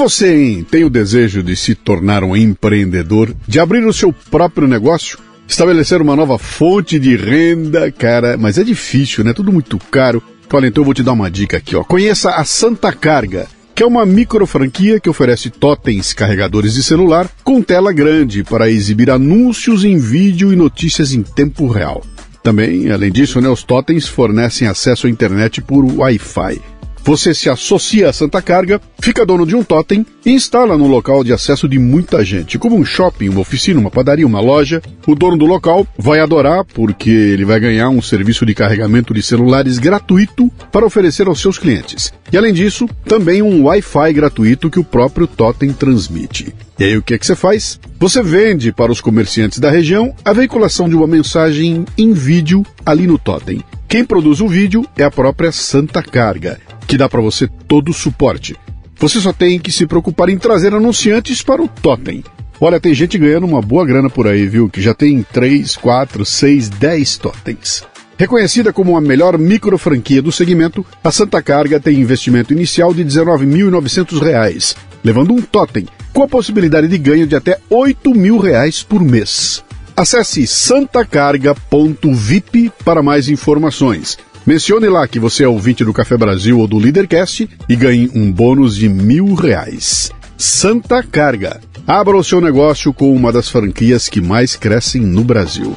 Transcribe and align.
você, 0.00 0.34
hein, 0.34 0.66
tem 0.68 0.82
o 0.82 0.88
desejo 0.88 1.42
de 1.42 1.54
se 1.54 1.74
tornar 1.74 2.24
um 2.24 2.34
empreendedor, 2.34 3.34
de 3.46 3.60
abrir 3.60 3.84
o 3.84 3.92
seu 3.92 4.10
próprio 4.10 4.66
negócio? 4.66 5.18
Estabelecer 5.46 6.00
uma 6.00 6.16
nova 6.16 6.38
fonte 6.38 6.98
de 6.98 7.16
renda, 7.16 7.92
cara, 7.92 8.38
mas 8.38 8.56
é 8.56 8.64
difícil, 8.64 9.22
né? 9.22 9.34
Tudo 9.34 9.52
muito 9.52 9.78
caro. 9.90 10.22
Olha, 10.50 10.68
então 10.68 10.80
eu 10.80 10.86
vou 10.86 10.94
te 10.94 11.02
dar 11.02 11.12
uma 11.12 11.30
dica 11.30 11.58
aqui, 11.58 11.76
ó. 11.76 11.84
Conheça 11.84 12.30
a 12.30 12.44
Santa 12.46 12.90
Carga, 12.92 13.46
que 13.74 13.82
é 13.82 13.86
uma 13.86 14.06
micro 14.06 14.46
franquia 14.46 14.98
que 14.98 15.10
oferece 15.10 15.50
totens 15.50 16.14
carregadores 16.14 16.72
de 16.72 16.82
celular 16.82 17.28
com 17.44 17.60
tela 17.60 17.92
grande 17.92 18.42
para 18.42 18.70
exibir 18.70 19.10
anúncios 19.10 19.84
em 19.84 19.98
vídeo 19.98 20.50
e 20.50 20.56
notícias 20.56 21.12
em 21.12 21.22
tempo 21.22 21.68
real. 21.68 22.02
Também, 22.42 22.90
além 22.90 23.12
disso, 23.12 23.38
né, 23.38 23.50
os 23.50 23.62
totens 23.62 24.08
fornecem 24.08 24.66
acesso 24.66 25.06
à 25.06 25.10
internet 25.10 25.60
por 25.60 25.84
Wi-Fi. 25.84 26.58
Você 27.02 27.32
se 27.34 27.48
associa 27.48 28.10
à 28.10 28.12
Santa 28.12 28.42
Carga, 28.42 28.80
fica 29.00 29.24
dono 29.24 29.46
de 29.46 29.56
um 29.56 29.64
totem 29.64 30.04
e 30.24 30.30
instala 30.30 30.76
no 30.76 30.86
local 30.86 31.24
de 31.24 31.32
acesso 31.32 31.68
de 31.68 31.78
muita 31.78 32.24
gente, 32.24 32.58
como 32.58 32.76
um 32.76 32.84
shopping, 32.84 33.30
uma 33.30 33.40
oficina, 33.40 33.80
uma 33.80 33.90
padaria, 33.90 34.26
uma 34.26 34.40
loja. 34.40 34.82
O 35.06 35.14
dono 35.14 35.36
do 35.36 35.46
local 35.46 35.86
vai 35.98 36.20
adorar 36.20 36.64
porque 36.64 37.10
ele 37.10 37.44
vai 37.44 37.58
ganhar 37.58 37.88
um 37.88 38.02
serviço 38.02 38.44
de 38.44 38.54
carregamento 38.54 39.14
de 39.14 39.22
celulares 39.22 39.78
gratuito 39.78 40.50
para 40.70 40.86
oferecer 40.86 41.26
aos 41.26 41.40
seus 41.40 41.58
clientes. 41.58 42.12
E 42.32 42.36
além 42.36 42.52
disso, 42.52 42.88
também 43.04 43.42
um 43.42 43.64
Wi-Fi 43.64 44.12
gratuito 44.12 44.70
que 44.70 44.78
o 44.78 44.84
próprio 44.84 45.26
totem 45.26 45.72
transmite. 45.72 46.54
E 46.78 46.84
aí 46.84 46.96
o 46.96 47.02
que, 47.02 47.14
é 47.14 47.18
que 47.18 47.26
você 47.26 47.34
faz? 47.34 47.80
Você 47.98 48.22
vende 48.22 48.72
para 48.72 48.92
os 48.92 49.00
comerciantes 49.00 49.58
da 49.58 49.70
região 49.70 50.14
a 50.24 50.32
veiculação 50.32 50.88
de 50.88 50.94
uma 50.94 51.06
mensagem 51.06 51.84
em 51.98 52.12
vídeo 52.12 52.64
ali 52.84 53.06
no 53.06 53.18
totem. 53.18 53.62
Quem 53.90 54.04
produz 54.04 54.40
o 54.40 54.46
vídeo 54.46 54.86
é 54.96 55.02
a 55.02 55.10
própria 55.10 55.50
Santa 55.50 56.00
Carga 56.00 56.60
que 56.86 56.96
dá 56.96 57.08
para 57.08 57.20
você 57.20 57.48
todo 57.66 57.90
o 57.90 57.92
suporte. 57.92 58.54
Você 59.00 59.20
só 59.20 59.32
tem 59.32 59.58
que 59.58 59.72
se 59.72 59.84
preocupar 59.84 60.28
em 60.28 60.38
trazer 60.38 60.72
anunciantes 60.72 61.42
para 61.42 61.60
o 61.60 61.66
Totem. 61.66 62.22
Olha, 62.60 62.78
tem 62.78 62.94
gente 62.94 63.18
ganhando 63.18 63.46
uma 63.46 63.60
boa 63.60 63.84
grana 63.84 64.08
por 64.08 64.28
aí, 64.28 64.46
viu? 64.46 64.68
Que 64.68 64.80
já 64.80 64.94
tem 64.94 65.24
3, 65.32 65.76
4, 65.76 66.24
6, 66.24 66.68
10 66.68 67.16
totens. 67.16 67.84
Reconhecida 68.16 68.72
como 68.72 68.96
a 68.96 69.00
melhor 69.00 69.36
micro 69.36 69.76
franquia 69.76 70.22
do 70.22 70.30
segmento, 70.30 70.86
a 71.02 71.10
Santa 71.10 71.42
Carga 71.42 71.80
tem 71.80 71.98
investimento 71.98 72.52
inicial 72.52 72.94
de 72.94 73.02
R$ 73.02 73.08
19.900, 73.08 74.76
levando 75.02 75.32
um 75.32 75.42
totem, 75.42 75.88
com 76.12 76.22
a 76.22 76.28
possibilidade 76.28 76.86
de 76.86 76.98
ganho 76.98 77.26
de 77.26 77.34
até 77.34 77.58
8 77.68 78.14
mil 78.14 78.38
reais 78.38 78.84
por 78.84 79.00
mês. 79.00 79.64
Acesse 80.00 80.46
santacarga.vip 80.46 82.72
para 82.82 83.02
mais 83.02 83.28
informações. 83.28 84.16
Mencione 84.46 84.88
lá 84.88 85.06
que 85.06 85.20
você 85.20 85.44
é 85.44 85.48
ouvinte 85.48 85.84
do 85.84 85.92
Café 85.92 86.16
Brasil 86.16 86.58
ou 86.58 86.66
do 86.66 86.78
Leadercast 86.78 87.46
e 87.68 87.76
ganhe 87.76 88.10
um 88.14 88.32
bônus 88.32 88.76
de 88.76 88.88
mil 88.88 89.34
reais. 89.34 90.10
Santa 90.38 91.02
Carga. 91.02 91.60
Abra 91.86 92.16
o 92.16 92.24
seu 92.24 92.40
negócio 92.40 92.94
com 92.94 93.14
uma 93.14 93.30
das 93.30 93.50
franquias 93.50 94.08
que 94.08 94.22
mais 94.22 94.56
crescem 94.56 95.02
no 95.02 95.22
Brasil. 95.22 95.76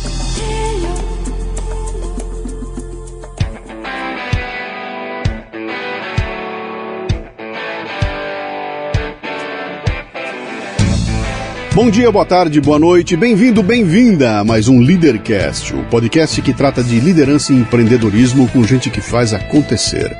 Bom 11.83 11.89
dia, 11.89 12.11
boa 12.11 12.27
tarde, 12.27 12.61
boa 12.61 12.77
noite, 12.77 13.17
bem-vindo, 13.17 13.63
bem-vinda 13.63 14.37
a 14.37 14.43
mais 14.43 14.67
um 14.67 14.79
Leadercast, 14.81 15.73
o 15.73 15.83
podcast 15.85 16.39
que 16.39 16.53
trata 16.53 16.83
de 16.83 16.99
liderança 16.99 17.51
e 17.51 17.55
empreendedorismo 17.55 18.47
com 18.49 18.63
gente 18.63 18.91
que 18.91 19.01
faz 19.01 19.33
acontecer. 19.33 20.15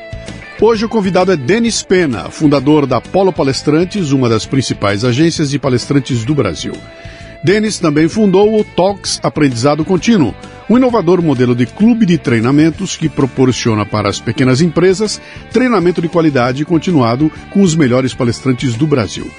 Hoje 0.60 0.86
o 0.86 0.90
convidado 0.90 1.32
é 1.32 1.38
Denis 1.38 1.84
Pena, 1.84 2.32
fundador 2.32 2.88
da 2.88 3.00
Polo 3.00 3.32
Palestrantes, 3.32 4.12
uma 4.12 4.28
das 4.28 4.44
principais 4.44 5.06
agências 5.06 5.52
de 5.52 5.60
palestrantes 5.60 6.26
do 6.26 6.34
Brasil. 6.34 6.74
Denis 7.44 7.78
também 7.78 8.08
fundou 8.08 8.60
o 8.60 8.64
Talks 8.64 9.20
Aprendizado 9.22 9.86
Contínuo, 9.86 10.34
um 10.68 10.78
inovador 10.78 11.22
modelo 11.22 11.54
de 11.54 11.68
clube 11.68 12.08
de 12.08 12.18
treinamentos 12.18 12.98
que 12.98 13.08
proporciona 13.08 13.86
para 13.86 14.10
as 14.10 14.20
pequenas 14.20 14.62
empresas 14.62 15.22
treinamento 15.54 16.02
de 16.02 16.10
qualidade 16.10 16.66
continuado 16.66 17.32
com 17.52 17.62
os 17.62 17.76
melhores 17.76 18.16
palestrantes 18.16 18.74
do 18.74 18.88
Brasil. 18.88 19.30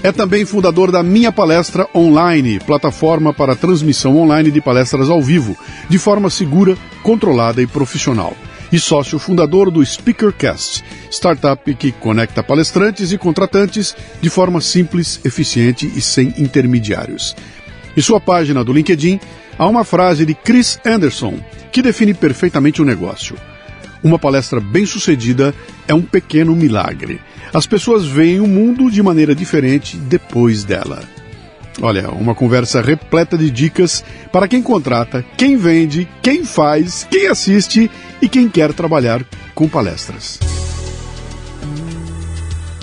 É 0.00 0.12
também 0.12 0.44
fundador 0.44 0.92
da 0.92 1.02
Minha 1.02 1.32
Palestra 1.32 1.88
Online, 1.92 2.60
plataforma 2.60 3.34
para 3.34 3.56
transmissão 3.56 4.16
online 4.16 4.48
de 4.48 4.60
palestras 4.60 5.10
ao 5.10 5.20
vivo, 5.20 5.56
de 5.88 5.98
forma 5.98 6.30
segura, 6.30 6.78
controlada 7.02 7.60
e 7.60 7.66
profissional. 7.66 8.36
E 8.70 8.78
sócio 8.78 9.18
fundador 9.18 9.72
do 9.72 9.84
SpeakerCast, 9.84 10.84
startup 11.10 11.74
que 11.74 11.90
conecta 11.90 12.44
palestrantes 12.44 13.10
e 13.10 13.18
contratantes 13.18 13.96
de 14.20 14.30
forma 14.30 14.60
simples, 14.60 15.20
eficiente 15.24 15.90
e 15.96 16.00
sem 16.00 16.32
intermediários. 16.38 17.34
Em 17.96 18.00
sua 18.00 18.20
página 18.20 18.62
do 18.62 18.72
LinkedIn, 18.72 19.18
há 19.58 19.66
uma 19.66 19.82
frase 19.82 20.24
de 20.24 20.32
Chris 20.32 20.78
Anderson 20.86 21.40
que 21.72 21.82
define 21.82 22.14
perfeitamente 22.14 22.80
o 22.80 22.84
negócio. 22.84 23.36
Uma 24.02 24.18
palestra 24.18 24.60
bem-sucedida 24.60 25.54
é 25.86 25.94
um 25.94 26.02
pequeno 26.02 26.54
milagre. 26.54 27.20
As 27.52 27.66
pessoas 27.66 28.04
veem 28.04 28.40
o 28.40 28.46
mundo 28.46 28.90
de 28.90 29.02
maneira 29.02 29.34
diferente 29.34 29.96
depois 29.96 30.64
dela. 30.64 31.02
Olha, 31.80 32.10
uma 32.10 32.34
conversa 32.34 32.80
repleta 32.80 33.38
de 33.38 33.50
dicas 33.50 34.04
para 34.32 34.48
quem 34.48 34.62
contrata, 34.62 35.24
quem 35.36 35.56
vende, 35.56 36.08
quem 36.20 36.44
faz, 36.44 37.06
quem 37.08 37.28
assiste 37.28 37.90
e 38.20 38.28
quem 38.28 38.48
quer 38.48 38.72
trabalhar 38.72 39.24
com 39.54 39.68
palestras. 39.68 40.40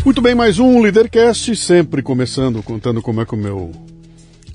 Muito 0.04 0.22
bem, 0.22 0.36
mais 0.36 0.60
um 0.60 0.82
Leadercast, 0.82 1.56
sempre 1.56 2.02
começando 2.02 2.62
contando 2.62 3.02
como 3.02 3.22
é 3.22 3.26
que 3.26 3.34
o 3.34 3.38
meu 3.38 3.72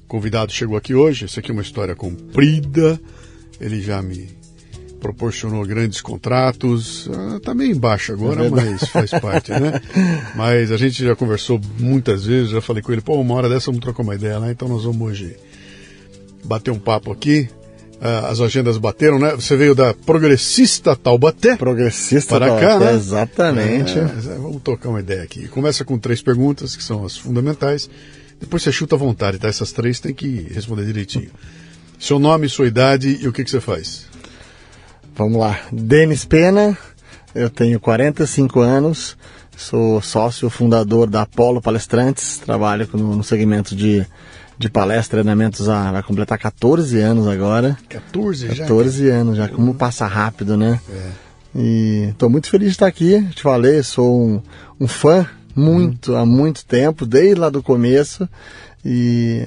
convidado 0.06 0.52
chegou 0.52 0.76
aqui 0.76 0.94
hoje. 0.94 1.24
Essa 1.24 1.40
aqui 1.40 1.50
é 1.50 1.52
uma 1.52 1.62
história 1.62 1.94
comprida. 1.94 3.00
Ele 3.60 3.82
já 3.82 4.00
me 4.00 4.39
proporcionou 5.00 5.64
grandes 5.66 6.00
contratos. 6.00 7.08
Está 7.36 7.52
ah, 7.52 7.54
meio 7.54 7.72
embaixo 7.72 8.12
agora, 8.12 8.46
é 8.46 8.50
mas 8.50 8.84
faz 8.88 9.10
parte, 9.10 9.50
né? 9.50 9.80
Mas 10.36 10.70
a 10.70 10.76
gente 10.76 11.04
já 11.04 11.16
conversou 11.16 11.60
muitas 11.78 12.24
vezes, 12.24 12.50
já 12.50 12.60
falei 12.60 12.82
com 12.82 12.92
ele, 12.92 13.00
pô, 13.00 13.14
uma 13.14 13.34
hora 13.34 13.48
dessa 13.48 13.66
vamos 13.66 13.80
trocar 13.80 14.02
uma 14.02 14.14
ideia 14.14 14.38
lá, 14.38 14.50
então 14.50 14.68
nós 14.68 14.84
vamos 14.84 15.00
hoje 15.00 15.36
bater 16.44 16.70
um 16.70 16.78
papo 16.78 17.10
aqui. 17.10 17.48
Ah, 18.00 18.28
as 18.28 18.40
agendas 18.40 18.78
bateram, 18.78 19.18
né? 19.18 19.34
Você 19.34 19.56
veio 19.56 19.74
da 19.74 19.92
Progressista 19.92 20.96
Taubaté. 20.96 21.56
Progressista 21.56 22.38
para 22.38 22.46
Taubaté, 22.46 22.66
cá, 22.66 22.78
né? 22.78 22.94
exatamente. 22.94 23.98
É, 23.98 24.02
é, 24.02 24.38
vamos 24.38 24.62
tocar 24.62 24.88
uma 24.88 25.00
ideia 25.00 25.22
aqui. 25.22 25.48
Começa 25.48 25.84
com 25.84 25.98
três 25.98 26.22
perguntas, 26.22 26.74
que 26.74 26.82
são 26.82 27.04
as 27.04 27.16
fundamentais. 27.16 27.90
Depois 28.40 28.62
você 28.62 28.72
chuta 28.72 28.94
à 28.94 28.98
vontade, 28.98 29.38
tá? 29.38 29.48
Essas 29.48 29.70
três 29.70 30.00
tem 30.00 30.14
que 30.14 30.46
responder 30.50 30.86
direitinho. 30.86 31.30
Seu 31.98 32.18
nome, 32.18 32.48
sua 32.48 32.66
idade 32.66 33.18
e 33.20 33.28
o 33.28 33.32
que, 33.32 33.44
que 33.44 33.50
você 33.50 33.60
faz? 33.60 34.09
Vamos 35.14 35.38
lá. 35.38 35.58
Denis 35.72 36.24
Pena, 36.24 36.76
eu 37.34 37.50
tenho 37.50 37.78
45 37.78 38.60
anos, 38.60 39.16
sou 39.56 40.00
sócio 40.00 40.48
fundador 40.48 41.08
da 41.08 41.22
Apolo 41.22 41.60
Palestrantes, 41.60 42.38
trabalho 42.38 42.88
no, 42.94 43.16
no 43.16 43.24
segmento 43.24 43.76
de, 43.76 44.06
de 44.58 44.70
palestra, 44.70 45.18
treinamentos 45.20 45.68
há, 45.68 45.92
vai 45.92 46.02
completar 46.02 46.38
14 46.38 46.98
anos 47.00 47.26
agora. 47.26 47.76
14 47.88 48.48
já? 48.48 48.64
14 48.64 49.08
anos 49.08 49.36
já, 49.36 49.48
como 49.48 49.74
passa 49.74 50.06
rápido, 50.06 50.56
né? 50.56 50.80
É. 50.90 51.30
E 51.54 52.08
estou 52.10 52.30
muito 52.30 52.48
feliz 52.48 52.68
de 52.68 52.74
estar 52.74 52.86
aqui, 52.86 53.26
te 53.34 53.42
falei, 53.42 53.82
sou 53.82 54.24
um, 54.24 54.42
um 54.80 54.86
fã 54.86 55.26
muito, 55.54 56.14
há 56.14 56.24
muito 56.24 56.64
tempo, 56.64 57.04
desde 57.04 57.34
lá 57.34 57.50
do 57.50 57.62
começo. 57.62 58.28
E 58.84 59.44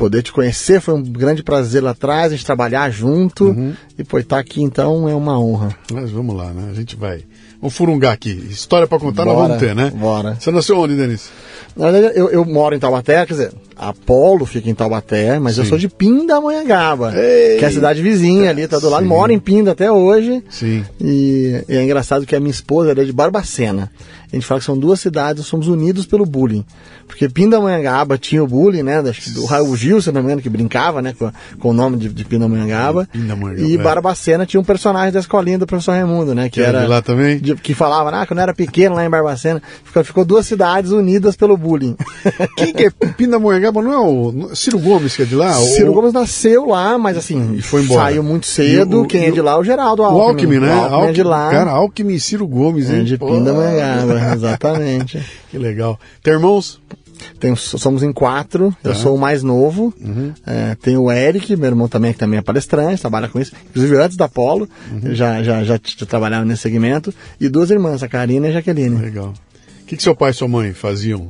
poder 0.00 0.22
te 0.22 0.32
conhecer 0.32 0.80
foi 0.80 0.94
um 0.94 1.02
grande 1.02 1.42
prazer 1.42 1.82
lá 1.82 1.90
atrás, 1.90 2.32
a 2.32 2.34
gente 2.34 2.46
trabalhar 2.46 2.90
junto. 2.90 3.48
Uhum. 3.48 3.74
E 3.98 4.02
pô, 4.02 4.18
estar 4.18 4.38
aqui 4.38 4.62
então 4.62 5.06
é 5.06 5.14
uma 5.14 5.38
honra. 5.38 5.76
Mas 5.92 6.10
vamos 6.10 6.34
lá, 6.34 6.54
né? 6.54 6.70
A 6.70 6.74
gente 6.74 6.96
vai. 6.96 7.22
Vamos 7.60 7.76
furungar 7.76 8.14
aqui. 8.14 8.30
História 8.30 8.86
para 8.86 8.98
contar 8.98 9.26
nós 9.26 9.34
Bora, 9.34 9.48
vamos 9.48 9.62
ter, 9.62 9.74
né? 9.74 9.92
bora. 9.94 10.38
Você 10.40 10.50
nasceu 10.50 10.78
onde, 10.78 10.96
Denis? 10.96 11.28
Na 11.76 11.90
verdade, 11.90 12.18
eu, 12.18 12.30
eu 12.30 12.44
moro 12.46 12.74
em 12.74 12.78
Taubaté, 12.78 13.26
quer 13.26 13.34
dizer, 13.34 13.52
Apolo 13.76 14.46
fica 14.46 14.70
em 14.70 14.74
Taubaté, 14.74 15.38
mas 15.38 15.58
eu 15.58 15.64
Sim. 15.64 15.68
sou 15.70 15.78
de 15.78 15.88
Pindamonhangaba, 15.88 17.12
Ei! 17.14 17.58
que 17.58 17.64
é 17.64 17.68
a 17.68 17.70
cidade 17.70 18.02
vizinha 18.02 18.48
ali, 18.48 18.66
tá 18.66 18.78
do 18.78 18.88
lado, 18.88 19.02
Sim. 19.02 19.08
moro 19.08 19.30
em 19.30 19.38
Pinda 19.38 19.72
até 19.72 19.92
hoje. 19.92 20.42
Sim. 20.48 20.82
E, 20.98 21.62
e 21.68 21.76
é 21.76 21.82
engraçado 21.82 22.24
que 22.24 22.34
a 22.34 22.40
minha 22.40 22.50
esposa 22.50 22.92
é 22.92 23.04
de 23.04 23.12
Barbacena. 23.12 23.90
A 24.32 24.36
gente 24.36 24.46
fala 24.46 24.60
que 24.60 24.66
são 24.66 24.78
duas 24.78 25.00
cidades, 25.00 25.44
somos 25.46 25.66
unidos 25.66 26.06
pelo 26.06 26.24
bullying. 26.24 26.64
Porque 27.06 27.28
Pindamonhangaba 27.28 28.16
tinha 28.16 28.42
o 28.42 28.46
bullying, 28.46 28.82
né? 28.84 29.02
Do 29.02 29.44
Raul 29.44 29.74
Gil, 29.76 30.00
se 30.00 30.12
não 30.12 30.20
me 30.20 30.26
engano, 30.28 30.40
que 30.42 30.48
brincava, 30.48 31.02
né? 31.02 31.12
Com, 31.18 31.32
com 31.58 31.70
o 31.70 31.72
nome 31.72 31.96
de, 31.96 32.08
de 32.08 32.24
Pindamonhangaba. 32.24 33.08
Pindamonhangaba, 33.12 33.66
E 33.68 33.74
é. 33.74 33.78
Barbacena 33.78 34.46
tinha 34.46 34.60
um 34.60 34.64
personagem 34.64 35.10
da 35.12 35.18
escolinha 35.18 35.58
do 35.58 35.66
professor 35.66 35.92
Raimundo, 35.92 36.34
né? 36.34 36.44
Que 36.48 36.60
Que 36.60 36.62
era 36.62 36.82
de 36.82 36.86
lá 36.86 37.02
também? 37.02 37.38
de- 37.38 37.56
que 37.56 37.74
falava, 37.74 38.10
ah, 38.10 38.24
quando 38.26 38.38
eu 38.38 38.42
era 38.44 38.54
pequeno 38.54 38.94
lá 38.94 39.04
em 39.04 39.10
Barbacena, 39.10 39.60
ficou, 39.84 40.04
ficou 40.04 40.24
duas 40.24 40.46
cidades 40.46 40.92
unidas 40.92 41.34
pelo 41.34 41.56
bullying. 41.56 41.96
Quem 42.56 42.72
que 42.72 42.84
é 42.86 42.90
Pindamonhangaba? 42.90 43.82
Não 43.82 43.92
é 43.92 43.98
o 43.98 44.48
é 44.52 44.54
Ciro 44.54 44.78
Gomes 44.78 45.16
que 45.16 45.22
é 45.22 45.24
de 45.24 45.34
lá? 45.34 45.52
Ciro 45.54 45.92
Gomes 45.92 46.12
nasceu 46.12 46.66
lá, 46.66 46.96
mas 46.96 47.16
assim, 47.16 47.54
E 47.56 47.62
foi 47.62 47.82
embora. 47.82 48.02
saiu 48.02 48.22
muito 48.22 48.46
cedo. 48.46 49.02
O- 49.02 49.06
Quem 49.06 49.24
é 49.24 49.30
de 49.32 49.40
lá 49.40 49.52
é 49.52 49.56
o 49.56 49.64
Geraldo 49.64 50.02
O 50.02 50.04
Alckmin. 50.06 50.28
Alckmin, 50.30 50.60
né? 50.60 50.74
O 50.76 50.78
Alckmin 50.80 51.08
é 51.08 51.12
de 51.12 51.22
lá. 51.24 51.50
Cara, 51.50 51.70
Alckmin 51.72 52.14
e 52.14 52.20
Ciro 52.20 52.46
Gomes, 52.46 52.88
é 52.88 52.98
hein? 52.98 53.04
de 53.04 53.18
Pô, 53.18 53.26
Pindamonhangaba, 53.26 54.19
exatamente. 54.34 55.22
Que 55.50 55.58
legal. 55.58 55.98
Tem 56.22 56.34
irmãos? 56.34 56.80
Tem, 57.38 57.54
somos 57.54 58.02
em 58.02 58.12
quatro, 58.14 58.74
eu 58.82 58.92
Tá. 58.92 58.98
sou 58.98 59.14
o 59.14 59.18
mais 59.20 59.42
novo. 59.42 59.92
Uhum. 60.00 60.32
É, 60.46 60.74
tem 60.76 60.96
o 60.96 61.12
Eric, 61.12 61.54
meu 61.54 61.66
irmão 61.68 61.86
também, 61.86 62.14
que 62.14 62.18
também 62.18 62.38
é 62.38 62.42
palestrante, 62.42 63.00
trabalha 63.00 63.28
com 63.28 63.38
isso. 63.38 63.52
Inclusive 63.68 63.96
antes 63.96 64.16
da 64.16 64.26
Polo, 64.26 64.66
Uhum. 64.90 65.14
já, 65.14 65.42
já, 65.42 65.62
já, 65.62 65.78
t- 65.78 66.06
trabalhava 66.06 66.46
nesse 66.46 66.62
segmento. 66.62 67.12
E 67.38 67.46
duas 67.48 67.70
irmãs, 67.70 68.02
a 68.02 68.08
Karina 68.08 68.46
e 68.46 68.50
a 68.50 68.52
Jaqueline. 68.54 68.96
Legal. 68.96 69.34
O 69.82 69.86
que, 69.86 69.96
que 69.98 70.02
seu 70.02 70.14
pai 70.16 70.30
e 70.30 70.34
sua 70.34 70.48
mãe 70.48 70.72
faziam? 70.72 71.28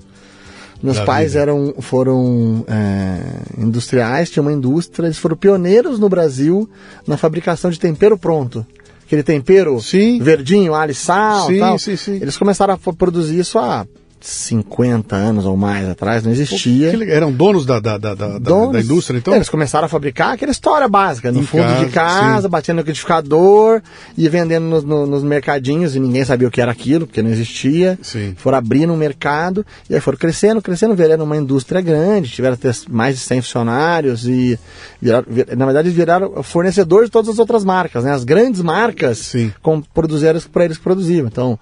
Meus 0.81 0.97
da 0.97 1.05
pais 1.05 1.33
vida. 1.33 1.43
eram, 1.43 1.75
foram 1.81 2.65
é, 2.69 3.21
industriais, 3.63 4.31
tinham 4.31 4.47
uma 4.47 4.53
indústria, 4.53 5.07
eles 5.09 5.19
foram 5.19 5.37
pioneiros 5.37 5.99
no 5.99 6.09
Brasil 6.09 6.71
na 7.07 7.17
fabricação 7.17 7.69
de 7.71 7.79
tempero 7.81 8.17
pronto. 8.17 8.65
Aquele 9.11 9.25
tempero 9.25 9.81
Sim. 9.81 10.21
verdinho, 10.21 10.73
alho 10.73 10.93
e 10.93 10.95
sal 10.95 11.49
Sim, 11.49 11.59
tal. 11.59 11.77
sim, 11.81 11.97
sim. 11.97 12.15
Eles 12.23 12.37
começaram 12.37 12.75
a 12.75 12.93
produzir 12.93 13.41
isso 13.41 13.59
há 13.59 13.85
50 14.21 15.17
anos 15.17 15.45
ou 15.47 15.57
mais 15.57 15.89
atrás, 15.89 16.23
não 16.23 16.31
existia. 16.33 16.97
Legal. 16.97 17.17
Eram 17.17 17.33
donos 17.33 17.65
da, 17.65 17.81
da, 17.81 17.97
da, 17.99 18.15
da, 18.15 18.39
Donos- 18.39 18.73
da 18.73 18.81
indústria, 18.81 19.19
então? 19.19 19.33
É, 19.35 19.37
Eles 19.37 19.49
começaram 19.49 19.87
a 19.87 19.89
fabricar 19.89 20.35
aquela 20.35 20.53
história 20.53 20.87
básica, 20.89 21.33
no 21.33 21.41
Em 21.41 21.47
fundo 21.47 21.63
casa, 21.65 21.85
de 21.87 21.91
casa, 21.93 22.43
sim. 22.43 22.49
batendo 22.49 22.77
no 22.77 22.81
liquidificador 22.83 23.81
e 24.17 24.29
vendendo 24.29 24.65
nos, 24.67 24.85
no- 24.85 25.07
nos 25.07 25.23
mercadinhos 25.23 25.95
e 25.97 26.01
ninguém 26.01 26.25
sabia 26.25 26.47
o 26.49 26.51
que 26.51 26.61
era 26.61 26.71
aquilo, 26.73 27.07
porque 27.07 27.23
não 27.23 27.31
existia. 27.31 27.99
Sim. 28.03 28.35
Foram 28.37 28.59
abrindo 28.59 28.93
um 28.93 28.97
mercado 28.97 29.65
e 29.89 29.95
aí 29.95 30.01
foram 30.01 30.19
crescendo, 30.19 30.61
crescendo, 30.63 30.95
viraram 30.95 31.25
uma 31.25 31.37
indústria 31.37 31.81
grande, 31.81 32.31
tiveram 32.31 32.59
mais 32.89 33.17
de 33.17 33.23
100 33.23 33.43
funcionários 33.43 34.27
e 34.27 34.59
viraram, 35.01 35.27
vir- 35.29 35.57
na 35.57 35.65
verdade 35.65 35.91
viraram 35.91 36.43
fornecedores 36.43 37.07
de 37.07 37.13
todas 37.13 37.29
as 37.31 37.39
outras 37.39 37.65
marcas, 37.65 38.05
né? 38.05 38.13
As 38.13 38.25
grandes 38.25 38.61
marcas 38.63 39.19
Sim. 39.19 39.53
com, 39.63 39.81
produziram 39.81 40.41
para 40.53 40.65
eles 40.65 40.77
que 40.77 40.83
produziam. 40.83 41.27
Então, 41.27 41.59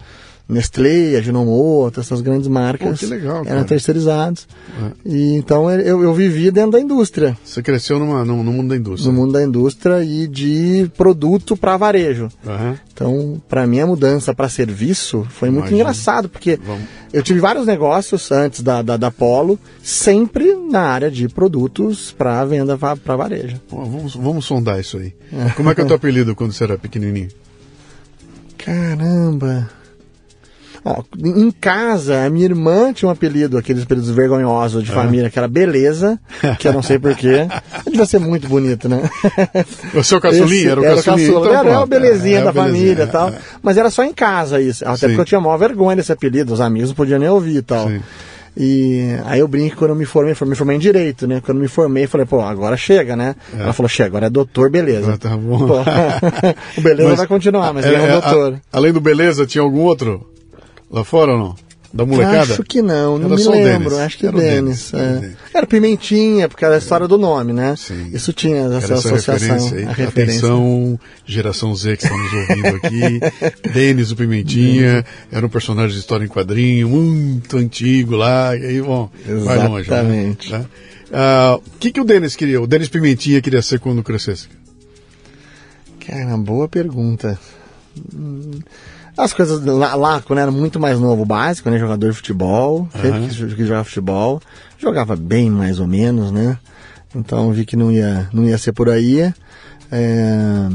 Nestlé, 0.48 1.16
Ajinomoto, 1.16 2.00
essas 2.00 2.22
grandes 2.22 2.48
marcas 2.48 2.88
Pô, 2.88 2.96
que 2.96 3.06
legal, 3.06 3.42
eram 3.44 3.64
terceirizados. 3.64 4.48
É. 4.82 4.92
E 5.04 5.34
então 5.34 5.70
eu, 5.70 6.02
eu 6.02 6.14
vivi 6.14 6.50
dentro 6.50 6.70
da 6.72 6.80
indústria 6.80 7.36
Você 7.44 7.62
cresceu 7.62 7.98
numa, 7.98 8.24
no, 8.24 8.42
no 8.42 8.50
mundo 8.52 8.70
da 8.70 8.76
indústria. 8.76 9.12
no 9.12 9.18
mundo 9.18 9.32
da 9.32 9.42
indústria 9.42 10.02
e 10.02 10.26
de 10.26 10.90
produto 10.96 11.56
para 11.56 11.76
varejo. 11.76 12.28
Aham. 12.46 12.78
Então, 12.92 13.40
para 13.48 13.66
mim, 13.66 13.78
a 13.78 13.86
mudança 13.86 14.34
para 14.34 14.48
serviço 14.48 15.24
foi 15.30 15.50
muito 15.50 15.64
Imagino. 15.68 15.80
engraçado, 15.80 16.28
porque 16.28 16.58
Vamos. 16.64 16.82
eu 17.12 17.22
tive 17.22 17.38
vários 17.38 17.64
negócios 17.64 18.32
antes 18.32 18.60
da, 18.60 18.82
da, 18.82 18.96
da 18.96 19.10
Polo, 19.10 19.56
sempre 19.82 20.54
na 20.68 20.80
área 20.80 21.10
de 21.10 21.28
produtos 21.28 22.10
para 22.10 22.44
venda 22.44 22.76
para 22.76 23.16
varejo. 23.16 23.60
Pô, 23.68 23.84
vamos, 23.84 24.16
vamos 24.16 24.44
sondar 24.46 24.80
isso 24.80 24.96
aí. 24.96 25.12
Como 25.54 25.70
é 25.70 25.74
que 25.74 25.80
é 25.80 25.84
o 25.84 25.86
teu 25.86 25.94
apelido 25.96 26.34
quando 26.34 26.52
você 26.52 26.64
era 26.64 26.76
pequenininho? 26.76 27.28
Caramba! 28.58 29.70
Ó, 30.84 31.02
em 31.18 31.50
casa, 31.50 32.24
a 32.24 32.30
minha 32.30 32.44
irmã 32.44 32.92
tinha 32.92 33.08
um 33.08 33.12
apelido, 33.12 33.58
aqueles 33.58 33.82
apelidos 33.82 34.10
vergonhosos 34.10 34.82
de 34.84 34.90
família, 34.90 35.28
que 35.28 35.38
era 35.38 35.48
Beleza, 35.48 36.18
que 36.58 36.68
eu 36.68 36.72
não 36.72 36.82
sei 36.82 36.98
porquê. 36.98 37.46
Devia 37.84 38.06
ser 38.06 38.18
muito 38.20 38.48
bonito, 38.48 38.88
né? 38.88 39.02
O 39.94 40.02
seu 40.04 40.20
caçulinha? 40.20 40.46
Esse- 40.60 40.68
era 40.68 40.80
o 40.80 40.84
era 40.84 40.94
caçulinha? 40.96 41.28
caçula. 41.28 41.46
Então, 41.46 41.58
era, 41.60 41.68
era 41.68 41.76
pronto. 41.78 41.90
belezinha 41.90 42.38
É, 42.38 42.42
da 42.42 42.50
a 42.50 42.52
belezinha, 42.52 42.74
família 42.82 43.02
e 43.02 43.04
é, 43.04 43.06
tal. 43.10 43.28
é. 43.28 43.38
Mas 43.62 43.76
era 43.76 43.90
só 43.90 44.04
em 44.04 44.12
casa 44.14 44.60
isso. 44.60 44.84
Até 44.84 44.96
Sim. 44.96 45.06
porque 45.08 45.20
eu 45.20 45.24
tinha 45.24 45.40
maior 45.40 45.56
vergonha 45.58 45.96
desse 45.96 46.12
apelido, 46.12 46.52
os 46.54 46.60
amigos 46.60 46.90
não 46.90 46.96
podiam 46.96 47.18
nem 47.18 47.28
ouvir 47.28 47.56
e 47.56 47.62
tal. 47.62 47.88
Sim. 47.88 48.00
E 48.60 49.16
aí 49.26 49.38
eu 49.38 49.46
brinco 49.46 49.76
quando 49.76 49.90
eu 49.90 49.96
me 49.96 50.04
formei, 50.04 50.34
me 50.46 50.54
formei 50.56 50.76
em 50.76 50.80
direito, 50.80 51.28
né? 51.28 51.40
Quando 51.44 51.58
eu 51.58 51.62
me 51.62 51.68
formei, 51.68 52.08
falei, 52.08 52.26
pô, 52.26 52.40
agora 52.40 52.76
chega, 52.76 53.14
né? 53.14 53.36
Ela 53.56 53.72
falou, 53.72 53.88
chega, 53.88 54.08
agora 54.08 54.26
é 54.26 54.30
doutor, 54.30 54.68
beleza. 54.68 55.12
Ah, 55.14 55.16
tá 55.16 55.36
bom. 55.36 55.58
Pô, 55.66 55.74
o 56.76 56.80
beleza 56.80 57.08
Mas- 57.10 57.18
vai 57.18 57.26
continuar, 57.28 57.72
mas 57.72 57.84
É, 57.84 57.88
ele 57.88 57.96
é 57.96 58.00
um 58.00 58.04
é, 58.06 58.10
doutor. 58.20 58.54
a- 58.72 58.76
além 58.76 58.92
do 58.92 59.00
Beleza, 59.00 59.46
tinha 59.46 59.62
algum 59.62 59.80
outro 59.82 60.26
lá 60.90 61.04
fora 61.04 61.32
ou 61.32 61.38
não? 61.38 61.56
Da 61.90 62.04
molecada? 62.04 62.52
Acho 62.52 62.62
que 62.64 62.82
não, 62.82 63.18
não 63.18 63.28
Era 63.28 63.36
me 63.36 63.42
só 63.42 63.50
o 63.50 63.52
lembro. 63.54 63.88
Denis. 63.88 63.98
Acho 64.04 64.18
que 64.18 64.26
Era 64.26 64.36
o 64.36 64.40
Denis. 64.40 64.92
É. 64.92 65.32
Era 65.54 65.66
Pimentinha, 65.66 66.46
porque 66.46 66.62
era 66.62 66.74
a 66.74 66.78
história 66.78 67.08
do 67.08 67.16
nome, 67.16 67.54
né? 67.54 67.74
Sim. 67.78 68.10
Isso 68.12 68.30
tinha 68.34 68.58
essa, 68.66 68.76
essa 68.76 68.94
associação. 69.08 69.34
referência 69.36 69.78
aí. 69.78 69.84
a 69.86 69.92
referência. 69.92 70.38
Atenção, 70.48 71.00
geração 71.24 71.74
Z 71.74 71.96
que 71.96 72.04
estamos 72.04 72.30
ouvindo 72.30 72.76
aqui. 72.76 73.20
Denis 73.72 74.10
o 74.10 74.16
Pimentinha, 74.16 75.02
era 75.32 75.46
um 75.46 75.48
personagem 75.48 75.94
de 75.94 76.00
história 76.00 76.26
em 76.26 76.28
quadrinho, 76.28 76.90
muito 76.90 77.56
antigo 77.56 78.16
lá, 78.16 78.54
e 78.54 78.66
aí, 78.66 78.82
bom, 78.82 79.08
vai 79.46 79.56
longe. 79.66 79.90
né? 79.90 79.96
Exatamente. 79.96 80.52
Né? 80.52 80.66
Ah, 81.10 81.56
O 81.58 81.78
que, 81.80 81.90
que 81.90 82.00
o 82.02 82.04
Denis 82.04 82.36
queria? 82.36 82.60
O 82.60 82.66
Denis 82.66 82.88
Pimentinha 82.90 83.40
queria 83.40 83.62
ser 83.62 83.80
quando 83.80 84.02
crescesse? 84.02 84.46
Cara, 86.06 86.36
boa 86.36 86.68
pergunta. 86.68 87.38
Hum, 88.14 88.60
As 89.18 89.32
coisas 89.32 89.64
lá, 89.64 89.94
lá, 89.96 90.22
quando 90.22 90.38
era 90.38 90.50
muito 90.50 90.78
mais 90.78 90.98
novo, 91.00 91.24
básico, 91.24 91.68
né? 91.68 91.76
Jogador 91.78 92.08
de 92.10 92.16
futebol, 92.16 92.88
sempre 92.92 93.08
Aham. 93.10 93.26
quis, 93.28 93.36
quis 93.54 93.66
jogar 93.66 93.82
futebol. 93.82 94.40
Jogava 94.78 95.16
bem, 95.16 95.50
mais 95.50 95.80
ou 95.80 95.88
menos, 95.88 96.30
né? 96.30 96.56
Então 97.14 97.50
vi 97.50 97.64
que 97.66 97.74
não 97.76 97.90
ia, 97.90 98.28
não 98.32 98.44
ia 98.44 98.56
ser 98.56 98.70
por 98.72 98.88
aí. 98.88 99.32
É, 99.90 100.68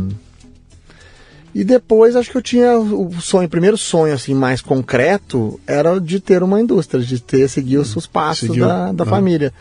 E 1.56 1.63
depois 1.63 2.15
acho 2.15 2.32
que 2.32 2.38
eu 2.38 2.41
tinha 2.41 2.77
o 2.79 3.13
sonho, 3.22 3.46
o 3.46 3.50
primeiro 3.50 3.77
sonho 3.77 4.13
assim 4.13 4.34
mais 4.34 4.60
concreto 4.60 5.60
era 5.67 6.01
de 6.01 6.20
ter 6.20 6.41
uma 6.41 6.60
indústria, 6.60 7.01
de 7.01 7.20
ter 7.22 7.48
seguir 7.48 7.77
os, 7.77 7.96
os 7.96 8.08
passos 8.08 8.48
Seguiu. 8.48 8.65
da, 8.67 8.91
da 8.91 9.03
Ah. 9.03 9.08
família. 9.08 9.53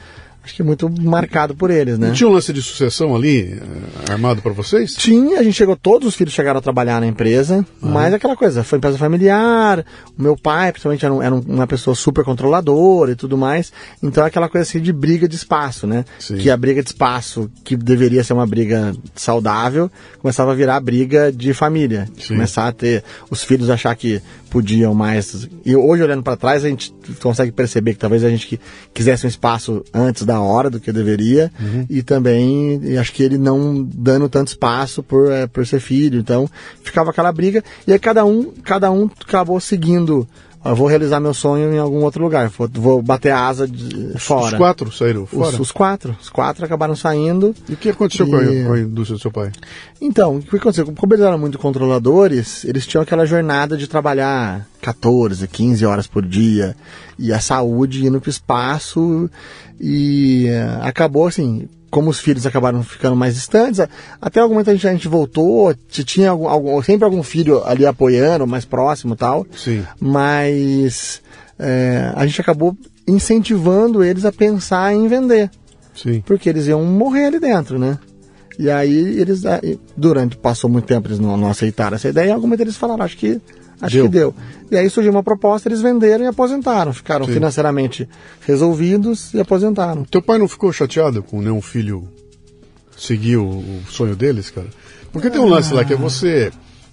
Acho 0.45 0.55
que 0.55 0.63
muito 0.63 0.91
marcado 1.01 1.55
por 1.55 1.71
eles, 1.71 1.99
né? 1.99 2.09
Não 2.09 2.15
tinha 2.15 2.29
um 2.29 2.33
lance 2.33 2.53
de 2.53 2.61
sucessão 2.61 3.15
ali, 3.15 3.53
eh, 3.61 4.13
armado 4.13 4.43
para 4.43 4.51
vocês? 4.53 4.93
Tinha, 4.95 5.39
a 5.39 5.43
gente 5.43 5.55
chegou, 5.55 5.77
todos 5.77 6.09
os 6.09 6.15
filhos 6.17 6.35
chegaram 6.35 6.59
a 6.59 6.61
trabalhar 6.63 7.01
na 7.01 7.07
empresa, 7.07 7.65
mas 7.81 8.13
aquela 8.13 8.37
coisa, 8.37 8.65
foi 8.65 8.79
empresa 8.79 8.99
familiar, 8.99 9.85
o 10.19 10.23
meu 10.23 10.37
pai, 10.37 10.73
principalmente, 10.73 11.05
era, 11.05 11.15
um- 11.15 11.23
era 11.23 11.33
um- 11.35 11.39
uma 11.47 11.67
pessoa 11.69 11.95
super 11.95 12.25
controladora 12.25 13.13
e 13.13 13.15
tudo 13.15 13.39
mais, 13.39 13.73
então 14.03 14.25
é 14.25 14.27
aquela 14.27 14.49
coisa 14.49 14.69
assim 14.69 14.81
de 14.81 14.93
briga 14.93 15.29
de 15.29 15.37
espaço, 15.37 15.87
né? 15.87 16.05
Sim. 16.19 16.37
Que 16.37 16.51
a 16.51 16.57
briga 16.57 16.83
de 16.83 16.89
espaço, 16.89 17.49
que 17.65 17.77
deveria 17.77 18.25
ser 18.25 18.33
uma 18.33 18.47
briga 18.47 18.93
saudável, 19.15 19.89
começava 20.19 20.51
a 20.51 20.55
virar 20.57 20.81
briga 20.81 21.31
de 21.31 21.55
família. 21.55 22.09
Começar 22.35 22.67
a 22.67 22.73
ter 22.73 23.05
os 23.31 23.45
filhos 23.45 23.71
achar 23.71 23.95
que 23.95 24.21
podiam 24.53 24.95
mais. 24.95 25.49
E 25.65 25.75
hoje, 25.75 26.03
olhando 26.03 26.23
para 26.23 26.37
trás, 26.37 26.63
a 26.63 26.69
gente 26.69 26.93
consegue 27.23 27.51
perceber 27.51 27.95
que 27.95 27.99
talvez 27.99 28.23
a 28.23 28.29
gente 28.29 28.47
que- 28.47 28.61
quisesse 28.93 29.25
um 29.25 29.29
espaço 29.29 29.83
antes 29.95 30.25
da 30.27 30.39
hora 30.41 30.69
do 30.69 30.79
que 30.79 30.93
deveria, 30.93 31.51
e 31.89 32.03
também 32.03 32.79
e 32.85 32.99
acho 32.99 33.15
que 33.15 33.23
ele 33.23 33.39
não 33.39 33.83
dando 33.83 34.29
tanto 34.29 34.49
espaço 34.49 35.03
por, 35.03 35.33
eh, 35.33 35.47
por 35.47 35.67
ser 35.67 35.81
filho. 35.81 36.21
Então, 36.21 36.47
ficava 36.83 37.09
aquela 37.11 37.33
briga, 37.33 37.65
e 37.87 37.93
aí 37.95 37.99
cada 37.99 38.27
um, 38.27 38.53
cada 38.63 38.93
um 38.93 39.09
acabou 39.27 39.59
seguindo. 39.59 40.29
"Ó, 40.65 40.71
Eu 40.71 40.77
vou 40.77 40.87
realizar 40.87 41.19
meu 41.21 41.35
sonho 41.35 41.73
em 41.73 41.79
algum 41.79 42.03
outro 42.05 42.23
lugar, 42.23 42.49
vou, 42.49 42.69
vou 42.73 43.03
bater 43.03 43.31
a 43.31 43.47
asa 43.47 43.67
de, 43.67 44.19
fora. 44.19 44.47
Os 44.47 44.55
quatro 44.55 44.93
saíram 44.93 45.27
fora? 45.27 45.49
Os, 45.55 45.61
os 45.61 45.73
quatro. 45.73 46.17
Os 46.21 46.29
quatro 46.31 46.65
acabaram 46.65 46.95
saindo. 46.97 47.55
E 47.69 47.73
o 47.75 47.77
que 47.77 47.89
aconteceu 47.91 48.27
com, 48.27 48.37
a, 48.37 48.45
E- 48.45 48.65
com 48.65 48.73
a 48.73 48.81
indústria 48.81 49.17
do 49.17 49.21
seu 49.23 49.31
pai? 49.31 49.51
Então, 50.01 50.37
o 50.37 50.43
que 50.43 50.57
aconteceu? 50.57 50.85
Como 50.87 51.15
eles 51.15 51.25
eram 51.25 51.39
muito 51.39 51.59
controladores, 51.59 52.65
eles 52.65 52.87
tinham 52.87 53.03
aquela 53.03 53.25
jornada 53.27 53.77
de 53.77 53.87
trabalhar 53.87 54.67
14, 54.81 55.47
15 55.47 55.85
horas 55.87 56.07
por 56.07 56.25
dia, 56.27 56.75
e 57.19 57.33
a 57.33 57.39
saúde 57.41 58.05
indo 58.07 58.21
para 58.21 58.29
o 58.29 58.31
espaço, 58.31 59.31
e 59.83 60.47
uh, 60.49 60.87
acabou 60.87 61.27
assim, 61.27 61.69
como 61.91 62.09
os 62.09 62.21
filhos 62.21 62.47
acabaram 62.47 62.85
ficando 62.85 63.17
mais 63.17 63.35
distantes, 63.35 63.81
até 64.21 64.39
algum 64.39 64.55
momento 64.55 64.71
a 64.71 64.73
gente, 64.73 64.87
a 64.87 64.93
gente 64.93 65.09
voltou, 65.09 65.75
tinha 65.89 66.31
algum, 66.31 66.49
algum, 66.49 66.81
sempre 66.83 67.05
algum 67.05 67.23
filho 67.25 67.63
ali 67.65 67.85
apoiando, 67.85 68.47
mais 68.47 68.65
próximo 68.65 69.17
tal, 69.17 69.45
Sim. 69.57 69.85
mas 70.01 71.21
é, 71.59 72.13
a 72.15 72.25
gente 72.25 72.41
acabou 72.41 72.77
incentivando 73.09 74.05
eles 74.05 74.25
a 74.25 74.31
pensar 74.31 74.95
em 74.95 75.09
vender. 75.09 75.51
Sim. 75.95 76.23
Porque 76.25 76.49
eles 76.49 76.69
iam 76.69 76.85
morrer 76.85 77.27
ali 77.27 77.41
dentro, 77.41 77.77
né? 77.79 77.99
E 78.59 78.71
aí 78.71 79.19
eles, 79.19 79.43
durante, 79.97 80.37
passou 80.37 80.71
muito 80.71 80.87
tempo, 80.87 81.09
eles 81.09 81.19
não, 81.19 81.37
não 81.37 81.49
aceitaram 81.49 81.97
essa 81.97 82.09
ideia, 82.09 82.27
e 82.27 82.29
em 82.29 82.33
algum 82.33 82.47
momento 82.47 82.61
eles 82.61 82.77
falaram, 82.77 83.05
acho 83.05 83.17
que 83.17 83.41
acho 83.83 83.97
deu. 83.97 84.05
que 84.05 84.11
deu. 84.11 84.35
E 84.71 84.77
aí 84.77 84.89
surgiu 84.89 85.13
uma 85.13 85.23
proposta, 85.23 85.69
eles 85.69 85.83
venderam 85.83 86.25
e 86.25 86.29
aposentaram, 86.29 86.93
ficaram 86.93 87.27
Sim. 87.27 87.35
financeiramente 87.35 88.09
resolvidos 88.47 89.35
e 89.35 89.41
aposentaram. 89.41 90.05
Teu 90.05 90.23
pai 90.23 90.39
não 90.39 90.49
ficou 90.49 90.73
chateado 90.73 91.23
com 91.23 91.43
nenhum 91.43 91.61
filho 91.61 92.09
seguir 92.97 93.37
o, 93.37 93.45
o 93.45 93.83
sonho 93.91 94.17
deles, 94.17 94.49
cara? 94.49 94.69
Porque 95.13 95.29
tem 95.29 95.41
um 95.41 95.49
lance 95.49 95.75
lá 95.75 95.85
que 95.85 95.93
é 95.93 95.97
você. 95.97 96.51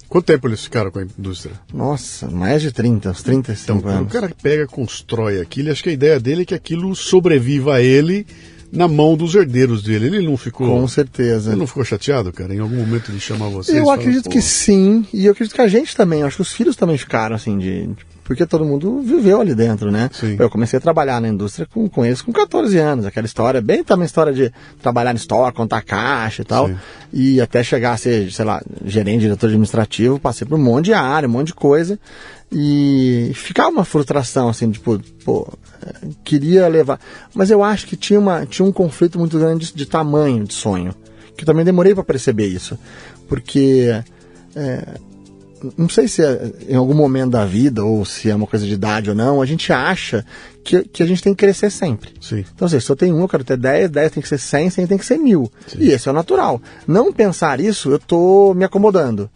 Quanto 0.09 0.25
tempo 0.25 0.47
eles 0.47 0.63
ficaram 0.63 0.89
com 0.89 0.99
a 0.99 1.03
indústria? 1.03 1.53
Nossa, 1.71 2.27
mais 2.29 2.63
de 2.63 2.71
30, 2.71 3.11
uns 3.11 3.21
35 3.21 3.77
então, 3.79 3.91
anos. 3.91 4.09
O 4.09 4.11
cara 4.11 4.31
pega, 4.41 4.65
constrói 4.65 5.39
aquilo, 5.39 5.71
acho 5.71 5.83
que 5.83 5.89
a 5.89 5.93
ideia 5.93 6.19
dele 6.19 6.41
é 6.41 6.45
que 6.45 6.55
aquilo 6.55 6.95
sobreviva 6.95 7.75
a 7.75 7.81
ele 7.81 8.25
na 8.71 8.87
mão 8.87 9.15
dos 9.15 9.35
herdeiros 9.35 9.83
dele. 9.83 10.07
Ele 10.07 10.27
não 10.27 10.37
ficou. 10.37 10.67
Com 10.67 10.87
certeza. 10.87 11.51
Ele 11.51 11.59
não 11.59 11.67
ficou 11.67 11.83
chateado, 11.83 12.31
cara, 12.31 12.53
em 12.53 12.59
algum 12.59 12.75
momento 12.75 13.11
de 13.11 13.19
chamar 13.19 13.49
vocês? 13.49 13.77
Eu 13.77 13.89
acredito 13.89 14.29
que 14.29 14.41
sim, 14.41 15.05
e 15.13 15.25
eu 15.25 15.31
acredito 15.31 15.55
que 15.55 15.61
a 15.61 15.67
gente 15.67 15.95
também, 15.95 16.23
acho 16.23 16.37
que 16.37 16.41
os 16.41 16.51
filhos 16.51 16.75
também 16.75 16.97
ficaram 16.97 17.35
assim 17.35 17.57
de. 17.57 17.89
Porque 18.23 18.45
todo 18.45 18.63
mundo 18.63 19.01
viveu 19.01 19.41
ali 19.41 19.55
dentro, 19.55 19.91
né? 19.91 20.07
Sim. 20.13 20.35
Eu 20.37 20.51
comecei 20.51 20.77
a 20.77 20.79
trabalhar 20.79 21.19
na 21.19 21.27
indústria 21.27 21.65
com, 21.65 21.89
com 21.89 22.05
eles 22.05 22.21
com 22.21 22.31
14 22.31 22.77
anos, 22.77 23.07
aquela 23.07 23.25
história, 23.25 23.59
bem 23.59 23.83
também 23.83 24.05
história 24.05 24.31
de 24.31 24.53
trabalhar 24.79 25.13
em 25.13 25.15
estoque, 25.15 25.57
contar 25.57 25.81
caixa 25.81 26.43
e 26.43 26.45
tal. 26.45 26.67
Sim. 26.67 26.77
E 27.11 27.41
até 27.41 27.63
chegar 27.63 27.93
a 27.93 27.97
ser, 27.97 28.31
sei 28.31 28.45
lá, 28.45 28.61
gerente, 28.85 29.21
diretor 29.21 29.47
administrativo, 29.47 30.19
passei 30.19 30.47
por 30.47 30.59
um 30.59 30.63
monte 30.63 30.85
de 30.85 30.93
área, 30.93 31.27
um 31.27 31.31
monte 31.31 31.47
de 31.47 31.55
coisa. 31.55 31.97
E 32.51 33.31
ficava 33.35 33.69
uma 33.69 33.85
frustração, 33.85 34.49
assim, 34.49 34.71
tipo, 34.71 34.99
pô, 35.23 35.47
queria 36.23 36.67
levar. 36.67 36.99
Mas 37.33 37.51
eu 37.51 37.63
acho 37.63 37.85
que 37.85 37.95
tinha, 37.95 38.19
uma, 38.19 38.45
tinha 38.45 38.65
um 38.65 38.71
conflito 38.71 39.19
muito 39.19 39.37
grande 39.37 39.67
de, 39.67 39.73
de 39.73 39.85
tamanho 39.85 40.43
de 40.45 40.53
sonho. 40.53 40.93
Que 41.37 41.43
eu 41.43 41.45
também 41.45 41.63
demorei 41.63 41.93
para 41.93 42.03
perceber 42.03 42.47
isso. 42.47 42.77
Porque. 43.27 44.03
É, 44.55 44.99
não 45.77 45.89
sei 45.89 46.07
se 46.07 46.23
é 46.23 46.51
em 46.67 46.75
algum 46.75 46.93
momento 46.93 47.31
da 47.31 47.45
vida 47.45 47.83
ou 47.83 48.05
se 48.05 48.29
é 48.29 48.35
uma 48.35 48.47
coisa 48.47 48.65
de 48.65 48.73
idade 48.73 49.09
ou 49.09 49.15
não, 49.15 49.41
a 49.41 49.45
gente 49.45 49.71
acha 49.73 50.25
que, 50.63 50.83
que 50.83 51.03
a 51.03 51.05
gente 51.05 51.21
tem 51.21 51.33
que 51.33 51.45
crescer 51.45 51.69
sempre. 51.69 52.13
Sim. 52.21 52.45
Então, 52.53 52.65
assim, 52.65 52.79
se 52.79 52.89
eu 52.89 52.95
tenho 52.95 53.15
um, 53.15 53.21
eu 53.21 53.27
quero 53.27 53.43
ter 53.43 53.57
10, 53.57 53.89
10 53.89 54.11
tem 54.11 54.23
que 54.23 54.29
ser 54.29 54.37
100, 54.37 54.69
100 54.69 54.87
tem 54.87 54.97
que 54.97 55.05
ser 55.05 55.17
mil. 55.17 55.51
Sim. 55.67 55.79
E 55.81 55.91
esse 55.91 56.07
é 56.07 56.11
o 56.11 56.15
natural. 56.15 56.61
Não 56.87 57.11
pensar 57.11 57.59
isso, 57.59 57.91
eu 57.91 57.99
tô 57.99 58.53
me 58.53 58.63
acomodando. 58.63 59.29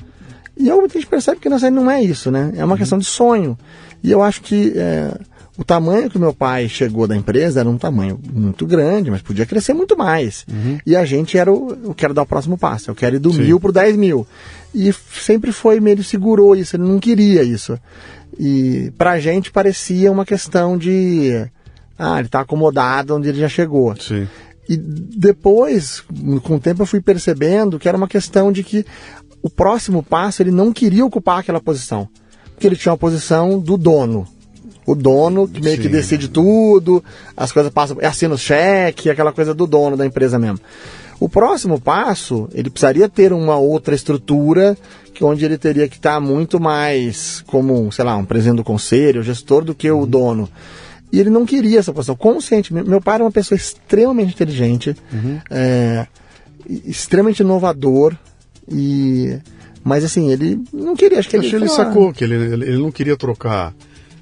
E 0.55 0.67
eu, 0.67 0.79
a 0.79 0.87
gente 0.87 1.07
percebe 1.07 1.39
que 1.39 1.49
não 1.49 1.89
é 1.89 2.01
isso, 2.01 2.29
né? 2.29 2.53
É 2.55 2.63
uma 2.63 2.73
uhum. 2.73 2.77
questão 2.77 2.97
de 2.97 3.05
sonho. 3.05 3.57
E 4.03 4.11
eu 4.11 4.21
acho 4.21 4.41
que 4.41 4.73
é, 4.75 5.17
o 5.57 5.63
tamanho 5.63 6.09
que 6.09 6.17
o 6.17 6.19
meu 6.19 6.33
pai 6.33 6.67
chegou 6.67 7.07
da 7.07 7.15
empresa 7.15 7.59
era 7.59 7.69
um 7.69 7.77
tamanho 7.77 8.19
muito 8.31 8.65
grande, 8.65 9.11
mas 9.11 9.21
podia 9.21 9.45
crescer 9.45 9.73
muito 9.73 9.95
mais. 9.97 10.45
Uhum. 10.51 10.79
E 10.85 10.95
a 10.95 11.05
gente 11.05 11.37
era 11.37 11.51
o, 11.51 11.77
eu 11.83 11.93
quero 11.93 12.13
dar 12.13 12.23
o 12.23 12.25
próximo 12.25 12.57
passo, 12.57 12.89
eu 12.89 12.95
quero 12.95 13.15
ir 13.15 13.19
do 13.19 13.31
Sim. 13.31 13.43
mil 13.43 13.59
para 13.59 13.69
o 13.69 13.73
10 13.73 13.95
mil. 13.95 14.27
E 14.73 14.91
sempre 15.11 15.51
foi, 15.51 15.77
ele 15.77 16.03
segurou 16.03 16.55
isso, 16.55 16.75
ele 16.75 16.83
não 16.83 16.99
queria 16.99 17.43
isso. 17.43 17.77
E 18.39 18.91
pra 18.97 19.19
gente 19.19 19.51
parecia 19.51 20.11
uma 20.11 20.25
questão 20.25 20.77
de. 20.77 21.45
Ah, 21.97 22.17
ele 22.17 22.27
está 22.27 22.41
acomodado 22.41 23.15
onde 23.15 23.29
ele 23.29 23.39
já 23.39 23.47
chegou. 23.47 23.95
Sim. 23.95 24.27
E 24.67 24.77
depois, 24.77 26.03
com 26.41 26.55
o 26.55 26.59
tempo, 26.59 26.81
eu 26.81 26.85
fui 26.85 27.01
percebendo 27.01 27.77
que 27.77 27.87
era 27.87 27.97
uma 27.97 28.07
questão 28.07 28.51
de 28.51 28.63
que 28.63 28.85
o 29.43 29.49
próximo 29.49 30.01
passo 30.01 30.41
ele 30.41 30.51
não 30.51 30.71
queria 30.71 31.05
ocupar 31.05 31.39
aquela 31.39 31.59
posição. 31.59 32.07
Porque 32.53 32.65
ele 32.65 32.77
tinha 32.77 32.93
uma 32.93 32.97
posição 32.97 33.59
do 33.59 33.77
dono. 33.77 34.25
O 34.85 34.95
dono 34.95 35.47
que 35.47 35.61
meio 35.61 35.75
Sim. 35.75 35.81
que 35.83 35.89
decide 35.89 36.29
tudo, 36.29 37.03
as 37.35 37.51
coisas 37.51 37.71
passam, 37.71 37.97
assina 38.01 38.35
o 38.35 38.37
cheque, 38.37 39.09
aquela 39.09 39.33
coisa 39.33 39.53
do 39.53 39.67
dono 39.67 39.97
da 39.97 40.05
empresa 40.05 40.39
mesmo. 40.39 40.59
O 41.19 41.29
próximo 41.29 41.79
passo, 41.79 42.49
ele 42.53 42.69
precisaria 42.69 43.07
ter 43.07 43.31
uma 43.31 43.57
outra 43.57 43.95
estrutura, 43.95 44.77
que 45.13 45.23
onde 45.23 45.45
ele 45.45 45.57
teria 45.57 45.87
que 45.87 45.95
estar 45.95 46.19
muito 46.19 46.59
mais 46.59 47.41
como, 47.47 47.91
sei 47.91 48.03
lá, 48.03 48.15
um 48.17 48.25
presidente 48.25 48.57
do 48.57 48.63
conselho, 48.63 49.23
gestor, 49.23 49.63
do 49.63 49.75
que 49.75 49.89
o 49.89 49.99
uhum. 49.99 50.07
dono. 50.07 50.49
E 51.11 51.19
ele 51.19 51.29
não 51.29 51.45
queria 51.45 51.79
essa 51.79 51.93
posição, 51.93 52.15
consciente. 52.15 52.73
Meu 52.73 52.99
pai 52.99 53.15
era 53.15 53.23
uma 53.23 53.31
pessoa 53.31 53.55
extremamente 53.55 54.33
inteligente, 54.33 54.95
uhum. 55.13 55.39
é, 55.49 56.07
extremamente 56.85 57.41
inovador, 57.41 58.15
e 58.69 59.39
mas 59.83 60.03
assim, 60.03 60.31
ele 60.31 60.61
não 60.71 60.95
queria, 60.95 61.19
acho 61.19 61.29
que 61.29 61.35
ele, 61.35 61.53
ele 61.53 61.67
sacou 61.67 62.13
que 62.13 62.23
ele, 62.23 62.35
ele 62.35 62.77
não 62.77 62.91
queria 62.91 63.17
trocar 63.17 63.73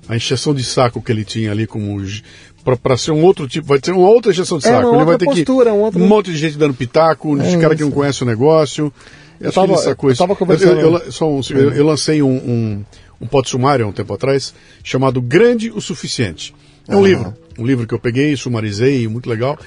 a 0.07 0.15
injeção 0.15 0.53
de 0.53 0.63
saco 0.63 1.01
que 1.01 1.11
ele 1.11 1.23
tinha 1.23 1.51
ali 1.51 1.67
como 1.67 2.01
para 2.81 2.97
ser 2.97 3.11
um 3.11 3.23
outro 3.23 3.47
tipo, 3.47 3.67
vai 3.67 3.79
ser 3.81 3.91
uma 3.91 4.09
outra 4.09 4.31
injeção 4.31 4.57
de 4.57 4.67
é, 4.67 4.71
saco. 4.71 4.95
ele 4.95 5.05
vai 5.05 5.17
ter 5.17 5.25
postura, 5.25 5.71
que 5.71 5.77
um, 5.77 5.81
outro... 5.81 6.03
um 6.03 6.07
monte 6.07 6.31
de 6.31 6.37
gente 6.37 6.57
dando 6.57 6.73
pitaco, 6.73 7.39
é 7.39 7.49
de 7.49 7.57
cara 7.57 7.75
que 7.75 7.83
não 7.83 7.91
conhece 7.91 8.23
o 8.23 8.25
negócio. 8.25 8.91
Eu, 9.39 9.51
tava, 9.51 9.73
eu, 9.73 10.15
tava 10.15 10.35
conversando. 10.35 10.79
Eu, 10.79 10.97
eu, 10.97 11.11
só 11.11 11.27
um, 11.27 11.41
eu, 11.49 11.73
eu 11.73 11.85
lancei 11.85 12.21
um, 12.21 12.29
um, 12.29 12.85
um 13.19 13.27
pote 13.27 13.49
sumário 13.49 13.85
há 13.85 13.87
um 13.87 13.91
tempo 13.91 14.13
atrás 14.13 14.53
chamado 14.83 15.19
Grande 15.19 15.71
o 15.71 15.81
Suficiente. 15.81 16.53
É 16.87 16.95
um 16.95 16.99
uhum. 16.99 17.05
livro, 17.05 17.33
um 17.57 17.65
livro 17.65 17.87
que 17.87 17.93
eu 17.93 17.99
peguei, 17.99 18.35
sumarizei, 18.35 19.07
muito 19.07 19.29
legal. 19.29 19.57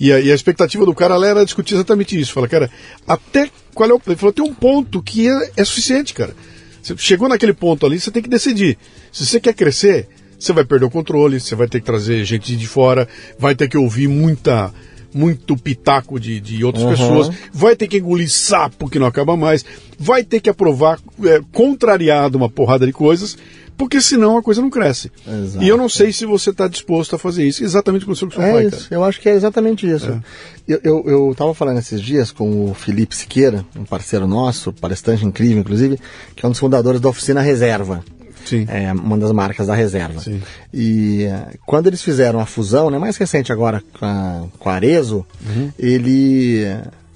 E 0.00 0.12
a, 0.12 0.20
e 0.20 0.30
a 0.30 0.34
expectativa 0.34 0.84
do 0.84 0.94
cara 0.94 1.14
era 1.26 1.44
discutir 1.44 1.74
exatamente 1.74 2.18
isso. 2.18 2.32
Fala, 2.32 2.48
cara, 2.48 2.70
até 3.06 3.50
qual 3.74 3.90
é 3.90 3.92
o. 3.92 4.00
Ele 4.06 4.16
falou, 4.16 4.32
tem 4.32 4.44
um 4.44 4.54
ponto 4.54 5.02
que 5.02 5.28
é, 5.28 5.50
é 5.56 5.64
suficiente, 5.64 6.14
cara. 6.14 6.34
Você 6.82 6.96
chegou 6.96 7.28
naquele 7.28 7.52
ponto 7.52 7.84
ali, 7.84 7.98
você 7.98 8.10
tem 8.10 8.22
que 8.22 8.28
decidir. 8.28 8.78
Se 9.12 9.26
você 9.26 9.40
quer 9.40 9.54
crescer, 9.54 10.08
você 10.38 10.52
vai 10.52 10.64
perder 10.64 10.86
o 10.86 10.90
controle, 10.90 11.40
você 11.40 11.54
vai 11.54 11.66
ter 11.66 11.80
que 11.80 11.86
trazer 11.86 12.24
gente 12.24 12.56
de 12.56 12.66
fora, 12.66 13.08
vai 13.38 13.54
ter 13.54 13.68
que 13.68 13.76
ouvir 13.76 14.08
muita 14.08 14.72
muito 15.12 15.56
pitaco 15.56 16.18
de, 16.18 16.40
de 16.40 16.64
outras 16.64 16.84
uhum. 16.84 16.90
pessoas, 16.90 17.30
vai 17.52 17.74
ter 17.74 17.88
que 17.88 17.98
engolir 17.98 18.30
sapo 18.30 18.88
que 18.88 18.98
não 18.98 19.06
acaba 19.06 19.36
mais, 19.36 19.64
vai 19.98 20.22
ter 20.22 20.40
que 20.40 20.50
aprovar 20.50 20.98
é, 21.24 21.40
contrariado 21.52 22.36
uma 22.36 22.48
porrada 22.48 22.86
de 22.86 22.92
coisas, 22.92 23.36
porque 23.76 24.00
senão 24.00 24.36
a 24.36 24.42
coisa 24.42 24.60
não 24.60 24.68
cresce. 24.68 25.10
Exato. 25.26 25.64
E 25.64 25.68
eu 25.68 25.76
não 25.76 25.88
sei 25.88 26.12
se 26.12 26.26
você 26.26 26.50
está 26.50 26.66
disposto 26.66 27.14
a 27.14 27.18
fazer 27.18 27.46
isso, 27.46 27.62
exatamente 27.62 28.04
como 28.04 28.12
o 28.12 28.16
seu 28.16 28.28
é 28.28 28.52
pai. 28.52 28.66
Isso. 28.66 28.88
Eu 28.90 29.04
acho 29.04 29.20
que 29.20 29.28
é 29.28 29.34
exatamente 29.34 29.88
isso. 29.88 30.10
É. 30.10 30.80
Eu 30.84 31.30
estava 31.30 31.54
falando 31.54 31.78
esses 31.78 32.00
dias 32.00 32.32
com 32.32 32.70
o 32.70 32.74
Felipe 32.74 33.14
Siqueira, 33.14 33.64
um 33.76 33.84
parceiro 33.84 34.26
nosso, 34.26 34.72
palestrante 34.72 35.24
incrível, 35.24 35.60
inclusive, 35.60 35.98
que 36.34 36.44
é 36.44 36.48
um 36.48 36.50
dos 36.50 36.60
fundadores 36.60 37.00
da 37.00 37.08
oficina 37.08 37.40
Reserva. 37.40 38.04
Sim. 38.48 38.66
É 38.68 38.92
uma 38.92 39.18
das 39.18 39.32
marcas 39.32 39.66
da 39.66 39.74
reserva. 39.74 40.20
Sim. 40.20 40.42
E 40.72 41.26
uh, 41.26 41.58
quando 41.66 41.86
eles 41.86 42.02
fizeram 42.02 42.40
a 42.40 42.46
fusão, 42.46 42.90
né, 42.90 42.98
mais 42.98 43.16
recente 43.16 43.52
agora 43.52 43.82
com 43.98 44.04
a, 44.04 44.44
com 44.58 44.68
a 44.68 44.74
Arezo, 44.74 45.26
uhum. 45.46 45.70
ele 45.78 46.66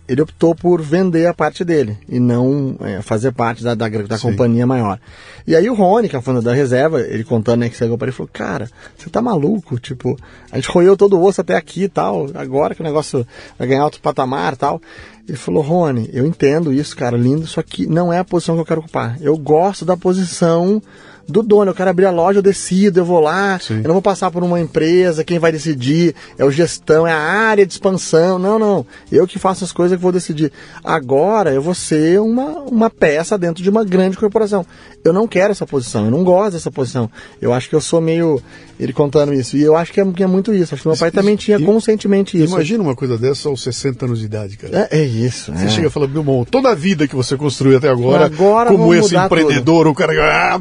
ele 0.09 0.21
optou 0.21 0.55
por 0.55 0.83
vender 0.83 1.27
a 1.27 1.33
parte 1.33 1.65
dele 1.65 1.97
e 2.07 2.21
não 2.21 2.77
é, 2.81 3.01
fazer 3.01 3.33
parte 3.33 3.62
da, 3.62 3.75
da, 3.75 3.89
da 3.89 4.19
companhia 4.19 4.67
maior. 4.67 4.99
E 5.47 5.57
aí 5.57 5.71
o 5.71 5.75
Rony, 5.75 6.09
que 6.09 6.15
é 6.15 6.19
o 6.19 6.23
fundador 6.23 6.53
da 6.53 6.57
reserva, 6.57 7.01
ele 7.01 7.25
contando 7.25 7.61
né, 7.61 7.69
que 7.69 7.77
chegou 7.77 7.97
para 7.97 8.09
ele 8.09 8.17
falou, 8.17 8.29
cara, 8.31 8.69
você 8.97 9.09
tá 9.09 9.23
maluco? 9.23 9.79
Tipo, 9.79 10.19
a 10.51 10.57
gente 10.57 10.69
roeu 10.69 10.97
todo 10.97 11.19
o 11.19 11.25
osso 11.25 11.41
até 11.41 11.57
aqui 11.57 11.85
e 11.85 11.89
tal, 11.89 12.29
agora 12.35 12.75
que 12.75 12.83
o 12.83 12.85
negócio 12.85 13.27
vai 13.59 13.67
ganhar 13.67 13.85
outro 13.85 14.01
patamar 14.01 14.53
e 14.53 14.57
tal. 14.57 14.83
Ele 15.27 15.39
falou, 15.39 15.62
Rony, 15.62 16.11
eu 16.12 16.27
entendo 16.27 16.73
isso, 16.73 16.97
cara, 16.97 17.17
lindo, 17.17 17.47
só 17.47 17.62
que 17.62 17.87
não 17.87 18.12
é 18.12 18.19
a 18.19 18.25
posição 18.25 18.57
que 18.57 18.61
eu 18.61 18.67
quero 18.67 18.81
ocupar. 18.81 19.17
Eu 19.21 19.39
gosto 19.39 19.85
da 19.85 19.97
posição 19.97 20.83
do 21.29 21.43
dono. 21.43 21.71
Eu 21.71 21.75
quero 21.75 21.91
abrir 21.91 22.07
a 22.07 22.11
loja, 22.11 22.38
eu 22.38 22.43
decido, 22.43 23.00
eu 23.00 23.05
vou 23.05 23.21
lá, 23.21 23.59
Sim. 23.59 23.79
eu 23.79 23.85
não 23.85 23.95
vou 23.95 24.02
passar 24.02 24.31
por 24.31 24.43
uma 24.43 24.61
empresa, 24.61 25.25
quem 25.25 25.38
vai 25.38 25.52
decidir 25.52 26.14
é 26.38 26.45
o 26.45 26.50
gestão, 26.50 27.07
é 27.07 27.12
a 27.12 27.19
área 27.19 27.67
de 27.67 27.73
expansão. 27.73 28.38
Não, 28.38 28.59
não. 28.59 28.87
Eu 29.11 29.26
que 29.26 29.38
faço 29.38 29.64
as 29.64 29.73
coisas 29.73 29.97
que 29.97 30.02
vou 30.02 30.12
decidir. 30.12 30.52
Agora 30.85 31.52
eu 31.52 31.62
vou 31.62 31.75
ser 31.75 32.21
uma, 32.21 32.61
uma 32.61 32.91
peça 32.91 33.38
dentro 33.38 33.62
de 33.62 33.71
uma 33.71 33.85
grande 33.85 34.17
corporação. 34.17 34.67
Eu 35.05 35.12
não 35.12 35.26
quero 35.26 35.50
essa 35.50 35.67
posição, 35.67 36.05
eu 36.05 36.11
não 36.11 36.23
gosto 36.23 36.52
dessa 36.52 36.71
posição. 36.71 37.11
Eu 37.41 37.52
acho 37.52 37.69
que 37.69 37.75
eu 37.75 37.81
sou 37.81 38.00
meio. 38.00 38.41
Ele 38.79 38.93
contando 38.93 39.33
isso. 39.33 39.57
E 39.57 39.62
eu 39.62 39.76
acho 39.76 39.93
que 39.93 40.00
é, 40.00 40.12
que 40.12 40.23
é 40.23 40.26
muito 40.26 40.52
isso. 40.52 40.75
Acho 40.75 40.83
que 40.83 40.88
meu 40.88 40.97
pai 40.97 41.11
também 41.11 41.37
tinha 41.37 41.61
conscientemente 41.61 42.37
isso. 42.37 42.52
Imagina 42.52 42.83
uma 42.83 42.97
coisa 42.97 43.17
dessa 43.17 43.49
aos 43.49 43.62
60 43.62 44.07
anos 44.07 44.19
de 44.19 44.25
idade, 44.25 44.57
cara. 44.57 44.88
É, 44.91 45.00
é 45.00 45.05
isso. 45.05 45.52
Você 45.52 45.67
é. 45.67 45.69
chega 45.69 45.87
e 45.87 45.91
fala, 45.91 46.09
meu 46.09 46.23
irmão, 46.23 46.45
toda 46.45 46.71
a 46.71 46.75
vida 46.75 47.07
que 47.07 47.14
você 47.14 47.37
construiu 47.37 47.79
até 47.79 47.88
agora, 47.88 48.25
agora 48.25 48.71
como 48.71 48.93
esse 48.93 49.17
empreendedor, 49.17 49.87
tudo. 49.87 49.91
o 49.91 49.95
cara. 49.95 50.12
Ah, 50.55 50.61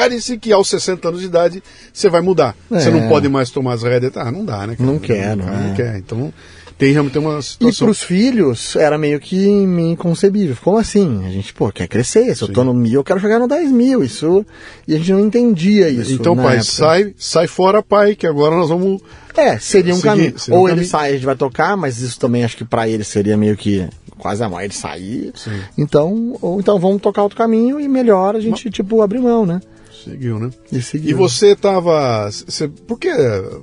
prepare-se 0.00 0.38
que 0.38 0.52
aos 0.52 0.68
60 0.68 1.08
anos 1.08 1.20
de 1.20 1.26
idade 1.26 1.62
você 1.92 2.08
vai 2.08 2.20
mudar. 2.20 2.56
É. 2.70 2.80
Você 2.80 2.90
não 2.90 3.08
pode 3.08 3.28
mais 3.28 3.50
tomar 3.50 3.74
as 3.74 3.82
rédeas. 3.82 4.12
Ah, 4.16 4.30
não 4.30 4.44
dá, 4.44 4.66
né? 4.66 4.76
Cara? 4.76 4.90
Não 4.90 4.98
quero. 4.98 5.44
Não, 5.44 5.46
não, 5.46 5.72
é. 5.72 5.74
quer. 5.74 5.96
Então 5.98 6.32
tem 6.78 6.92
realmente 6.92 7.18
uma 7.18 7.38
E 7.38 7.42
situação. 7.42 7.86
pros 7.88 8.02
filhos 8.02 8.74
era 8.74 8.96
meio 8.96 9.20
que 9.20 9.46
inconcebível. 9.46 10.56
Como 10.62 10.78
assim? 10.78 11.24
A 11.26 11.30
gente, 11.30 11.52
pô, 11.52 11.70
quer 11.70 11.86
crescer. 11.86 12.34
Se 12.34 12.42
eu 12.42 12.48
tô 12.52 12.64
no 12.64 12.72
mil, 12.72 12.94
eu 13.00 13.04
quero 13.04 13.20
chegar 13.20 13.38
no 13.38 13.46
10 13.46 13.70
mil. 13.70 14.02
Isso. 14.02 14.44
E 14.88 14.94
a 14.94 14.98
gente 14.98 15.12
não 15.12 15.20
entendia 15.20 15.88
isso. 15.90 16.12
Então, 16.12 16.34
pai, 16.34 16.56
época. 16.56 16.62
sai, 16.64 17.14
sai 17.18 17.46
fora, 17.46 17.82
pai, 17.82 18.14
que 18.16 18.26
agora 18.26 18.56
nós 18.56 18.68
vamos. 18.68 19.00
É, 19.36 19.58
seria 19.58 19.92
um 19.92 19.96
Seguir- 19.96 20.08
caminho. 20.08 20.38
seria 20.38 20.58
um 20.58 20.60
Ou 20.62 20.68
ele 20.68 20.76
caminho. 20.76 20.90
sai, 20.90 21.10
a 21.10 21.12
gente 21.14 21.26
vai 21.26 21.36
tocar, 21.36 21.76
mas 21.76 22.00
isso 22.00 22.18
também 22.18 22.44
acho 22.44 22.56
que 22.56 22.64
pra 22.64 22.88
ele 22.88 23.04
seria 23.04 23.36
meio 23.36 23.56
que 23.56 23.86
quase 24.18 24.42
a 24.42 24.48
mão 24.48 24.60
ele 24.60 24.72
sair. 24.74 25.32
Então, 25.78 26.36
ou 26.42 26.58
então 26.60 26.78
vamos 26.78 27.00
tocar 27.00 27.22
outro 27.22 27.38
caminho 27.38 27.78
e 27.80 27.88
melhor 27.88 28.36
a 28.36 28.40
gente, 28.40 28.68
tipo, 28.70 29.00
abrir 29.02 29.20
mão, 29.20 29.46
né? 29.46 29.60
Seguiu, 30.04 30.38
né? 30.38 30.50
E 30.72 30.80
seguir. 30.82 31.10
E 31.10 31.14
você 31.14 31.54
tava. 31.56 32.28
Você, 32.30 32.68
por 32.68 32.98
que 32.98 33.10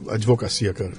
advocacia, 0.09 0.73
cara? 0.73 0.91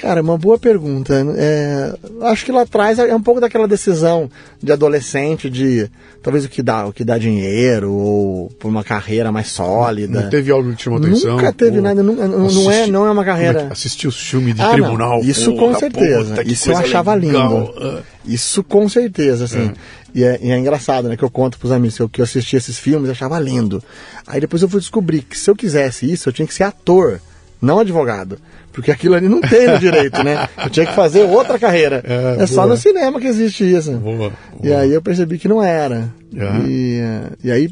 Cara, 0.00 0.18
é 0.18 0.22
uma 0.22 0.38
boa 0.38 0.58
pergunta. 0.58 1.14
É, 1.36 1.94
acho 2.22 2.44
que 2.44 2.50
lá 2.50 2.62
atrás 2.62 2.98
é 2.98 3.14
um 3.14 3.20
pouco 3.22 3.40
daquela 3.40 3.68
decisão 3.68 4.28
de 4.60 4.72
adolescente 4.72 5.48
de 5.48 5.88
talvez 6.22 6.44
o 6.44 6.48
que 6.48 6.62
dá, 6.62 6.86
o 6.86 6.92
que 6.92 7.04
dá 7.04 7.16
dinheiro 7.16 7.92
ou 7.92 8.48
por 8.58 8.66
uma 8.68 8.82
carreira 8.82 9.30
mais 9.30 9.48
sólida. 9.48 10.22
Não 10.22 10.30
teve 10.30 10.50
algo 10.50 10.70
que 10.70 10.76
te 10.76 10.84
chamou 10.84 10.98
atenção? 10.98 11.36
Nunca 11.36 11.52
teve 11.52 11.76
Pô, 11.76 11.82
nada, 11.82 12.02
não, 12.02 12.14
não, 12.14 12.28
não 12.50 12.70
é, 12.70 12.74
assisti- 12.76 12.90
não 12.90 13.06
é 13.06 13.10
uma 13.10 13.24
carreira. 13.24 13.60
É 13.60 13.66
que- 13.66 13.72
Assistir 13.74 14.08
os 14.08 14.16
filmes 14.20 14.54
de 14.56 14.62
Ah, 14.62 14.64
não. 14.68 14.72
tribunal. 14.72 15.20
Isso 15.22 15.54
Porra, 15.54 15.72
com 15.74 15.78
certeza. 15.78 16.42
Isso 16.44 16.70
eu 16.72 16.76
achava 16.78 17.14
legal. 17.14 17.58
lindo. 17.58 17.74
Ah, 17.78 18.02
Isso 18.26 18.64
com 18.64 18.88
certeza, 18.88 19.44
assim. 19.44 19.70
E, 20.14 20.22
é, 20.22 20.38
e 20.42 20.50
é 20.50 20.58
engraçado, 20.58 21.08
né? 21.08 21.16
Que 21.16 21.24
eu 21.24 21.30
conto 21.30 21.58
pros 21.58 21.72
amigos 21.72 21.96
que 21.96 22.02
eu, 22.02 22.08
que 22.08 22.20
eu 22.20 22.24
assisti 22.24 22.56
esses 22.56 22.78
filmes 22.78 23.08
e 23.08 23.12
achava 23.12 23.38
lindo. 23.40 23.82
Aí 24.26 24.40
depois 24.40 24.62
eu 24.62 24.68
fui 24.68 24.78
descobrir 24.80 25.22
que 25.22 25.36
se 25.36 25.50
eu 25.50 25.56
quisesse 25.56 26.10
isso, 26.10 26.28
eu 26.28 26.32
tinha 26.32 26.46
que 26.46 26.54
ser 26.54 26.62
ator, 26.64 27.20
não 27.60 27.78
advogado. 27.80 28.38
Porque 28.72 28.90
aquilo 28.90 29.14
ali 29.14 29.28
não 29.28 29.40
tem 29.40 29.68
no 29.68 29.78
direito, 29.78 30.22
né? 30.24 30.48
Eu 30.62 30.68
tinha 30.70 30.84
que 30.86 30.94
fazer 30.94 31.22
outra 31.24 31.58
carreira. 31.58 32.02
É, 32.04 32.42
É, 32.42 32.46
só 32.46 32.66
no 32.66 32.76
cinema 32.76 33.20
que 33.20 33.26
existe 33.28 33.64
isso. 33.64 33.92
Boa, 33.92 34.32
E 34.62 34.68
boa. 34.68 34.80
aí 34.80 34.92
eu 34.92 35.00
percebi 35.00 35.38
que 35.38 35.46
não 35.48 35.62
era. 35.62 36.12
Ah. 36.36 36.60
E, 36.66 37.00
e 37.44 37.50
aí 37.52 37.70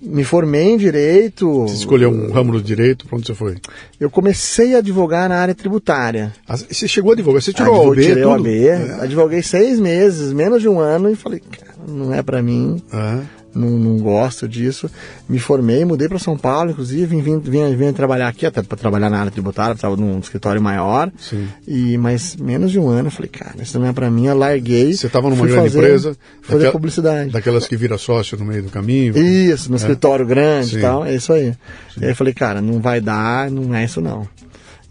me 0.00 0.24
formei 0.24 0.70
em 0.72 0.76
direito. 0.76 1.62
Você 1.62 1.74
escolheu 1.74 2.10
um 2.10 2.30
ramo 2.32 2.52
do 2.52 2.62
direito, 2.62 3.06
pra 3.06 3.16
onde 3.16 3.26
você 3.26 3.34
foi? 3.34 3.56
Eu 3.98 4.10
comecei 4.10 4.74
a 4.74 4.78
advogar 4.78 5.28
na 5.28 5.36
área 5.36 5.54
tributária. 5.54 6.32
Ah, 6.48 6.56
Você 6.56 6.88
chegou 6.88 7.10
a 7.10 7.14
advogar, 7.14 7.42
você 7.42 7.52
tirou 7.52 7.74
a 7.74 7.76
Advo- 7.78 7.90
OAB, 7.90 8.00
tirei 8.02 8.22
tudo? 8.22 8.32
o 8.32 8.34
AB, 8.34 8.68
advoguei 9.02 9.42
seis 9.42 9.78
meses, 9.78 10.32
menos 10.32 10.60
de 10.62 10.68
um 10.68 10.78
ano, 10.78 11.10
e 11.10 11.16
falei, 11.16 11.40
cara, 11.40 11.74
não 11.86 12.14
é 12.14 12.22
pra 12.22 12.42
mim, 12.42 12.82
Ah, 12.92 13.20
não, 13.54 13.68
não 13.70 13.98
gosto 13.98 14.48
disso. 14.48 14.90
Me 15.28 15.38
formei, 15.38 15.84
mudei 15.84 16.08
pra 16.08 16.18
São 16.18 16.36
Paulo, 16.36 16.70
inclusive, 16.70 17.04
vim, 17.06 17.20
vim, 17.20 17.38
vim, 17.40 17.74
vim 17.76 17.92
trabalhar 17.92 18.28
aqui, 18.28 18.46
até 18.46 18.62
pra 18.62 18.76
trabalhar 18.76 19.10
na 19.10 19.18
área 19.18 19.30
tributária, 19.30 19.72
estava 19.74 19.96
num 19.96 20.18
escritório 20.18 20.60
maior. 20.62 21.10
Sim. 21.18 21.48
E, 21.66 21.96
mas 21.98 22.36
menos 22.36 22.70
de 22.70 22.78
um 22.78 22.88
ano, 22.88 23.08
eu 23.08 23.12
falei, 23.12 23.28
cara, 23.30 23.54
isso 23.62 23.78
não 23.78 23.86
é 23.86 23.92
pra 23.92 24.10
mim, 24.10 24.26
eu 24.26 24.36
larguei. 24.38 24.92
Você 24.94 25.06
estava 25.08 25.28
numa 25.28 25.46
grande 25.46 25.62
fazer- 25.70 25.78
empresa, 25.78 26.16
Fazer 26.42 26.52
daquela- 26.58 26.72
publicidade. 26.72 27.30
daquelas 27.30 27.66
que 27.66 27.76
vira 27.76 27.98
sócio 27.98 28.38
no 28.38 28.44
meio 28.44 28.62
do 28.62 28.70
caminho. 28.70 29.16
Isso, 29.18 29.68
no 29.70 29.76
escritório 29.76 30.24
grande 30.26 30.70
Sim. 30.70 30.78
e 30.78 30.80
tal, 30.80 31.04
é 31.04 31.14
isso 31.14 31.32
aí. 31.32 31.54
E 32.00 32.04
aí 32.04 32.10
eu 32.12 32.16
falei, 32.16 32.32
cara, 32.32 32.60
não 32.60 32.80
vai 32.80 33.00
dar, 33.00 33.50
não 33.50 33.74
é 33.74 33.84
isso 33.84 34.00
não. 34.00 34.26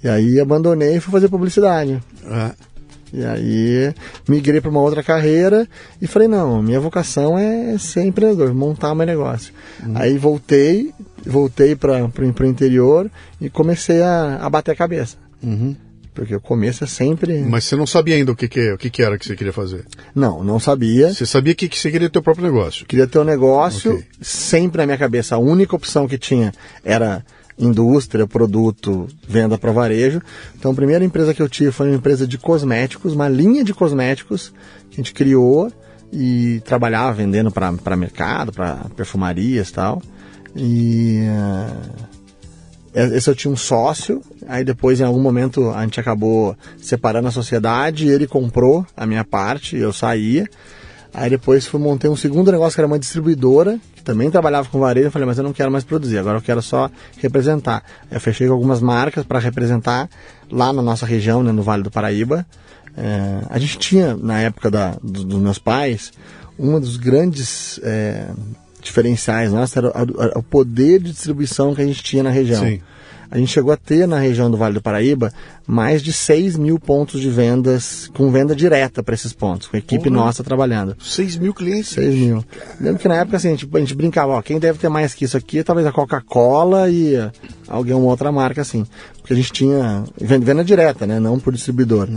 E 0.04 0.08
aí 0.08 0.40
abandonei 0.40 0.96
e 0.96 1.00
fui 1.02 1.12
fazer 1.12 1.28
publicidade. 1.28 2.00
Ah, 2.26 2.54
E 3.14 3.24
aí 3.26 3.94
migrei 4.28 4.62
para 4.62 4.70
uma 4.70 4.82
outra 4.82 5.02
carreira 5.04 5.68
e 6.02 6.08
falei, 6.08 6.28
não, 6.28 6.62
minha 6.62 6.80
vocação 6.80 7.38
é 7.38 7.78
ser 7.78 8.04
empreendedor, 8.04 8.54
montar 8.54 8.94
meu 8.94 9.06
negócio. 9.06 9.54
Aí 9.96 10.18
voltei, 10.18 10.92
voltei 11.26 11.76
para 11.76 12.04
o 12.06 12.46
interior 12.46 13.10
e 13.42 13.50
comecei 13.50 14.02
a, 14.02 14.38
a 14.42 14.50
bater 14.50 14.72
a 14.72 14.76
cabeça. 14.76 15.18
uhum. 15.44 15.76
Porque 16.12 16.36
o 16.36 16.42
começo 16.42 16.84
é 16.84 16.88
sempre. 16.88 17.40
Mas 17.44 17.64
você 17.64 17.78
não 17.78 17.88
sabia 17.88 18.16
ainda 18.16 18.34
o 18.34 18.36
que, 18.36 18.50
que, 18.50 18.74
o 18.74 18.78
que, 18.78 18.90
que 18.90 19.02
era 19.02 19.18
que 19.18 19.26
você 19.26 19.38
queria 19.38 19.54
fazer. 19.54 19.86
Não, 20.14 20.44
não 20.44 20.60
sabia. 20.60 21.14
Você 21.14 21.26
sabia 21.26 21.56
que, 21.56 21.70
que 21.70 21.80
você 21.80 21.90
queria 21.90 22.10
ter 22.10 22.20
o 22.20 22.22
próprio 22.22 22.46
negócio. 22.46 22.86
Queria 22.86 23.08
ter 23.08 23.20
um 23.20 23.24
negócio, 23.24 23.94
Ok. 23.94 24.04
sempre 24.20 24.80
na 24.80 24.86
minha 24.86 24.98
cabeça. 24.98 25.36
A 25.36 25.38
única 25.38 25.78
opção 25.78 26.10
que 26.10 26.18
tinha 26.18 26.52
era 26.84 27.24
indústria, 27.60 28.26
produto, 28.26 29.08
venda 29.28 29.58
para 29.58 29.72
varejo. 29.72 30.22
Então 30.58 30.72
a 30.72 30.76
primeira 30.76 31.04
empresa 31.04 31.34
que 31.34 31.42
eu 31.42 31.50
tive 31.50 31.72
foi 31.72 31.90
uma 31.90 31.98
empresa 31.98 32.26
de 32.26 32.38
cosméticos, 32.38 33.14
uma 33.14 33.28
linha 33.28 33.64
de 33.64 33.74
cosméticos 33.74 34.54
que 34.90 34.96
a 34.96 34.98
gente 34.98 35.14
criou 35.14 35.72
e 36.12 36.62
trabalhava 36.66 37.14
vendendo 37.14 37.52
para 37.52 37.96
mercado, 37.96 38.52
para 38.52 38.86
perfumarias 38.96 39.70
e 39.70 39.74
tal. 39.74 40.02
E 40.56 41.20
eh, 42.94 43.16
esse 43.16 43.30
eu 43.30 43.36
tinha 43.36 43.52
um 43.52 43.58
sócio, 43.58 44.22
aí 44.48 44.64
depois 44.64 45.00
em 45.00 45.04
algum 45.04 45.22
momento 45.22 45.70
a 45.70 45.84
gente 45.84 46.00
acabou 46.00 46.56
separando 46.78 47.28
a 47.28 47.32
sociedade, 47.32 48.08
ele 48.08 48.26
comprou 48.26 48.86
a 48.96 49.06
minha 49.06 49.24
parte, 49.24 49.78
eu 49.78 49.94
saía. 49.94 50.48
Aí 51.14 51.30
depois 51.30 51.66
fui 51.66 51.80
montei 51.80 52.10
um 52.10 52.16
segundo 52.16 52.52
negócio 52.52 52.76
que 52.76 52.82
era 52.82 52.88
uma 52.88 53.00
distribuidora, 53.00 53.80
também 54.04 54.30
trabalhava 54.32 54.68
com 54.70 54.80
varejo. 54.80 55.08
Eu 55.08 55.12
falei, 55.12 55.26
mas 55.28 55.38
eu 55.38 55.44
não 55.44 55.54
quero 55.54 55.72
mais 55.72 55.84
produzir, 55.84 56.18
agora 56.18 56.38
eu 56.38 56.42
quero 56.42 56.62
só 56.62 56.90
representar. 57.18 57.84
Eu 58.12 58.20
fechei 58.20 58.48
com 58.48 58.54
algumas 58.54 58.82
marcas 58.82 59.26
para 59.26 59.40
representar 59.40 60.10
lá 60.52 60.72
na 60.74 60.82
nossa 60.82 61.06
região, 61.06 61.44
né, 61.44 61.52
no 61.52 61.62
Vale 61.64 61.84
do 61.84 61.92
Paraíba. 61.92 62.46
É, 62.98 63.42
a 63.50 63.60
gente 63.60 63.78
tinha, 63.78 64.16
na 64.16 64.40
época 64.40 64.70
da, 64.72 64.92
do- 65.02 65.24
dos 65.24 65.40
meus 65.40 65.60
pais, 65.60 66.12
um 66.58 66.80
dos 66.80 66.98
grandes 66.98 67.80
é, 67.84 68.26
diferenciais 68.82 69.52
nossos 69.54 69.78
era 69.78 69.92
o 70.38 70.44
poder 70.44 71.00
de 71.00 71.12
distribuição 71.12 71.74
que 71.76 71.82
a 71.82 71.86
gente 71.86 72.04
tinha 72.04 72.24
na 72.24 72.30
região. 72.30 72.62
Sim. 72.64 72.82
A 73.32 73.38
gente 73.38 73.52
chegou 73.52 73.72
a 73.72 73.78
ter 73.78 74.08
na 74.08 74.18
região 74.18 74.50
do 74.50 74.58
Vale 74.58 74.74
do 74.74 74.82
Paraíba 74.82 75.32
mais 75.68 76.02
de 76.02 76.12
6 76.12 76.58
mil 76.58 76.80
pontos 76.80 77.22
de 77.22 77.30
vendas, 77.30 78.10
com 78.16 78.32
venda 78.32 78.56
direta 78.56 79.04
para 79.04 79.14
esses 79.14 79.34
pontos, 79.34 79.68
com 79.68 79.76
a 79.76 79.80
equipe 79.80 80.06
Porra. 80.06 80.16
nossa 80.16 80.44
trabalhando. 80.44 80.96
6 81.00 81.38
mil 81.38 81.54
clientes. 81.54 81.90
6 81.92 82.16
mil. 82.16 82.44
Lembro 82.82 83.00
que 83.00 83.08
na 83.08 83.18
época 83.18 83.38
assim, 83.38 83.50
a 83.50 83.52
gente, 83.52 83.70
a 83.72 83.80
gente 83.80 83.94
brincava, 83.94 84.34
ó, 84.34 84.42
quem 84.42 84.60
deve 84.60 84.80
ter 84.80 84.90
mais 84.90 85.14
que 85.14 85.26
isso 85.26 85.38
aqui, 85.38 85.64
talvez 85.64 85.86
a 85.86 85.92
Coca-Cola 85.92 86.90
e 86.90 87.16
alguém, 87.68 87.94
uma 87.94 88.10
outra 88.10 88.32
marca 88.32 88.62
assim. 88.62 88.86
Porque 89.18 89.34
a 89.34 89.36
gente 89.36 89.52
tinha 89.52 90.04
venda, 90.20 90.46
venda 90.46 90.64
direta, 90.64 91.06
né? 91.06 91.20
Não 91.20 91.40
por 91.40 91.54
distribuidor. 91.54 92.10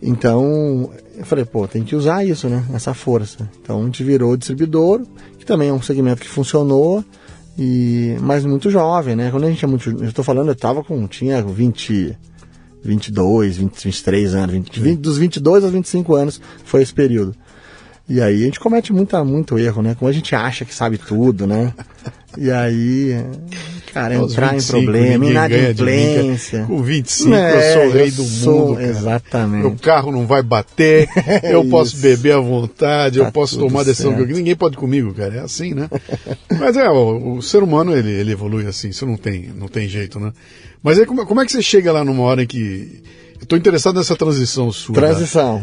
Então, 0.00 0.90
eu 1.16 1.24
falei, 1.26 1.44
pô, 1.44 1.66
tem 1.66 1.82
que 1.82 1.96
usar 1.96 2.24
isso, 2.24 2.48
né? 2.48 2.64
Essa 2.72 2.94
força. 2.94 3.48
Então 3.60 3.82
a 3.82 3.84
gente 3.84 4.02
virou 4.04 4.36
distribuidor, 4.36 5.02
que 5.38 5.44
também 5.44 5.68
é 5.68 5.72
um 5.72 5.82
segmento 5.82 6.22
que 6.22 6.28
funcionou, 6.28 7.04
e 7.58 8.16
mas 8.20 8.44
muito 8.44 8.70
jovem, 8.70 9.16
né? 9.16 9.30
Quando 9.30 9.44
a 9.44 9.50
gente 9.50 9.64
é 9.64 9.68
muito. 9.68 9.90
Eu 9.90 10.12
tô 10.12 10.22
falando, 10.22 10.48
eu 10.48 10.54
tava 10.54 10.84
com. 10.84 11.06
Tinha 11.08 11.42
20. 11.42 12.16
22, 12.80 13.56
20, 13.56 13.84
23 13.84 14.34
anos, 14.34 14.52
20, 14.52 14.80
20, 14.80 14.98
dos 15.00 15.18
22 15.18 15.64
aos 15.64 15.72
25 15.72 16.14
anos 16.14 16.40
foi 16.64 16.80
esse 16.80 16.94
período. 16.94 17.34
E 18.08 18.20
aí 18.22 18.42
a 18.42 18.44
gente 18.46 18.58
comete 18.60 18.92
muita, 18.92 19.22
muito 19.24 19.58
erro, 19.58 19.82
né? 19.82 19.94
Como 19.98 20.08
a 20.08 20.12
gente 20.12 20.34
acha 20.34 20.64
que 20.64 20.74
sabe 20.74 20.96
tudo, 20.96 21.46
né? 21.46 21.74
E 22.38 22.50
aí, 22.50 23.14
cara, 23.92 24.16
Aos 24.16 24.32
entrar 24.32 24.52
25, 24.52 24.78
em 24.78 24.84
problema, 24.84 25.26
inadimplência. 25.26 26.64
Com 26.64 26.82
25 26.82 27.34
É, 27.34 27.58
eu 27.58 27.72
sou 27.74 27.86
o 27.88 27.92
rei 27.92 28.08
eu 28.08 28.12
do 28.12 28.22
sou- 28.24 28.58
mundo. 28.68 28.74
Cara. 28.76 28.86
exatamente. 28.88 29.60
Meu 29.60 29.76
carro 29.76 30.10
não 30.12 30.26
vai 30.26 30.42
bater, 30.42 31.08
eu 31.44 31.64
posso 31.66 31.96
beber 31.98 32.32
à 32.36 32.40
vontade, 32.40 33.18
eu 33.18 33.24
Tá 33.26 33.30
posso 33.32 33.56
tudo 33.58 33.68
tomar 33.68 33.80
a 33.80 33.84
decisão 33.84 34.14
que 34.14 34.22
eu. 34.22 34.26
Ninguém 34.26 34.56
pode 34.56 34.76
comigo, 34.76 35.12
cara. 35.12 35.34
É 35.36 35.40
assim, 35.40 35.74
né? 35.74 35.88
Mas 36.58 36.76
é, 36.76 36.88
o, 36.88 37.34
o 37.36 37.42
ser 37.42 37.62
humano 37.62 37.94
ele, 37.94 38.10
ele 38.10 38.32
evolui 38.32 38.66
assim, 38.66 38.88
isso 38.88 39.04
não 39.04 39.16
tem, 39.16 39.50
não 39.54 39.68
tem 39.68 39.86
jeito, 39.88 40.18
né? 40.18 40.32
Mas 40.82 40.98
aí 40.98 41.04
como, 41.06 41.26
como 41.26 41.40
é 41.40 41.44
que 41.46 41.52
você 41.52 41.60
chega 41.62 41.92
lá 41.92 42.04
numa 42.04 42.22
hora 42.22 42.42
em 42.42 42.46
que. 42.46 43.02
Eu 43.40 43.46
tô 43.46 43.54
interessado 43.56 43.96
nessa 43.96 44.16
transição 44.16 44.70
sua. 44.72 44.94
Transição. 44.94 45.62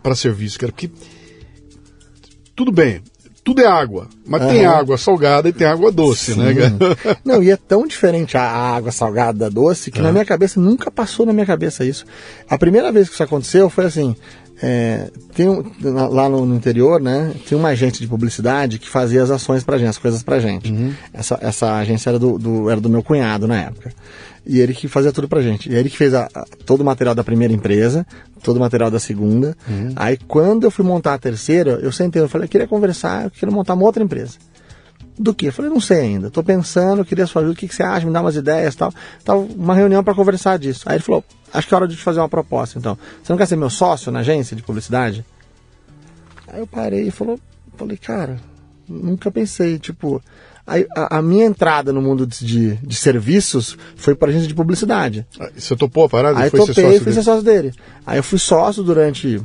para 0.00 0.14
serviço, 0.14 0.58
cara, 0.58 0.70
porque. 0.72 0.90
Tudo 2.56 2.70
bem, 2.72 3.00
tudo 3.42 3.60
é 3.60 3.66
água, 3.66 4.08
mas 4.26 4.46
tem 4.46 4.64
Aham. 4.64 4.76
água 4.78 4.96
salgada 4.98 5.48
e 5.48 5.52
tem 5.52 5.66
água 5.66 5.90
doce, 5.92 6.34
né, 6.38 6.54
cara? 6.54 7.18
Não, 7.24 7.42
e 7.42 7.50
é 7.50 7.56
tão 7.56 7.86
diferente 7.86 8.36
a 8.36 8.42
água 8.42 8.90
salgada 8.92 9.38
da 9.40 9.48
doce 9.48 9.90
que 9.90 10.00
na 10.00 10.12
minha 10.12 10.24
cabeça 10.24 10.58
nunca 10.60 10.90
passou 10.90 11.26
na 11.26 11.32
minha 11.32 11.44
cabeça 11.46 11.84
isso. 11.84 12.04
A 12.48 12.56
primeira 12.56 12.90
vez 12.92 13.08
que 13.08 13.14
isso 13.14 13.22
aconteceu 13.22 13.68
foi 13.68 13.84
assim. 13.86 14.14
é, 14.62 15.10
tem 15.34 15.48
um- 15.48 15.64
lá 16.10 16.28
no, 16.28 16.46
no 16.46 16.54
interior, 16.54 17.00
né? 17.00 17.32
Tinha 17.44 17.58
uma 17.58 17.70
agência 17.70 18.00
de 18.00 18.06
publicidade 18.06 18.78
que 18.78 18.88
fazia 18.88 19.20
as 19.22 19.30
ações 19.30 19.64
pra 19.64 19.76
gente, 19.78 19.88
as 19.88 19.98
coisas 19.98 20.22
pra 20.22 20.38
gente. 20.38 20.72
Essa, 21.12 21.36
essa 21.42 21.74
agência 21.74 22.08
era 22.10 22.18
do, 22.20 22.38
do- 22.38 22.70
era 22.70 22.80
do 22.80 22.88
meu 22.88 23.02
cunhado 23.02 23.48
na 23.48 23.60
época. 23.60 23.92
E 24.46 24.60
ele 24.60 24.74
que 24.74 24.86
fazia 24.88 25.10
tudo 25.12 25.26
pra 25.28 25.40
gente. 25.40 25.70
E 25.70 25.74
ele 25.74 25.88
que 25.88 25.96
fez 25.96 26.12
a- 26.14 26.28
a- 26.34 26.44
todo 26.66 26.82
o 26.82 26.84
material 26.84 27.14
da 27.14 27.24
primeira 27.24 27.52
empresa, 27.54 28.06
todo 28.42 28.56
o 28.58 28.60
material 28.60 28.90
da 28.90 29.00
segunda. 29.00 29.56
Aí 29.96 30.16
quando 30.16 30.64
eu 30.64 30.70
fui 30.70 30.84
montar 30.84 31.14
a 31.14 31.18
terceira, 31.18 31.72
eu 31.82 31.90
sentei, 31.90 32.20
eu 32.20 32.28
falei, 32.28 32.44
eu 32.46 32.50
queria 32.50 32.66
conversar, 32.68 33.24
eu 33.24 33.30
queria 33.30 33.54
montar 33.54 33.72
uma 33.74 33.84
outra 33.84 34.02
empresa. 34.02 34.36
Do 35.18 35.32
que? 35.32 35.46
Eu 35.46 35.52
falei, 35.52 35.70
não 35.70 35.80
sei 35.80 36.00
ainda. 36.00 36.28
Tô 36.30 36.42
pensando, 36.42 37.04
queria 37.04 37.26
sua 37.26 37.40
ajuda, 37.40 37.54
o 37.54 37.56
que, 37.56 37.68
que 37.68 37.74
você 37.74 37.82
acha? 37.84 38.04
Me 38.04 38.12
dá 38.12 38.20
umas 38.20 38.34
ideias 38.36 38.74
e 38.74 38.76
tal. 38.76 38.92
Tava 39.24 39.38
uma 39.38 39.74
reunião 39.74 40.02
para 40.02 40.12
conversar 40.14 40.58
disso. 40.58 40.82
Aí 40.86 40.96
ele 40.96 41.04
falou, 41.04 41.24
acho 41.52 41.68
que 41.68 41.72
é 41.72 41.76
hora 41.76 41.86
de 41.88 41.94
te 41.96 42.02
fazer 42.02 42.18
uma 42.20 42.28
proposta, 42.28 42.78
então. 42.78 42.98
Você 43.22 43.32
não 43.32 43.38
quer 43.38 43.46
ser 43.46 43.54
meu 43.56 43.70
sócio 43.70 44.10
na 44.10 44.18
agência 44.20 44.56
de 44.56 44.62
publicidade? 44.62 45.24
Aí 46.48 46.60
eu 46.60 46.66
parei 46.66 47.06
e 47.06 47.10
falou, 47.12 47.38
falei, 47.76 47.96
cara, 47.96 48.38
nunca 48.88 49.30
pensei, 49.30 49.78
tipo, 49.78 50.20
a, 50.66 51.18
a, 51.18 51.22
minha 51.22 51.44
entrada 51.44 51.92
no 51.92 52.00
mundo 52.00 52.26
de, 52.26 52.76
de, 52.76 52.94
serviços 52.94 53.76
foi 53.96 54.14
para 54.14 54.30
agência 54.30 54.48
de 54.48 54.54
publicidade. 54.54 55.26
Ah, 55.38 55.50
você 55.54 55.76
topou 55.76 56.04
a 56.04 56.08
parada? 56.08 56.38
Aí 56.38 56.48
foi 56.48 56.60
topei 56.60 56.96
e 56.96 57.00
fui 57.00 57.12
ser 57.12 57.22
sócio 57.22 57.42
dele. 57.42 57.72
Aí 58.06 58.18
eu 58.18 58.22
fui 58.22 58.38
sócio 58.38 58.82
durante 58.82 59.40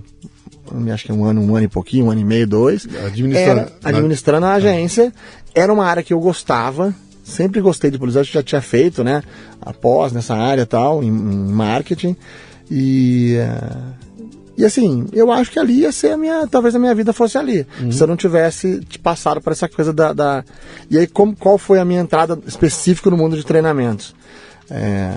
acho 0.94 1.06
que 1.06 1.12
um 1.12 1.26
ano, 1.26 1.42
um 1.42 1.56
ano 1.56 1.66
e 1.66 1.68
pouquinho, 1.68 2.06
um 2.06 2.12
ano 2.12 2.22
e 2.22 2.24
meio, 2.24 2.48
dois. 2.48 2.88
Administrando, 3.06 3.62
era, 3.62 3.72
administrando 3.84 4.46
a 4.46 4.54
agência. 4.54 5.12
Era 5.54 5.74
uma 5.74 5.86
área 5.86 6.04
que 6.04 6.14
eu 6.14 6.20
gostava, 6.20 6.94
sempre 7.24 7.60
gostei 7.60 7.92
de 7.92 7.98
publicidade, 7.98 8.32
já 8.32 8.44
tinha 8.44 8.62
feito, 8.62 9.04
né? 9.04 9.24
Após 9.62 10.14
nessa 10.14 10.36
área 10.36 10.66
tal, 10.66 11.04
em, 11.04 11.08
em 11.08 11.52
marketing. 11.52 12.16
E. 12.72 13.38
Uh, 13.40 14.09
e 14.60 14.66
assim, 14.66 15.06
eu 15.14 15.32
acho 15.32 15.52
que 15.52 15.58
ali 15.58 15.80
ia 15.80 15.92
ser 15.94 16.12
a 16.12 16.18
minha. 16.18 16.46
Talvez 16.46 16.76
a 16.76 16.80
minha 16.80 16.94
vida 16.94 17.14
fosse 17.14 17.38
ali. 17.38 17.66
Uhum. 17.80 17.94
Se 17.94 18.04
eu 18.04 18.08
não 18.08 18.18
tivesse 18.18 18.82
passado 19.02 19.40
por 19.40 19.54
essa 19.54 19.70
coisa 19.70 19.94
da. 19.94 20.12
da... 20.12 20.44
E 20.92 20.98
aí, 20.98 21.08
como, 21.08 21.34
qual 21.34 21.58
foi 21.58 21.80
a 21.80 21.86
minha 21.86 22.02
entrada 22.02 22.38
específica 22.46 23.10
no 23.10 23.16
mundo 23.16 23.38
de 23.38 23.46
treinamentos? 23.46 24.14
É, 24.70 25.14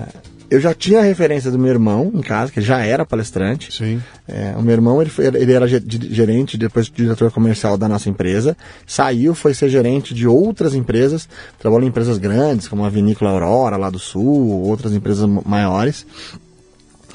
eu 0.49 0.61
já 0.61 0.73
tinha 0.73 1.01
a 1.01 1.03
referência 1.03 1.51
do 1.51 1.59
meu 1.59 1.73
irmão 1.73 2.13
em 2.15 2.21
casa, 2.21 2.53
que 2.53 2.61
já 2.61 2.87
era 2.87 3.05
palestrante. 3.05 3.77
Sim. 3.77 4.01
É, 4.29 4.55
o 4.57 4.63
meu 4.63 4.75
irmão, 4.75 5.03
ele, 5.03 5.11
foi, 5.11 5.27
ele 5.27 5.53
era 5.53 5.67
gerente, 5.67 6.57
depois 6.57 6.89
diretor 6.89 7.33
comercial 7.33 7.77
da 7.77 7.89
nossa 7.89 8.09
empresa. 8.09 8.57
Saiu, 8.87 9.35
foi 9.35 9.55
ser 9.55 9.69
gerente 9.71 10.15
de 10.15 10.29
outras 10.29 10.73
empresas. 10.73 11.29
Trabalhou 11.59 11.85
em 11.85 11.89
empresas 11.89 12.17
grandes, 12.17 12.69
como 12.69 12.85
a 12.85 12.89
Vinícola 12.89 13.33
Aurora, 13.33 13.77
lá 13.77 13.91
do 13.91 13.99
Sul, 13.99 14.63
outras 14.63 14.93
empresas 14.93 15.29
maiores 15.45 16.07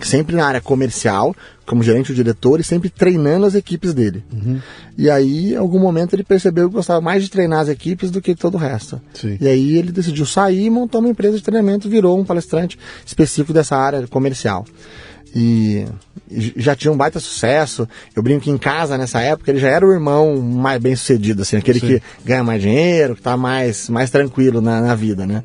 sempre 0.01 0.35
na 0.35 0.45
área 0.45 0.61
comercial, 0.61 1.35
como 1.65 1.83
gerente 1.83 2.11
ou 2.11 2.15
diretor, 2.15 2.59
e 2.59 2.63
sempre 2.63 2.89
treinando 2.89 3.45
as 3.45 3.55
equipes 3.55 3.93
dele. 3.93 4.23
Uhum. 4.31 4.59
E 4.97 5.09
aí, 5.09 5.53
em 5.53 5.57
algum 5.57 5.79
momento, 5.79 6.15
ele 6.15 6.23
percebeu 6.23 6.69
que 6.69 6.75
gostava 6.75 7.01
mais 7.01 7.23
de 7.23 7.29
treinar 7.29 7.61
as 7.61 7.69
equipes 7.69 8.11
do 8.11 8.21
que 8.21 8.35
todo 8.35 8.55
o 8.55 8.57
resto. 8.57 9.01
Sim. 9.13 9.37
E 9.39 9.47
aí 9.47 9.77
ele 9.77 9.91
decidiu 9.91 10.25
sair 10.25 10.65
e 10.65 10.69
montou 10.69 11.01
uma 11.01 11.09
empresa 11.09 11.37
de 11.37 11.43
treinamento, 11.43 11.89
virou 11.89 12.19
um 12.19 12.25
palestrante 12.25 12.77
específico 13.05 13.53
dessa 13.53 13.75
área 13.75 14.07
comercial. 14.07 14.65
E 15.35 15.85
já 16.55 16.75
tinha 16.75 16.91
um 16.91 16.97
baita 16.97 17.19
sucesso. 17.19 17.87
Eu 18.15 18.23
brinco 18.23 18.45
que 18.45 18.49
em 18.49 18.57
casa, 18.57 18.97
nessa 18.97 19.21
época, 19.21 19.51
ele 19.51 19.59
já 19.59 19.69
era 19.69 19.85
o 19.85 19.91
irmão 19.91 20.37
mais 20.41 20.81
bem 20.81 20.95
sucedido, 20.95 21.41
assim, 21.41 21.57
aquele 21.57 21.79
Sim. 21.79 21.87
que 21.87 22.01
ganha 22.25 22.43
mais 22.43 22.61
dinheiro, 22.61 23.13
que 23.13 23.19
está 23.19 23.37
mais, 23.37 23.89
mais 23.89 24.09
tranquilo 24.09 24.61
na, 24.61 24.81
na 24.81 24.95
vida, 24.95 25.25
né? 25.25 25.43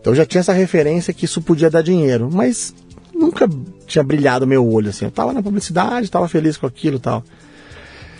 Então 0.00 0.12
já 0.14 0.26
tinha 0.26 0.40
essa 0.40 0.52
referência 0.52 1.14
que 1.14 1.24
isso 1.24 1.40
podia 1.40 1.70
dar 1.70 1.82
dinheiro. 1.82 2.28
Mas 2.32 2.74
nunca 3.22 3.48
tinha 3.86 4.02
brilhado 4.02 4.46
meu 4.46 4.66
olho, 4.66 4.90
assim. 4.90 5.04
Eu 5.04 5.10
tava 5.10 5.32
na 5.32 5.42
publicidade, 5.42 6.10
tava 6.10 6.28
feliz 6.28 6.56
com 6.56 6.66
aquilo 6.66 6.96
e 6.96 7.00
tal. 7.00 7.24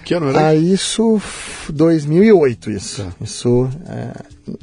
Que 0.04 0.14
ano 0.14 0.28
era? 0.28 0.48
Ah, 0.48 0.54
isso, 0.54 1.20
2008, 1.68 2.70
isso. 2.70 3.02
Tá. 3.02 3.12
Isso, 3.20 3.68
é, 3.88 4.10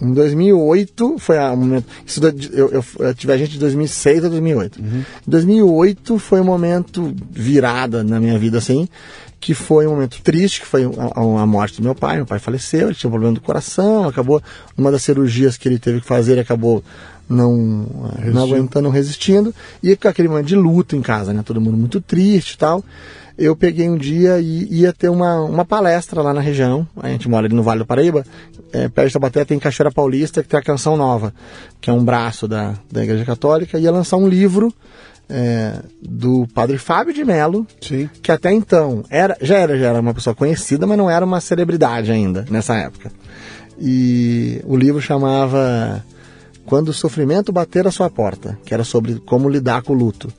em 0.01 0.13
2008 0.13 1.15
foi 1.17 1.37
a 1.37 1.55
momento, 1.55 1.85
isso 2.05 2.19
eu, 2.51 2.69
eu, 2.69 2.85
eu 2.99 3.15
tive 3.15 3.31
a 3.31 3.37
gente 3.37 3.51
de 3.51 3.59
2006 3.59 4.25
a 4.25 4.29
2008. 4.29 4.79
Uhum. 4.79 4.99
Em 4.99 5.31
2008 5.31 6.19
foi 6.19 6.41
um 6.41 6.43
momento 6.43 7.15
virada 7.31 8.03
na 8.03 8.19
minha 8.19 8.37
vida, 8.37 8.57
assim, 8.57 8.87
que 9.39 9.53
foi 9.53 9.87
um 9.87 9.91
momento 9.91 10.21
triste, 10.21 10.59
que 10.59 10.67
foi 10.67 10.83
a, 10.83 11.19
a, 11.19 11.45
morte 11.45 11.77
do 11.77 11.83
meu 11.83 11.95
pai. 11.95 12.17
Meu 12.17 12.25
pai 12.25 12.39
faleceu, 12.39 12.87
ele 12.87 12.95
tinha 12.95 13.07
um 13.07 13.11
problema 13.11 13.33
do 13.33 13.41
coração, 13.41 14.07
acabou, 14.07 14.41
uma 14.77 14.91
das 14.91 15.03
cirurgias 15.03 15.55
que 15.55 15.69
ele 15.69 15.79
teve 15.79 16.01
que 16.01 16.07
fazer, 16.07 16.33
ele 16.33 16.41
acabou 16.41 16.83
não, 17.29 17.85
não 18.33 18.43
aguentando, 18.43 18.89
resistindo, 18.89 19.53
e 19.83 19.95
com 19.95 20.07
aquele 20.07 20.27
momento 20.27 20.47
de 20.47 20.55
luto 20.55 20.95
em 20.95 21.01
casa, 21.01 21.31
né? 21.31 21.43
Todo 21.45 21.61
mundo 21.61 21.77
muito 21.77 22.01
triste 22.01 22.53
e 22.53 22.57
tal. 22.57 22.83
Eu 23.37 23.55
peguei 23.55 23.89
um 23.89 23.95
dia 23.95 24.39
e 24.39 24.81
ia 24.81 24.91
ter 24.91 25.07
uma, 25.07 25.39
uma 25.41 25.63
palestra 25.63 26.21
lá 26.21 26.33
na 26.33 26.41
região. 26.41 26.85
A 26.97 27.07
gente 27.07 27.29
mora 27.29 27.45
ali 27.45 27.55
no 27.55 27.63
Vale 27.63 27.79
do 27.79 27.85
Paraíba. 27.85 28.25
É, 28.73 28.89
perto 28.89 29.07
de 29.07 29.13
Tabaté 29.13 29.45
tem 29.45 29.57
Cachoeira 29.57 29.91
Paulista, 29.91 30.43
que 30.43 30.49
tem 30.49 30.59
a 30.59 30.63
Canção 30.63 30.97
Nova, 30.97 31.33
que 31.79 31.89
é 31.89 31.93
um 31.93 32.03
braço 32.03 32.49
da, 32.49 32.73
da 32.91 33.01
Igreja 33.01 33.23
Católica. 33.23 33.79
Ia 33.79 33.91
lançar 33.91 34.17
um 34.17 34.27
livro 34.27 34.73
é, 35.29 35.79
do 36.01 36.47
padre 36.53 36.77
Fábio 36.77 37.13
de 37.13 37.23
Mello, 37.23 37.65
Sim. 37.79 38.09
que 38.21 38.31
até 38.31 38.51
então 38.51 39.05
era, 39.09 39.37
já, 39.41 39.57
era, 39.57 39.77
já 39.79 39.87
era 39.87 40.01
uma 40.01 40.13
pessoa 40.13 40.35
conhecida, 40.35 40.85
mas 40.85 40.97
não 40.97 41.09
era 41.09 41.23
uma 41.23 41.39
celebridade 41.39 42.11
ainda 42.11 42.45
nessa 42.49 42.75
época. 42.75 43.09
E 43.79 44.59
o 44.65 44.75
livro 44.75 44.99
chamava 45.01 46.03
quando 46.69 46.89
o 46.89 46.93
sofrimento 46.93 47.51
bater 47.51 47.87
a 47.87 47.91
sua 47.91 48.11
porta, 48.11 48.55
que 48.63 48.75
era 48.75 48.83
sobre 48.83 49.15
como 49.25 49.49
lidar 49.49 49.81
com 49.81 49.91
o 49.91 49.95
luto. 49.95 50.31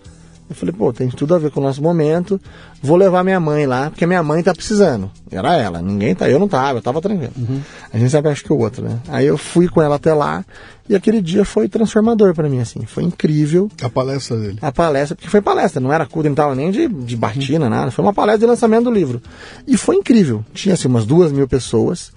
Eu 0.48 0.54
falei, 0.54 0.72
pô, 0.72 0.92
tem 0.92 1.08
tudo 1.08 1.34
a 1.34 1.38
ver 1.38 1.50
com 1.50 1.58
o 1.58 1.62
nosso 1.62 1.82
momento. 1.82 2.40
Vou 2.80 2.96
levar 2.96 3.24
minha 3.24 3.40
mãe 3.40 3.66
lá, 3.66 3.90
porque 3.90 4.06
minha 4.06 4.22
mãe 4.22 4.40
tá 4.40 4.54
precisando. 4.54 5.10
Era 5.28 5.56
ela, 5.56 5.82
ninguém 5.82 6.14
tá. 6.14 6.30
Eu 6.30 6.38
não 6.38 6.46
tava, 6.46 6.78
eu 6.78 6.82
tava 6.82 7.00
tranquilo. 7.00 7.32
Uhum. 7.36 7.60
A 7.92 7.98
gente 7.98 8.10
sempre 8.10 8.30
acha 8.30 8.44
que 8.44 8.52
o 8.52 8.58
outro, 8.58 8.84
né? 8.84 9.00
Aí 9.08 9.26
eu 9.26 9.36
fui 9.36 9.68
com 9.68 9.82
ela 9.82 9.96
até 9.96 10.14
lá 10.14 10.44
e 10.88 10.94
aquele 10.94 11.20
dia 11.20 11.44
foi 11.44 11.68
transformador 11.68 12.32
para 12.32 12.48
mim, 12.48 12.60
assim. 12.60 12.84
Foi 12.86 13.02
incrível. 13.02 13.68
A 13.82 13.88
palestra 13.88 14.36
dele. 14.36 14.58
A 14.62 14.70
palestra, 14.70 15.16
porque 15.16 15.28
foi 15.28 15.40
palestra, 15.40 15.80
não 15.80 15.92
era 15.92 16.06
culto, 16.06 16.28
não 16.28 16.36
tava 16.36 16.54
nem 16.54 16.70
de, 16.70 16.86
de 16.86 17.16
batina, 17.16 17.64
uhum. 17.64 17.70
nada. 17.70 17.90
Foi 17.90 18.04
uma 18.04 18.14
palestra 18.14 18.46
de 18.46 18.46
lançamento 18.46 18.84
do 18.84 18.90
livro. 18.92 19.20
E 19.66 19.76
foi 19.76 19.96
incrível. 19.96 20.44
Tinha 20.54 20.74
assim 20.74 20.86
umas 20.86 21.04
duas 21.04 21.32
mil 21.32 21.48
pessoas. 21.48 22.12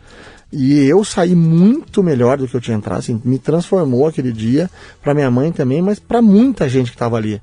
E 0.56 0.86
eu 0.86 1.04
saí 1.04 1.34
muito 1.34 2.04
melhor 2.04 2.38
do 2.38 2.48
que 2.48 2.56
eu 2.56 2.62
tinha 2.62 2.78
entrado, 2.78 3.00
assim, 3.00 3.20
me 3.26 3.40
transformou 3.40 4.06
aquele 4.06 4.32
dia, 4.32 4.70
para 5.02 5.16
minha 5.16 5.32
mãe 5.32 5.52
também, 5.52 5.82
mas 5.82 5.98
para 5.98 6.22
muita 6.22 6.70
gente 6.70 6.92
que 6.92 6.96
estava 6.96 7.18
ali. 7.18 7.42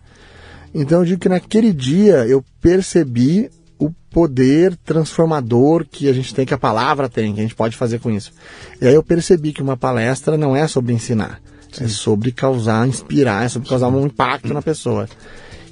Então 0.73 1.01
eu 1.01 1.05
digo 1.05 1.21
que 1.21 1.29
naquele 1.29 1.73
dia 1.73 2.25
eu 2.27 2.45
percebi 2.61 3.51
o 3.81 3.91
poder 4.13 4.77
transformador 4.85 5.85
que 5.91 6.09
a 6.09 6.13
gente 6.13 6.33
tem, 6.33 6.47
que 6.47 6.55
a 6.55 6.59
palavra 6.59 7.09
tem, 7.09 7.35
que 7.35 7.41
a 7.41 7.43
gente 7.43 7.57
pode 7.57 7.77
fazer 7.77 7.99
com 7.99 8.13
isso. 8.13 8.33
E 8.81 8.87
aí 8.87 8.95
eu 8.95 9.03
percebi 9.03 9.53
que 9.53 9.61
uma 9.61 9.77
palestra 9.77 10.39
não 10.39 10.55
é 10.55 10.69
sobre 10.69 10.93
ensinar, 10.93 11.41
é 11.73 11.79
Sim. 11.79 11.85
é 11.87 11.89
sobre 11.89 12.31
causar, 12.31 12.87
inspirar, 12.87 13.45
é 13.45 13.49
sobre 13.49 13.69
causar 13.69 13.89
um 13.89 14.07
impacto 14.07 14.55
na 14.55 14.63
pessoa. 14.63 15.09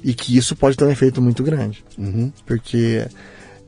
E 0.03 0.13
que 0.13 0.35
isso 0.35 0.57
pode 0.57 0.75
ter 0.75 0.83
um 0.83 0.91
efeito 0.91 1.21
muito 1.21 1.41
grande. 1.41 1.85
Uhum. 1.97 2.33
Porque 2.45 3.05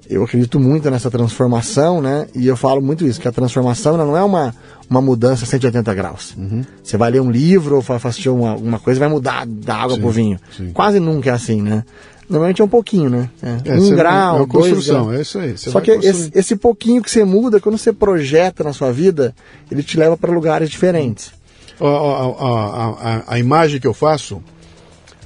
eu 0.10 0.24
acredito 0.24 0.60
muito 0.60 0.90
nessa 0.90 1.10
transformação, 1.10 2.02
né? 2.02 2.28
E 2.36 2.48
eu 2.48 2.58
falo 2.58 2.82
muito 2.82 3.06
isso, 3.06 3.20
que 3.20 3.28
a 3.28 3.32
transformação 3.32 3.96
não 3.98 4.16
é 4.18 4.24
uma, 4.24 4.54
uma 4.90 5.02
mudança 5.02 5.46
180 5.46 5.94
graus. 5.94 6.36
Uhum. 6.38 6.64
Você 6.84 6.98
vai 6.98 7.12
ler 7.12 7.22
um 7.22 7.32
livro 7.32 7.76
ou 7.78 7.96
assistir 7.96 8.30
uma, 8.30 8.56
uma 8.56 8.80
coisa 8.80 9.00
vai 9.00 9.10
mudar 9.10 9.46
da 9.46 9.76
água 9.76 9.96
sim, 9.96 10.02
pro 10.02 10.10
vinho. 10.10 10.40
Sim. 10.56 10.72
Quase 10.74 11.00
nunca 11.00 11.30
é 11.30 11.34
assim, 11.34 11.62
né? 11.62 11.86
Normalmente 12.28 12.62
é 12.62 12.66
um 12.66 12.70
pouquinho, 12.70 13.10
né? 13.10 13.30
É, 13.42 13.72
é 13.72 13.76
um 13.76 13.90
grau, 13.96 14.38
é 14.38 14.40
uma 14.40 14.48
construção, 14.48 15.08
graus. 15.08 15.18
é 15.18 15.22
isso 15.22 15.40
aí. 15.40 15.58
Só 15.58 15.82
que 15.82 15.92
esse, 15.92 16.32
esse, 16.34 16.56
pouquinho 16.56 17.02
que 17.02 17.12
você 17.12 17.26
muda, 17.26 17.60
quando 17.60 17.78
você 17.78 17.92
projeta 17.92 18.64
na 18.64 18.72
sua 18.72 18.92
vida, 18.92 19.36
ele 19.70 19.84
te 19.84 19.98
leva 19.98 20.16
para 20.16 20.32
lugares 20.32 20.70
diferentes. 20.70 21.32
A, 21.80 21.86
a, 21.86 23.10
a, 23.10 23.24
a, 23.34 23.40
imagem 23.40 23.80
que 23.80 23.88
eu 23.88 23.94
faço 23.94 24.42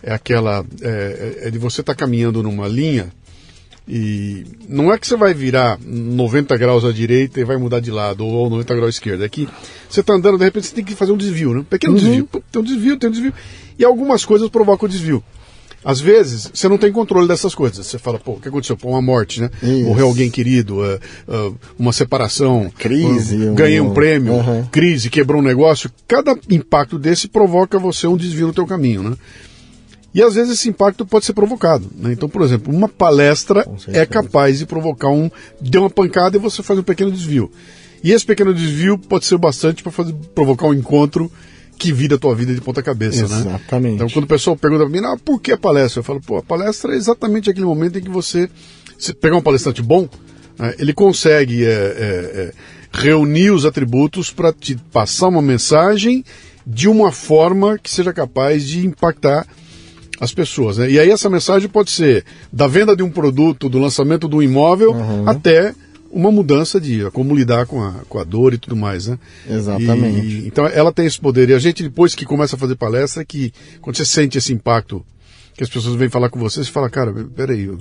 é 0.01 0.13
aquela 0.13 0.65
é, 0.81 1.41
é 1.43 1.51
de 1.51 1.59
você 1.59 1.81
estar 1.81 1.93
tá 1.93 1.99
caminhando 1.99 2.41
numa 2.41 2.67
linha 2.67 3.11
e 3.87 4.45
não 4.67 4.91
é 4.91 4.97
que 4.97 5.07
você 5.07 5.15
vai 5.15 5.33
virar 5.33 5.77
90 5.85 6.57
graus 6.57 6.83
à 6.83 6.91
direita 6.91 7.39
e 7.39 7.43
vai 7.43 7.57
mudar 7.57 7.79
de 7.79 7.91
lado, 7.91 8.25
ou 8.25 8.49
90 8.49 8.73
graus 8.73 8.87
à 8.87 8.89
esquerda. 8.89 9.25
É 9.25 9.29
que 9.29 9.47
você 9.87 9.99
está 9.99 10.13
andando, 10.13 10.37
de 10.37 10.43
repente 10.43 10.67
você 10.67 10.75
tem 10.75 10.83
que 10.83 10.95
fazer 10.95 11.11
um 11.11 11.17
desvio, 11.17 11.53
né? 11.53 11.59
Um 11.59 11.63
pequeno 11.63 11.93
uhum. 11.93 11.99
desvio. 11.99 12.29
Tem 12.51 12.61
um 12.61 12.65
desvio, 12.65 12.97
tem 12.97 13.09
um 13.09 13.13
desvio. 13.13 13.33
E 13.77 13.85
algumas 13.85 14.25
coisas 14.25 14.49
provocam 14.49 14.87
o 14.87 14.91
desvio. 14.91 15.23
Às 15.85 16.01
vezes, 16.01 16.49
você 16.51 16.67
não 16.67 16.79
tem 16.79 16.91
controle 16.91 17.27
dessas 17.27 17.53
coisas. 17.53 17.85
Você 17.85 17.99
fala, 17.99 18.17
pô, 18.17 18.31
o 18.31 18.39
que 18.39 18.47
aconteceu? 18.47 18.75
Pô, 18.75 18.89
uma 18.89 19.03
morte, 19.03 19.39
né? 19.39 19.51
Isso. 19.61 19.83
Morreu 19.83 20.07
alguém 20.07 20.31
querido, 20.31 20.79
uh, 20.79 20.99
uh, 21.27 21.55
uma 21.77 21.93
separação, 21.93 22.71
crise, 22.75 23.35
uh, 23.35 23.53
ganhei 23.53 23.79
um, 23.79 23.93
prêmio, 23.93 24.33
uhum. 24.33 24.65
crise, 24.71 25.11
quebrou 25.11 25.41
um 25.41 25.45
negócio. 25.45 25.91
Cada 26.07 26.35
impacto 26.49 26.97
desse 26.97 27.27
provoca 27.27 27.77
você 27.77 28.07
um 28.07 28.17
desvio 28.17 28.47
no 28.47 28.53
teu 28.53 28.65
caminho, 28.65 29.03
né? 29.03 29.15
E 30.15 30.23
às 30.23 30.36
vezes 30.36 30.54
esse 30.54 30.69
impacto 30.69 31.06
pode 31.06 31.25
ser 31.25 31.34
provocado. 31.34 31.91
Né? 31.93 32.13
Então, 32.13 32.30
por 32.30 32.41
exemplo, 32.41 32.73
uma 32.73 32.88
palestra 32.88 33.67
é 33.89 34.06
capaz 34.06 34.60
de 34.60 34.65
provocar 34.65 35.10
um. 35.10 35.30
deu 35.60 35.82
uma 35.82 35.89
pancada 35.89 36.38
e 36.38 36.39
você 36.39 36.63
faz 36.63 36.80
um 36.80 36.84
pequeno 36.84 37.12
desvio. 37.12 37.51
E 38.01 38.13
esse 38.13 38.25
pequeno 38.25 38.54
desvio 38.54 38.97
pode 38.97 39.25
ser 39.25 39.38
bastante 39.38 39.84
para 39.84 39.91
provocar 40.34 40.67
um 40.67 40.73
encontro 40.73 41.30
que 41.78 41.91
vira 41.91 42.15
a 42.15 42.17
tua 42.17 42.34
vida 42.34 42.56
de 42.56 42.62
ponta 42.62 42.82
cabeça, 42.82 43.25
exatamente. 43.25 43.45
né? 43.45 43.56
Exatamente. 43.56 43.95
Então, 43.95 44.10
quando 44.10 44.23
o 44.23 44.28
pessoal 44.28 44.56
pergunta 44.56 44.89
para 44.89 45.01
mim, 45.01 45.06
ah, 45.06 45.17
por 45.17 45.41
que 45.41 45.51
a 45.51 45.58
palestra? 45.58 45.99
Eu 45.99 46.04
falo, 46.06 46.21
pô, 46.21 46.38
a 46.38 46.43
palestra 46.43 46.93
é 46.93 46.95
exatamente 46.95 47.49
aquele 47.49 47.65
momento 47.65 47.99
em 47.99 48.01
que 48.01 48.10
você, 48.10 48.49
se 48.97 49.13
pegar 49.13 49.36
um 49.36 49.41
palestrante 49.41 49.82
bom, 49.82 50.08
né, 50.58 50.75
ele 50.80 50.93
consegue 50.93 51.65
é, 51.65 51.69
é, 51.69 51.73
é, 51.73 52.54
reunir 52.93 53.51
os 53.51 53.65
atributos 53.65 54.32
para 54.32 54.54
te 54.54 54.78
passar 54.93 55.28
uma 55.28 55.41
mensagem 55.41 56.23
de 56.65 56.88
uma 56.88 57.12
forma 57.12 57.78
que 57.78 57.91
seja 57.91 58.13
capaz 58.13 58.65
de 58.65 58.88
impactar 58.88 59.45
as 60.19 60.34
pessoas. 60.34 60.78
Né? 60.78 60.91
E 60.91 60.99
aí 60.99 61.10
essa 61.10 61.30
mensagem 61.30 61.67
pode 61.67 61.91
ser 61.91 62.23
da 62.51 62.67
venda 62.67 62.95
de 62.95 63.04
um 63.04 63.10
produto, 63.10 63.69
do 63.69 63.80
lançamento 63.80 64.28
de 64.28 64.36
um 64.36 64.41
imóvel, 64.41 64.91
uhum. 64.91 65.28
até 65.28 65.73
uma 66.12 66.32
mudança 66.32 66.80
de 66.80 67.10
como 67.12 67.36
lidar 67.36 67.65
com 67.65 67.84
a, 67.84 67.91
com 68.08 68.19
a 68.19 68.23
dor 68.23 68.54
e 68.54 68.58
tudo 68.58 68.75
mais, 68.75 69.08
né? 69.08 69.19
Exatamente. 69.49 70.25
E, 70.25 70.47
então 70.47 70.65
ela 70.65 70.91
tem 70.91 71.06
esse 71.06 71.19
poder. 71.19 71.49
E 71.49 71.54
a 71.54 71.60
gente, 71.60 71.84
depois 71.84 72.15
que 72.15 72.25
começa 72.25 72.56
a 72.56 72.60
fazer 72.60 72.75
palestra, 72.75 73.25
que 73.25 73.54
quando 73.82 73.97
você 73.97 74.06
sente 74.06 74.38
esse 74.38 74.54
impacto, 74.54 75.06
que 75.54 75.63
as 75.63 75.69
pessoas 75.69 75.95
vêm 75.95 76.10
falar 76.10 76.30
com 76.30 76.39
você, 76.39 76.63
você 76.63 76.71
fala, 76.71 76.89
cara, 76.89 77.13
peraí, 77.36 77.65
Eu 77.65 77.80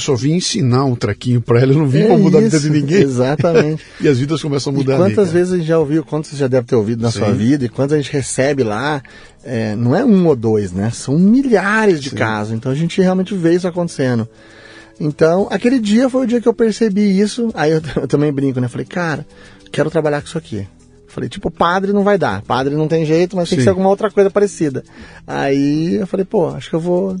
só 0.00 0.14
vim 0.14 0.34
ensinar 0.34 0.84
um 0.84 0.94
traquinho 0.94 1.40
para 1.40 1.60
ela, 1.60 1.72
eu 1.72 1.78
não 1.78 1.86
vim 1.86 2.00
é 2.00 2.06
para 2.06 2.18
mudar 2.18 2.40
isso, 2.40 2.56
a 2.56 2.58
vida 2.58 2.60
de 2.60 2.80
ninguém. 2.80 3.02
Exatamente. 3.02 3.84
e 4.00 4.08
as 4.08 4.18
vidas 4.18 4.42
começam 4.42 4.72
a 4.72 4.76
mudar. 4.76 4.94
E 4.94 4.96
quantas 4.96 5.28
ali, 5.28 5.38
vezes 5.38 5.52
a 5.52 5.56
gente 5.56 5.66
já 5.66 5.78
ouviu, 5.78 6.04
quantas 6.04 6.30
você 6.30 6.36
já 6.36 6.48
deve 6.48 6.66
ter 6.66 6.76
ouvido 6.76 7.02
na 7.02 7.10
Sim. 7.10 7.18
sua 7.18 7.32
vida, 7.32 7.64
e 7.64 7.68
quantas 7.68 7.98
a 7.98 8.00
gente 8.00 8.12
recebe 8.12 8.62
lá, 8.62 9.02
é, 9.44 9.74
não 9.76 9.94
é 9.94 10.04
um 10.04 10.26
ou 10.26 10.36
dois, 10.36 10.72
né? 10.72 10.90
São 10.90 11.18
milhares 11.18 12.00
de 12.00 12.10
Sim. 12.10 12.16
casos. 12.16 12.54
Então 12.54 12.70
a 12.70 12.74
gente 12.74 13.00
realmente 13.00 13.34
vê 13.34 13.54
isso 13.54 13.66
acontecendo. 13.66 14.28
Então, 14.98 15.46
aquele 15.50 15.78
dia 15.78 16.08
foi 16.08 16.24
o 16.24 16.26
dia 16.26 16.40
que 16.40 16.48
eu 16.48 16.54
percebi 16.54 17.18
isso. 17.18 17.50
Aí 17.54 17.70
eu, 17.70 17.82
eu 17.96 18.08
também 18.08 18.32
brinco, 18.32 18.60
né? 18.60 18.68
Falei, 18.68 18.86
cara, 18.86 19.26
quero 19.70 19.90
trabalhar 19.90 20.20
com 20.20 20.28
isso 20.28 20.38
aqui. 20.38 20.66
Falei, 21.06 21.28
tipo, 21.28 21.50
padre 21.50 21.92
não 21.92 22.02
vai 22.02 22.18
dar. 22.18 22.42
Padre 22.42 22.74
não 22.74 22.88
tem 22.88 23.04
jeito, 23.04 23.36
mas 23.36 23.48
tem 23.48 23.58
que 23.58 23.64
ser 23.64 23.70
alguma 23.70 23.88
outra 23.88 24.10
coisa 24.10 24.30
parecida. 24.30 24.84
Aí 25.26 25.96
eu 25.96 26.06
falei, 26.06 26.26
pô, 26.26 26.48
acho 26.48 26.68
que 26.68 26.76
eu 26.76 26.80
vou 26.80 27.16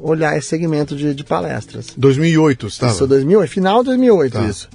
olhar 0.00 0.36
esse 0.36 0.48
segmento 0.48 0.96
de, 0.96 1.14
de 1.14 1.24
palestras. 1.24 1.88
2008, 1.96 2.66
estava? 2.66 2.92
Isso, 2.92 3.06
2008, 3.06 3.50
final 3.50 3.80
de 3.80 3.86
2008, 3.86 4.32
tá. 4.32 4.44
isso. 4.44 4.68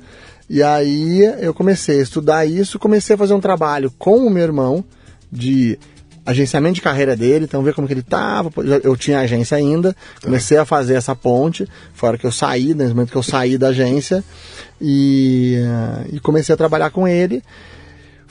E 0.49 0.61
aí 0.61 1.23
eu 1.39 1.53
comecei 1.53 1.99
a 1.99 2.03
estudar 2.03 2.45
isso, 2.45 2.77
comecei 2.77 3.15
a 3.15 3.17
fazer 3.17 3.33
um 3.33 3.39
trabalho 3.39 3.91
com 3.97 4.17
o 4.17 4.29
meu 4.29 4.43
irmão 4.43 4.83
de 5.31 5.79
agenciamento 6.25 6.75
de 6.75 6.81
carreira 6.81 7.15
dele, 7.15 7.45
então 7.45 7.63
ver 7.63 7.73
como 7.73 7.87
que 7.87 7.93
ele 7.93 8.01
estava. 8.01 8.49
Eu 8.83 8.95
tinha 8.95 9.19
agência 9.19 9.57
ainda, 9.57 9.95
comecei 10.21 10.57
a 10.57 10.65
fazer 10.65 10.95
essa 10.95 11.15
ponte, 11.15 11.67
fora 11.93 12.17
que 12.17 12.25
eu 12.25 12.31
saí, 12.31 12.73
no 12.73 12.87
momento 12.89 13.11
que 13.11 13.17
eu 13.17 13.23
saí 13.23 13.57
da 13.57 13.69
agência, 13.69 14.23
e, 14.79 15.57
e 16.11 16.19
comecei 16.19 16.53
a 16.53 16.57
trabalhar 16.57 16.91
com 16.91 17.07
ele 17.07 17.43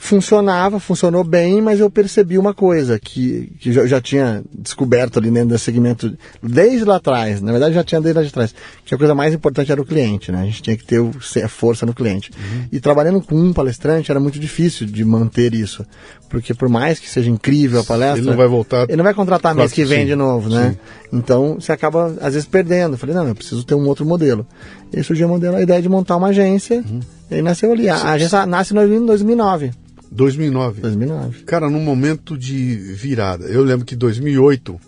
funcionava, 0.03 0.81
funcionou 0.81 1.23
bem, 1.23 1.63
mas 1.63 1.79
eu 1.79 1.89
percebi 1.89 2.37
uma 2.37 2.53
coisa 2.53 2.99
que, 2.99 3.53
que 3.61 3.73
já, 3.73 3.87
já 3.87 4.01
tinha 4.01 4.43
descoberto 4.53 5.21
ali 5.21 5.31
dentro 5.31 5.51
desse 5.51 5.63
segmento 5.63 6.13
desde 6.43 6.85
lá 6.85 6.97
atrás, 6.97 7.41
na 7.41 7.53
verdade 7.53 7.77
já 7.77 7.85
tinha 7.85 8.01
desde 8.01 8.19
lá 8.19 8.27
de 8.27 8.33
trás, 8.33 8.53
que 8.85 8.93
a 8.97 8.99
coisa 8.99 9.15
mais 9.15 9.33
importante 9.33 9.71
era 9.71 9.81
o 9.81 9.85
cliente, 9.85 10.33
né? 10.33 10.43
A 10.43 10.45
gente 10.45 10.61
tinha 10.61 10.77
que 10.77 10.85
ter 10.85 10.99
o, 10.99 11.13
a 11.45 11.49
força 11.49 11.87
no 11.87 11.95
cliente. 11.95 12.33
Uhum. 12.33 12.65
E 12.73 12.81
trabalhando 12.81 13.23
com 13.23 13.37
um 13.37 13.53
palestrante 13.53 14.11
era 14.11 14.19
muito 14.19 14.41
difícil 14.41 14.89
de 14.89 15.05
manter 15.05 15.55
isso, 15.55 15.87
porque 16.29 16.53
por 16.53 16.69
mais 16.69 16.99
que 16.99 17.09
seja 17.09 17.31
incrível 17.31 17.79
a 17.79 17.85
palestra, 17.85 18.19
ele 18.19 18.29
não 18.29 18.37
vai 18.37 18.49
voltar. 18.49 18.87
Ele 18.89 18.97
não 18.97 19.05
vai 19.05 19.15
contratar 19.15 19.55
mês 19.55 19.71
que 19.71 19.85
vem 19.85 20.01
sim. 20.01 20.07
de 20.07 20.17
novo, 20.17 20.49
né? 20.49 20.71
Sim. 20.71 21.17
Então 21.17 21.55
você 21.61 21.71
acaba 21.71 22.07
às 22.21 22.35
vezes 22.35 22.49
perdendo. 22.49 22.95
Eu 22.95 22.99
falei, 22.99 23.15
não, 23.15 23.29
eu 23.29 23.37
preciso 23.37 23.63
ter 23.63 23.77
um 23.77 23.87
outro 23.87 24.05
modelo. 24.05 24.45
E 24.93 25.01
surgiu 25.05 25.33
a 25.33 25.63
ideia 25.63 25.81
de 25.81 25.89
montar 25.89 26.17
uma 26.17 26.29
agência, 26.29 26.79
uhum. 26.79 27.01
e 27.31 27.41
nasceu 27.41 27.71
ali. 27.71 27.89
A 27.89 28.11
agência 28.11 28.45
nasce 28.47 28.75
em 28.75 29.07
2009. 29.07 29.71
2009. 30.13 30.83
2009. 30.83 31.43
Cara, 31.45 31.71
num 31.71 31.81
momento 31.81 32.37
de 32.37 32.77
virada. 32.95 33.47
Eu 33.47 33.65
lembro 33.65 33.87
que 33.87 33.97
2008, 33.97 34.79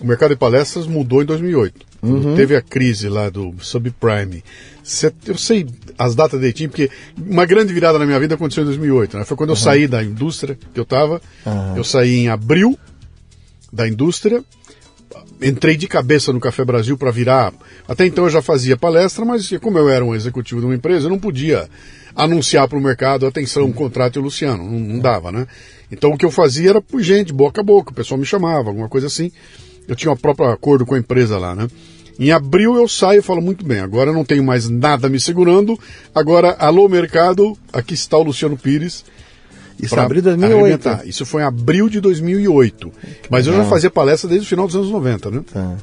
o 0.00 0.06
mercado 0.06 0.30
de 0.30 0.36
palestras 0.36 0.86
mudou 0.86 1.22
em 1.22 1.24
2008. 1.24 1.86
Uhum. 2.02 2.34
Teve 2.34 2.56
a 2.56 2.60
crise 2.60 3.08
lá 3.08 3.30
do 3.30 3.54
subprime. 3.60 4.44
Eu 5.26 5.38
sei 5.38 5.66
as 5.96 6.14
datas 6.14 6.38
direitinho, 6.40 6.68
porque 6.68 6.90
uma 7.16 7.46
grande 7.46 7.72
virada 7.72 7.98
na 7.98 8.04
minha 8.04 8.18
vida 8.18 8.34
aconteceu 8.34 8.62
em 8.62 8.66
2008. 8.66 9.18
Né? 9.18 9.24
Foi 9.24 9.36
quando 9.36 9.50
uhum. 9.50 9.56
eu 9.56 9.60
saí 9.60 9.86
da 9.86 10.02
indústria 10.02 10.58
que 10.74 10.78
eu 10.78 10.82
estava. 10.82 11.22
Uhum. 11.46 11.76
Eu 11.76 11.84
saí 11.84 12.16
em 12.16 12.28
abril 12.28 12.78
da 13.72 13.88
indústria. 13.88 14.44
Entrei 15.40 15.76
de 15.76 15.88
cabeça 15.88 16.32
no 16.32 16.40
Café 16.40 16.64
Brasil 16.64 16.96
para 16.96 17.10
virar. 17.10 17.52
Até 17.86 18.06
então 18.06 18.24
eu 18.24 18.30
já 18.30 18.40
fazia 18.40 18.76
palestra, 18.76 19.24
mas 19.24 19.50
como 19.60 19.78
eu 19.78 19.88
era 19.88 20.04
um 20.04 20.14
executivo 20.14 20.60
de 20.60 20.66
uma 20.66 20.74
empresa, 20.74 21.06
eu 21.06 21.10
não 21.10 21.18
podia 21.18 21.68
anunciar 22.14 22.68
para 22.68 22.78
o 22.78 22.80
mercado, 22.80 23.26
atenção, 23.26 23.64
um 23.64 23.72
contrato 23.72 24.18
o 24.18 24.22
Luciano. 24.22 24.64
Não, 24.64 24.78
não, 24.78 24.98
dava, 24.98 25.32
né? 25.32 25.46
Então 25.90 26.10
o 26.10 26.18
que 26.18 26.24
eu 26.24 26.30
fazia 26.30 26.70
era 26.70 26.80
por 26.80 27.02
gente, 27.02 27.32
boca 27.32 27.60
a 27.60 27.64
boca, 27.64 27.90
o 27.90 27.94
pessoal 27.94 28.18
me 28.18 28.26
chamava, 28.26 28.68
alguma 28.68 28.88
coisa 28.88 29.06
assim. 29.06 29.30
Eu 29.88 29.96
tinha 29.96 30.12
o 30.12 30.16
próprio 30.16 30.48
acordo 30.48 30.86
com 30.86 30.94
a 30.94 30.98
empresa 30.98 31.38
lá, 31.38 31.54
né? 31.54 31.68
Em 32.18 32.30
abril 32.30 32.76
eu 32.76 32.86
saio 32.86 33.20
e 33.20 33.22
falo 33.22 33.40
muito 33.40 33.64
bem, 33.64 33.80
agora 33.80 34.12
não 34.12 34.24
tenho 34.24 34.44
mais 34.44 34.68
nada 34.68 35.08
me 35.08 35.18
segurando, 35.18 35.78
agora 36.14 36.54
alô 36.58 36.88
mercado, 36.88 37.56
aqui 37.72 37.94
está 37.94 38.16
o 38.16 38.22
Luciano 38.22 38.56
Pires. 38.56 39.04
Isso 39.82 39.94
foi 39.94 40.04
abril 40.04 40.22
de 40.22 40.28
2008. 40.28 40.88
Arrebentar. 40.88 41.08
Isso 41.08 41.26
foi 41.26 41.42
em 41.42 41.44
abril 41.44 41.88
de 41.88 42.00
2008. 42.00 42.92
Mas 43.28 43.46
eu 43.46 43.52
já 43.52 43.64
fazia 43.64 43.90
palestra 43.90 44.28
desde 44.28 44.46
o 44.46 44.48
final 44.48 44.66
dos 44.66 44.76
anos 44.76 44.90
90, 44.90 45.30
né? 45.30 45.42
Tá. 45.52 45.76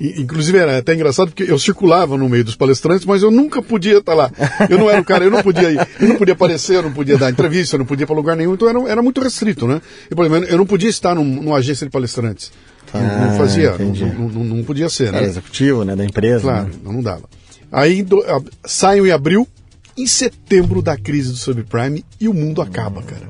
Inclusive 0.00 0.58
era 0.58 0.78
até 0.78 0.94
engraçado 0.94 1.28
porque 1.28 1.50
eu 1.50 1.58
circulava 1.58 2.16
no 2.18 2.28
meio 2.28 2.44
dos 2.44 2.54
palestrantes, 2.54 3.06
mas 3.06 3.22
eu 3.22 3.30
nunca 3.30 3.62
podia 3.62 3.98
estar 3.98 4.14
lá. 4.14 4.30
Eu 4.68 4.78
não 4.78 4.90
era 4.90 5.00
o 5.00 5.04
cara, 5.04 5.24
eu 5.24 5.30
não 5.30 5.42
podia 5.42 5.70
ir, 5.70 5.88
eu 6.00 6.08
não 6.08 6.16
podia 6.16 6.34
aparecer, 6.34 6.76
eu 6.76 6.82
não 6.82 6.92
podia 6.92 7.16
dar 7.16 7.30
entrevista, 7.30 7.76
eu 7.76 7.78
não 7.78 7.86
podia 7.86 8.04
ir 8.04 8.06
para 8.06 8.14
lugar 8.14 8.36
nenhum, 8.36 8.54
então 8.54 8.68
era, 8.68 8.78
era 8.90 9.02
muito 9.02 9.20
restrito, 9.22 9.66
né? 9.66 9.80
E, 10.10 10.14
por 10.14 10.26
exemplo, 10.26 10.44
eu 10.48 10.58
não 10.58 10.66
podia 10.66 10.90
estar 10.90 11.14
num, 11.14 11.24
numa 11.24 11.56
agência 11.56 11.86
de 11.86 11.90
palestrantes. 11.90 12.52
Ah, 12.92 12.98
não, 12.98 13.30
não, 13.30 13.38
fazia, 13.38 13.74
não, 13.78 14.28
não, 14.28 14.44
não, 14.44 14.64
podia 14.64 14.88
ser, 14.88 15.10
né? 15.12 15.18
Era 15.18 15.26
executivo, 15.26 15.84
né, 15.84 15.96
da 15.96 16.04
empresa. 16.04 16.42
Claro, 16.42 16.66
né? 16.66 16.74
não, 16.84 17.02
dava. 17.02 17.24
Aí 17.72 18.02
do, 18.02 18.20
a, 18.22 18.40
saio 18.64 19.06
em 19.06 19.10
abril, 19.10 19.48
em 19.96 20.06
setembro 20.06 20.82
da 20.82 20.96
crise 20.96 21.30
do 21.30 21.36
subprime 21.36 22.04
e 22.20 22.28
o 22.28 22.34
mundo 22.34 22.60
acaba, 22.60 23.02
cara. 23.02 23.26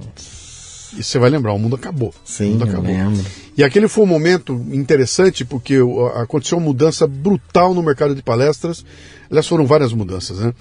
E 0.96 1.02
você 1.02 1.18
vai 1.18 1.28
lembrar, 1.28 1.52
o 1.52 1.58
mundo 1.58 1.76
acabou. 1.76 2.14
Sim, 2.24 2.48
o 2.48 2.52
mundo 2.52 2.64
acabou. 2.64 2.90
lembro. 2.90 3.24
E 3.56 3.62
aquele 3.62 3.88
foi 3.88 4.04
um 4.04 4.08
momento 4.08 4.54
interessante 4.72 5.44
porque 5.44 5.76
aconteceu 6.14 6.58
uma 6.58 6.64
mudança 6.64 7.06
brutal 7.06 7.74
no 7.74 7.82
mercado 7.82 8.14
de 8.14 8.22
palestras. 8.22 8.84
Aliás, 9.30 9.46
foram 9.46 9.66
várias 9.66 9.92
mudanças, 9.92 10.38
né? 10.38 10.54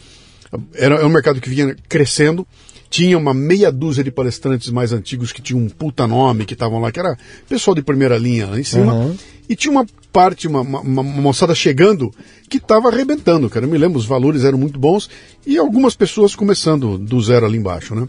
Era, 0.73 1.05
um 1.05 1.09
mercado 1.09 1.41
que 1.41 1.49
vinha 1.49 1.75
crescendo, 1.89 2.47
tinha 2.89 3.17
uma 3.17 3.33
meia 3.33 3.71
dúzia 3.71 4.03
de 4.03 4.11
palestrantes 4.11 4.69
mais 4.69 4.91
antigos 4.91 5.33
que 5.33 5.41
tinham 5.41 5.61
um 5.61 5.69
puta 5.69 6.07
nome, 6.07 6.45
que 6.45 6.53
estavam 6.53 6.79
lá, 6.79 6.91
que 6.91 6.99
era 6.99 7.17
pessoal 7.49 7.75
de 7.75 7.81
primeira 7.81 8.17
linha 8.17 8.47
lá 8.47 8.59
em 8.59 8.63
cima. 8.63 8.93
Uhum. 8.93 9.17
E 9.47 9.55
tinha 9.55 9.71
uma 9.71 9.85
parte, 10.11 10.47
uma, 10.47 10.61
uma, 10.61 10.79
uma 10.81 11.03
moçada 11.03 11.53
chegando 11.53 12.13
que 12.49 12.57
estava 12.57 12.87
arrebentando, 12.87 13.49
cara. 13.49 13.65
Eu 13.65 13.69
me 13.69 13.77
lembro, 13.77 13.99
os 13.99 14.05
valores 14.05 14.43
eram 14.43 14.57
muito 14.57 14.79
bons 14.79 15.09
e 15.45 15.57
algumas 15.57 15.95
pessoas 15.95 16.35
começando 16.35 16.97
do 16.97 17.21
zero 17.21 17.45
ali 17.45 17.57
embaixo, 17.57 17.93
né? 17.93 18.07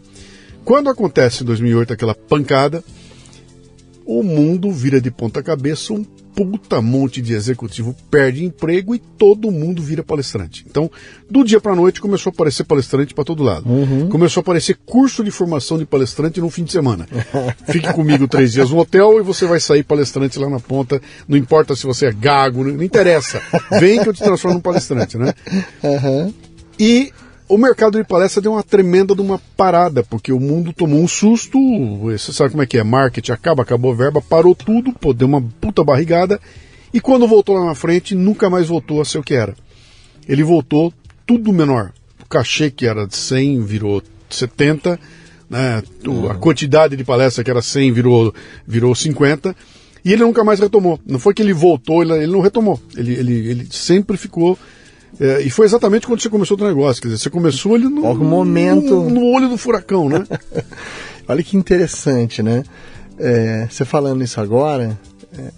Quando 0.64 0.88
acontece 0.88 1.42
em 1.42 1.46
2008 1.46 1.92
aquela 1.92 2.14
pancada, 2.14 2.82
o 4.04 4.22
mundo 4.22 4.70
vira 4.70 5.00
de 5.00 5.10
ponta 5.10 5.42
cabeça, 5.42 5.92
um 5.92 6.04
puta 6.36 6.82
monte 6.82 7.22
de 7.22 7.32
executivo 7.32 7.96
perde 8.10 8.44
emprego 8.44 8.94
e 8.94 8.98
todo 8.98 9.50
mundo 9.50 9.82
vira 9.82 10.02
palestrante. 10.02 10.66
Então, 10.68 10.90
do 11.30 11.42
dia 11.42 11.58
para 11.58 11.74
noite 11.74 11.98
começou 11.98 12.30
a 12.30 12.34
aparecer 12.34 12.64
palestrante 12.64 13.14
para 13.14 13.24
todo 13.24 13.42
lado. 13.42 13.66
Uhum. 13.66 14.10
Começou 14.10 14.40
a 14.40 14.42
aparecer 14.42 14.76
curso 14.84 15.24
de 15.24 15.30
formação 15.30 15.78
de 15.78 15.86
palestrante 15.86 16.38
no 16.38 16.50
fim 16.50 16.64
de 16.64 16.72
semana. 16.72 17.08
Fique 17.66 17.90
comigo 17.94 18.28
três 18.28 18.52
dias 18.52 18.68
no 18.68 18.78
hotel 18.78 19.18
e 19.18 19.22
você 19.22 19.46
vai 19.46 19.58
sair 19.58 19.82
palestrante 19.82 20.38
lá 20.38 20.50
na 20.50 20.60
ponta. 20.60 21.00
Não 21.26 21.38
importa 21.38 21.74
se 21.74 21.86
você 21.86 22.06
é 22.06 22.12
gago, 22.12 22.62
não, 22.62 22.82
interessa. 22.82 23.40
Vem 23.80 24.02
que 24.02 24.08
eu 24.08 24.12
te 24.12 24.22
transformo 24.22 24.56
num 24.56 24.62
palestrante, 24.62 25.16
né? 25.16 25.32
Uhum. 25.82 26.34
E 26.78 27.10
o 27.48 27.56
mercado 27.56 27.98
de 27.98 28.04
palestra 28.04 28.42
deu 28.42 28.52
uma 28.52 28.62
tremenda 28.62 29.14
de 29.14 29.20
uma 29.20 29.40
parada, 29.56 30.02
porque 30.02 30.32
o 30.32 30.40
mundo 30.40 30.72
tomou 30.72 31.00
um 31.00 31.08
susto, 31.08 31.58
você 31.98 32.32
sabe 32.32 32.50
como 32.50 32.62
é 32.62 32.66
que 32.66 32.78
é, 32.78 32.84
marketing 32.84 33.32
acaba, 33.32 33.62
acabou 33.62 33.92
a 33.92 33.94
verba, 33.94 34.20
parou 34.20 34.54
tudo, 34.54 34.92
pô, 34.92 35.12
deu 35.12 35.28
uma 35.28 35.42
puta 35.60 35.84
barrigada, 35.84 36.40
e 36.92 37.00
quando 37.00 37.26
voltou 37.26 37.56
lá 37.56 37.66
na 37.66 37.74
frente, 37.74 38.14
nunca 38.14 38.50
mais 38.50 38.66
voltou 38.66 39.00
a 39.00 39.04
ser 39.04 39.18
o 39.18 39.22
que 39.22 39.34
era. 39.34 39.54
Ele 40.28 40.42
voltou 40.42 40.92
tudo 41.26 41.52
menor. 41.52 41.92
O 42.22 42.26
cachê 42.26 42.70
que 42.70 42.86
era 42.86 43.06
de 43.06 43.16
100 43.16 43.62
virou 43.62 44.02
70, 44.28 44.98
né? 45.48 45.82
a 46.30 46.34
quantidade 46.34 46.96
de 46.96 47.04
palestra 47.04 47.44
que 47.44 47.50
era 47.50 47.62
100 47.62 47.92
virou, 47.92 48.34
virou 48.66 48.94
50, 48.94 49.54
e 50.04 50.12
ele 50.12 50.22
nunca 50.22 50.42
mais 50.42 50.58
retomou. 50.58 50.98
Não 51.06 51.18
foi 51.18 51.34
que 51.34 51.42
ele 51.42 51.52
voltou, 51.52 52.02
ele, 52.02 52.12
ele 52.12 52.32
não 52.32 52.40
retomou. 52.40 52.80
Ele, 52.96 53.12
ele, 53.12 53.50
ele 53.50 53.68
sempre 53.70 54.16
ficou 54.16 54.58
é, 55.20 55.42
e 55.42 55.50
foi 55.50 55.66
exatamente 55.66 56.06
quando 56.06 56.20
você 56.20 56.28
começou 56.28 56.58
o 56.58 56.64
negócio. 56.64 57.00
Quer 57.00 57.08
dizer, 57.08 57.22
você 57.22 57.30
começou 57.30 57.74
ali 57.74 57.88
no, 57.88 58.06
Algum 58.06 58.24
momento... 58.24 58.94
no, 58.94 59.10
no 59.10 59.26
olho 59.32 59.48
do 59.48 59.56
furacão, 59.56 60.08
né? 60.08 60.26
Olha 61.28 61.42
que 61.42 61.56
interessante, 61.56 62.42
né? 62.42 62.62
É, 63.18 63.66
você 63.68 63.84
falando 63.84 64.22
isso 64.22 64.40
agora, 64.40 64.98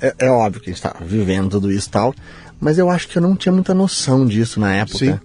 é, 0.00 0.14
é, 0.18 0.30
óbvio 0.30 0.60
que 0.60 0.70
a 0.70 0.72
gente 0.72 0.84
está 0.84 0.96
vivendo 1.04 1.50
tudo 1.50 1.72
isso 1.72 1.88
e 1.88 1.90
tal, 1.90 2.14
mas 2.60 2.78
eu 2.78 2.88
acho 2.88 3.08
que 3.08 3.18
eu 3.18 3.22
não 3.22 3.34
tinha 3.34 3.52
muita 3.52 3.74
noção 3.74 4.24
disso 4.24 4.60
na 4.60 4.74
época. 4.74 4.98
Sim 4.98 5.18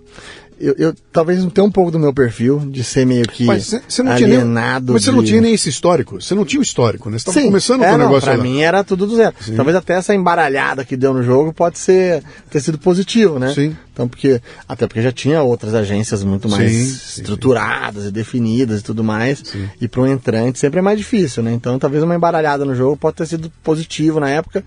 eu, 0.60 0.76
eu, 0.78 0.96
talvez 1.12 1.40
não 1.40 1.50
tenha 1.50 1.66
um 1.66 1.72
pouco 1.72 1.92
do 1.92 2.00
meu 2.00 2.14
perfil 2.14 2.60
de 2.60 2.84
ser 2.84 3.06
meio 3.06 3.28
que 3.28 3.46
mas 3.46 3.80
cê, 3.88 4.04
não 4.04 4.12
alienado. 4.12 4.86
Nem, 4.86 4.94
mas 4.94 5.04
você 5.04 5.12
de... 5.12 5.16
não 5.16 5.24
tinha 5.24 5.42
nem 5.42 5.54
esse 5.54 5.70
histórico. 5.70 6.22
Você 6.22 6.34
não 6.36 6.46
tinha 6.46 6.60
o 6.60 6.64
histórico, 6.64 7.10
né? 7.10 7.18
Você 7.18 7.30
estava 7.30 7.46
começando 7.46 7.84
é, 7.84 7.90
com 7.90 7.96
o 7.96 7.98
negócio 7.98 8.24
Pra 8.24 8.36
lá. 8.36 8.44
mim 8.44 8.62
era 8.62 8.84
tudo 8.84 9.06
do 9.06 9.16
zero. 9.16 9.36
Sim. 9.40 9.56
Talvez 9.56 9.76
até 9.76 9.94
essa 9.94 10.14
embaralhada 10.14 10.86
que 10.86 10.96
deu 10.96 11.14
no 11.14 11.24
jogo 11.24 11.54
pode 11.54 11.78
ser 11.78 12.24
ter 12.50 12.62
sido 12.62 12.78
positivo, 12.78 13.40
né? 13.40 13.54
Sim. 13.54 13.76
Então, 13.92 14.08
porque. 14.08 14.42
Até 14.68 14.88
porque 14.88 15.02
já 15.02 15.12
tinha 15.12 15.42
outras 15.42 15.76
agências 15.76 16.24
muito 16.24 16.50
mais 16.50 16.72
sim, 16.72 17.22
estruturadas 17.22 18.04
sim. 18.04 18.10
e 18.10 18.12
definidas 18.12 18.80
e 18.80 18.84
tudo 18.84 19.04
mais. 19.04 19.44
E 19.80 19.88
para 19.88 20.02
um 20.02 20.08
entrante 20.08 20.60
sempre 20.60 20.80
é 20.80 20.82
mais 20.82 20.98
difícil, 20.98 21.44
né? 21.44 21.54
Então 21.54 21.78
talvez 21.78 22.04
uma 22.04 22.16
embaralhada 22.16 22.66
no 22.66 22.76
jogo 22.76 22.98
pode 22.98 23.18
ter 23.18 23.26
sido 23.26 23.52
positivo 23.64 24.20
na 24.20 24.30
época. 24.30 24.64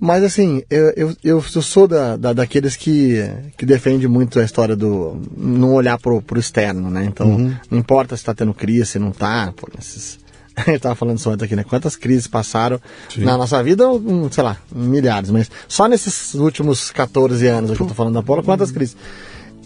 Mas 0.00 0.22
assim, 0.22 0.62
eu, 0.70 0.92
eu, 0.96 1.14
eu 1.24 1.42
sou 1.42 1.88
da, 1.88 2.16
da, 2.16 2.32
daqueles 2.32 2.76
que, 2.76 3.16
que 3.56 3.66
defende 3.66 4.06
muito 4.06 4.38
a 4.38 4.44
história 4.44 4.76
do 4.76 5.20
não 5.36 5.74
olhar 5.74 5.98
pro, 5.98 6.22
pro 6.22 6.38
externo, 6.38 6.88
né? 6.88 7.04
Então, 7.04 7.28
uhum. 7.28 7.54
não 7.70 7.78
importa 7.78 8.16
se 8.16 8.24
tá 8.24 8.32
tendo 8.32 8.54
crise, 8.54 8.86
se 8.86 8.98
não 8.98 9.10
tá, 9.10 9.52
pô, 9.56 9.68
esses, 9.76 10.20
a 10.54 10.60
gente 10.62 10.76
estava 10.76 10.94
falando 10.94 11.18
isso 11.18 11.28
ontem 11.30 11.44
aqui, 11.44 11.56
né? 11.56 11.64
Quantas 11.64 11.96
crises 11.96 12.28
passaram 12.28 12.80
Sim. 13.12 13.24
na 13.24 13.36
nossa 13.36 13.60
vida, 13.62 13.84
sei 14.30 14.44
lá, 14.44 14.56
milhares, 14.72 15.30
mas 15.30 15.50
só 15.66 15.88
nesses 15.88 16.34
últimos 16.34 16.90
14 16.92 17.46
anos 17.48 17.76
que 17.76 17.82
eu 17.82 17.86
tô 17.86 17.94
falando 17.94 18.14
da 18.14 18.22
Polo, 18.22 18.42
quantas 18.42 18.70
crises? 18.70 18.96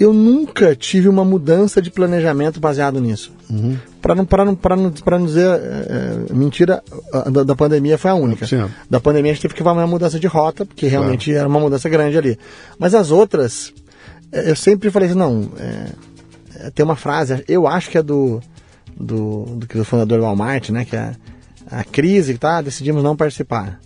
Eu 0.02 0.12
nunca 0.12 0.74
tive 0.74 1.08
uma 1.08 1.24
mudança 1.24 1.80
de 1.80 1.90
planejamento 1.90 2.58
baseado 2.58 3.00
nisso. 3.00 3.32
Uhum. 3.48 3.76
Para 4.00 4.14
não, 4.14 4.26
não, 4.26 4.58
não, 4.76 4.92
não 5.18 5.26
dizer 5.26 5.48
é, 5.48 6.32
mentira, 6.32 6.82
da, 7.30 7.44
da, 7.44 7.54
pandemia 7.54 7.96
foi 7.96 8.10
a 8.10 8.14
única. 8.14 8.46
Sim. 8.46 8.68
Da 8.90 8.98
pandemia 8.98 9.30
a 9.30 9.34
gente 9.34 9.42
teve 9.42 9.54
que 9.54 9.62
fazer 9.62 9.78
uma 9.78 9.86
mudança 9.86 10.18
de 10.18 10.26
rota, 10.26 10.66
porque 10.66 10.88
realmente 10.88 11.26
claro. 11.26 11.38
era 11.38 11.48
uma 11.48 11.60
mudança 11.60 11.88
grande 11.88 12.18
ali. 12.18 12.38
Mas 12.78 12.94
as 12.94 13.12
outras, 13.12 13.72
eu 14.32 14.56
sempre 14.56 14.90
falei 14.90 15.08
assim, 15.08 15.18
não, 15.18 15.48
é, 15.58 16.70
tem 16.70 16.84
uma 16.84 16.96
frase, 16.96 17.44
eu 17.46 17.68
acho 17.68 17.88
que 17.88 17.98
é 17.98 18.02
do 18.02 18.40
do, 18.96 19.44
do, 19.44 19.66
do 19.66 19.84
fundador 19.84 20.18
do 20.18 20.24
Walmart, 20.24 20.70
né? 20.70 20.84
Que 20.84 20.96
é 20.96 21.14
a 21.70 21.84
crise 21.84 22.36
tá, 22.36 22.60
decidimos 22.60 23.02
não 23.02 23.16
participar. 23.16 23.80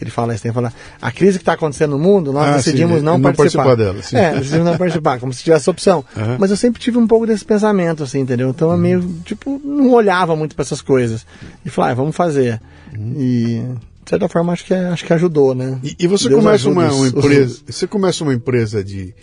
Ele 0.00 0.10
fala 0.10 0.34
isso, 0.34 0.42
tem 0.42 0.50
que 0.50 0.54
falar. 0.54 0.72
A 1.00 1.12
crise 1.12 1.38
que 1.38 1.42
está 1.42 1.52
acontecendo 1.52 1.92
no 1.92 1.98
mundo, 1.98 2.32
nós 2.32 2.48
ah, 2.48 2.56
decidimos 2.56 2.98
sim, 2.98 3.04
não, 3.04 3.18
não 3.18 3.32
participar. 3.32 3.64
participar 3.64 3.92
dela. 3.92 4.02
Sim. 4.02 4.16
É, 4.16 4.38
decidimos 4.38 4.64
não 4.64 4.78
participar, 4.78 5.20
como 5.20 5.32
se 5.32 5.42
tivesse 5.42 5.68
opção. 5.68 6.04
Uhum. 6.16 6.36
Mas 6.38 6.50
eu 6.50 6.56
sempre 6.56 6.80
tive 6.80 6.96
um 6.96 7.06
pouco 7.06 7.26
desse 7.26 7.44
pensamento, 7.44 8.02
assim, 8.02 8.20
entendeu? 8.20 8.48
Então 8.48 8.70
eu 8.70 8.78
meio, 8.78 9.02
tipo, 9.24 9.60
não 9.62 9.90
olhava 9.92 10.34
muito 10.34 10.54
para 10.54 10.62
essas 10.62 10.80
coisas. 10.80 11.26
E 11.64 11.68
falava, 11.68 11.92
ah, 11.92 11.94
vamos 11.96 12.16
fazer. 12.16 12.60
Uhum. 12.96 13.14
E 13.18 13.64
de 14.04 14.10
certa 14.10 14.28
forma 14.28 14.52
acho 14.52 14.64
que, 14.64 14.74
acho 14.74 15.04
que 15.04 15.12
ajudou, 15.12 15.54
né? 15.54 15.78
E, 15.84 15.96
e 16.00 16.06
você 16.06 16.28
Deus 16.28 16.42
começa 16.42 16.68
uma, 16.68 16.92
uma, 16.92 17.08
empresa, 17.08 17.60
você 17.66 17.86
começa 17.86 18.24
uma 18.24 18.34
empresa 18.34 18.82
de 18.82 19.14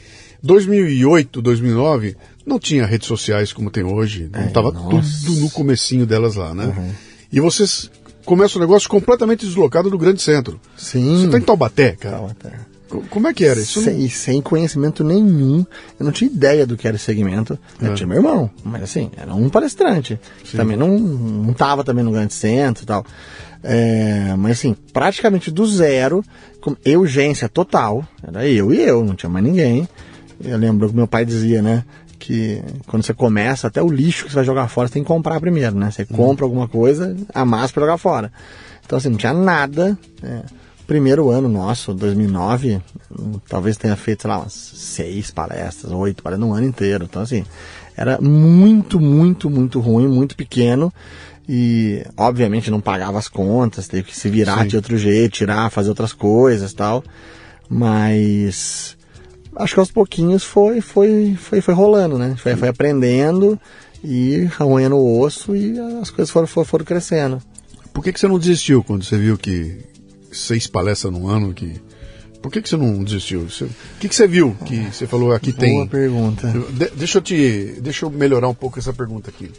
2008, 0.44 1.42
2009, 1.42 2.16
não 2.46 2.60
tinha 2.60 2.86
redes 2.86 3.08
sociais 3.08 3.52
como 3.52 3.72
tem 3.72 3.84
hoje, 3.84 4.30
não 4.32 4.46
estava 4.46 4.72
tudo 4.72 5.42
no 5.42 5.50
comecinho 5.50 6.06
delas 6.06 6.36
lá, 6.36 6.54
né? 6.54 6.66
Uhum. 6.66 6.92
E 7.32 7.40
vocês 7.40 7.90
começam 8.28 8.60
um 8.60 8.66
negócio 8.66 8.90
completamente 8.90 9.46
deslocado 9.46 9.90
do 9.90 9.98
grande 9.98 10.22
centro. 10.22 10.60
Sim. 10.76 11.18
Você 11.18 11.26
está 11.28 11.38
em 11.38 11.42
Taubaté, 11.42 11.94
cara. 11.94 12.18
Taubaté. 12.18 12.52
Como 13.10 13.28
é 13.28 13.34
que 13.34 13.46
era 13.46 13.60
isso? 13.60 13.82
Sem, 13.82 14.08
sem 14.10 14.42
conhecimento 14.42 15.04
nenhum. 15.04 15.66
Eu 15.98 16.06
não 16.06 16.12
tinha 16.12 16.30
ideia 16.30 16.66
do 16.66 16.78
que 16.78 16.88
era 16.88 16.96
esse 16.98 17.06
segmento. 17.06 17.58
Eu 17.82 17.92
é. 17.92 17.96
tinha 17.96 18.06
meu 18.06 18.18
irmão, 18.18 18.50
mas 18.64 18.84
assim, 18.84 19.10
era 19.18 19.34
um 19.34 19.50
palestrante. 19.50 20.20
Sim. 20.44 20.58
Também 20.58 20.78
não, 20.78 21.00
não 21.00 21.54
tava 21.54 21.84
também 21.84 22.04
no 22.04 22.12
grande 22.12 22.34
centro 22.34 22.84
e 22.84 22.86
tal. 22.86 23.06
É, 23.64 24.36
mas 24.38 24.60
assim, 24.60 24.76
praticamente 24.94 25.50
do 25.50 25.66
zero, 25.66 26.24
com 26.62 26.76
urgência 26.98 27.48
total. 27.48 28.06
Era 28.26 28.46
eu 28.46 28.74
e 28.74 28.82
eu, 28.82 29.04
não 29.04 29.16
tinha 29.16 29.30
mais 29.30 29.44
ninguém. 29.44 29.88
Eu 30.44 30.58
lembro 30.58 30.90
que 30.90 30.96
meu 30.96 31.08
pai 31.08 31.26
dizia, 31.26 31.62
né? 31.62 31.84
Que 32.20 32.64
quando 32.88 33.04
você 33.04 33.14
começa, 33.14 33.68
até 33.68 33.82
o 33.82 33.90
lixo 33.90 34.26
que 34.26 34.32
você 34.32 34.36
vai 34.36 34.46
jogar 34.46 34.68
fora, 34.68 34.88
você 34.88 34.96
tem 34.96 35.04
que 35.04 35.08
comprar 35.08 35.40
primeiro, 35.40 35.76
né? 35.76 35.92
Você 35.92 36.06
uhum. 36.10 36.18
compra 36.18 36.46
alguma 36.46 36.68
coisa, 36.68 37.16
amassa 37.34 37.74
para 37.74 37.84
jogar 37.84 37.98
fora. 37.98 38.32
Então, 38.86 38.98
assim, 38.98 39.10
não 39.10 39.18
tinha 39.18 39.34
nada. 39.34 39.98
É, 40.24 40.42
primeiro 40.88 41.30
ano 41.30 41.50
nosso, 41.50 41.94
2009, 41.94 42.82
talvez 43.50 43.76
tenha 43.76 43.96
feito, 43.96 44.22
sei 44.22 44.32
lá, 44.32 44.40
umas 44.40 44.54
seis 44.54 45.30
palestras, 45.30 45.92
oito 45.92 46.24
palestras 46.24 46.50
no 46.50 46.56
ano 46.56 46.66
inteiro. 46.66 47.04
Então, 47.04 47.22
assim, 47.22 47.44
era 47.96 48.20
muito, 48.22 49.00
muito, 49.00 49.50
muito 49.50 49.80
ruim, 49.80 50.08
muito 50.08 50.36
pequeno. 50.36 50.92
E, 51.48 52.06
obviamente, 52.16 52.72
não 52.72 52.82
pagava 52.82 53.18
as 53.18 53.28
contas, 53.28 53.88
teve 53.88 54.04
que 54.04 54.18
se 54.18 54.30
virar 54.30 54.64
Sim. 54.64 54.68
de 54.68 54.76
outro 54.76 54.98
jeito, 54.98 55.34
tirar, 55.34 55.70
fazer 55.70 55.90
outras 55.90 56.14
coisas 56.14 56.74
tal. 56.74 57.04
Mas 57.70 58.97
acho 59.58 59.74
que 59.74 59.80
aos 59.80 59.92
pouquinhos 59.92 60.44
foi, 60.44 60.82
foi, 60.82 61.36
foi, 61.40 61.62
foi 61.62 61.74
rolando, 61.74 62.18
né? 62.18 62.36
Foi, 62.38 62.56
foi 62.56 62.68
aprendendo 62.68 63.60
e 64.04 64.46
roendo 64.58 64.96
o 64.96 65.20
osso 65.20 65.56
e 65.56 65.78
as 66.02 66.10
coisas 66.10 66.30
foram, 66.30 66.48
foram, 66.48 66.66
foram 66.66 66.86
crescendo. 66.86 67.42
Por 67.94 68.04
que, 68.04 68.14
que 68.14 68.20
você 68.20 68.28
não 68.28 68.38
desistiu 68.38 68.84
quando 68.84 69.04
você 69.04 69.18
viu 69.18 69.38
que 69.38 69.80
seis 70.32 70.68
palestras 70.68 71.12
no 71.12 71.28
ano 71.28 71.54
que 71.54 71.82
por 72.42 72.52
que, 72.52 72.62
que 72.62 72.70
você 72.70 72.78
não 72.78 73.04
desistiu? 73.04 73.42
O 73.42 74.00
que, 74.00 74.08
que 74.08 74.16
você 74.16 74.28
viu 74.28 74.56
que 74.66 74.80
você 74.92 75.08
falou 75.08 75.34
aqui 75.34 75.52
Boa 75.52 75.60
tem? 75.60 75.74
Boa 75.74 75.88
pergunta. 75.88 76.48
De, 76.48 76.90
deixa 76.92 77.18
eu 77.18 77.22
te, 77.22 77.76
deixa 77.82 78.06
eu 78.06 78.10
melhorar 78.10 78.48
um 78.48 78.54
pouco 78.54 78.78
essa 78.78 78.94
pergunta 78.94 79.30
aqui. 79.30 79.52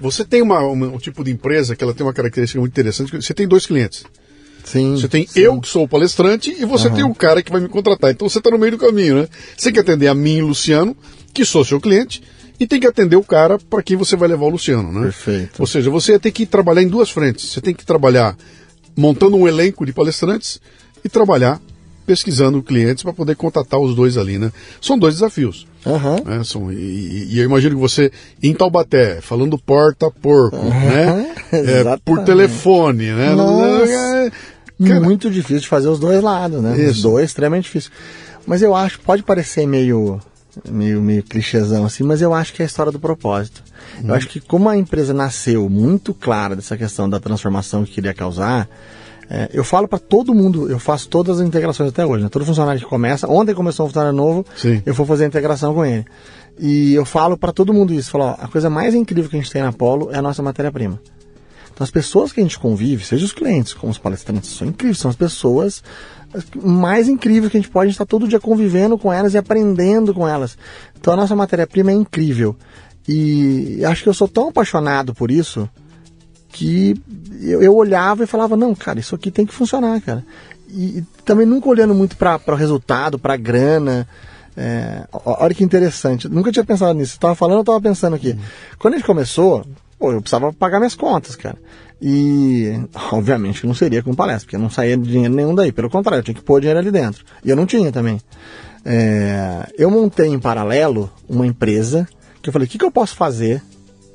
Você 0.00 0.24
tem 0.24 0.40
uma, 0.40 0.60
uma, 0.60 0.86
um 0.86 0.98
tipo 0.98 1.22
de 1.22 1.30
empresa 1.30 1.76
que 1.76 1.82
ela 1.82 1.92
tem 1.92 2.06
uma 2.06 2.12
característica 2.12 2.58
muito 2.58 2.72
interessante. 2.72 3.14
Você 3.14 3.34
tem 3.34 3.46
dois 3.46 3.66
clientes. 3.66 4.04
Sim, 4.64 4.96
você 4.96 5.08
tem 5.08 5.26
sim. 5.26 5.40
eu 5.40 5.60
que 5.60 5.68
sou 5.68 5.84
o 5.84 5.88
palestrante 5.88 6.54
e 6.58 6.64
você 6.64 6.88
uhum. 6.88 6.94
tem 6.94 7.04
o 7.04 7.14
cara 7.14 7.42
que 7.42 7.50
vai 7.50 7.60
me 7.60 7.68
contratar. 7.68 8.10
Então 8.10 8.28
você 8.28 8.38
está 8.38 8.50
no 8.50 8.58
meio 8.58 8.72
do 8.72 8.78
caminho, 8.78 9.16
né? 9.16 9.28
Você 9.56 9.64
tem 9.64 9.72
que 9.74 9.80
atender 9.80 10.06
a 10.06 10.14
mim, 10.14 10.40
Luciano, 10.40 10.96
que 11.32 11.44
sou 11.44 11.64
seu 11.64 11.80
cliente, 11.80 12.22
e 12.58 12.66
tem 12.66 12.78
que 12.78 12.86
atender 12.86 13.16
o 13.16 13.24
cara 13.24 13.58
para 13.58 13.82
quem 13.82 13.96
você 13.96 14.16
vai 14.16 14.28
levar 14.28 14.44
o 14.44 14.50
Luciano, 14.50 14.92
né? 14.92 15.02
Perfeito. 15.02 15.60
Ou 15.60 15.66
seja, 15.66 15.90
você 15.90 16.18
tem 16.18 16.30
que 16.30 16.46
trabalhar 16.46 16.82
em 16.82 16.88
duas 16.88 17.10
frentes. 17.10 17.50
Você 17.50 17.60
tem 17.60 17.74
que 17.74 17.84
trabalhar 17.84 18.36
montando 18.96 19.36
um 19.36 19.48
elenco 19.48 19.84
de 19.84 19.92
palestrantes 19.92 20.60
e 21.04 21.08
trabalhar 21.08 21.60
pesquisando 22.06 22.62
clientes 22.62 23.02
para 23.02 23.12
poder 23.12 23.36
contatar 23.36 23.80
os 23.80 23.94
dois 23.94 24.16
ali, 24.16 24.38
né? 24.38 24.52
São 24.80 24.98
dois 24.98 25.14
desafios. 25.14 25.66
Uhum. 25.84 26.24
Né? 26.24 26.44
São, 26.44 26.72
e, 26.72 27.28
e, 27.30 27.38
eu 27.38 27.44
imagino 27.44 27.74
que 27.74 27.80
você, 27.80 28.10
em 28.42 28.54
Taubaté, 28.54 29.20
falando 29.20 29.58
porta 29.58 30.10
porco, 30.10 30.56
uhum. 30.56 30.70
né? 30.70 31.28
É, 31.52 31.98
por 32.02 32.24
telefone, 32.24 33.12
né? 33.12 33.34
Nossa. 33.34 34.32
Cara, 34.84 35.00
muito 35.00 35.30
difícil 35.30 35.60
de 35.60 35.68
fazer 35.68 35.88
os 35.88 35.98
dois 35.98 36.22
lados, 36.22 36.60
né? 36.60 36.78
Isso. 36.78 36.90
Os 36.90 37.02
dois 37.02 37.26
extremamente 37.26 37.64
difícil. 37.64 37.90
Mas 38.46 38.62
eu 38.62 38.74
acho, 38.74 39.00
pode 39.00 39.22
parecer 39.22 39.66
meio 39.66 40.20
meio, 40.68 41.00
meio 41.00 41.22
clichêzão 41.22 41.84
assim, 41.84 42.02
mas 42.02 42.20
eu 42.20 42.34
acho 42.34 42.52
que 42.52 42.62
é 42.62 42.64
a 42.64 42.66
história 42.66 42.92
do 42.92 42.98
propósito. 42.98 43.62
Eu 44.02 44.08
uhum. 44.08 44.14
acho 44.14 44.28
que 44.28 44.40
como 44.40 44.68
a 44.68 44.76
empresa 44.76 45.14
nasceu 45.14 45.68
muito 45.68 46.12
clara 46.12 46.54
dessa 46.54 46.76
questão 46.76 47.08
da 47.08 47.18
transformação 47.18 47.84
que 47.84 47.92
queria 47.92 48.12
causar, 48.12 48.68
é, 49.30 49.48
eu 49.52 49.64
falo 49.64 49.88
para 49.88 49.98
todo 49.98 50.34
mundo, 50.34 50.70
eu 50.70 50.78
faço 50.78 51.08
todas 51.08 51.40
as 51.40 51.46
integrações 51.46 51.88
até 51.88 52.04
hoje, 52.04 52.24
né? 52.24 52.28
Todo 52.28 52.44
funcionário 52.44 52.80
que 52.80 52.86
começa, 52.86 53.28
ontem 53.28 53.54
começou 53.54 53.86
um 53.86 53.88
funcionário 53.88 54.16
novo, 54.16 54.44
Sim. 54.56 54.82
eu 54.84 54.92
vou 54.92 55.06
fazer 55.06 55.24
a 55.24 55.26
integração 55.26 55.72
com 55.74 55.84
ele. 55.84 56.04
E 56.58 56.92
eu 56.94 57.04
falo 57.04 57.36
para 57.36 57.52
todo 57.52 57.72
mundo 57.72 57.94
isso, 57.94 58.10
falo, 58.10 58.24
ó, 58.24 58.36
a 58.38 58.48
coisa 58.48 58.68
mais 58.68 58.94
incrível 58.94 59.30
que 59.30 59.36
a 59.36 59.40
gente 59.40 59.50
tem 59.50 59.62
na 59.62 59.72
Polo 59.72 60.10
é 60.12 60.18
a 60.18 60.22
nossa 60.22 60.42
matéria-prima. 60.42 61.00
Então, 61.82 61.84
as 61.84 61.90
pessoas 61.90 62.30
que 62.32 62.38
a 62.38 62.42
gente 62.44 62.58
convive, 62.58 63.04
seja 63.04 63.24
os 63.24 63.32
clientes, 63.32 63.74
como 63.74 63.90
os 63.90 63.98
palestrantes, 63.98 64.50
são 64.50 64.68
incríveis, 64.68 64.98
são 64.98 65.10
as 65.10 65.16
pessoas 65.16 65.82
mais 66.54 67.08
incríveis 67.08 67.50
que 67.50 67.58
a 67.58 67.60
gente 67.60 67.70
pode, 67.70 67.86
a 67.86 67.88
gente 67.88 67.94
está 67.94 68.06
todo 68.06 68.28
dia 68.28 68.38
convivendo 68.38 68.96
com 68.96 69.12
elas 69.12 69.34
e 69.34 69.38
aprendendo 69.38 70.14
com 70.14 70.26
elas. 70.26 70.56
Então, 70.98 71.12
a 71.12 71.16
nossa 71.16 71.34
matéria-prima 71.34 71.90
é 71.90 71.94
incrível. 71.94 72.56
E 73.08 73.84
acho 73.84 74.04
que 74.04 74.08
eu 74.08 74.14
sou 74.14 74.28
tão 74.28 74.48
apaixonado 74.50 75.12
por 75.12 75.30
isso 75.30 75.68
que 76.50 76.94
eu, 77.40 77.60
eu 77.60 77.74
olhava 77.74 78.22
e 78.22 78.28
falava: 78.28 78.56
não, 78.56 78.76
cara, 78.76 79.00
isso 79.00 79.16
aqui 79.16 79.30
tem 79.30 79.44
que 79.44 79.52
funcionar, 79.52 80.00
cara. 80.00 80.24
E, 80.68 80.98
e 80.98 81.04
também 81.24 81.46
nunca 81.46 81.68
olhando 81.68 81.94
muito 81.94 82.16
para 82.16 82.40
o 82.46 82.54
resultado, 82.54 83.18
para 83.18 83.34
a 83.34 83.38
grana. 83.38 84.06
É, 84.56 85.04
olha 85.12 85.54
que 85.54 85.64
interessante, 85.64 86.28
nunca 86.28 86.52
tinha 86.52 86.64
pensado 86.64 86.94
nisso. 86.94 87.14
Estava 87.14 87.34
falando, 87.34 87.56
eu 87.56 87.62
estava 87.62 87.80
pensando 87.80 88.14
aqui. 88.14 88.30
Uhum. 88.30 88.38
Quando 88.78 88.94
a 88.94 88.96
gente 88.98 89.06
começou, 89.06 89.64
pô, 90.02 90.10
eu 90.10 90.20
precisava 90.20 90.52
pagar 90.52 90.80
minhas 90.80 90.96
contas, 90.96 91.36
cara. 91.36 91.56
E, 92.00 92.72
obviamente, 93.12 93.64
não 93.64 93.72
seria 93.72 94.02
com 94.02 94.12
palestra, 94.12 94.46
porque 94.46 94.58
não 94.58 94.68
saía 94.68 94.96
dinheiro 94.96 95.32
nenhum 95.32 95.54
daí. 95.54 95.70
Pelo 95.70 95.88
contrário, 95.88 96.18
eu 96.18 96.24
tinha 96.24 96.34
que 96.34 96.42
pôr 96.42 96.60
dinheiro 96.60 96.80
ali 96.80 96.90
dentro. 96.90 97.24
E 97.44 97.48
eu 97.48 97.54
não 97.54 97.64
tinha 97.64 97.92
também. 97.92 98.20
É, 98.84 99.64
eu 99.78 99.88
montei 99.88 100.26
em 100.26 100.40
paralelo 100.40 101.08
uma 101.28 101.46
empresa 101.46 102.08
que 102.42 102.48
eu 102.48 102.52
falei: 102.52 102.66
o 102.66 102.68
que, 102.68 102.78
que 102.78 102.84
eu 102.84 102.90
posso 102.90 103.14
fazer 103.14 103.62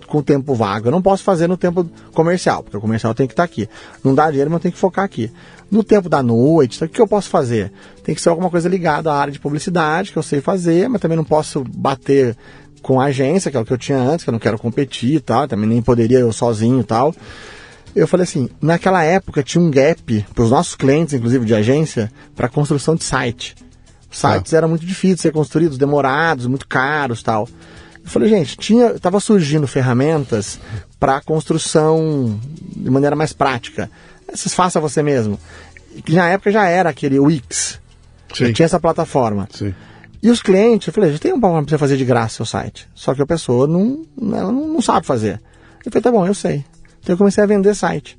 com 0.08 0.18
o 0.18 0.24
tempo 0.24 0.54
vago? 0.54 0.90
Eu 0.90 0.92
não 0.92 1.02
posso 1.02 1.24
fazer 1.24 1.48
no 1.48 1.56
tempo 1.56 1.90
comercial, 2.14 2.62
porque 2.64 2.76
o 2.76 2.82
comercial 2.82 3.14
tem 3.16 3.26
que 3.26 3.32
estar 3.32 3.44
aqui. 3.44 3.70
Não 4.04 4.14
dá 4.14 4.30
dinheiro, 4.30 4.52
mas 4.52 4.58
eu 4.58 4.64
tenho 4.64 4.74
que 4.74 4.80
focar 4.80 5.06
aqui. 5.06 5.32
No 5.72 5.86
tempo 5.86 6.10
da 6.10 6.22
noite, 6.22 6.76
então, 6.76 6.86
o 6.86 6.92
que 6.92 7.02
eu 7.02 7.08
posso 7.08 7.30
fazer? 7.30 7.72
Tem 8.04 8.14
que 8.14 8.22
ser 8.22 8.28
alguma 8.28 8.50
coisa 8.50 8.68
ligada 8.68 9.10
à 9.10 9.16
área 9.16 9.32
de 9.32 9.40
publicidade, 9.40 10.12
que 10.12 10.18
eu 10.18 10.24
sei 10.24 10.42
fazer, 10.42 10.90
mas 10.90 11.00
também 11.00 11.16
não 11.16 11.26
posso 11.26 11.64
bater 11.64 12.36
com 12.88 13.02
a 13.02 13.08
agência, 13.08 13.52
que 13.52 13.58
é 13.58 13.60
o 13.60 13.66
que 13.66 13.74
eu 13.74 13.78
tinha 13.78 13.98
antes, 13.98 14.24
que 14.24 14.30
eu 14.30 14.32
não 14.32 14.40
quero 14.40 14.58
competir 14.58 15.16
e 15.16 15.20
tal, 15.20 15.46
também 15.46 15.68
nem 15.68 15.82
poderia 15.82 16.20
eu 16.20 16.32
sozinho 16.32 16.80
e 16.80 16.84
tal. 16.86 17.14
Eu 17.94 18.08
falei 18.08 18.24
assim, 18.24 18.50
naquela 18.62 19.04
época 19.04 19.44
tinha 19.44 19.62
um 19.62 19.70
gap 19.70 20.26
para 20.34 20.44
os 20.46 20.52
nossos 20.52 20.74
clientes, 20.74 21.14
inclusive 21.14 21.46
de 21.46 21.54
agência, 21.54 22.10
para 22.34 22.48
construção 22.48 22.96
de 22.96 23.04
site. 23.04 23.58
Os 24.10 24.18
sites 24.18 24.54
ah. 24.54 24.58
eram 24.58 24.70
muito 24.70 24.86
difíceis 24.86 25.18
de 25.18 25.22
ser 25.24 25.34
construídos, 25.34 25.78
demorados, 25.78 26.48
muito 26.48 26.66
caros 26.66 27.22
tal. 27.22 27.50
Eu 28.02 28.10
falei, 28.10 28.30
gente, 28.30 28.56
tinha, 28.56 28.98
tava 28.98 29.20
surgindo 29.20 29.68
ferramentas 29.68 30.58
para 30.98 31.20
construção 31.20 32.40
de 32.74 32.90
maneira 32.90 33.18
mais 33.18 33.34
prática. 33.34 33.92
Essas 34.30 34.54
faça 34.54 34.80
você 34.80 35.04
mesmo. 35.04 35.38
Que 36.06 36.16
na 36.16 36.30
época 36.30 36.52
já 36.52 36.66
era 36.70 36.90
aquele 36.90 37.20
Wix. 37.20 37.82
Sim. 38.34 38.54
tinha 38.54 38.66
essa 38.66 38.80
plataforma. 38.80 39.46
Sim. 39.52 39.76
E 40.22 40.30
os 40.30 40.42
clientes, 40.42 40.88
eu 40.88 40.94
falei, 40.94 41.10
a 41.10 41.14
gente 41.14 41.22
tem 41.22 41.34
um 41.34 41.40
programa 41.40 41.64
para 41.64 41.72
você 41.72 41.78
fazer 41.78 41.98
de 41.98 42.06
graça 42.06 42.38
seu 42.38 42.46
site. 42.46 42.88
Só 42.96 43.14
que 43.14 43.22
a 43.22 43.26
pessoa 43.26 43.68
não, 43.68 44.04
ela 44.34 44.52
não, 44.52 44.82
sabe 44.82 45.06
fazer. 45.06 45.42
Eu 45.86 45.92
falei, 45.92 46.02
tá 46.02 46.12
bom, 46.12 46.26
eu 46.26 46.34
sei. 46.34 46.66
Então 47.00 47.14
eu 47.14 47.18
comecei 47.18 47.44
a 47.44 47.48
vender 47.48 47.76
site. 47.76 48.18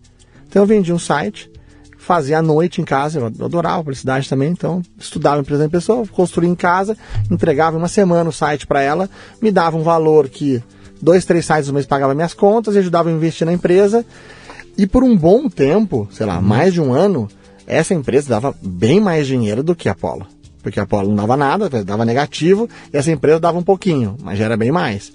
Então 0.48 0.62
eu 0.62 0.66
vendi 0.66 0.92
um 0.92 0.98
site, 0.98 1.50
fazia 1.98 2.38
à 2.38 2.42
noite 2.42 2.80
em 2.80 2.84
casa, 2.84 3.18
eu 3.18 3.26
adorava 3.44 3.78
publicidade 3.78 4.28
também, 4.28 4.50
então 4.50 4.80
estudava 4.98 5.40
empresa 5.40 5.66
em 5.66 5.68
pessoa, 5.68 6.06
construía 6.06 6.48
em 6.48 6.54
casa, 6.54 6.96
entregava 7.30 7.76
uma 7.76 7.88
semana 7.88 8.30
o 8.30 8.32
site 8.32 8.66
para 8.66 8.80
ela, 8.80 9.10
me 9.42 9.50
dava 9.50 9.76
um 9.76 9.82
valor 9.82 10.28
que 10.28 10.62
dois, 11.02 11.24
três 11.24 11.44
sites 11.44 11.68
no 11.68 11.74
mês 11.74 11.84
pagava 11.84 12.14
minhas 12.14 12.32
contas 12.32 12.74
e 12.74 12.78
ajudava 12.78 13.08
a 13.08 13.12
investir 13.12 13.46
na 13.46 13.52
empresa. 13.52 14.06
E 14.76 14.86
por 14.86 15.02
um 15.02 15.16
bom 15.16 15.48
tempo, 15.48 16.08
sei 16.10 16.24
lá, 16.24 16.40
mais 16.40 16.72
de 16.72 16.80
um 16.80 16.94
ano, 16.94 17.28
essa 17.66 17.92
empresa 17.92 18.30
dava 18.30 18.54
bem 18.62 19.00
mais 19.00 19.26
dinheiro 19.26 19.62
do 19.62 19.74
que 19.74 19.88
a 19.88 19.92
Apollo. 19.92 20.26
Porque 20.68 20.80
a 20.80 20.82
Apollo 20.82 21.08
não 21.08 21.16
dava 21.16 21.36
nada, 21.36 21.82
dava 21.82 22.04
negativo, 22.04 22.68
e 22.92 22.96
essa 22.96 23.10
empresa 23.10 23.40
dava 23.40 23.58
um 23.58 23.62
pouquinho, 23.62 24.16
mas 24.22 24.38
já 24.38 24.44
era 24.44 24.56
bem 24.56 24.70
mais. 24.70 25.12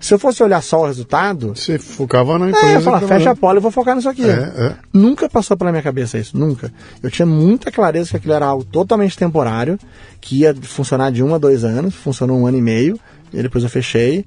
Se 0.00 0.12
eu 0.12 0.18
fosse 0.18 0.42
olhar 0.42 0.62
só 0.62 0.82
o 0.82 0.86
resultado. 0.86 1.54
Você 1.54 1.78
focava 1.78 2.38
na 2.38 2.48
empresa. 2.48 2.66
É, 2.66 2.76
eu 2.76 2.80
falava, 2.80 3.06
fecha 3.06 3.30
a 3.30 3.32
Apollo 3.32 3.58
e 3.58 3.60
vou 3.60 3.70
focar 3.70 3.94
nisso 3.94 4.08
aqui. 4.08 4.24
É, 4.24 4.32
é. 4.32 4.76
Nunca 4.92 5.28
passou 5.28 5.56
pela 5.56 5.70
minha 5.70 5.82
cabeça 5.82 6.18
isso, 6.18 6.36
nunca. 6.36 6.72
Eu 7.02 7.10
tinha 7.10 7.24
muita 7.26 7.70
clareza 7.70 8.10
que 8.10 8.16
aquilo 8.16 8.32
era 8.32 8.46
algo 8.46 8.64
totalmente 8.64 9.16
temporário, 9.16 9.78
que 10.20 10.40
ia 10.40 10.54
funcionar 10.54 11.12
de 11.12 11.22
um 11.22 11.34
a 11.34 11.38
dois 11.38 11.64
anos, 11.64 11.94
funcionou 11.94 12.38
um 12.38 12.46
ano 12.46 12.56
e 12.56 12.62
meio, 12.62 12.98
e 13.32 13.42
depois 13.42 13.62
eu 13.62 13.70
fechei. 13.70 14.24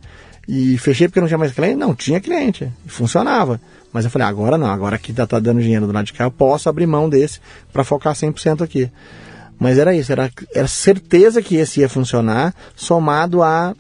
E 0.48 0.78
fechei 0.78 1.08
porque 1.08 1.20
não 1.20 1.28
tinha 1.28 1.38
mais 1.38 1.52
cliente? 1.52 1.76
Não, 1.76 1.94
tinha 1.94 2.22
cliente. 2.22 2.72
Funcionava. 2.86 3.60
Mas 3.92 4.06
eu 4.06 4.12
falei, 4.12 4.28
agora 4.28 4.58
não, 4.58 4.68
agora 4.68 4.98
que 4.98 5.12
tá, 5.12 5.26
tá 5.26 5.40
dando 5.40 5.60
dinheiro 5.60 5.88
do 5.88 5.92
lado 5.92 6.06
de 6.06 6.14
cá, 6.14 6.26
eu 6.26 6.32
posso 6.32 6.70
abrir 6.70 6.86
mão 6.86 7.10
desse 7.10 7.40
para 7.74 7.84
focar 7.84 8.14
100% 8.14 8.62
aqui. 8.64 8.92
Mas 9.60 9.78
era 9.78 9.96
isso, 9.96 10.12
era, 10.12 10.30
era 10.54 10.68
certeza 10.68 11.42
que 11.42 11.56
esse 11.56 11.80
ia 11.80 11.90
funcionar, 11.90 12.54
somado 12.76 13.42
a, 13.42 13.76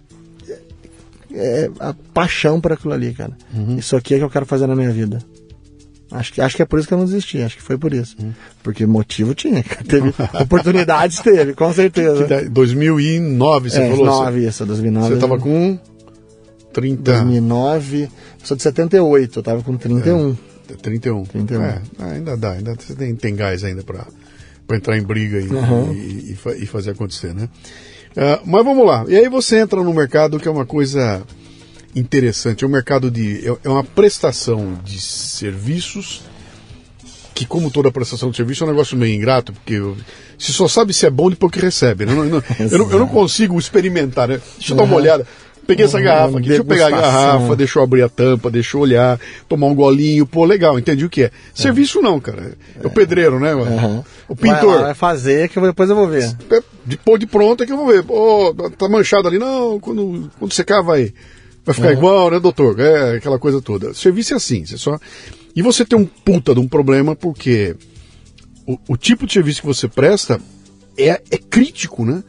é, 1.32 1.70
a 1.80 1.94
paixão 2.14 2.60
por 2.60 2.74
aquilo 2.74 2.94
ali, 2.94 3.14
cara. 3.14 3.34
Uhum. 3.54 3.78
Isso 3.78 3.96
aqui 3.96 4.16
é 4.16 4.18
que 4.18 4.24
eu 4.24 4.30
quero 4.30 4.46
fazer 4.46 4.68
na 4.68 4.76
minha 4.76 4.92
vida. 4.92 5.20
Acho 6.10 6.34
que, 6.34 6.42
acho 6.42 6.56
que 6.56 6.62
é 6.62 6.66
por 6.66 6.80
isso 6.80 6.88
que 6.88 6.94
eu 6.94 6.98
não 6.98 7.06
desisti, 7.06 7.42
acho 7.42 7.58
que 7.58 7.62
foi 7.62 7.78
por 7.78 7.94
isso. 7.94 8.16
Uhum. 8.20 8.34
Porque 8.64 8.86
motivo 8.86 9.36
tinha, 9.36 9.64
teve 9.88 10.14
oportunidades 10.42 11.20
teve, 11.20 11.54
com 11.54 11.72
certeza. 11.74 12.26
Que, 12.26 12.44
que, 12.44 12.50
2009 12.50 13.70
você 13.70 13.82
é, 13.82 13.90
falou? 13.90 14.06
2009, 14.06 14.48
isso, 14.48 14.66
2009. 14.66 15.08
Você 15.08 15.14
estava 15.16 15.38
com 15.38 15.78
30... 16.74 17.12
2009, 17.12 18.04
eu 18.04 18.10
sou 18.44 18.56
de 18.56 18.64
78, 18.64 19.38
eu 19.38 19.40
estava 19.42 19.62
com 19.62 19.76
31. 19.76 20.38
É, 20.70 20.74
31. 20.76 21.24
31. 21.26 21.64
É, 21.64 21.82
ainda 22.00 22.38
dá, 22.38 22.54
ainda 22.54 22.76
você 22.76 22.96
tem, 22.96 23.14
tem 23.14 23.36
gás 23.36 23.64
ainda 23.66 23.84
para 23.84 24.08
entrar 24.76 24.98
em 24.98 25.04
briga 25.04 25.40
e, 25.40 25.48
uhum. 25.48 25.94
e, 25.94 26.38
e, 26.58 26.64
e, 26.64 26.66
fazer 26.66 26.92
acontecer, 26.92 27.34
né? 27.34 27.48
Uh, 28.16 28.42
mas 28.46 28.66
vamos 28.66 28.86
lá. 28.86 29.06
E 29.08 29.16
aí 29.16 29.30
você 29.30 29.60
entra 29.60 29.82
no 29.84 29.94
mercado 29.94 30.40
que 30.40 30.48
é 30.48 30.52
uma 30.52 30.66
coisa 30.66 31.24
interessante. 31.96 32.64
É 32.64 32.68
um 32.68 32.72
mercado 32.72 33.10
de. 33.10 33.48
É, 33.48 33.58
é 33.64 33.70
uma 33.70 33.84
prestação 33.84 34.80
de 34.84 35.00
serviços 35.00 36.24
que, 37.34 37.46
como 37.46 37.70
toda 37.70 37.92
prestação 37.92 38.32
de 38.32 38.38
serviço, 38.38 38.64
é 38.64 38.68
um 38.68 38.72
negócio 38.72 38.98
meio 38.98 39.14
ingrato, 39.14 39.54
porque 39.54 39.80
você 39.80 40.52
só 40.52 40.68
sabe 40.68 40.92
se 40.92 41.06
é 41.06 41.10
bom 41.10 41.30
depois 41.30 41.52
que 41.52 41.60
recebe. 41.60 42.06
Né? 42.06 42.14
Não, 42.14 42.26
não, 42.26 42.44
eu, 42.60 42.78
não, 42.80 42.92
eu, 42.92 43.00
não, 43.00 43.08
consigo 43.10 43.60
experimentar, 43.60 44.28
né? 44.28 44.42
Deixa 44.58 44.74
eu 44.74 44.78
dar 44.78 44.84
uma 44.84 44.96
olhada. 44.96 45.28
Peguei 45.68 45.86
essa 45.86 46.00
garrafa 46.00 46.38
aqui, 46.38 46.48
deixa 46.48 46.62
eu 46.62 46.66
pegar 46.66 46.88
a 46.88 46.90
garrafa, 46.90 47.56
deixa 47.56 47.78
eu 47.78 47.84
abrir 47.84 48.02
a 48.02 48.08
tampa, 48.08 48.50
deixa 48.50 48.78
eu 48.78 48.82
olhar, 48.82 49.20
tomar 49.50 49.68
um 49.68 49.76
golinho, 49.76 50.26
pô, 50.26 50.46
legal, 50.46 50.80
entendi 50.80 51.04
o 51.04 51.10
que 51.10 51.24
é. 51.24 51.32
Serviço 51.54 52.02
não, 52.02 52.22
cara. 52.22 52.54
É 52.82 52.88
o 52.88 52.90
pedreiro, 52.90 53.38
né? 53.38 53.54
Uhum. 53.54 54.02
O 54.30 54.36
pintor. 54.36 54.76
Vai, 54.76 54.84
vai, 54.84 54.94
fazer 54.94 55.50
que 55.50 55.60
depois 55.60 55.90
eu 55.90 55.96
vou 55.96 56.08
ver. 56.08 56.34
Depois 56.86 57.20
de 57.20 57.28
pronto 57.28 57.64
é 57.64 57.66
que 57.66 57.74
eu 57.74 57.78
vou 57.78 57.88
ver. 57.88 58.02
Pô, 58.02 58.56
tá 58.78 58.88
manchado 58.88 59.28
ali. 59.28 59.38
Não, 59.38 59.78
quando, 59.78 60.32
quando 60.40 60.54
secar 60.54 60.82
vai, 60.82 61.14
vai 61.66 61.76
ficar 61.76 61.90
uhum. 61.90 61.94
igual, 61.94 62.32
né, 62.32 62.40
doutor? 62.40 62.80
É, 62.80 63.18
aquela 63.18 63.38
coisa 63.38 63.62
toda. 63.62 63.94
Serviço 63.94 64.34
é 64.34 64.38
assim, 64.38 64.66
você 64.66 64.78
só... 64.78 64.98
E 65.54 65.62
você 65.62 65.84
tem 65.84 66.00
um 66.00 66.06
puta 66.06 66.54
de 66.54 66.62
um 66.62 66.68
problema 66.68 67.16
porque 67.16 67.76
o, 68.66 68.78
o 68.90 68.96
tipo 68.96 69.26
de 69.26 69.34
serviço 69.34 69.62
que 69.62 69.68
você 69.68 69.88
presta 69.88 70.40
é, 70.98 71.22
é 71.30 71.38
crítico, 71.38 72.06
né? 72.06 72.24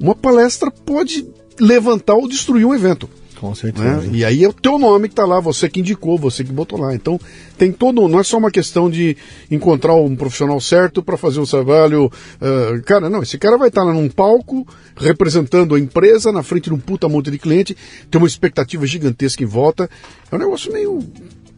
Uma 0.00 0.14
palestra 0.14 0.70
pode 0.70 1.24
levantar 1.60 2.14
ou 2.14 2.28
destruir 2.28 2.66
um 2.66 2.74
evento. 2.74 3.08
Com 3.42 3.56
certeza. 3.56 4.02
Né? 4.02 4.10
E 4.12 4.24
aí 4.24 4.44
é 4.44 4.48
o 4.48 4.52
teu 4.52 4.78
nome 4.78 5.08
que 5.08 5.14
está 5.14 5.26
lá, 5.26 5.40
você 5.40 5.68
que 5.68 5.80
indicou, 5.80 6.16
você 6.16 6.44
que 6.44 6.52
botou 6.52 6.78
lá. 6.78 6.94
Então 6.94 7.18
tem 7.58 7.72
todo, 7.72 8.06
não 8.06 8.20
é 8.20 8.22
só 8.22 8.38
uma 8.38 8.52
questão 8.52 8.88
de 8.88 9.16
encontrar 9.50 9.96
um 9.96 10.14
profissional 10.14 10.60
certo 10.60 11.02
para 11.02 11.16
fazer 11.16 11.40
um 11.40 11.44
trabalho. 11.44 12.06
Uh, 12.06 12.80
cara, 12.84 13.10
não, 13.10 13.20
esse 13.20 13.36
cara 13.38 13.58
vai 13.58 13.66
estar 13.66 13.80
tá 13.80 13.88
lá 13.88 13.92
num 13.92 14.08
palco 14.08 14.64
representando 14.96 15.74
a 15.74 15.80
empresa 15.80 16.30
na 16.30 16.44
frente 16.44 16.70
de 16.70 16.74
um 16.74 16.78
puta 16.78 17.08
monte 17.08 17.32
de 17.32 17.38
cliente, 17.38 17.76
tem 18.08 18.20
uma 18.20 18.28
expectativa 18.28 18.86
gigantesca 18.86 19.42
em 19.42 19.46
volta. 19.46 19.90
É 20.30 20.36
um 20.36 20.38
negócio 20.38 20.72
meio 20.72 21.00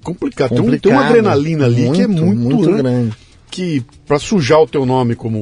complicado. 0.03 0.57
complicado. 0.57 0.57
Tem, 0.57 0.61
um, 0.63 0.79
tem 0.79 0.93
uma 0.93 1.07
adrenalina 1.07 1.67
ali 1.67 1.83
muito, 1.83 1.97
que 1.97 2.03
é 2.03 2.07
muito, 2.07 2.41
muito 2.41 2.71
né? 2.71 2.79
grande. 2.79 3.17
Que 3.51 3.85
para 4.07 4.19
sujar 4.19 4.63
o 4.63 4.67
teu 4.67 4.87
nome 4.87 5.15
como 5.15 5.39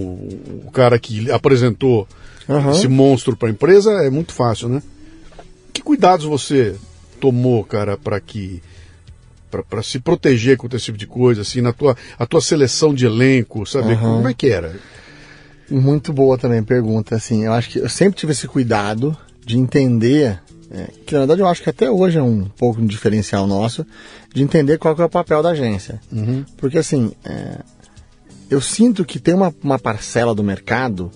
o 0.67 0.71
cara 0.73 0.99
que 0.99 1.31
apresentou 1.31 2.09
uhum. 2.49 2.71
esse 2.71 2.89
monstro 2.89 3.37
para 3.37 3.49
a 3.49 3.51
empresa, 3.51 3.91
é 4.05 4.11
muito 4.11 4.33
fácil, 4.33 4.69
né? 4.69 4.83
Que 5.73 5.83
cuidados 5.83 6.27
você 6.27 6.77
tomou, 7.21 7.65
cara, 7.65 7.97
para 7.97 8.21
que 8.21 8.63
para 9.69 9.83
se 9.83 10.01
proteger 10.01 10.57
contra 10.57 10.77
esse 10.77 10.87
tipo 10.87 10.97
de 10.97 11.07
coisa, 11.07 11.43
assim, 11.43 11.61
na 11.61 11.75
tua, 11.75 11.95
a 12.19 12.25
tua 12.25 12.41
seleção 12.41 12.95
de 12.95 13.05
elenco, 13.05 13.67
sabe? 13.67 13.93
Uhum. 13.93 14.17
Como 14.17 14.29
é 14.29 14.35
que 14.35 14.49
era? 14.49 14.75
Muito 15.71 16.13
boa 16.13 16.39
também 16.39 16.61
a 16.61 16.63
pergunta, 16.63 17.15
assim, 17.15 17.45
eu 17.45 17.53
acho 17.53 17.69
que 17.69 17.79
eu 17.79 17.89
sempre 17.89 18.19
tive 18.19 18.33
esse 18.33 18.49
cuidado 18.49 19.17
de 19.45 19.59
entender, 19.59 20.41
é, 20.71 20.89
que 21.05 21.13
na 21.13 21.21
verdade 21.21 21.43
eu 21.43 21.47
acho 21.47 21.63
que 21.63 21.69
até 21.69 21.91
hoje 21.91 22.19
é 22.19 22.23
um 22.23 22.45
pouco 22.45 22.81
um 22.81 22.87
diferencial 22.87 23.47
nosso, 23.47 23.87
de 24.33 24.43
entender 24.43 24.79
qual 24.79 24.97
é 24.99 25.05
o 25.05 25.09
papel 25.09 25.43
da 25.43 25.51
agência. 25.51 26.01
Uhum. 26.11 26.45
Porque 26.57 26.79
assim, 26.79 27.13
é, 27.23 27.59
eu 28.51 28.61
sinto 28.61 29.05
que 29.05 29.19
tem 29.19 29.35
uma, 29.35 29.55
uma 29.63 29.79
parcela 29.79 30.35
do 30.35 30.43
mercado 30.43 31.11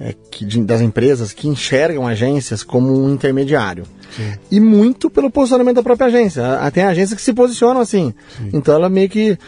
é, 0.00 0.14
que, 0.30 0.44
de, 0.44 0.62
das 0.62 0.80
empresas 0.80 1.32
que 1.32 1.46
enxergam 1.46 2.06
agências 2.06 2.62
como 2.62 3.04
um 3.04 3.12
intermediário. 3.12 3.84
Sim. 4.16 4.32
E 4.50 4.58
muito 4.58 5.10
pelo 5.10 5.30
posicionamento 5.30 5.76
da 5.76 5.82
própria 5.82 6.06
agência. 6.06 6.42
Tem 6.72 6.82
agências 6.84 7.16
que 7.18 7.22
se 7.22 7.34
posicionam 7.34 7.80
assim. 7.80 8.14
Sim. 8.36 8.50
Então 8.52 8.74
ela 8.74 8.88
meio 8.88 9.08
que 9.08 9.38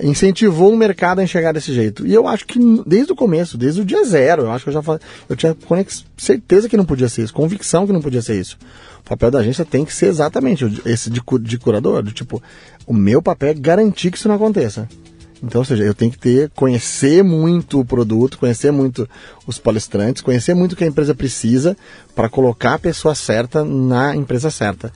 incentivou 0.00 0.72
o 0.72 0.76
mercado 0.76 1.20
a 1.20 1.24
enxergar 1.24 1.52
desse 1.52 1.72
jeito. 1.72 2.06
E 2.06 2.12
eu 2.12 2.26
acho 2.26 2.46
que 2.46 2.58
desde 2.86 3.12
o 3.12 3.16
começo, 3.16 3.56
desde 3.56 3.80
o 3.80 3.84
dia 3.84 4.04
zero, 4.04 4.42
eu 4.42 4.50
acho 4.50 4.64
que 4.64 4.70
eu 4.70 4.74
já 4.74 4.82
falei, 4.82 5.00
eu 5.28 5.36
tinha 5.36 5.56
certeza 6.16 6.68
que 6.68 6.76
não 6.76 6.84
podia 6.84 7.08
ser 7.08 7.22
isso, 7.22 7.32
convicção 7.32 7.86
que 7.86 7.92
não 7.92 8.00
podia 8.00 8.22
ser 8.22 8.38
isso. 8.40 8.58
O 9.00 9.08
papel 9.08 9.30
da 9.30 9.38
agência 9.38 9.64
tem 9.64 9.84
que 9.84 9.94
ser 9.94 10.06
exatamente 10.06 10.64
esse 10.84 11.08
de, 11.08 11.22
de 11.40 11.58
curador, 11.58 12.02
do 12.02 12.10
tipo, 12.10 12.42
o 12.86 12.92
meu 12.92 13.22
papel 13.22 13.50
é 13.50 13.54
garantir 13.54 14.10
que 14.10 14.18
isso 14.18 14.26
não 14.26 14.34
aconteça. 14.34 14.88
Então, 15.42 15.60
ou 15.60 15.64
seja, 15.64 15.84
eu 15.84 15.94
tenho 15.94 16.10
que 16.10 16.18
ter, 16.18 16.50
conhecer 16.50 17.22
muito 17.22 17.80
o 17.80 17.84
produto, 17.84 18.38
conhecer 18.38 18.70
muito 18.70 19.08
os 19.46 19.58
palestrantes, 19.58 20.22
conhecer 20.22 20.54
muito 20.54 20.72
o 20.72 20.76
que 20.76 20.84
a 20.84 20.86
empresa 20.86 21.14
precisa 21.14 21.76
para 22.14 22.28
colocar 22.28 22.74
a 22.74 22.78
pessoa 22.78 23.14
certa 23.14 23.64
na 23.64 24.16
empresa 24.16 24.50
certa. 24.50 24.92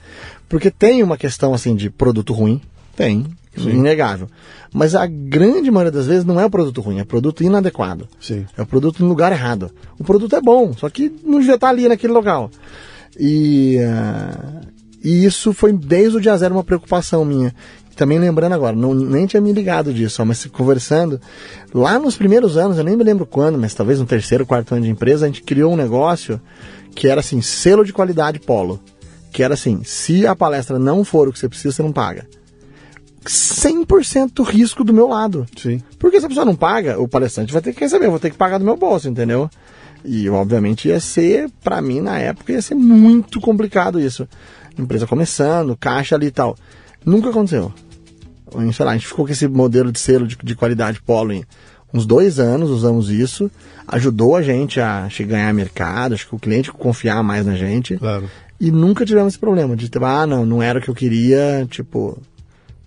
Porque 0.49 0.71
tem 0.71 1.03
uma 1.03 1.17
questão 1.17 1.53
assim 1.53 1.75
de 1.75 1.89
produto 1.89 2.33
ruim, 2.33 2.61
tem, 2.95 3.25
Sim. 3.55 3.69
inegável. 3.71 4.27
Mas 4.73 4.95
a 4.95 5.05
grande 5.05 5.69
maioria 5.69 5.91
das 5.91 6.07
vezes 6.07 6.25
não 6.25 6.39
é 6.39 6.45
o 6.45 6.49
produto 6.49 6.81
ruim, 6.81 6.99
é 6.99 7.03
o 7.03 7.05
produto 7.05 7.43
inadequado. 7.43 8.07
Sim. 8.19 8.45
É 8.57 8.61
o 8.61 8.65
produto 8.65 9.03
no 9.03 9.09
lugar 9.09 9.31
errado. 9.31 9.71
O 9.99 10.03
produto 10.03 10.35
é 10.35 10.41
bom, 10.41 10.73
só 10.73 10.89
que 10.89 11.11
não 11.23 11.39
devia 11.39 11.55
estar 11.55 11.69
ali 11.69 11.87
naquele 11.87 12.13
local. 12.13 12.49
E, 13.19 13.77
uh, 13.79 14.67
e 15.03 15.25
isso 15.25 15.53
foi 15.53 15.73
desde 15.73 16.17
o 16.17 16.21
dia 16.21 16.37
zero 16.37 16.55
uma 16.55 16.63
preocupação 16.63 17.25
minha 17.25 17.53
também 18.01 18.17
lembrando 18.17 18.53
agora, 18.53 18.75
não, 18.75 18.95
nem 18.95 19.27
tinha 19.27 19.39
me 19.39 19.53
ligado 19.53 19.93
disso, 19.93 20.25
mas 20.25 20.43
conversando, 20.47 21.21
lá 21.71 21.99
nos 21.99 22.15
primeiros 22.15 22.57
anos, 22.57 22.79
eu 22.79 22.83
nem 22.83 22.97
me 22.97 23.03
lembro 23.03 23.27
quando, 23.27 23.59
mas 23.59 23.75
talvez 23.75 23.99
no 23.99 24.07
terceiro, 24.07 24.43
quarto 24.43 24.73
ano 24.73 24.85
de 24.85 24.89
empresa, 24.89 25.25
a 25.25 25.27
gente 25.27 25.43
criou 25.43 25.71
um 25.71 25.75
negócio 25.75 26.41
que 26.95 27.07
era 27.07 27.19
assim, 27.19 27.43
selo 27.43 27.85
de 27.85 27.93
qualidade 27.93 28.39
polo. 28.39 28.79
Que 29.31 29.43
era 29.43 29.53
assim, 29.53 29.83
se 29.83 30.25
a 30.25 30.35
palestra 30.35 30.79
não 30.79 31.03
for 31.03 31.27
o 31.27 31.31
que 31.31 31.37
você 31.37 31.47
precisa, 31.47 31.75
você 31.75 31.83
não 31.83 31.91
paga. 31.91 32.27
100% 33.23 34.43
risco 34.49 34.83
do 34.83 34.91
meu 34.91 35.07
lado. 35.07 35.45
Sim. 35.55 35.79
Porque 35.99 36.19
se 36.19 36.25
a 36.25 36.29
pessoa 36.29 36.43
não 36.43 36.55
paga, 36.55 36.99
o 36.99 37.07
palestrante 37.07 37.53
vai 37.53 37.61
ter 37.61 37.71
que 37.71 37.81
receber, 37.81 38.07
eu 38.07 38.09
vou 38.09 38.19
ter 38.19 38.31
que 38.31 38.37
pagar 38.37 38.57
do 38.57 38.65
meu 38.65 38.75
bolso, 38.75 39.07
entendeu? 39.07 39.47
E 40.03 40.27
obviamente 40.27 40.87
ia 40.87 40.99
ser, 40.99 41.51
para 41.63 41.79
mim 41.83 42.01
na 42.01 42.17
época, 42.17 42.51
ia 42.51 42.63
ser 42.63 42.73
muito 42.73 43.39
complicado 43.39 43.99
isso. 43.99 44.27
Empresa 44.75 45.05
começando, 45.05 45.77
caixa 45.77 46.15
ali 46.15 46.25
e 46.25 46.31
tal. 46.31 46.57
Nunca 47.05 47.29
aconteceu. 47.29 47.71
Sei 48.73 48.85
lá, 48.85 48.91
a 48.91 48.93
gente 48.95 49.07
ficou 49.07 49.25
com 49.25 49.31
esse 49.31 49.47
modelo 49.47 49.91
de 49.91 49.99
selo 49.99 50.27
de, 50.27 50.37
de 50.41 50.55
qualidade 50.55 51.01
polo 51.01 51.31
em 51.31 51.43
uns 51.93 52.05
dois 52.05 52.39
anos, 52.39 52.69
usamos 52.69 53.09
isso. 53.09 53.49
Ajudou 53.87 54.35
a 54.35 54.41
gente 54.41 54.79
a 54.79 55.07
ganhar 55.25 55.53
mercado, 55.53 56.13
acho 56.13 56.27
que 56.27 56.35
o 56.35 56.39
cliente 56.39 56.71
confiar 56.71 57.21
mais 57.23 57.45
na 57.45 57.55
gente. 57.55 57.97
Claro. 57.97 58.29
E 58.59 58.71
nunca 58.71 59.05
tivemos 59.05 59.33
esse 59.33 59.39
problema 59.39 59.75
de 59.75 59.89
tipo, 59.89 60.05
ah, 60.05 60.25
não, 60.25 60.45
não 60.45 60.61
era 60.61 60.79
o 60.79 60.81
que 60.81 60.89
eu 60.89 60.95
queria, 60.95 61.65
tipo, 61.69 62.21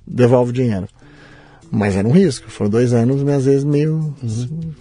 devolve 0.07 0.51
o 0.51 0.55
dinheiro. 0.55 0.89
Mas 1.71 1.97
era 1.97 2.07
um 2.07 2.13
risco. 2.13 2.49
Foram 2.49 2.71
dois 2.71 2.93
anos, 2.93 3.27
às 3.29 3.45
vezes, 3.45 3.65
meio 3.65 4.15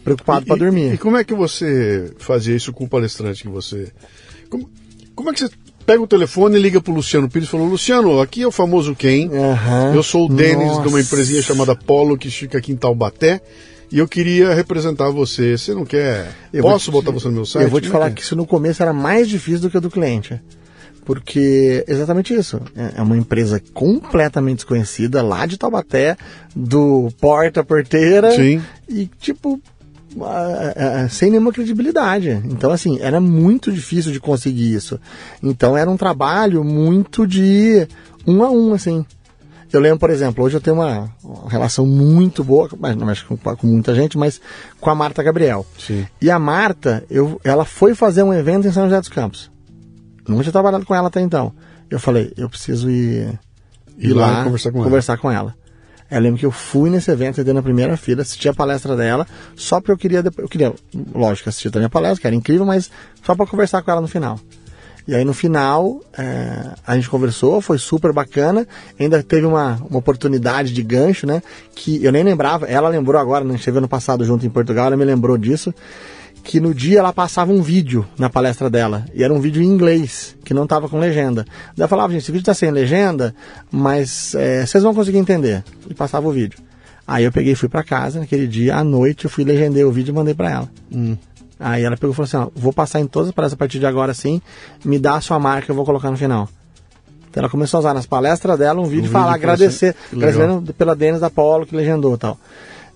preocupado 0.04 0.46
para 0.46 0.58
dormir. 0.58 0.92
E, 0.92 0.94
e 0.94 0.98
como 0.98 1.18
é 1.18 1.24
que 1.24 1.34
você 1.34 2.14
fazia 2.18 2.56
isso 2.56 2.72
com 2.72 2.84
o 2.84 2.90
palestrante 2.90 3.42
que 3.42 3.50
você. 3.50 3.92
Como, 4.50 4.70
como 5.16 5.32
é 5.32 5.34
que 5.34 5.40
você 5.40 5.50
pega 5.86 6.02
o 6.02 6.08
telefone 6.08 6.58
e 6.58 6.62
liga 6.62 6.82
pro 6.82 6.94
Luciano 6.94 7.30
Pires 7.30 7.48
e 7.48 7.52
falou: 7.52 7.68
Luciano, 7.68 8.20
aqui 8.20 8.42
é 8.42 8.48
o 8.48 8.52
famoso 8.52 8.96
Ken. 8.96 9.28
Uhum. 9.28 9.94
Eu 9.94 10.04
sou 10.04 10.26
o 10.26 10.34
Denis 10.34 10.82
de 10.82 10.88
uma 10.88 11.00
empresinha 11.00 11.42
chamada 11.42 11.76
Polo 11.76 12.18
que 12.18 12.30
fica 12.30 12.58
aqui 12.58 12.72
em 12.72 12.76
Taubaté. 12.76 13.42
E 13.92 14.00
eu 14.00 14.08
queria 14.08 14.54
representar 14.54 15.12
você. 15.12 15.56
Você 15.56 15.74
não 15.74 15.86
quer? 15.86 16.32
Eu 16.52 16.64
Posso 16.64 16.86
te, 16.86 16.92
botar 16.92 17.12
você 17.12 17.28
no 17.28 17.34
meu 17.36 17.46
site? 17.46 17.66
Eu 17.66 17.70
vou 17.70 17.80
te 17.80 17.90
falar 17.90 18.10
que 18.12 18.22
isso 18.22 18.36
no 18.36 18.46
começo 18.46 18.82
era 18.82 18.92
mais 18.92 19.30
difícil 19.30 19.62
do 19.62 19.70
que 19.70 19.78
o 19.78 19.82
do 19.82 19.92
cliente. 19.92 20.42
porque 21.06 21.84
exatamente 21.88 22.34
isso. 22.34 22.60
É 22.96 23.02
uma 23.02 23.18
empresa 23.18 23.62
completamente 23.74 24.58
desconhecida 24.58 25.22
lá 25.22 25.46
de 25.46 25.58
Taubaté, 25.58 26.18
do 26.56 27.10
porta-porteira. 27.20 28.32
Sim. 28.36 28.62
E, 28.90 29.10
tipo, 29.20 29.62
sem 31.09 31.32
nenhuma 31.32 31.51
credibilidade. 31.51 32.41
Então, 32.45 32.72
assim, 32.72 32.99
era 32.99 33.20
muito 33.20 33.72
difícil 33.72 34.11
de 34.11 34.20
conseguir 34.20 34.74
isso. 34.74 34.99
Então, 35.41 35.78
era 35.78 35.89
um 35.89 35.97
trabalho 35.97 36.64
muito 36.64 37.28
de 37.28 37.88
um 38.26 38.43
a 38.43 38.49
um, 38.49 38.74
assim. 38.74 39.05
Eu 39.74 39.80
lembro, 39.82 39.97
por 39.97 40.11
exemplo, 40.11 40.45
hoje 40.45 40.55
eu 40.55 40.61
tenho 40.61 40.76
uma, 40.76 41.09
relação 41.49 41.84
muito 41.84 42.43
boa, 42.43 42.70
mas 42.80 42.95
não 42.95 43.07
mexe 43.07 43.26
com, 43.26 43.36
com, 43.36 43.68
muita 43.68 43.95
gente, 43.95 44.20
mas 44.20 44.39
com 44.80 44.89
a 44.91 44.93
Marta 44.93 45.24
Gabriel. 45.24 45.66
Sim. 45.80 46.05
E 46.22 46.30
a 46.30 46.38
Marta, 46.38 47.03
eu, 47.09 47.41
ela 47.43 47.66
foi 47.66 47.95
fazer 47.95 48.22
um 48.22 48.32
evento 48.32 48.68
em 48.68 48.72
São 48.72 48.84
José 48.84 48.99
dos 48.99 49.09
Campos. 49.09 49.51
Nunca 50.28 50.43
tinha 50.43 50.51
trabalhado 50.51 50.86
com 50.86 50.93
ela 50.93 51.07
até 51.07 51.22
então. 51.22 51.51
Eu 51.89 51.99
falei, 51.99 52.32
eu 52.38 52.47
preciso 52.47 52.88
ir, 52.88 53.39
ir, 53.97 54.09
ir 54.09 54.14
lá, 54.14 54.28
lá 54.28 54.43
conversar, 54.43 54.72
com, 54.72 54.84
conversar 54.84 55.14
ela. 55.14 55.22
com 55.22 55.32
ela. 55.32 55.55
Eu 56.14 56.22
lembro 56.22 56.39
que 56.39 56.45
eu 56.45 56.51
fui 56.51 56.89
nesse 56.89 57.09
evento, 57.09 57.41
entrei 57.41 57.53
na 57.53 57.61
primeira 57.64 57.97
fila, 57.97 58.22
assisti 58.22 58.47
a 58.47 58.53
palestra 58.53 58.95
dela, 58.95 59.26
só 59.55 59.80
porque 59.80 59.91
eu 59.91 59.97
queria, 59.97 60.24
eu 60.38 60.47
queria, 60.47 60.74
lógico, 61.14 61.49
assistir 61.49 61.72
também 61.72 61.88
a 61.88 61.89
palestra, 61.89 62.22
que 62.22 62.28
era 62.28 62.36
incrível, 62.36 62.66
mas 62.66 62.91
só 63.24 63.36
para 63.36 63.47
conversar 63.47 63.82
com 63.82 63.89
ela 63.89 64.01
no 64.01 64.07
final. 64.07 64.39
E 65.07 65.14
aí 65.14 65.26
no 65.26 65.34
final 65.34 65.99
é, 66.18 66.70
a 66.86 66.95
gente 66.95 67.09
conversou, 67.09 67.59
foi 67.61 67.78
super 67.78 68.14
bacana. 68.14 68.66
Ainda 68.97 69.22
teve 69.22 69.45
uma, 69.45 69.82
uma 69.89 69.99
oportunidade 69.99 70.72
de 70.72 70.82
gancho, 70.82 71.28
né? 71.28 71.41
Que 71.76 72.03
eu 72.03 72.11
nem 72.11 72.24
lembrava, 72.24 72.68
ela 72.68 72.88
lembrou 72.88 73.20
agora, 73.20 73.43
né? 73.43 73.49
A 73.49 73.53
gente 73.53 73.61
esteve 73.61 73.80
ano 73.80 73.88
passado 73.88 74.24
junto 74.24 74.45
em 74.45 74.49
Portugal, 74.49 74.88
ela 74.88 74.95
me 74.95 75.03
lembrou 75.03 75.38
disso. 75.38 75.74
Que 76.44 76.60
no 76.60 76.74
dia 76.74 77.00
ela 77.00 77.14
passava 77.14 77.52
um 77.52 77.62
vídeo 77.62 78.06
na 78.18 78.30
palestra 78.30 78.70
dela. 78.70 79.06
E 79.14 79.24
era 79.24 79.34
um 79.34 79.39
vídeo 79.39 79.62
em 79.62 79.66
inglês, 79.66 80.36
que 80.44 80.54
não 80.54 80.64
estava 80.66 80.89
com 80.89 81.00
legenda. 81.00 81.46
Daí 81.76 81.86
eu 81.86 81.88
falava, 81.88 82.12
gente, 82.12 82.24
esse 82.24 82.32
vídeo 82.32 82.44
está 82.44 82.54
sem 82.54 82.70
legenda, 82.70 83.34
mas 83.72 84.36
é, 84.36 84.66
vocês 84.66 84.84
vão 84.84 84.94
conseguir 84.94 85.18
entender. 85.18 85.64
E 85.89 85.94
passava 85.94 86.28
o 86.28 86.32
vídeo. 86.32 86.60
Aí 87.08 87.24
eu 87.24 87.32
peguei 87.32 87.54
e 87.54 87.56
fui 87.56 87.70
para 87.70 87.84
casa, 87.84 88.20
naquele 88.20 88.48
dia, 88.48 88.76
à 88.76 88.84
noite, 88.84 89.26
eu 89.26 89.30
fui 89.30 89.44
legendei 89.44 89.84
o 89.84 89.91
vídeo 89.91 90.12
e 90.12 90.16
mandei 90.16 90.34
para 90.34 90.52
ela. 90.52 90.70
Hum. 90.91 91.18
Aí 91.60 91.84
ela 91.84 91.96
pegou 91.96 92.12
e 92.12 92.16
falou 92.16 92.26
assim: 92.26 92.38
ó, 92.38 92.50
vou 92.54 92.74
passar 92.74 93.00
em 93.00 93.08
todas 93.08 93.30
as 93.30 93.36
palestras 93.36 93.54
a 93.54 93.58
partir 93.58 93.80
de 93.80 93.86
agora 93.86 94.14
sim, 94.14 94.41
me 94.84 95.00
dá 95.00 95.16
a 95.16 95.22
sua 95.22 95.39
marca, 95.39 95.72
eu 95.72 95.76
vou 95.76 95.86
colocar 95.86 96.12
no 96.12 96.18
final. 96.18 96.50
Então 97.30 97.41
ela 97.41 97.50
começou 97.50 97.78
a 97.78 97.80
usar 97.80 97.94
nas 97.94 98.06
palestras 98.06 98.60
dela 98.60 98.80
um 98.80 98.86
vídeo 98.86 99.08
e 99.08 99.10
falar, 99.10 99.34
agradecer, 99.34 99.96
agradecendo 100.12 100.74
pela 100.74 100.96
Denis 100.96 101.20
da 101.20 101.30
Polo 101.30 101.66
que 101.66 101.76
legendou 101.76 102.14
e 102.14 102.18
tal. 102.18 102.38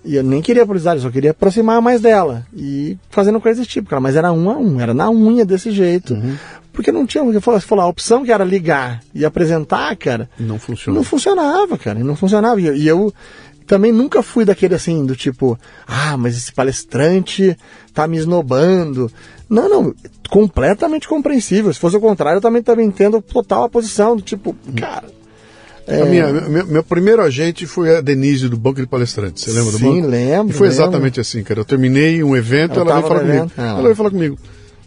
E 0.04 0.14
eu 0.14 0.22
nem 0.22 0.40
queria 0.40 0.64
publicidade, 0.64 1.00
eu 1.00 1.02
só 1.02 1.10
queria 1.10 1.32
aproximar 1.32 1.82
mais 1.82 2.00
dela. 2.00 2.46
E 2.54 2.96
fazendo 3.10 3.40
coisas 3.40 3.58
desse 3.58 3.70
tipo, 3.70 3.90
cara. 3.90 4.00
Mas 4.00 4.16
era 4.16 4.32
um 4.32 4.50
a 4.50 4.56
um, 4.56 4.80
era 4.80 4.94
na 4.94 5.10
unha 5.10 5.44
desse 5.44 5.70
jeito. 5.70 6.14
Uhum. 6.14 6.36
Porque 6.72 6.92
não 6.92 7.04
tinha, 7.04 7.24
você 7.24 7.60
falou, 7.60 7.84
a 7.84 7.88
opção 7.88 8.24
que 8.24 8.30
era 8.30 8.44
ligar 8.44 9.00
e 9.12 9.24
apresentar, 9.24 9.94
cara. 9.96 10.30
Não 10.38 10.58
funcionava. 10.58 10.98
Não 10.98 11.04
funcionava, 11.04 11.78
cara. 11.78 11.98
Não 11.98 12.14
funcionava. 12.14 12.60
E 12.60 12.86
eu, 12.86 13.12
também 13.68 13.92
nunca 13.92 14.22
fui 14.22 14.44
daquele 14.44 14.74
assim, 14.74 15.04
do 15.04 15.14
tipo, 15.14 15.58
ah, 15.86 16.16
mas 16.16 16.36
esse 16.36 16.52
palestrante 16.52 17.56
tá 17.92 18.08
me 18.08 18.16
esnobando. 18.16 19.12
Não, 19.48 19.68
não, 19.68 19.94
completamente 20.30 21.06
compreensível. 21.06 21.72
Se 21.72 21.78
fosse 21.78 21.96
o 21.96 22.00
contrário, 22.00 22.38
eu 22.38 22.42
também, 22.42 22.62
também 22.62 22.86
entendo 22.86 23.20
total 23.20 23.64
a 23.64 23.68
posição, 23.68 24.16
do 24.16 24.22
tipo, 24.22 24.56
cara. 24.74 25.17
É... 25.88 26.04
Minha, 26.04 26.32
meu, 26.32 26.66
meu, 26.66 26.84
primeiro 26.84 27.22
agente 27.22 27.66
foi 27.66 27.96
a 27.96 28.00
Denise 28.00 28.48
do 28.48 28.56
Banco 28.56 28.80
de 28.80 28.86
Palestrantes. 28.86 29.44
Você 29.44 29.50
lembra 29.52 29.72
Sim, 29.72 29.78
do 29.78 29.84
banco? 29.84 29.94
Sim, 29.94 30.06
lembro. 30.06 30.50
E 30.50 30.52
foi 30.52 30.68
lembro. 30.68 30.82
exatamente 30.82 31.20
assim, 31.20 31.42
cara. 31.42 31.60
Eu 31.60 31.64
terminei 31.64 32.22
um 32.22 32.36
evento, 32.36 32.78
ela, 32.78 32.90
ela 32.90 33.00
veio 33.00 33.08
falar 33.08 33.20
comigo. 33.20 33.52
Ah, 33.56 33.62
ela 33.62 33.82
veio 33.82 33.96
falar 33.96 34.10
comigo. 34.10 34.38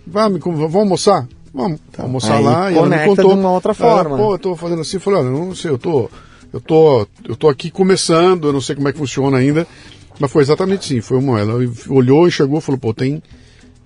Vamos, 0.06 0.40
vamos 0.42 0.76
almoçar? 0.76 1.28
Vamos 1.54 1.80
tá. 1.92 2.04
almoçar 2.04 2.38
Aí 2.38 2.44
lá. 2.44 2.72
E 2.72 2.78
ela 2.78 2.88
me 2.88 3.06
contou. 3.06 3.34
de 3.34 3.40
uma 3.40 3.52
outra 3.52 3.74
forma. 3.74 4.16
Ah, 4.16 4.20
pô, 4.20 4.34
eu 4.36 4.40
tô 4.40 4.56
fazendo 4.56 4.82
assim. 4.82 4.98
Eu 4.98 5.02
falei, 5.02 5.20
olha, 5.20 5.30
não 5.30 5.56
sei, 5.56 5.72
eu 5.72 5.78
tô 5.78 6.10
eu 6.54 6.60
tô, 6.60 7.08
eu 7.28 7.36
tô 7.36 7.48
aqui 7.48 7.72
começando, 7.72 8.48
eu 8.48 8.54
não 8.54 8.62
sei 8.62 8.76
como 8.76 8.88
é 8.88 8.92
que 8.92 8.98
funciona 8.98 9.38
ainda, 9.38 9.66
mas 10.20 10.32
foi 10.32 10.42
exatamente 10.42 10.86
assim, 10.86 11.02
foi 11.02 11.18
uma, 11.18 11.40
ela 11.40 11.54
olhou 11.88 12.28
e 12.28 12.32
chegou 12.32 12.60
e 12.60 12.62
falou, 12.62 12.80
pô, 12.80 12.94
tem, 12.94 13.24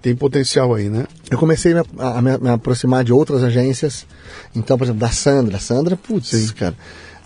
tem 0.01 0.15
potencial 0.15 0.73
aí, 0.73 0.89
né? 0.89 1.05
Eu 1.29 1.37
comecei 1.37 1.73
a 1.73 2.21
me, 2.21 2.31
a 2.31 2.39
me, 2.39 2.49
aproximar 2.49 3.03
de 3.03 3.13
outras 3.13 3.43
agências, 3.43 4.07
então, 4.55 4.77
por 4.77 4.85
exemplo, 4.85 5.01
da 5.01 5.09
Sandra, 5.09 5.59
Sandra, 5.59 5.95
putz, 5.95 6.29
Sim. 6.29 6.47
cara, 6.53 6.75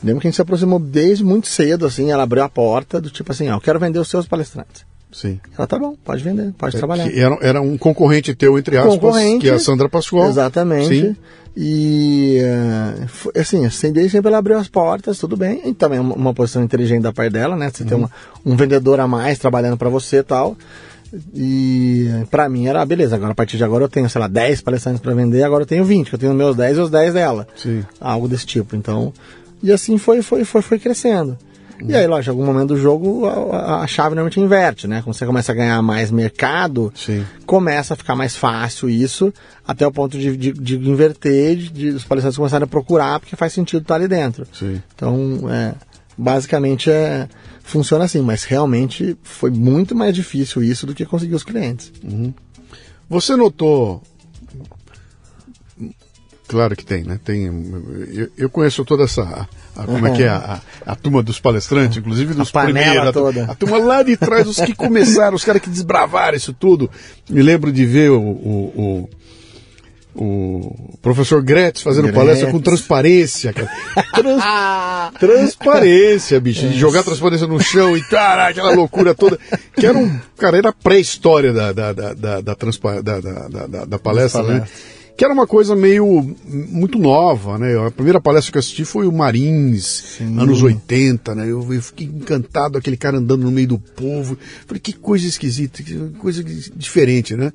lembro 0.04 0.22
que 0.22 0.28
a 0.28 0.30
gente 0.30 0.36
se 0.36 0.42
aproximou 0.42 0.80
desde 0.80 1.24
muito 1.24 1.48
cedo, 1.48 1.86
assim, 1.86 2.12
ela 2.12 2.24
abriu 2.24 2.44
a 2.44 2.50
porta 2.50 3.00
do 3.00 3.10
tipo 3.10 3.32
assim, 3.32 3.50
ó, 3.50 3.56
eu 3.56 3.62
quero 3.62 3.80
vender 3.80 4.00
os 4.00 4.10
seus 4.10 4.28
palestrantes. 4.28 4.86
Sim. 5.12 5.40
Ela 5.58 5.66
tá 5.66 5.80
bom, 5.80 5.96
pode 6.04 6.24
vender, 6.24 6.54
pode 6.58 6.76
é, 6.76 6.80
trabalhar. 6.80 7.12
Era, 7.12 7.38
era 7.42 7.62
um 7.62 7.78
concorrente 7.78 8.36
teu, 8.36 8.60
entre 8.60 8.78
aspas, 8.78 8.94
concorrente, 8.96 9.40
que 9.40 9.50
é 9.50 9.54
a 9.54 9.60
Sandra 9.60 9.90
Pascoal. 9.90 10.30
Exatamente. 10.30 10.88
Sim. 10.88 11.16
E 11.58 12.40
assim, 13.36 13.66
assim, 13.66 13.92
desde 13.92 14.12
sempre 14.12 14.30
ela 14.30 14.38
abriu 14.38 14.58
as 14.58 14.68
portas, 14.68 15.18
tudo 15.18 15.36
bem. 15.36 15.62
E 15.66 15.74
também 15.74 16.00
uma, 16.00 16.16
uma 16.16 16.34
posição 16.34 16.64
inteligente 16.64 17.02
da 17.02 17.12
parte 17.12 17.34
dela, 17.34 17.56
né? 17.56 17.72
Você 17.74 17.84
uhum. 17.84 17.90
ter 17.90 17.96
uma, 17.96 18.12
um 18.46 18.56
vendedor 18.56 19.00
a 19.00 19.08
mais 19.08 19.40
trabalhando 19.40 19.78
para 19.78 19.90
você 19.90 20.18
e 20.18 20.24
tal. 20.24 20.56
E 21.34 22.08
para 22.30 22.48
mim 22.48 22.68
era, 22.68 22.86
beleza, 22.86 23.16
agora 23.16 23.32
a 23.32 23.36
partir 23.36 23.58
de 23.58 23.64
agora 23.64 23.84
eu 23.84 23.90
tenho, 23.90 24.08
sei 24.08 24.22
lá, 24.22 24.28
10 24.28 24.62
palestrantes 24.62 25.02
para 25.02 25.14
vender, 25.16 25.42
agora 25.42 25.64
eu 25.64 25.68
tenho 25.68 25.84
20, 25.84 26.08
que 26.08 26.16
eu 26.16 26.20
tenho 26.20 26.36
meus 26.36 26.56
10 26.56 26.78
e 26.78 26.82
os 26.82 26.90
10 26.92 27.14
dela. 27.16 27.48
Sim. 27.56 27.84
Algo 28.00 28.28
desse 28.28 28.46
tipo. 28.46 28.76
Então, 28.76 29.12
e 29.62 29.72
assim 29.72 29.98
foi, 29.98 30.22
foi, 30.22 30.44
foi, 30.44 30.62
foi 30.62 30.80
crescendo. 30.80 31.38
E 31.88 31.96
aí, 31.96 32.06
lógico, 32.06 32.36
em 32.36 32.40
algum 32.40 32.46
momento 32.46 32.70
do 32.70 32.78
jogo 32.78 33.26
a, 33.26 33.82
a, 33.82 33.88
chave 33.88 34.10
normalmente 34.10 34.40
inverte, 34.40 34.88
né? 34.88 35.02
Quando 35.02 35.16
você 35.16 35.26
começa 35.26 35.52
a 35.52 35.56
ganhar 35.56 35.82
mais 35.82 36.12
mercado, 36.12 36.92
Sim. 36.94 37.26
começa 37.46 37.94
a 37.94 37.98
ficar 37.98 38.16
mais 38.16 38.36
fácil 38.36 38.90
isso, 38.90 39.34
até 39.66 39.88
o 39.88 39.92
ponto 39.92 40.18
de, 40.18 40.36
de, 40.36 40.52
de 40.52 40.76
inverter, 40.78 41.56
de, 41.56 41.70
de, 41.70 41.90
os 41.90 42.04
palestrantes 42.04 42.38
começarem 42.38 42.66
a 42.66 42.68
procurar, 42.68 43.20
porque 43.20 43.36
faz 43.36 43.54
sentido 43.54 43.82
estar 43.82 43.96
ali 43.96 44.08
dentro. 44.08 44.46
Sim. 44.52 44.82
Então, 44.94 45.42
é, 45.50 45.74
basicamente 46.18 46.92
é, 46.92 47.30
funciona 47.64 48.04
assim, 48.04 48.22
mas 48.22 48.44
realmente 48.44 49.18
foi 49.24 49.50
muito 49.50 49.96
mais 49.96 50.14
difícil 50.14 50.62
isso 50.62 50.86
do 50.86 50.94
que 50.94 51.06
conseguir 51.06 51.36
os 51.36 51.44
clientes. 51.44 51.94
Uhum. 52.04 52.34
Você 53.10 53.36
notou 53.36 54.04
Claro 56.50 56.76
que 56.76 56.84
tem, 56.84 57.04
né? 57.04 57.20
Tem, 57.24 57.48
hum, 57.48 58.08
eu, 58.12 58.30
eu 58.36 58.50
conheço 58.50 58.84
toda 58.84 59.04
essa. 59.04 59.48
A, 59.76 59.84
como 59.84 60.08
é 60.08 60.12
que 60.16 60.24
é? 60.24 60.30
A, 60.30 60.60
a, 60.84 60.94
a 60.94 60.96
turma 60.96 61.22
dos 61.22 61.40
palestrantes, 61.40 62.00
inclusive 62.00 62.34
dos 62.34 62.50
a 62.56 62.64
primeiros. 62.64 63.16
A, 63.16 63.52
a 63.52 63.56
turma 63.56 63.78
lá 63.78 64.02
de 64.02 64.18
trás, 64.18 64.48
os 64.48 64.60
que 64.60 64.74
começaram, 64.74 65.36
os 65.36 65.46
caras 65.46 65.62
que 65.62 65.70
desbravaram 65.70 66.36
isso 66.36 66.52
tudo. 66.52 66.90
Me 67.30 67.44
lembro 67.44 67.72
de 67.72 67.86
ver 67.86 68.10
o, 68.10 68.20
o, 68.20 68.74
o 68.76 69.10
o 70.16 70.98
professor 71.04 71.42
Gretz 71.42 71.84
fazendo 71.84 72.06
Gretz. 72.06 72.18
palestra 72.18 72.52
com 72.52 72.60
transparência, 72.60 73.54
cara. 73.54 73.70
Trans... 74.16 74.44
transparência, 75.20 76.40
bicho. 76.40 76.68
De 76.68 76.78
jogar 76.78 77.04
transparência 77.04 77.46
no 77.46 77.60
chão 77.62 77.96
e 77.96 78.02
cara, 78.02 78.48
aquela 78.48 78.74
loucura 78.74 79.14
toda. 79.14 79.40
Que 79.76 79.86
era 79.86 79.98
um. 79.98 80.20
Cara, 80.36 80.58
era 80.58 80.74
pré-história 80.74 81.54
da, 81.54 81.72
da, 81.72 81.94
da, 81.94 82.14
da, 82.14 82.42
da, 82.42 82.56
transpa... 82.56 83.04
da, 83.04 83.22
da, 83.22 83.48
da, 83.48 83.86
da 83.86 84.00
palestra, 84.00 84.44
palestra, 84.44 84.44
né? 84.44 84.68
Que 85.20 85.26
era 85.26 85.34
uma 85.34 85.46
coisa 85.46 85.76
meio 85.76 86.34
muito 86.48 86.98
nova, 86.98 87.58
né? 87.58 87.78
A 87.86 87.92
primeira 87.92 88.22
palestra 88.22 88.54
que 88.54 88.58
eu 88.58 88.62
assisti 88.62 88.86
foi 88.86 89.06
o 89.06 89.12
Marins, 89.12 90.16
Sim. 90.18 90.40
anos 90.40 90.64
80, 90.64 91.36
né? 91.36 91.44
Eu, 91.44 91.74
eu, 91.74 91.82
fiquei 91.82 92.08
encantado, 92.08 92.78
aquele 92.78 92.96
cara 92.96 93.18
andando 93.18 93.44
no 93.44 93.52
meio 93.52 93.68
do 93.68 93.78
povo. 93.78 94.38
Falei, 94.66 94.80
que 94.80 94.94
coisa 94.94 95.28
esquisita, 95.28 95.84
que 95.84 95.94
coisa 96.20 96.42
diferente, 96.42 97.36
né? 97.36 97.52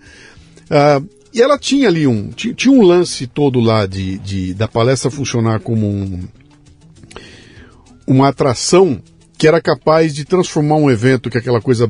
Ah, 0.68 1.00
e 1.32 1.40
ela 1.40 1.58
tinha 1.58 1.88
ali 1.88 2.06
um, 2.06 2.28
tinha, 2.32 2.52
tinha, 2.52 2.70
um 2.70 2.82
lance 2.82 3.26
todo 3.26 3.58
lá 3.60 3.86
de, 3.86 4.18
de, 4.18 4.52
da 4.52 4.68
palestra 4.68 5.10
funcionar 5.10 5.60
como 5.60 5.86
um, 5.86 6.20
uma 8.06 8.28
atração 8.28 9.00
que 9.38 9.48
era 9.48 9.58
capaz 9.58 10.14
de 10.14 10.26
transformar 10.26 10.76
um 10.76 10.90
evento 10.90 11.30
que 11.30 11.38
é 11.38 11.40
aquela 11.40 11.62
coisa 11.62 11.88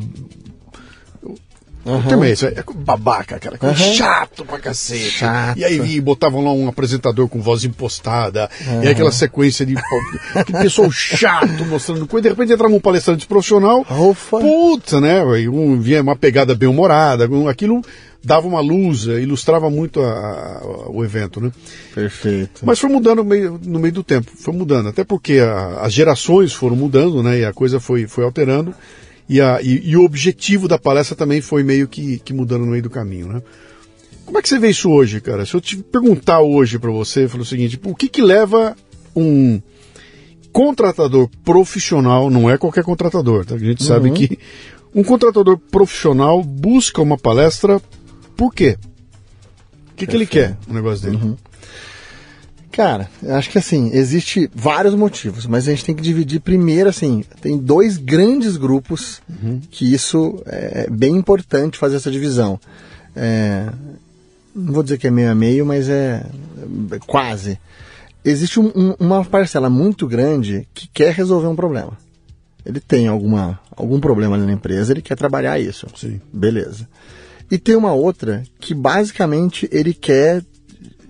Uhum. 1.84 2.02
Também, 2.02 2.32
isso 2.32 2.46
é 2.46 2.64
babaca, 2.74 3.38
cara. 3.38 3.58
Uhum. 3.62 3.74
Chato 3.74 4.44
pra 4.44 4.58
cacete. 4.58 5.10
Chato. 5.10 5.58
E 5.58 5.64
aí 5.64 6.00
botavam 6.00 6.42
lá 6.42 6.52
um 6.52 6.68
apresentador 6.68 7.28
com 7.28 7.40
voz 7.40 7.64
impostada. 7.64 8.48
Uhum. 8.66 8.84
E 8.84 8.88
aquela 8.88 9.12
sequência 9.12 9.66
de 9.66 9.74
pessoal 10.62 10.90
chato 10.90 11.64
mostrando 11.66 12.06
coisa. 12.06 12.22
De 12.22 12.28
repente 12.30 12.52
entrava 12.52 12.74
um 12.74 12.80
palestrante 12.80 13.26
profissional. 13.26 13.84
Ufa. 13.90 14.38
Puta, 14.38 15.00
né? 15.00 15.22
Um, 15.22 15.78
vinha 15.78 16.02
uma 16.02 16.16
pegada 16.16 16.54
bem 16.54 16.68
humorada. 16.68 17.28
Aquilo 17.50 17.82
dava 18.24 18.48
uma 18.48 18.60
luz, 18.60 19.06
eh, 19.06 19.20
ilustrava 19.20 19.68
muito 19.68 20.00
a, 20.00 20.08
a, 20.08 20.90
o 20.90 21.04
evento, 21.04 21.40
né? 21.40 21.52
Perfeito. 21.94 22.62
Mas 22.64 22.78
foi 22.78 22.88
mudando 22.88 23.18
no 23.18 23.24
meio, 23.24 23.60
no 23.62 23.78
meio 23.78 23.92
do 23.92 24.02
tempo, 24.02 24.30
foi 24.34 24.54
mudando, 24.54 24.88
até 24.88 25.04
porque 25.04 25.38
a, 25.40 25.80
as 25.82 25.92
gerações 25.92 26.52
foram 26.52 26.74
mudando, 26.74 27.22
né? 27.22 27.40
E 27.40 27.44
a 27.44 27.52
coisa 27.52 27.78
foi, 27.78 28.06
foi 28.06 28.24
alterando. 28.24 28.74
E, 29.28 29.40
a, 29.40 29.60
e, 29.62 29.90
e, 29.90 29.96
o 29.96 30.04
objetivo 30.04 30.68
da 30.68 30.78
palestra 30.78 31.16
também 31.16 31.40
foi 31.40 31.62
meio 31.62 31.88
que, 31.88 32.18
que 32.18 32.34
mudando 32.34 32.64
no 32.64 32.72
meio 32.72 32.82
do 32.82 32.90
caminho, 32.90 33.28
né? 33.28 33.42
Como 34.24 34.38
é 34.38 34.42
que 34.42 34.48
você 34.48 34.58
vê 34.58 34.70
isso 34.70 34.90
hoje, 34.90 35.20
cara? 35.20 35.44
Se 35.44 35.54
eu 35.54 35.60
te 35.60 35.76
perguntar 35.76 36.40
hoje 36.40 36.78
para 36.78 36.90
você, 36.90 37.28
falar 37.28 37.42
o 37.42 37.46
seguinte, 37.46 37.72
tipo, 37.72 37.90
o 37.90 37.94
que 37.94 38.08
que 38.08 38.22
leva 38.22 38.76
um 39.14 39.60
contratador 40.52 41.28
profissional, 41.44 42.30
não 42.30 42.48
é 42.48 42.56
qualquer 42.56 42.84
contratador, 42.84 43.44
tá? 43.44 43.54
A 43.54 43.58
gente 43.58 43.82
uhum. 43.82 43.88
sabe 43.88 44.10
que 44.12 44.38
um 44.94 45.02
contratador 45.02 45.58
profissional 45.58 46.42
busca 46.42 47.02
uma 47.02 47.18
palestra 47.18 47.80
por 48.36 48.54
quê? 48.54 48.78
O 49.92 49.96
que, 49.96 50.06
que 50.06 50.16
ele 50.16 50.26
quer 50.26 50.56
no 50.66 50.74
negócio 50.74 51.04
dele? 51.04 51.22
Uhum. 51.22 51.36
Cara, 52.74 53.08
acho 53.28 53.50
que 53.50 53.58
assim, 53.58 53.90
existe 53.92 54.50
vários 54.52 54.96
motivos, 54.96 55.46
mas 55.46 55.68
a 55.68 55.70
gente 55.70 55.84
tem 55.84 55.94
que 55.94 56.02
dividir 56.02 56.40
primeiro, 56.40 56.88
assim, 56.88 57.24
tem 57.40 57.56
dois 57.56 57.96
grandes 57.96 58.56
grupos 58.56 59.22
uhum. 59.30 59.60
que 59.70 59.94
isso 59.94 60.42
é 60.44 60.90
bem 60.90 61.14
importante 61.14 61.78
fazer 61.78 61.94
essa 61.94 62.10
divisão. 62.10 62.58
É, 63.14 63.68
não 64.52 64.72
vou 64.72 64.82
dizer 64.82 64.98
que 64.98 65.06
é 65.06 65.10
meio 65.10 65.30
a 65.30 65.36
meio, 65.36 65.64
mas 65.64 65.88
é, 65.88 66.26
é 66.90 66.98
quase. 67.06 67.60
Existe 68.24 68.58
um, 68.58 68.72
um, 68.74 68.94
uma 68.98 69.24
parcela 69.24 69.70
muito 69.70 70.04
grande 70.08 70.66
que 70.74 70.88
quer 70.88 71.14
resolver 71.14 71.46
um 71.46 71.54
problema. 71.54 71.96
Ele 72.66 72.80
tem 72.80 73.06
alguma, 73.06 73.60
algum 73.76 74.00
problema 74.00 74.34
ali 74.34 74.46
na 74.46 74.52
empresa, 74.52 74.92
ele 74.92 75.02
quer 75.02 75.16
trabalhar 75.16 75.60
isso. 75.60 75.86
Sim. 75.94 76.20
Beleza. 76.32 76.88
E 77.48 77.56
tem 77.56 77.76
uma 77.76 77.92
outra 77.92 78.42
que 78.58 78.74
basicamente 78.74 79.68
ele 79.70 79.94
quer 79.94 80.42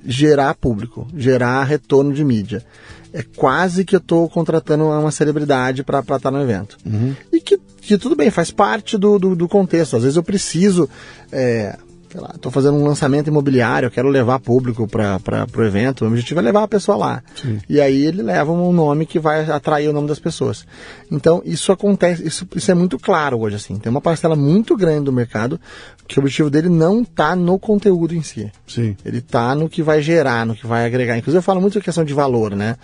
gerar 0.05 0.55
público, 0.55 1.07
gerar 1.17 1.65
retorno 1.65 2.13
de 2.13 2.25
mídia. 2.25 2.65
É 3.13 3.23
quase 3.23 3.85
que 3.85 3.95
eu 3.95 4.01
estou 4.01 4.29
contratando 4.29 4.85
uma 4.85 5.11
celebridade 5.11 5.85
para 5.85 6.01
estar 6.01 6.19
tá 6.19 6.31
no 6.31 6.43
evento. 6.43 6.77
Uhum. 6.85 7.15
E 7.33 7.41
que, 7.41 7.59
que, 7.81 7.97
tudo 7.97 8.17
bem, 8.17 8.31
faz 8.31 8.51
parte 8.51 8.99
do, 8.99 9.19
do, 9.19 9.37
do 9.37 9.49
contexto. 9.49 9.97
Às 9.97 10.03
vezes 10.03 10.17
eu 10.17 10.23
preciso 10.23 10.89
é, 11.31 11.79
sei 12.15 12.21
lá, 12.21 12.31
estou 12.33 12.53
fazendo 12.53 12.77
um 12.77 12.85
lançamento 12.85 13.27
imobiliário, 13.27 13.91
quero 13.91 14.09
levar 14.09 14.39
público 14.39 14.87
para 14.87 15.19
o 15.57 15.63
evento, 15.65 16.05
o 16.05 16.09
objetivo 16.09 16.39
é 16.39 16.43
levar 16.45 16.63
a 16.63 16.69
pessoa 16.69 16.97
lá. 16.97 17.23
Sim. 17.35 17.59
E 17.69 17.81
aí 17.81 18.07
ele 18.07 18.23
leva 18.23 18.53
um 18.53 18.73
nome 18.73 19.05
que 19.05 19.19
vai 19.19 19.51
atrair 19.51 19.89
o 19.89 19.93
nome 19.93 20.07
das 20.07 20.21
pessoas. 20.21 20.65
Então, 21.11 21.43
isso 21.45 21.73
acontece, 21.73 22.25
isso, 22.25 22.47
isso 22.55 22.71
é 22.71 22.75
muito 22.75 23.01
claro 23.01 23.41
hoje, 23.41 23.57
assim. 23.57 23.77
Tem 23.81 23.91
uma 23.91 24.01
parcela 24.01 24.37
muito 24.37 24.77
grande 24.77 25.07
do 25.07 25.13
mercado 25.13 25.61
que 26.07 26.17
o 26.17 26.23
objetivo 26.23 26.49
dele 26.49 26.69
não 26.69 27.03
está 27.03 27.35
no 27.35 27.59
conteúdo 27.59 28.15
em 28.15 28.23
si. 28.23 28.49
Sim. 28.65 28.97
Ele 29.05 29.19
está 29.19 29.53
no 29.57 29.69
que 29.69 29.83
vai 29.83 30.01
gerar, 30.01 30.47
no 30.47 30.55
que 30.55 30.69
vai 30.69 30.87
agregar. 30.87 31.19
Inclusive, 31.19 31.39
eu 31.39 31.43
falo 31.43 31.61
muito 31.61 31.73
de 31.73 31.85
questão 31.85 32.05
de 32.05 32.15
valor, 32.15 32.55
né? 32.55 32.77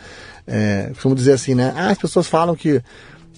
É, 0.44 0.88
costumo 0.88 1.14
dizer 1.14 1.34
assim, 1.34 1.54
né? 1.54 1.72
Ah, 1.76 1.90
as 1.90 1.98
pessoas 1.98 2.26
falam 2.26 2.56
que 2.56 2.82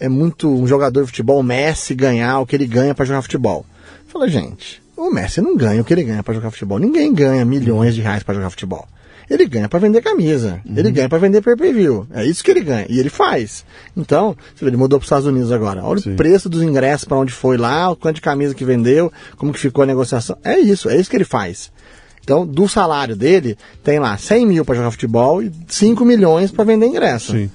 é 0.01 0.09
muito 0.09 0.49
um 0.49 0.67
jogador 0.67 1.03
de 1.03 1.09
futebol, 1.09 1.43
Messi, 1.43 1.95
ganhar 1.95 2.41
o 2.41 2.47
que 2.47 2.57
ele 2.57 2.67
ganha 2.67 2.95
para 2.95 3.05
jogar 3.05 3.21
futebol. 3.21 3.67
Fala, 4.07 4.27
gente, 4.27 4.83
o 5.09 5.13
Messi 5.13 5.41
não 5.41 5.57
ganha 5.57 5.81
o 5.81 5.85
que 5.85 5.93
ele 5.93 6.05
ganha 6.05 6.23
para 6.23 6.35
jogar 6.35 6.51
futebol. 6.51 6.79
Ninguém 6.79 7.13
ganha 7.13 7.45
milhões 7.45 7.95
de 7.95 8.01
reais 8.01 8.23
para 8.23 8.35
jogar 8.35 8.51
futebol. 8.51 8.87
Ele 9.31 9.47
ganha 9.47 9.69
para 9.69 9.79
vender 9.79 10.03
camisa. 10.03 10.61
Uhum. 10.67 10.75
Ele 10.77 10.91
ganha 10.91 11.09
para 11.09 11.19
vender 11.19 11.41
pay-per-view. 11.41 12.07
É 12.13 12.25
isso 12.25 12.43
que 12.45 12.51
ele 12.51 12.61
ganha. 12.61 12.87
E 12.89 12.99
ele 12.99 13.09
faz. 13.09 13.65
Então, 13.97 14.37
você 14.55 14.65
vê, 14.65 14.71
ele 14.71 14.77
mudou 14.77 14.99
para 14.99 15.05
os 15.05 15.07
Estados 15.07 15.27
Unidos 15.27 15.51
agora. 15.53 15.83
Olha 15.85 16.01
Sim. 16.01 16.13
o 16.13 16.17
preço 16.17 16.49
dos 16.49 16.63
ingressos 16.63 17.07
para 17.07 17.17
onde 17.17 17.33
foi 17.33 17.57
lá, 17.57 17.91
o 17.91 17.97
quanto 17.97 18.17
de 18.17 18.21
camisa 18.21 18.55
que 18.55 18.65
vendeu, 18.65 19.13
como 19.37 19.53
que 19.53 19.59
ficou 19.59 19.85
a 19.85 19.87
negociação. 19.87 20.37
É 20.45 20.59
isso, 20.59 20.89
é 20.91 20.97
isso 20.97 21.09
que 21.09 21.17
ele 21.17 21.25
faz. 21.25 21.71
Então, 22.23 22.47
do 22.47 22.69
salário 22.69 23.17
dele, 23.17 23.57
tem 23.83 23.99
lá 23.99 24.17
100 24.17 24.47
mil 24.47 24.65
para 24.65 24.77
jogar 24.77 24.91
futebol 24.91 25.43
e 25.43 25.51
5 25.67 26.05
milhões 26.05 26.51
para 26.51 26.65
vender 26.65 26.87
ingresso. 26.87 27.33
Sim. 27.33 27.51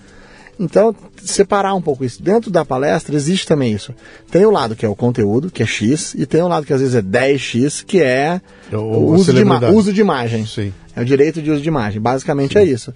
Então, 0.59 0.95
separar 1.23 1.73
um 1.75 1.81
pouco 1.81 2.03
isso. 2.03 2.21
Dentro 2.21 2.49
da 2.49 2.65
palestra 2.65 3.15
existe 3.15 3.45
também 3.45 3.73
isso. 3.73 3.93
Tem 4.31 4.45
o 4.45 4.51
lado 4.51 4.75
que 4.75 4.85
é 4.85 4.89
o 4.89 4.95
conteúdo, 4.95 5.51
que 5.51 5.61
é 5.61 5.65
X, 5.65 6.15
e 6.15 6.25
tem 6.25 6.41
o 6.41 6.47
lado 6.47 6.65
que 6.65 6.73
às 6.73 6.79
vezes 6.79 6.95
é 6.95 7.01
10X, 7.01 7.83
que 7.85 8.01
é 8.01 8.41
o, 8.71 8.77
o 8.77 9.13
uso, 9.13 9.31
de 9.33 9.43
uso, 9.71 9.93
de 9.93 10.01
imagem. 10.01 10.45
Sim. 10.45 10.73
É 10.95 11.01
o 11.01 11.05
direito 11.05 11.41
de 11.41 11.51
uso 11.51 11.61
de 11.61 11.67
imagem. 11.67 12.01
Basicamente 12.01 12.53
Sim. 12.53 12.59
é 12.59 12.63
isso. 12.63 12.93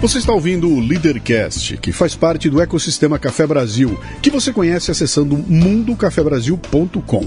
Você 0.00 0.18
está 0.18 0.32
ouvindo 0.32 0.68
o 0.68 0.78
Leadercast, 0.78 1.76
que 1.78 1.90
faz 1.90 2.14
parte 2.14 2.48
do 2.48 2.60
ecossistema 2.60 3.18
Café 3.18 3.44
Brasil, 3.48 3.98
que 4.22 4.30
você 4.30 4.52
conhece 4.52 4.92
acessando 4.92 5.36
mundocafebrasil.com. 5.36 7.26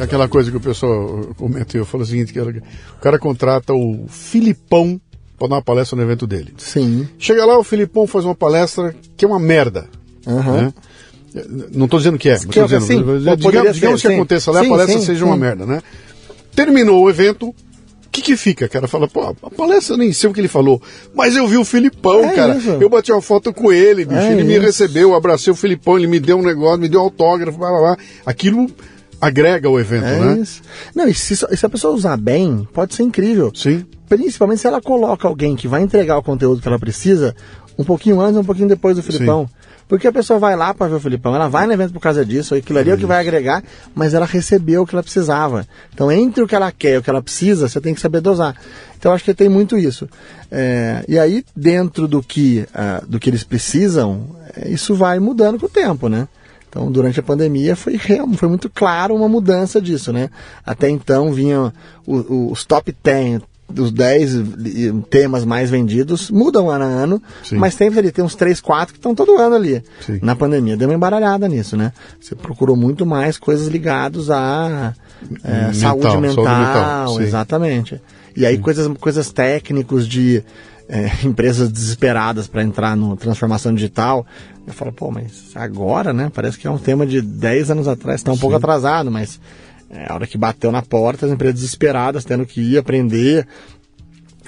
É 0.00 0.04
aquela 0.04 0.26
coisa 0.28 0.50
que 0.50 0.56
o 0.56 0.60
pessoal 0.60 1.28
comenta, 1.36 1.76
eu 1.76 1.84
falo 1.84 2.02
o 2.02 2.06
seguinte, 2.06 2.32
que 2.32 2.40
o 2.40 2.62
cara 3.02 3.18
contrata 3.18 3.74
o 3.74 4.06
Filipão 4.08 4.98
para 5.38 5.48
dar 5.48 5.54
uma 5.56 5.62
palestra 5.62 5.94
no 5.94 6.02
evento 6.02 6.26
dele. 6.26 6.54
Sim. 6.56 7.06
Chega 7.18 7.44
lá, 7.44 7.58
o 7.58 7.62
Filipão 7.64 8.06
faz 8.06 8.24
uma 8.24 8.34
palestra 8.34 8.94
que 9.14 9.26
é 9.26 9.28
uma 9.28 9.38
merda. 9.38 9.86
Uhum. 10.26 10.62
Né? 10.62 10.74
Não 11.72 11.84
estou 11.84 11.98
dizendo 11.98 12.18
que 12.18 12.30
é, 12.30 12.38
que 12.38 12.46
dizendo, 12.46 12.76
assim, 12.76 12.96
digamos, 13.36 13.74
digamos 13.74 14.02
que 14.02 14.08
sim. 14.08 14.14
aconteça 14.14 14.50
lá, 14.50 14.60
sim, 14.60 14.66
a 14.66 14.70
palestra 14.70 14.98
sim, 14.98 15.04
seja 15.04 15.24
uma 15.24 15.36
merda, 15.36 15.64
né? 15.64 15.82
Terminou 16.56 17.04
o 17.04 17.08
evento, 17.08 17.50
o 17.50 17.54
que 18.10 18.20
que 18.20 18.36
fica? 18.36 18.66
O 18.66 18.68
cara 18.68 18.88
fala, 18.88 19.06
pô, 19.06 19.22
a 19.42 19.50
palestra 19.50 19.94
eu 19.94 19.98
nem 19.98 20.12
sei 20.12 20.28
o 20.28 20.32
que 20.32 20.40
ele 20.40 20.48
falou, 20.48 20.82
mas 21.14 21.36
eu 21.36 21.46
vi 21.46 21.56
o 21.56 21.64
Filipão, 21.64 22.24
é 22.24 22.34
cara. 22.34 22.56
Isso. 22.56 22.70
Eu 22.70 22.88
bati 22.88 23.12
uma 23.12 23.22
foto 23.22 23.52
com 23.52 23.70
ele, 23.70 24.04
bicho. 24.04 24.18
É 24.18 24.32
ele 24.32 24.40
isso. 24.40 24.48
me 24.48 24.58
recebeu, 24.58 25.10
eu 25.10 25.14
abracei 25.14 25.52
o 25.52 25.56
Filipão, 25.56 25.96
ele 25.96 26.08
me 26.08 26.18
deu 26.18 26.38
um 26.38 26.42
negócio, 26.42 26.80
me 26.80 26.88
deu 26.88 27.00
um 27.00 27.04
autógrafo, 27.04 27.58
blá 27.58 27.68
blá 27.68 27.78
blá. 27.78 27.96
Aquilo 28.26 28.68
agrega 29.20 29.68
o 29.68 29.78
evento, 29.78 30.06
é 30.06 30.18
né? 30.18 30.40
Isso. 30.40 30.62
Não, 30.94 31.06
e 31.06 31.14
se, 31.14 31.36
se, 31.36 31.66
a 31.66 31.68
pessoa 31.68 31.94
usar 31.94 32.16
bem, 32.16 32.66
pode 32.72 32.94
ser 32.94 33.02
incrível. 33.02 33.52
Sim. 33.54 33.84
Principalmente 34.08 34.60
se 34.60 34.66
ela 34.66 34.80
coloca 34.80 35.28
alguém 35.28 35.54
que 35.54 35.68
vai 35.68 35.82
entregar 35.82 36.16
o 36.16 36.22
conteúdo 36.22 36.60
que 36.60 36.68
ela 36.68 36.78
precisa 36.78 37.34
um 37.78 37.84
pouquinho 37.84 38.20
antes, 38.20 38.36
um 38.36 38.44
pouquinho 38.44 38.68
depois 38.68 38.96
do 38.96 39.02
Filipão. 39.02 39.46
Sim. 39.46 39.60
Porque 39.90 40.06
a 40.06 40.12
pessoa 40.12 40.38
vai 40.38 40.54
lá 40.54 40.72
para 40.72 40.86
ver 40.86 40.94
o 40.94 41.00
Filipão, 41.00 41.34
ela 41.34 41.48
vai 41.48 41.66
no 41.66 41.72
evento 41.72 41.92
por 41.92 42.00
causa 42.00 42.24
disso, 42.24 42.54
aquilo 42.54 42.78
ali 42.78 42.90
é, 42.90 42.94
o 42.94 42.96
que 42.96 43.06
vai 43.06 43.18
agregar, 43.18 43.60
mas 43.92 44.14
ela 44.14 44.24
recebeu 44.24 44.82
o 44.82 44.86
que 44.86 44.94
ela 44.94 45.02
precisava. 45.02 45.66
Então, 45.92 46.12
entre 46.12 46.44
o 46.44 46.46
que 46.46 46.54
ela 46.54 46.70
quer 46.70 46.94
e 46.94 46.98
o 46.98 47.02
que 47.02 47.10
ela 47.10 47.20
precisa, 47.20 47.68
você 47.68 47.80
tem 47.80 47.92
que 47.92 48.00
saber 48.00 48.20
dosar. 48.20 48.54
Então, 48.96 49.12
acho 49.12 49.24
que 49.24 49.34
tem 49.34 49.48
muito 49.48 49.76
isso. 49.76 50.08
É, 50.48 51.04
e 51.08 51.18
aí, 51.18 51.44
dentro 51.56 52.06
do 52.06 52.22
que, 52.22 52.64
uh, 52.70 53.04
do 53.04 53.18
que 53.18 53.28
eles 53.28 53.42
precisam, 53.42 54.28
é, 54.54 54.68
isso 54.68 54.94
vai 54.94 55.18
mudando 55.18 55.58
com 55.58 55.66
o 55.66 55.68
tempo, 55.68 56.08
né? 56.08 56.28
Então, 56.70 56.90
durante 56.90 57.18
a 57.18 57.22
pandemia 57.22 57.74
foi, 57.74 57.98
foi 57.98 58.48
muito 58.48 58.70
claro 58.70 59.14
uma 59.14 59.28
mudança 59.28 59.80
disso, 59.80 60.12
né? 60.12 60.30
Até 60.64 60.88
então 60.88 61.32
vinham 61.32 61.72
os 62.06 62.64
top 62.64 62.94
10, 63.02 63.40
os 63.76 63.90
10 63.90 64.30
temas 65.10 65.44
mais 65.44 65.68
vendidos, 65.68 66.30
mudam 66.30 66.70
ano 66.70 66.84
a 66.84 66.86
ano, 66.86 67.22
Sim. 67.42 67.56
mas 67.56 67.74
sempre 67.74 67.98
ali 67.98 68.12
tem 68.12 68.24
uns 68.24 68.36
3, 68.36 68.60
4 68.60 68.94
que 68.94 68.98
estão 68.98 69.16
todo 69.16 69.36
ano 69.36 69.56
ali. 69.56 69.82
Sim. 70.00 70.20
Na 70.22 70.36
pandemia 70.36 70.76
deu 70.76 70.88
uma 70.88 70.94
embaralhada 70.94 71.48
nisso, 71.48 71.76
né? 71.76 71.92
Você 72.20 72.36
procurou 72.36 72.76
muito 72.76 73.04
mais 73.04 73.36
coisas 73.36 73.66
ligadas 73.66 74.30
à 74.30 74.94
é, 75.42 75.66
mental, 75.66 75.74
saúde 75.74 76.16
mental, 76.18 76.44
saúde 76.44 76.60
mental 76.60 77.20
exatamente. 77.20 78.00
E 78.36 78.46
aí 78.46 78.58
coisas, 78.58 78.86
coisas 78.98 79.32
técnicos 79.32 80.06
de 80.06 80.44
é, 80.90 81.08
empresas 81.24 81.70
desesperadas 81.70 82.48
para 82.48 82.62
entrar 82.62 82.96
no 82.96 83.16
transformação 83.16 83.72
digital. 83.72 84.26
Eu 84.66 84.72
falo, 84.72 84.92
pô, 84.92 85.10
mas 85.10 85.52
agora, 85.54 86.12
né? 86.12 86.30
Parece 86.34 86.58
que 86.58 86.66
é 86.66 86.70
um 86.70 86.78
tema 86.78 87.06
de 87.06 87.22
10 87.22 87.70
anos 87.70 87.88
atrás, 87.88 88.20
está 88.20 88.32
um 88.32 88.34
Sim. 88.34 88.40
pouco 88.40 88.56
atrasado, 88.56 89.10
mas 89.10 89.40
é, 89.88 90.10
a 90.10 90.14
hora 90.14 90.26
que 90.26 90.36
bateu 90.36 90.72
na 90.72 90.82
porta, 90.82 91.26
as 91.26 91.32
empresas 91.32 91.60
desesperadas, 91.60 92.24
tendo 92.24 92.44
que 92.44 92.60
ir 92.60 92.78
aprender 92.78 93.46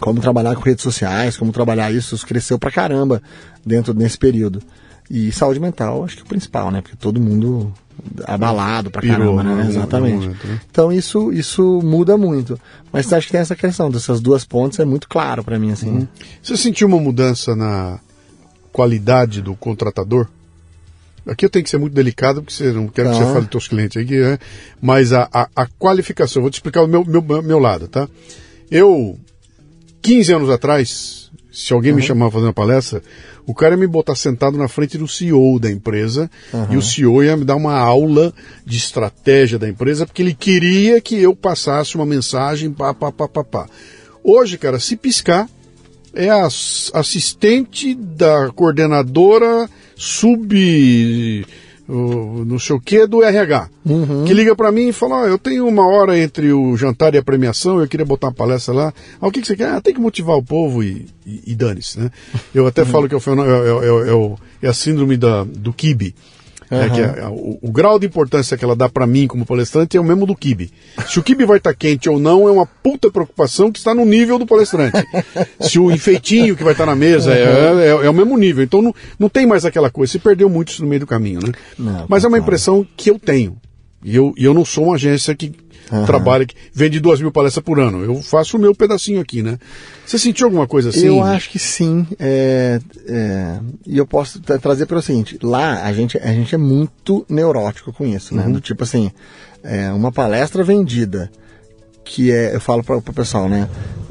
como 0.01 0.21
trabalhar 0.21 0.57
com 0.57 0.63
redes 0.63 0.83
sociais, 0.83 1.37
como 1.37 1.53
trabalhar 1.53 1.93
isso, 1.93 2.15
isso 2.15 2.27
cresceu 2.27 2.59
pra 2.59 2.73
caramba 2.73 3.23
dentro 3.65 3.95
desse 3.95 4.19
período. 4.19 4.61
E 5.09 5.31
saúde 5.31 5.61
mental, 5.61 6.05
acho 6.05 6.17
que 6.17 6.23
é 6.23 6.25
o 6.25 6.29
principal, 6.29 6.71
né? 6.71 6.81
Porque 6.81 6.97
todo 6.97 7.21
mundo 7.21 7.73
abalado 8.25 8.91
pra 8.91 9.01
Pirou, 9.01 9.37
caramba, 9.37 9.43
né? 9.43 9.69
Exatamente. 9.69 10.27
Momento, 10.27 10.47
né? 10.47 10.61
Então 10.71 10.93
isso, 10.93 11.33
isso 11.33 11.81
muda 11.83 12.17
muito. 12.17 12.59
Mas 12.93 13.13
acho 13.13 13.27
que 13.27 13.33
tem 13.33 13.41
essa 13.41 13.57
questão 13.57 13.91
dessas 13.91 14.21
duas 14.21 14.45
pontes, 14.45 14.79
é 14.79 14.85
muito 14.85 15.09
claro 15.09 15.43
para 15.43 15.59
mim, 15.59 15.73
assim. 15.73 15.91
Uhum. 15.91 16.09
Você 16.43 16.57
sentiu 16.57 16.89
uma 16.89 16.99
mudança 16.99 17.57
na 17.57 17.99
qualidade 18.73 19.41
do 19.41 19.55
contratador? 19.55 20.27
Aqui 21.27 21.45
eu 21.45 21.51
tenho 21.51 21.63
que 21.63 21.71
ser 21.71 21.79
muito 21.79 21.95
delicado, 21.95 22.43
porque 22.43 22.53
você 22.55 22.73
não 22.73 22.89
quero 22.89 23.11
que 23.11 23.17
você 23.17 23.25
fale 23.25 23.47
dos 23.47 23.51
seus 23.51 23.69
clientes 23.69 23.97
aqui, 23.97 24.19
né? 24.19 24.39
Mas 24.81 25.13
a, 25.13 25.29
a, 25.33 25.49
a, 25.55 25.67
qualificação, 25.79 26.43
vou 26.43 26.51
te 26.51 26.55
explicar 26.55 26.83
o 26.83 26.89
meu, 26.89 27.05
meu, 27.05 27.23
meu 27.23 27.59
lado, 27.61 27.87
tá? 27.87 28.09
Eu, 28.69 29.17
15 30.03 30.33
anos 30.33 30.51
atrás, 30.51 31.31
se 31.53 31.73
alguém 31.73 31.93
uhum. 31.93 31.99
me 31.99 32.31
fazer 32.31 32.47
uma 32.47 32.53
palestra, 32.53 33.03
o 33.47 33.55
cara 33.55 33.75
ia 33.75 33.81
me 33.81 33.87
botar 33.87 34.15
sentado 34.15 34.57
na 34.57 34.69
frente 34.69 34.97
do 34.97 35.09
CEO 35.09 35.59
da 35.59 35.71
empresa 35.71 36.31
uhum. 36.53 36.73
e 36.73 36.77
o 36.77 36.83
CEO 36.83 37.23
ia 37.23 37.37
me 37.37 37.45
dar 37.45 37.57
uma 37.57 37.77
aula 37.77 38.33
de 38.65 38.77
estratégia 38.77 39.59
da 39.59 39.69
empresa 39.69 40.07
porque 40.07 40.23
ele 40.23 40.35
queria 40.35 41.01
que 41.01 41.17
eu 41.17 41.35
passasse 41.35 41.97
uma 41.97 42.07
mensagem 42.07 42.71
pá, 42.71 42.95
pá, 42.95 43.11
pá, 43.11 43.29
pá, 43.29 43.45
pá. 43.45 43.67
Hoje, 44.25 44.57
cara, 44.57 44.79
se 44.79 44.97
piscar, 44.97 45.49
é 46.15 46.29
assistente 46.93 47.95
da 47.95 48.51
coordenadora 48.55 49.69
sub 49.97 51.47
o 51.89 52.45
não 52.45 52.59
sei 52.59 52.77
o 52.77 52.81
que 52.81 53.07
do 53.07 53.23
RH, 53.23 53.69
Uhum. 53.85 54.25
que 54.25 54.33
liga 54.33 54.55
para 54.55 54.71
mim 54.71 54.89
e 54.89 54.93
fala, 54.93 55.23
ó, 55.23 55.27
eu 55.27 55.37
tenho 55.39 55.67
uma 55.67 55.87
hora 55.87 56.19
entre 56.19 56.53
o 56.53 56.77
jantar 56.77 57.15
e 57.15 57.19
a 57.19 57.23
premiação, 57.23 57.81
eu 57.81 57.89
queria 57.89 58.07
botar 58.07 58.29
uma 58.29 58.33
palestra 58.35 58.73
lá. 58.73 58.95
Ah, 59.21 59.27
o 59.27 59.31
que, 59.31 59.41
que 59.41 59.47
você 59.47 59.57
quer? 59.57 59.69
Ah, 59.71 59.81
tem 59.81 59.93
que 59.95 60.01
motivar 60.01 60.37
o 60.37 60.43
povo 60.43 60.83
e, 60.83 61.07
e, 61.27 61.43
e 61.49 61.55
dane-se, 61.55 61.99
né? 61.99 62.11
Eu 62.55 62.67
até 62.67 62.85
falo 62.85 63.09
que 63.09 63.15
é, 63.15 63.19
o 63.19 63.21
é, 63.21 63.87
é- 63.87 64.11
é 64.13 64.37
é 64.63 64.69
a 64.69 64.73
síndrome 64.73 65.17
da, 65.17 65.43
do 65.45 65.73
kibe. 65.73 66.15
É 66.75 66.89
que 66.91 67.01
é- 67.01 67.21
é 67.21 67.29
o, 67.29 67.59
o 67.61 67.71
grau 67.71 67.99
de 67.99 68.07
importância 68.07 68.57
que 68.57 68.65
ela 68.65 68.75
dá 68.75 68.89
para 68.89 69.07
mim 69.07 69.27
como 69.27 69.45
palestrante 69.45 69.97
é 69.97 70.01
o 70.01 70.05
mesmo 70.05 70.25
do 70.27 70.35
kibe. 70.35 70.71
Se 71.09 71.19
o 71.19 71.23
kibe 71.23 71.45
vai 71.45 71.59
estar 71.59 71.75
quente 71.75 72.09
ou 72.09 72.19
não 72.19 72.49
é 72.49 72.51
uma 72.51 72.65
puta 72.67 73.11
preocupação 73.11 73.71
que 73.71 73.79
está 73.79 73.95
no 73.95 74.05
nível 74.05 74.39
do 74.39 74.47
palestrante. 74.47 74.97
Se 75.61 75.79
o 75.79 75.91
enfeitinho 75.91 76.57
que 76.57 76.65
vai 76.65 76.73
estar 76.73 76.87
na 76.87 76.97
mesa 76.97 77.33
é, 77.35 77.43
é, 77.43 77.89
é 78.07 78.11
o 78.11 78.15
mesmo 78.15 78.37
nível. 78.39 78.65
Então 78.65 78.81
não, 78.81 78.95
não 79.19 79.29
tem 79.29 79.47
mais 79.47 79.65
aquela 79.65 79.91
coisa. 79.91 80.13
Se 80.13 80.19
perdeu 80.19 80.49
muito 80.49 80.69
isso 80.73 80.83
no 80.83 80.89
meio 80.89 81.01
do 81.01 81.07
caminho, 81.07 81.41
né? 81.47 81.53
Não, 81.79 82.07
Mas 82.09 82.25
é 82.25 82.29
uma 82.29 82.39
impressão 82.39 82.87
que 82.97 83.11
eu 83.11 83.19
tenho. 83.19 83.57
E 84.05 84.17
eu, 84.17 84.33
e 84.37 84.45
eu 84.45 84.53
não 84.53 84.65
sou 84.65 84.87
uma 84.87 84.97
agência 84.97 85.33
que 85.33 85.53
trabalha, 86.07 86.47
que 86.47 86.55
vende 86.73 86.99
duas 87.01 87.21
mil 87.21 87.31
palestras 87.33 87.65
por 87.65 87.79
ano. 87.79 88.03
Eu 88.05 88.23
faço 88.23 88.57
o 88.57 88.61
meu 88.61 88.75
pedacinho 88.75 89.21
aqui, 89.21 89.43
né? 89.43 89.59
Você 90.07 90.19
sentiu 90.19 90.47
alguma 90.47 90.67
coisa 90.67 90.89
assim? 90.91 91.07
Eu 91.07 91.23
acho 91.23 91.51
que 91.51 91.59
sim. 91.59 92.07
é, 92.19 92.81
é, 93.07 93.59
e 93.87 93.99
eu 93.99 94.07
posso 94.07 94.41
tra- 94.41 94.59
trazer 94.59 94.87
pelo 94.87 95.03
seguinte: 95.03 95.39
lá 95.43 95.83
a 95.85 95.93
gente, 95.93 96.19
a 96.19 96.33
gente 96.33 96.55
é 96.55 96.59
muito 96.59 97.25
neurótico 97.29 97.93
com 97.93 98.07
isso, 98.07 98.35
né? 98.35 98.45
Do 98.49 98.61
tipo 98.61 98.83
assim, 98.85 99.11
é, 99.63 99.91
uma 99.93 100.11
palestra 100.13 100.63
vendida, 100.65 101.31
que 102.05 102.33
é, 102.33 102.55
eu 102.55 102.61
falo 102.61 102.83
para 102.83 102.97
o 102.97 103.03
pessoal, 103.03 103.49
né? 103.49 103.69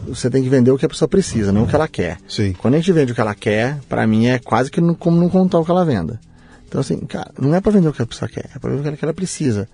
Você 0.07 0.29
tem 0.29 0.41
que 0.43 0.49
vender 0.49 0.71
o 0.71 0.77
que 0.77 0.85
a 0.85 0.89
pessoa 0.89 1.07
precisa, 1.07 1.51
não 1.51 1.63
o 1.63 1.67
que 1.67 1.75
ela 1.75 1.87
quer. 1.87 2.17
Sim. 2.27 2.53
Quando 2.53 2.73
a 2.73 2.77
gente 2.77 2.91
vende 2.91 3.11
o 3.11 3.15
que 3.15 3.21
ela 3.21 3.35
quer, 3.35 3.77
para 3.87 4.05
mim 4.07 4.27
é 4.27 4.39
quase 4.39 4.69
que 4.71 4.81
não- 4.81 4.95
como 4.95 5.17
não 5.19 5.29
contar 5.29 5.59
o 5.59 5.65
que 5.65 5.71
ela 5.71 5.85
venda. 5.85 6.19
Então, 6.67 6.81
assim, 6.81 6.97
cara, 7.01 7.31
não 7.39 7.53
é 7.53 7.61
para 7.61 7.71
vender 7.71 7.87
o 7.89 7.93
que 7.93 8.01
a 8.01 8.05
pessoa 8.05 8.27
quer, 8.29 8.45
é 8.55 8.59
para 8.59 8.71
vender 8.75 8.93
o 8.93 8.97
que 8.97 9.05
ela 9.05 9.13
precisa. 9.13 9.67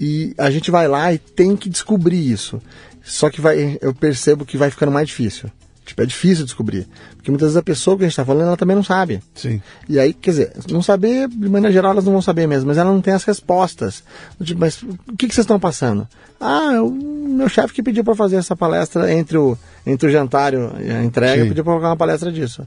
E 0.00 0.34
a 0.38 0.50
gente 0.50 0.70
vai 0.70 0.88
lá 0.88 1.12
e 1.12 1.18
tem 1.18 1.54
que 1.54 1.68
descobrir 1.68 2.18
isso. 2.18 2.60
Só 3.04 3.28
que 3.28 3.40
vai, 3.40 3.78
eu 3.82 3.92
percebo 3.94 4.46
que 4.46 4.56
vai 4.56 4.70
ficando 4.70 4.90
mais 4.90 5.08
difícil. 5.08 5.50
Tipo, 5.84 6.02
é 6.02 6.06
difícil 6.06 6.44
descobrir. 6.44 6.86
Porque 7.16 7.30
muitas 7.30 7.48
vezes 7.48 7.56
a 7.56 7.62
pessoa 7.62 7.96
que 7.96 8.04
a 8.04 8.06
gente 8.06 8.12
está 8.12 8.24
falando, 8.24 8.46
ela 8.46 8.56
também 8.56 8.76
não 8.76 8.82
sabe. 8.82 9.20
Sim. 9.34 9.60
E 9.88 9.98
aí, 9.98 10.14
quer 10.14 10.30
dizer, 10.30 10.52
não 10.70 10.82
saber, 10.82 11.28
de 11.28 11.48
maneira 11.48 11.72
geral, 11.72 11.92
elas 11.92 12.04
não 12.04 12.12
vão 12.12 12.22
saber 12.22 12.46
mesmo, 12.46 12.68
mas 12.68 12.78
ela 12.78 12.92
não 12.92 13.00
tem 13.00 13.12
as 13.12 13.24
respostas. 13.24 14.04
Tipo, 14.42 14.60
mas 14.60 14.82
o 14.82 15.16
que, 15.18 15.26
que 15.26 15.34
vocês 15.34 15.44
estão 15.44 15.58
passando? 15.58 16.06
Ah, 16.38 16.82
o 16.82 16.90
meu 16.90 17.48
chefe 17.48 17.74
que 17.74 17.82
pediu 17.82 18.04
para 18.04 18.14
fazer 18.14 18.36
essa 18.36 18.56
palestra 18.56 19.12
entre 19.12 19.36
o, 19.36 19.58
entre 19.84 20.08
o 20.08 20.12
jantar 20.12 20.54
e 20.54 20.90
a 20.90 21.04
entrega, 21.04 21.42
Sim. 21.42 21.48
pediu 21.48 21.64
para 21.64 21.72
colocar 21.72 21.88
uma 21.88 21.96
palestra 21.96 22.30
disso. 22.32 22.66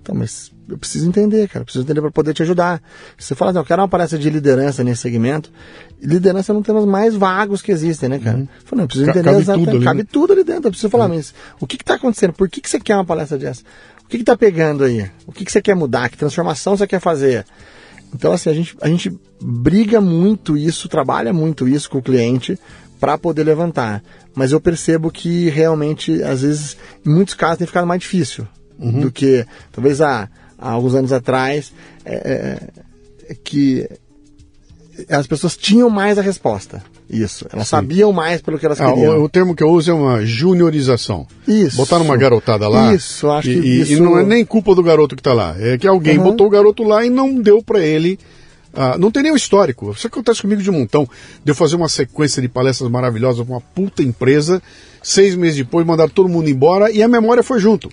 Então, 0.00 0.14
mas 0.14 0.51
eu 0.68 0.78
preciso 0.78 1.08
entender, 1.08 1.48
cara, 1.48 1.60
eu 1.62 1.64
preciso 1.64 1.84
entender 1.84 2.00
para 2.00 2.10
poder 2.10 2.32
te 2.34 2.42
ajudar. 2.42 2.80
Se 3.18 3.26
você 3.28 3.34
fala 3.34 3.50
assim, 3.50 3.58
eu 3.60 3.64
quero 3.64 3.82
uma 3.82 3.88
palestra 3.88 4.18
de 4.18 4.30
liderança 4.30 4.82
nesse 4.84 5.02
segmento, 5.02 5.50
liderança 6.00 6.52
é 6.52 6.54
um 6.54 6.58
dos 6.58 6.66
temas 6.66 6.84
mais 6.84 7.14
vagos 7.14 7.60
que 7.62 7.72
existem, 7.72 8.08
né, 8.08 8.18
cara? 8.18 8.38
Eu 8.38 8.46
falo, 8.64 8.76
não, 8.76 8.84
eu 8.84 8.88
preciso 8.88 9.04
Uhum. 9.06 9.10
Entender 9.10 9.24
cabe 9.30 9.40
exatamente- 9.42 9.66
tudo 9.66 9.76
ali, 9.76 9.84
cabe 9.84 9.98
né? 9.98 10.08
tudo 10.10 10.32
ali 10.32 10.44
dentro. 10.44 10.66
Eu 10.66 10.70
preciso 10.70 10.90
falar, 10.90 11.08
mas 11.08 11.34
o 11.60 11.66
que 11.66 11.76
está 11.76 11.94
acontecendo? 11.94 12.32
Por 12.32 12.48
que, 12.48 12.60
que 12.60 12.70
você 12.70 12.80
quer 12.80 12.94
uma 12.94 13.04
palestra 13.04 13.36
dessa? 13.38 13.62
O 14.04 14.08
que 14.08 14.16
está 14.16 14.36
pegando 14.36 14.84
aí? 14.84 15.10
O 15.26 15.32
que, 15.32 15.44
que 15.44 15.52
você 15.52 15.60
quer 15.62 15.74
mudar? 15.74 16.08
Que 16.08 16.16
transformação 16.18 16.76
você 16.76 16.86
quer 16.86 17.00
fazer? 17.00 17.44
Então, 18.14 18.32
assim, 18.32 18.50
a 18.50 18.54
gente, 18.54 18.76
a 18.80 18.88
gente 18.88 19.18
briga 19.40 20.00
muito 20.00 20.56
isso, 20.56 20.88
trabalha 20.88 21.32
muito 21.32 21.66
isso 21.66 21.88
com 21.88 21.98
o 21.98 22.02
cliente 22.02 22.58
para 23.00 23.16
poder 23.16 23.42
levantar. 23.42 24.02
Mas 24.34 24.52
eu 24.52 24.60
percebo 24.60 25.10
que 25.10 25.48
realmente, 25.48 26.22
às 26.22 26.42
vezes, 26.42 26.76
em 27.04 27.10
muitos 27.10 27.34
casos, 27.34 27.58
tem 27.58 27.66
ficado 27.66 27.86
mais 27.86 28.00
difícil 28.00 28.46
do 28.78 29.10
que 29.12 29.46
talvez 29.70 30.00
há, 30.00 30.28
há 30.62 30.70
alguns 30.70 30.94
anos 30.94 31.12
atrás, 31.12 31.72
é, 32.04 32.14
é, 32.14 33.32
é 33.32 33.34
que 33.34 33.88
as 35.08 35.26
pessoas 35.26 35.56
tinham 35.56 35.88
mais 35.90 36.18
a 36.18 36.22
resposta. 36.22 36.82
Isso. 37.10 37.46
Elas 37.52 37.68
sabiam 37.68 38.12
mais 38.12 38.40
pelo 38.40 38.58
que 38.58 38.64
elas 38.64 38.80
Ah, 38.80 38.86
queriam. 38.92 39.18
o, 39.20 39.24
o 39.24 39.28
termo 39.28 39.54
que 39.54 39.62
eu 39.62 39.68
uso 39.70 39.90
é 39.90 39.94
uma 39.94 40.24
juniorização. 40.24 41.26
Isso. 41.46 41.76
Botaram 41.76 42.04
uma 42.04 42.16
garotada 42.16 42.68
lá. 42.68 42.94
Isso, 42.94 43.28
acho 43.28 43.50
e, 43.50 43.60
que 43.60 43.66
e- 43.68 43.80
isso- 43.82 43.92
e 43.94 44.00
não 44.00 44.18
é 44.18 44.24
nem 44.24 44.44
culpa 44.44 44.74
do 44.74 44.82
garoto 44.82 45.14
que 45.16 45.22
tá 45.22 45.34
lá. 45.34 45.54
É 45.58 45.76
que 45.76 45.86
alguém 45.86 46.16
Uhum. 46.18 46.24
botou 46.24 46.46
o 46.46 46.50
garoto 46.50 46.82
lá 46.82 47.04
e 47.04 47.10
não 47.10 47.34
deu 47.40 47.62
para 47.62 47.80
ele. 47.80 48.18
ah, 48.74 48.96
não 48.98 49.10
tem 49.10 49.22
nem 49.24 49.32
o 49.32 49.36
histórico. 49.36 49.90
Isso 49.90 50.06
acontece 50.06 50.40
comigo 50.40 50.62
de 50.62 50.70
um 50.70 50.72
montão. 50.72 51.06
De 51.44 51.50
eu 51.50 51.54
fazer 51.54 51.76
uma 51.76 51.90
sequência 51.90 52.40
de 52.40 52.48
palestras 52.48 52.90
maravilhosas 52.90 53.46
com 53.46 53.52
uma 53.52 53.60
puta 53.60 54.02
empresa. 54.02 54.62
Seis 55.02 55.34
meses 55.34 55.58
depois 55.58 55.84
mandaram 55.86 56.08
todo 56.10 56.26
mundo 56.26 56.48
embora 56.48 56.90
e 56.90 57.02
a 57.02 57.08
memória 57.08 57.42
foi 57.42 57.60
junto. 57.60 57.90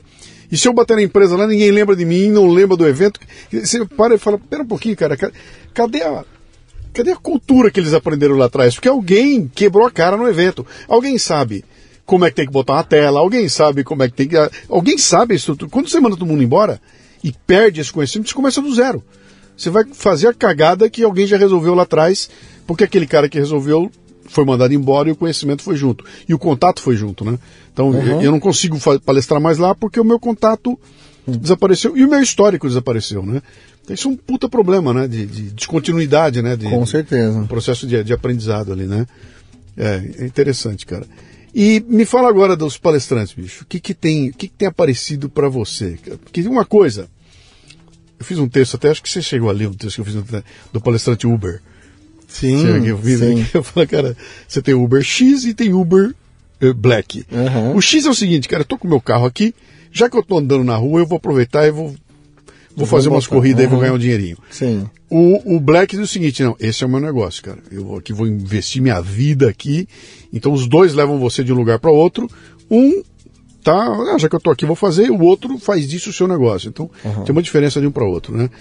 E 0.52 0.58
se 0.58 0.68
eu 0.68 0.74
bater 0.74 0.96
na 0.96 1.04
empresa 1.04 1.36
lá, 1.38 1.46
ninguém 1.48 1.72
lembra 1.72 1.96
de 1.96 2.06
mim, 2.06 2.30
não 2.30 2.48
lembra 2.48 2.76
do 2.76 2.88
evento. 2.88 3.20
Você 3.52 3.86
para 3.86 4.16
e 4.16 4.18
fala, 4.18 4.38
pera 4.38 4.64
um 4.64 4.68
pouquinho, 4.68 4.96
cara, 4.96 5.16
ca- 5.16 5.32
cadê 5.74 6.02
a, 6.04 6.24
Cadê 6.92 7.12
a 7.12 7.16
cultura 7.16 7.70
que 7.70 7.80
eles 7.80 7.94
aprenderam 7.94 8.36
lá 8.36 8.46
atrás? 8.46 8.74
Porque 8.74 8.88
alguém 8.90 9.48
quebrou 9.48 9.86
a 9.86 9.92
cara 9.92 10.18
no 10.18 10.28
evento. 10.28 10.66
Alguém 10.88 11.20
sabe 11.20 11.64
como 12.04 12.26
é 12.26 12.32
que 12.32 12.36
tem 12.38 12.48
que 12.48 12.52
botar 12.52 12.74
uma 12.74 12.84
tela, 12.84 13.20
alguém 13.20 13.48
sabe 13.48 13.84
como 13.84 14.02
é 14.02 14.10
que 14.10 14.16
tem 14.16 14.28
que. 14.28 14.36
Alguém 14.68 14.98
sabe 14.98 15.36
isso. 15.36 15.56
Quando 15.70 15.88
você 15.88 16.00
manda 16.00 16.18
todo 16.18 16.26
mundo 16.28 16.42
embora 16.42 16.82
e 17.24 17.32
perde 17.32 17.80
esse 17.80 17.94
conhecimento, 17.94 18.30
você 18.30 18.36
começa 18.36 18.60
do 18.60 18.74
zero. 18.74 19.04
Você 19.56 19.70
vai 19.70 19.84
fazer 19.94 20.30
a 20.30 20.34
cagada 20.34 20.90
que 20.90 21.04
alguém 21.04 21.28
já 21.28 21.38
resolveu 21.38 21.76
lá 21.76 21.84
atrás, 21.84 22.28
porque 22.66 22.84
aquele 22.84 23.06
cara 23.06 23.30
que 23.30 23.38
resolveu 23.38 23.92
foi 24.30 24.46
mandado 24.46 24.74
embora 24.74 25.10
e 25.10 25.12
o 25.12 25.16
conhecimento 25.16 25.62
foi 25.64 25.76
junto. 25.76 26.06
E 26.28 26.34
o 26.34 26.40
contato 26.40 26.82
foi 26.82 26.96
junto, 26.96 27.26
né? 27.26 27.38
Então 27.74 27.94
eu- 27.94 28.22
eu 28.22 28.32
não 28.32 28.40
consigo 28.40 28.78
palestrar 29.02 29.42
mais 29.42 29.58
lá 29.58 29.74
porque 29.76 30.00
o 30.00 30.04
meu 30.06 30.20
contato 30.20 30.80
desapareceu 31.28 31.96
e 31.98 32.04
o 32.06 32.10
meu 32.10 32.22
histórico 32.22 32.68
desapareceu, 32.68 33.24
né? 33.26 33.42
Então, 33.84 33.94
isso 33.94 34.08
é 34.08 34.12
um 34.12 34.16
puta 34.16 34.48
problema, 34.48 34.94
né? 34.94 35.08
De, 35.08 35.26
de 35.26 35.42
descontinuidade, 35.52 36.42
né? 36.42 36.56
De, 36.56 36.66
Com 36.70 36.86
certeza. 36.86 37.38
um 37.38 37.48
processo 37.48 37.86
de, 37.88 38.04
de 38.04 38.14
aprendizado 38.14 38.72
ali, 38.72 38.86
né? 38.86 39.06
É, 39.76 40.12
é 40.20 40.26
interessante, 40.26 40.86
cara. 40.86 41.06
E 41.54 41.84
me 41.88 42.06
fala 42.06 42.30
agora 42.30 42.56
dos 42.56 42.78
palestrantes, 42.78 43.34
bicho. 43.34 43.64
O 43.64 43.68
que 43.68 43.80
que 43.80 43.94
tem, 43.96 44.30
o 44.30 44.34
que 44.34 44.48
que 44.48 44.54
tem 44.56 44.68
aparecido 44.68 45.28
para 45.30 45.50
você? 45.50 45.98
Porque 46.24 46.42
uma 46.48 46.64
coisa, 46.66 47.08
eu 48.20 48.26
fiz 48.26 48.38
um 48.38 48.48
texto, 48.48 48.76
até 48.76 48.90
acho 48.90 49.02
que 49.02 49.10
você 49.10 49.22
chegou 49.22 49.50
a 49.50 49.54
ler 49.54 49.68
um 49.68 49.74
texto 49.74 49.96
que 49.96 50.02
eu 50.02 50.06
fiz 50.06 50.44
do 50.72 50.80
palestrante 50.82 51.26
Uber. 51.26 51.60
Sim, 52.30 52.58
Você- 52.58 52.92
eu, 52.92 52.98
vi, 52.98 53.18
sim. 53.18 53.46
eu 53.54 53.64
falo, 53.64 53.88
cara, 53.88 54.16
você 54.48 54.62
tem 54.62 54.74
Uber 54.76 55.02
X 55.04 55.44
e 55.46 55.54
tem 55.54 55.74
Uber 55.74 56.14
eh, 56.62 56.72
Black. 56.74 57.26
Uhum. 57.32 57.76
O 57.76 57.82
X 57.82 58.06
é 58.06 58.10
o 58.10 58.14
seguinte, 58.14 58.48
cara, 58.48 58.62
eu 58.62 58.66
tô 58.68 58.78
com 58.78 58.88
o 58.88 58.90
meu 58.90 59.02
carro 59.02 59.26
aqui, 59.26 59.54
já 59.92 60.10
que 60.10 60.16
eu 60.16 60.24
tô 60.24 60.38
andando 60.38 60.64
na 60.64 60.76
rua, 60.76 61.02
eu 61.02 61.06
vou 61.08 61.18
aproveitar 61.18 61.66
e 61.68 61.72
vou, 61.72 61.96
vou 62.78 62.86
fazer 62.86 63.10
umas 63.10 63.26
corridas 63.28 63.64
e 63.64 63.68
vou 63.68 63.76
Uhum. 63.78 63.82
ganhar 63.82 63.94
um 63.94 63.98
dinheirinho. 63.98 64.38
Sim. 64.52 64.88
O, 65.10 65.56
o 65.56 65.60
Black 65.60 65.96
diz 65.98 66.06
o 66.08 66.12
seguinte, 66.12 66.44
não, 66.44 66.56
esse 66.60 66.84
é 66.84 66.88
o 66.88 66.90
meu 66.90 67.00
negócio, 67.00 67.42
cara. 67.42 67.58
Eu 67.72 67.96
aqui 67.96 68.14
vou 68.14 68.28
investir 68.28 68.80
minha 68.80 69.02
vida 69.02 69.50
aqui. 69.50 69.88
Então 70.32 70.54
os 70.54 70.68
dois 70.68 70.94
levam 70.94 71.18
você 71.18 71.44
de 71.44 71.52
um 71.52 71.56
lugar 71.56 71.80
para 71.80 71.92
outro. 71.92 72.30
Um 72.70 73.02
tá, 73.64 73.74
ah, 73.76 74.18
já 74.20 74.30
que 74.30 74.36
eu 74.36 74.40
tô 74.40 74.52
aqui, 74.52 74.68
vou 74.68 74.76
fazer. 74.76 75.10
O 75.10 75.20
outro 75.24 75.58
faz 75.58 75.88
disso 75.90 76.12
o 76.12 76.14
seu 76.14 76.28
negócio. 76.28 76.70
Então 76.70 76.92
tem 77.26 77.32
uma 77.32 77.42
diferença 77.42 77.82
de 77.82 77.88
um 77.88 77.92
para 77.92 78.06
outro, 78.06 78.38
né? 78.38 78.52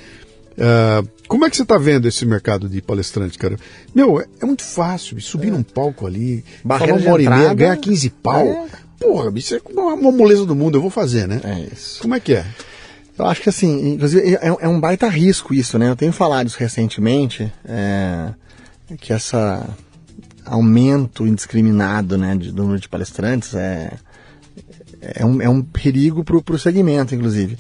Ah, 0.60 1.02
como 1.26 1.44
é 1.44 1.50
que 1.50 1.56
você 1.56 1.64
tá 1.64 1.78
vendo 1.78 2.08
esse 2.08 2.24
mercado 2.26 2.68
de 2.68 2.80
palestrante, 2.82 3.38
cara? 3.38 3.56
Meu, 3.94 4.20
é, 4.20 4.26
é 4.40 4.46
muito 4.46 4.62
fácil 4.62 5.20
subir 5.20 5.50
num 5.50 5.62
palco 5.62 6.06
ali, 6.06 6.44
Barreira 6.64 6.94
falar 6.94 7.04
uma 7.04 7.12
hora 7.12 7.22
e 7.22 7.28
meia, 7.28 7.38
entrada. 7.38 7.54
ganhar 7.54 7.76
15 7.76 8.10
pau. 8.10 8.46
É. 8.46 8.68
Porra, 8.98 9.30
bicho, 9.30 9.54
é 9.54 9.60
uma, 9.70 9.94
uma 9.94 10.12
moleza 10.12 10.44
do 10.44 10.56
mundo, 10.56 10.76
eu 10.76 10.82
vou 10.82 10.90
fazer, 10.90 11.28
né? 11.28 11.40
É 11.44 11.72
isso. 11.72 12.00
Como 12.02 12.14
é 12.14 12.20
que 12.20 12.34
é? 12.34 12.44
Eu 13.16 13.26
acho 13.26 13.42
que 13.42 13.48
assim, 13.48 13.94
inclusive 13.94 14.34
é, 14.34 14.56
é 14.60 14.68
um 14.68 14.80
baita 14.80 15.08
risco 15.08 15.52
isso, 15.52 15.78
né? 15.78 15.88
Eu 15.88 15.96
tenho 15.96 16.12
falado 16.12 16.46
isso 16.46 16.58
recentemente, 16.58 17.52
é, 17.64 18.32
que 19.00 19.12
essa 19.12 19.68
aumento 20.44 21.26
indiscriminado, 21.26 22.16
né, 22.16 22.34
de 22.34 22.50
do 22.50 22.62
número 22.62 22.80
de 22.80 22.88
palestrantes 22.88 23.54
é, 23.54 23.92
é, 25.00 25.24
um, 25.24 25.42
é 25.42 25.48
um 25.48 25.62
perigo 25.62 26.24
para 26.24 26.54
o 26.54 26.58
segmento, 26.58 27.14
inclusive. 27.14 27.58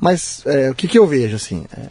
Mas 0.00 0.42
é, 0.46 0.70
o 0.70 0.74
que, 0.74 0.88
que 0.88 0.98
eu 0.98 1.06
vejo, 1.06 1.36
assim, 1.36 1.64
é, 1.72 1.86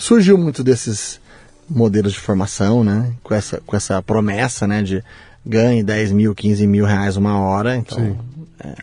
surgiu 0.00 0.36
muito 0.36 0.64
desses 0.64 1.20
modelos 1.68 2.12
de 2.14 2.18
formação, 2.18 2.82
né, 2.82 3.12
com 3.22 3.34
essa, 3.34 3.60
com 3.64 3.76
essa 3.76 4.02
promessa, 4.02 4.66
né, 4.66 4.82
de 4.82 5.04
ganhe 5.46 5.82
10 5.82 6.12
mil, 6.12 6.34
15 6.34 6.66
mil 6.66 6.84
reais 6.84 7.16
uma 7.16 7.38
hora, 7.38 7.76
então... 7.76 7.98
Sim. 7.98 8.18
é, 8.58 8.74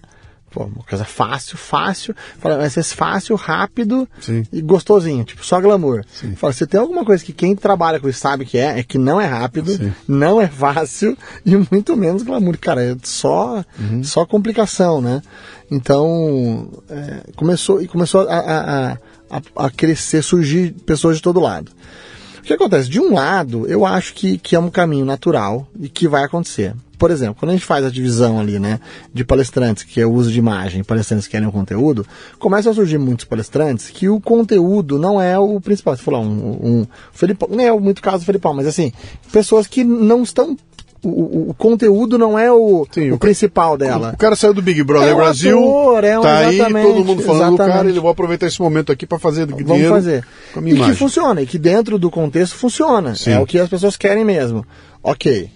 Pô, 0.50 0.64
uma 0.64 0.84
coisa 0.90 1.04
fácil, 1.04 1.58
fácil. 1.58 2.16
Fala, 2.40 2.58
vai 2.58 2.70
ser 2.70 2.82
fácil, 2.82 3.36
rápido 3.36 4.08
Sim. 4.22 4.44
e 4.52 4.58
Sim. 4.58 4.66
gostosinho, 4.66 5.24
tipo, 5.26 5.46
só 5.46 5.60
glamour. 5.60 6.04
Fala, 6.38 6.54
se 6.54 6.66
tem 6.66 6.80
alguma 6.80 7.04
coisa 7.04 7.24
que 7.24 7.34
quem 7.34 7.54
trabalha 7.54 8.00
com 8.00 8.08
isso 8.08 8.20
sabe 8.22 8.46
que 8.46 8.58
é, 8.58 8.80
é 8.80 8.84
que 8.84 8.98
não 8.98 9.20
é 9.20 9.26
rápido, 9.26 9.72
Sim. 9.72 9.94
não 10.08 10.42
é 10.42 10.48
fácil 10.48 11.18
e 11.46 11.56
muito 11.70 11.96
menos 11.98 12.24
glamour. 12.24 12.58
Cara, 12.58 12.82
é 12.82 12.96
só, 13.04 13.64
Uhum. 13.78 14.04
só 14.04 14.26
complicação, 14.26 15.02
né? 15.02 15.22
Então, 15.70 16.70
é, 16.90 17.24
começou, 17.36 17.82
e 17.82 17.88
começou 17.88 18.22
a, 18.22 18.34
a, 18.34 18.92
a, 18.94 18.98
a 19.56 19.70
crescer, 19.70 20.22
surgir 20.24 20.74
pessoas 20.86 21.18
de 21.18 21.22
todo 21.22 21.40
lado. 21.40 21.72
O 22.40 22.42
que 22.44 22.54
acontece? 22.54 22.90
De 22.90 23.00
um 23.00 23.14
lado, 23.14 23.68
eu 23.68 23.86
acho 23.86 24.14
que, 24.14 24.38
que 24.38 24.56
é 24.56 24.60
um 24.60 24.70
caminho 24.70 25.04
natural 25.04 25.68
e 25.78 25.90
que 25.90 26.08
vai 26.08 26.24
acontecer. 26.24 26.74
por 26.98 27.12
exemplo, 27.12 27.36
quando 27.38 27.52
a 27.52 27.54
gente 27.54 27.66
faz 27.66 27.86
a 27.86 27.90
divisão 27.90 28.40
ali, 28.40 28.58
né, 28.58 28.80
de 29.14 29.24
palestrantes, 29.24 29.84
que 29.84 30.02
é 30.02 30.06
o 30.06 30.12
uso 30.12 30.32
de 30.32 30.40
imagem, 30.40 30.84
palestrantes 30.84 31.28
que 31.28 31.32
querem 31.32 31.48
o 31.48 31.52
conteúdo, 31.52 32.06
começam 32.40 32.72
a 32.72 32.76
surgir 32.76 32.98
muitos 32.98 33.26
palestrantes 33.26 33.90
que 33.90 34.10
o 34.10 34.20
conteúdo 34.20 34.98
não 34.98 35.22
é 35.22 35.38
o 35.38 35.60
principal. 35.60 35.96
Você 35.96 36.04
falou, 36.04 36.24
um, 36.24 36.80
um 36.82 36.88
Felipão, 37.12 37.50
não 37.52 37.60
é 37.60 37.72
muito 37.72 38.02
caso 38.02 38.20
do 38.20 38.26
Felipão, 38.26 38.54
mas 38.54 38.66
assim, 38.66 38.92
pessoas 39.32 39.68
que 39.68 39.84
não 39.84 40.24
estão 40.24 40.58
o, 41.10 41.50
o, 41.50 41.54
conteúdo 41.54 42.18
não 42.18 42.38
é 42.38 42.52
o, 42.52 42.86
Sim, 42.92 43.12
o, 43.12 43.18
principal 43.18 43.78
dela. 43.78 44.12
O 44.14 44.18
cara 44.18 44.36
saiu 44.36 44.54
do 44.54 44.62
Big 44.62 44.84
Brother 44.84 45.10
é 45.10 45.14
um 45.14 45.18
Brasil, 45.18 45.58
ator, 45.58 46.04
é 46.04 46.20
um, 46.20 46.22
tá 46.22 46.38
aí 46.40 46.58
todo 46.58 47.06
mundo 47.06 47.22
falando 47.22 47.54
exatamente. 47.54 47.58
do 47.58 47.58
cara, 47.58 47.90
ele 47.90 48.00
vou 48.00 48.10
aproveitar 48.10 48.48
esse 48.48 48.62
momento 48.62 48.92
aqui 48.92 49.06
para 49.06 49.18
fazer 49.18 49.46
Vamos 49.46 49.66
dinheiro 49.66 49.94
fazer. 49.94 50.26
com 50.54 50.60
a 50.60 50.62
minha 50.62 50.74
e 50.74 50.78
imagem. 50.78 50.94
que 50.94 51.00
funciona, 51.00 51.42
e 51.42 51.46
que 51.46 51.58
dentro 51.58 51.98
do 51.98 52.12
contexto 52.12 52.56
funciona. 52.56 53.16
Sim. 53.16 53.32
É 53.32 53.40
o 53.40 53.46
que 53.46 53.58
as 53.58 53.70
pessoas 53.70 53.96
querem 53.96 54.26
mesmo. 54.26 54.66
Ok. 55.02 55.50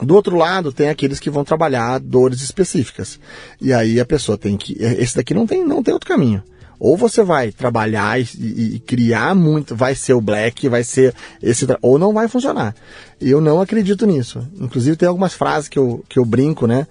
Do 0.00 0.14
outro 0.14 0.36
lado, 0.36 0.72
tem 0.72 0.88
aqueles 0.88 1.18
que 1.18 1.30
vão 1.30 1.44
trabalhar 1.44 1.98
dores 1.98 2.40
específicas. 2.40 3.18
E 3.60 3.72
aí 3.72 3.98
a 3.98 4.04
pessoa 4.04 4.38
tem 4.38 4.56
que. 4.56 4.76
Esse 4.78 5.16
daqui 5.16 5.34
não 5.34 5.46
tem, 5.46 5.64
não 5.64 5.82
tem 5.82 5.92
outro 5.92 6.08
caminho. 6.08 6.42
Ou 6.78 6.96
você 6.96 7.22
vai 7.22 7.50
trabalhar 7.50 8.20
e, 8.20 8.24
e, 8.38 8.78
criar 8.80 9.34
muito, 9.34 9.74
vai 9.74 9.94
ser 9.94 10.14
o 10.14 10.20
black, 10.20 10.68
vai 10.68 10.84
ser 10.84 11.14
esse. 11.42 11.66
Ou 11.82 11.98
não 11.98 12.12
vai 12.12 12.28
funcionar. 12.28 12.74
E 13.20 13.30
eu 13.30 13.40
não 13.40 13.60
acredito 13.60 14.06
nisso. 14.06 14.46
Inclusive, 14.60 14.96
tem 14.96 15.08
algumas 15.08 15.34
frases 15.34 15.68
que 15.68 15.78
eu, 15.78 16.04
que 16.08 16.18
eu 16.18 16.24
brinco, 16.24 16.66
né? 16.66 16.86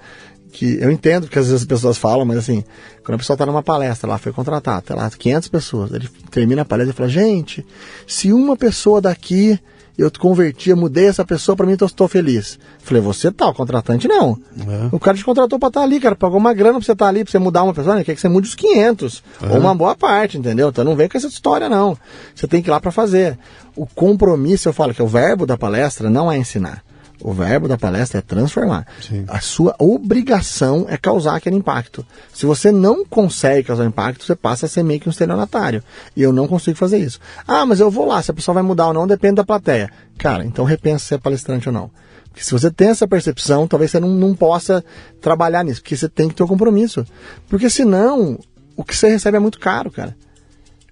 Que 0.52 0.78
eu 0.82 0.92
entendo 0.92 1.28
que 1.28 1.40
às 1.40 1.46
vezes 1.46 1.62
as 1.62 1.68
pessoas 1.68 1.98
falam, 1.98 2.26
mas 2.26 2.38
assim, 2.38 2.64
quando 3.04 3.16
a 3.16 3.18
pessoa 3.18 3.36
está 3.36 3.46
numa 3.46 3.64
palestra 3.64 4.10
lá, 4.10 4.18
foi 4.18 4.34
contratada, 4.34 4.82
tá 4.82 4.96
lá 4.96 5.10
500 5.10 5.48
pessoas, 5.50 5.92
ele 5.92 6.10
termina 6.32 6.64
a 6.64 6.66
palestra 6.66 6.94
e 6.94 6.96
fala: 6.96 7.10
gente, 7.10 7.66
se 8.06 8.34
uma 8.34 8.58
pessoa 8.58 9.00
daqui 9.00 9.60
eu 9.98 10.12
te 10.12 10.20
converti, 10.20 10.70
eu 10.70 10.78
mudei 10.78 11.08
essa 11.08 11.26
pessoa, 11.26 11.56
para 11.56 11.66
mim 11.66 11.76
eu 11.80 11.86
estou 11.86 12.08
feliz. 12.08 12.60
Falei, 12.80 13.02
você 13.02 13.32
tá, 13.32 13.48
o 13.48 13.54
contratante 13.54 14.08
não. 14.08 14.38
É. 14.60 14.90
O 14.92 15.00
cara 15.00 15.18
te 15.18 15.26
contratou 15.26 15.58
para 15.58 15.70
estar 15.70 15.80
tá 15.80 15.86
ali, 15.86 16.00
cara, 16.00 16.16
pagou 16.16 16.38
uma 16.38 16.54
grana 16.54 16.74
para 16.74 16.86
você 16.86 16.92
estar 16.92 17.06
tá 17.06 17.10
ali, 17.10 17.24
para 17.24 17.32
você 17.32 17.40
mudar 17.40 17.64
uma 17.64 17.74
pessoa, 17.74 17.96
né? 17.96 18.04
quer 18.04 18.14
que 18.14 18.22
você 18.22 18.30
mude 18.30 18.48
os 18.48 18.56
500, 18.56 19.24
é. 19.42 19.54
ou 19.54 19.60
uma 19.60 19.74
boa 19.74 19.96
parte, 19.96 20.38
entendeu? 20.38 20.70
Então 20.70 20.84
não 20.84 20.96
vem 20.96 21.10
com 21.10 21.18
essa 21.18 21.28
história 21.28 21.68
não. 21.68 21.98
Você 22.36 22.48
tem 22.48 22.62
que 22.62 22.70
ir 22.70 22.72
lá 22.72 22.80
para 22.80 22.92
fazer. 22.92 23.40
O 23.76 23.86
compromisso, 23.88 24.70
eu 24.70 24.74
falo 24.74 24.94
que 24.94 25.02
o 25.02 25.08
verbo 25.08 25.46
da 25.46 25.58
palestra 25.58 26.10
não 26.10 26.32
é 26.32 26.38
ensinar. 26.38 26.84
O 27.22 27.34
verbo 27.34 27.68
da 27.68 27.78
palestra 27.78 28.20
é 28.20 28.22
transformar. 28.22 28.86
Sim. 29.02 29.26
A 29.28 29.40
sua 29.40 29.76
obrigação 29.80 30.86
é 30.88 30.98
causar 30.98 31.36
aquele 31.36 31.56
impacto. 31.56 32.06
Se 32.32 32.46
você 32.46 32.72
não 32.72 33.04
consegue 33.04 33.68
causar 33.68 33.86
impacto, 33.86 34.24
você 34.24 34.36
passa 34.36 34.68
a 34.68 34.70
ser 34.70 34.84
meio 34.84 35.00
que 35.00 35.10
um 35.10 35.12
estelionatário. 35.12 35.84
E 36.16 36.22
eu 36.22 36.32
não 36.32 36.48
consigo 36.48 36.78
fazer 36.78 37.00
isso. 37.00 37.20
Ah, 37.48 37.66
mas 37.66 37.80
eu 37.80 37.90
vou 37.90 38.06
lá, 38.06 38.22
se 38.22 38.30
a 38.30 38.34
pessoa 38.34 38.54
vai 38.54 38.64
mudar 38.64 38.88
ou 38.88 38.94
não, 38.94 39.08
depende 39.08 39.36
da 39.36 39.44
plateia. 39.44 39.90
Cara, 40.18 40.46
então 40.46 40.64
repensa 40.64 41.06
se 41.06 41.14
é 41.16 41.18
palestrante 41.18 41.70
ou 41.70 41.74
não. 41.74 41.90
Porque 42.26 42.44
se 42.44 42.52
você 42.52 42.70
tem 42.70 42.90
essa 42.90 43.08
percepção, 43.08 43.68
talvez 43.68 43.90
você 43.90 44.00
não, 44.00 44.10
não 44.10 44.36
possa 44.36 44.84
trabalhar 45.20 45.64
nisso, 45.64 45.82
porque 45.82 45.98
você 45.98 46.08
tem 46.08 46.30
que 46.30 46.36
ter 46.36 46.44
o 46.44 46.46
um 46.46 46.50
compromisso. 46.50 47.04
Porque 47.50 47.68
senão, 47.68 48.40
o 48.76 48.84
que 48.84 48.96
você 48.96 49.10
recebe 49.10 49.38
é 49.38 49.40
muito 49.40 49.60
caro, 49.60 49.90
cara 49.90 50.16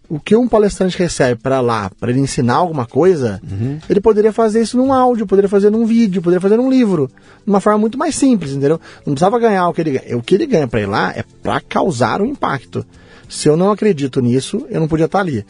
o 0.09 0.19
que 0.19 0.35
um 0.35 0.47
palestrante 0.47 0.97
recebe 0.97 1.41
para 1.41 1.61
lá, 1.61 1.89
para 1.99 2.11
ele 2.11 2.19
ensinar 2.19 2.55
alguma 2.55 2.85
coisa, 2.85 3.41
uhum. 3.43 3.79
ele 3.89 3.99
poderia 3.99 4.31
fazer 4.31 4.61
isso 4.61 4.77
num 4.77 4.93
áudio, 4.93 5.25
poderia 5.25 5.49
fazer 5.49 5.69
num 5.69 5.85
vídeo, 5.85 6.21
poderia 6.21 6.41
fazer 6.41 6.57
num 6.57 6.69
livro, 6.69 7.07
de 7.07 7.49
uma 7.49 7.59
forma 7.59 7.79
muito 7.79 7.97
mais 7.97 8.15
simples, 8.15 8.51
entendeu? 8.51 8.79
Não 9.05 9.13
precisava 9.13 9.39
ganhar 9.39 9.67
o 9.67 9.73
que 9.73 9.81
ele 9.81 9.91
ganha. 9.91 10.17
O 10.17 10.21
que 10.21 10.35
ele 10.35 10.45
ganha 10.45 10.67
para 10.67 10.81
ir 10.81 10.85
lá 10.85 11.11
é 11.15 11.23
para 11.41 11.59
causar 11.61 12.21
um 12.21 12.25
impacto. 12.25 12.85
Se 13.27 13.47
eu 13.47 13.57
não 13.57 13.71
acredito 13.71 14.21
nisso, 14.21 14.65
eu 14.69 14.79
não 14.79 14.87
podia 14.87 15.05
estar 15.05 15.19
tá 15.19 15.23
ali. 15.23 15.45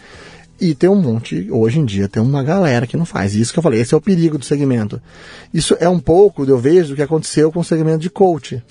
E 0.59 0.73
tem 0.73 0.89
um 0.89 0.95
monte, 0.95 1.51
hoje 1.51 1.79
em 1.79 1.85
dia, 1.85 2.07
tem 2.07 2.23
uma 2.23 2.41
galera 2.41 2.87
que 2.87 2.95
não 2.95 3.05
faz. 3.05 3.35
Isso 3.35 3.51
que 3.51 3.59
eu 3.59 3.63
falei, 3.63 3.81
esse 3.81 3.93
é 3.93 3.97
o 3.97 4.01
perigo 4.01 4.37
do 4.37 4.45
segmento. 4.45 5.01
Isso 5.53 5.75
é 5.79 5.89
um 5.89 5.99
pouco, 5.99 6.45
eu 6.45 6.57
vejo, 6.57 6.89
do 6.89 6.95
que 6.95 7.01
aconteceu 7.01 7.51
com 7.51 7.59
o 7.59 7.63
segmento 7.63 7.99
de 7.99 8.09
coach 8.09 8.63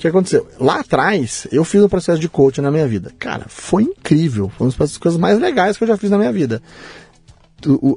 que 0.00 0.08
aconteceu? 0.08 0.48
Lá 0.58 0.80
atrás, 0.80 1.46
eu 1.52 1.64
fiz 1.64 1.82
um 1.82 1.88
processo 1.88 2.18
de 2.18 2.28
coaching 2.28 2.62
na 2.62 2.70
minha 2.70 2.86
vida. 2.86 3.12
Cara, 3.18 3.46
foi 3.48 3.82
incrível. 3.82 4.50
Foi 4.56 4.66
uma 4.66 4.74
das 4.78 4.96
coisas 4.96 5.20
mais 5.20 5.38
legais 5.38 5.76
que 5.76 5.84
eu 5.84 5.88
já 5.88 5.96
fiz 5.96 6.10
na 6.10 6.16
minha 6.16 6.32
vida. 6.32 6.62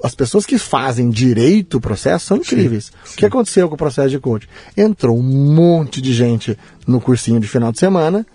As 0.04 0.14
pessoas 0.14 0.46
que 0.46 0.58
fazem 0.58 1.10
direito 1.10 1.78
o 1.78 1.82
processo 1.82 2.26
são 2.26 2.38
incríveis. 2.38 2.92
Sim. 3.06 3.14
O 3.14 3.18
que 3.18 3.26
aconteceu 3.26 3.70
com 3.70 3.76
o 3.76 3.78
processo 3.78 4.10
de 4.10 4.20
coaching? 4.20 4.48
Entrou 4.76 5.18
um 5.18 5.24
monte 5.24 6.02
de 6.02 6.14
gente 6.14 6.58
no 6.86 7.00
cursinho 7.00 7.40
de 7.40 7.48
final 7.48 7.72
de 7.72 7.80
semana 7.80 8.28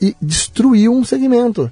e 0.00 0.16
destruiu 0.20 0.92
um 0.92 1.04
segmento. 1.04 1.70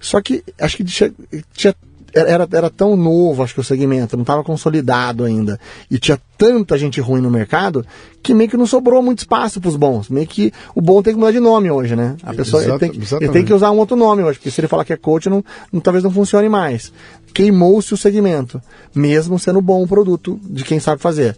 Só 0.00 0.20
que 0.20 0.42
acho 0.60 0.76
que 0.76 0.84
tinha, 0.84 1.12
tinha 1.54 1.74
era, 2.12 2.48
era 2.50 2.70
tão 2.70 2.96
novo, 2.96 3.42
acho 3.42 3.54
que 3.54 3.60
o 3.60 3.64
segmento, 3.64 4.16
não 4.16 4.22
estava 4.22 4.42
consolidado 4.42 5.24
ainda. 5.24 5.58
E 5.90 5.98
tinha 5.98 6.18
tanta 6.36 6.78
gente 6.78 7.00
ruim 7.00 7.20
no 7.20 7.30
mercado 7.30 7.84
que 8.22 8.32
meio 8.34 8.48
que 8.48 8.56
não 8.56 8.66
sobrou 8.66 9.02
muito 9.02 9.20
espaço 9.20 9.60
para 9.60 9.68
os 9.68 9.76
bons. 9.76 10.08
Meio 10.08 10.26
que 10.26 10.52
o 10.74 10.80
bom 10.80 11.02
tem 11.02 11.12
que 11.12 11.18
mudar 11.18 11.32
de 11.32 11.40
nome 11.40 11.70
hoje, 11.70 11.94
né? 11.94 12.16
A 12.22 12.32
pessoa 12.32 12.62
Exato, 12.62 12.84
ele 12.84 12.92
tem, 12.92 13.18
ele 13.20 13.32
tem, 13.32 13.44
que 13.44 13.52
usar 13.52 13.70
um 13.70 13.78
outro 13.78 13.96
nome 13.96 14.22
hoje, 14.22 14.38
porque 14.38 14.50
se 14.50 14.60
ele 14.60 14.68
falar 14.68 14.84
que 14.84 14.92
é 14.92 14.96
coach, 14.96 15.28
não, 15.28 15.44
não 15.72 15.80
talvez 15.80 16.02
não 16.02 16.10
funcione 16.10 16.48
mais. 16.48 16.92
Queimou-se 17.34 17.92
o 17.92 17.96
segmento, 17.96 18.60
mesmo 18.94 19.38
sendo 19.38 19.60
bom 19.60 19.82
o 19.82 19.88
produto 19.88 20.38
de 20.42 20.64
quem 20.64 20.80
sabe 20.80 21.00
fazer. 21.00 21.36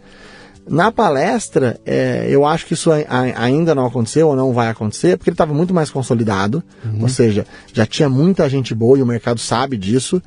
Na 0.69 0.93
palestra, 0.93 1.81
é, 1.85 2.27
eu 2.29 2.47
acho 2.47 2.65
que 2.65 2.75
isso 2.75 2.91
ainda 3.35 3.75
não 3.75 3.87
aconteceu 3.87 4.29
ou 4.29 4.37
não 4.37 4.53
vai 4.53 4.69
acontecer, 4.69 5.17
porque 5.17 5.31
ele 5.31 5.35
estava 5.35 5.53
muito 5.53 5.75
mais 5.75 5.91
consolidado, 5.91 6.63
uhum. 6.85 7.03
ou 7.03 7.09
seja, 7.09 7.45
já 7.73 7.85
tinha 7.85 8.09
muita 8.09 8.49
gente 8.49 8.73
boa 8.73 8.97
e 8.97 9.03
o 9.03 9.07
mercado 9.07 9.41
sabe 9.41 9.77
disso. 9.77 10.23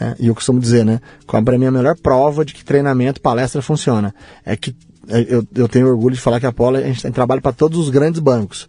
É, 0.00 0.14
e 0.18 0.26
eu 0.28 0.34
costumo 0.34 0.60
dizer, 0.60 0.84
né? 0.84 1.00
Para 1.26 1.58
mim, 1.58 1.66
a 1.66 1.70
melhor 1.70 1.96
prova 1.96 2.44
de 2.44 2.52
que 2.52 2.64
treinamento, 2.64 3.20
palestra 3.20 3.62
funciona 3.62 4.14
é 4.44 4.56
que 4.56 4.76
é, 5.08 5.20
eu, 5.28 5.46
eu 5.54 5.68
tenho 5.68 5.88
orgulho 5.88 6.14
de 6.14 6.20
falar 6.20 6.40
que 6.40 6.46
a 6.46 6.52
Polo 6.52 6.76
a 6.76 6.82
gente 6.82 7.02
tem 7.02 7.12
trabalho 7.12 7.40
para 7.40 7.52
todos 7.52 7.78
os 7.78 7.90
grandes 7.90 8.20
bancos. 8.20 8.68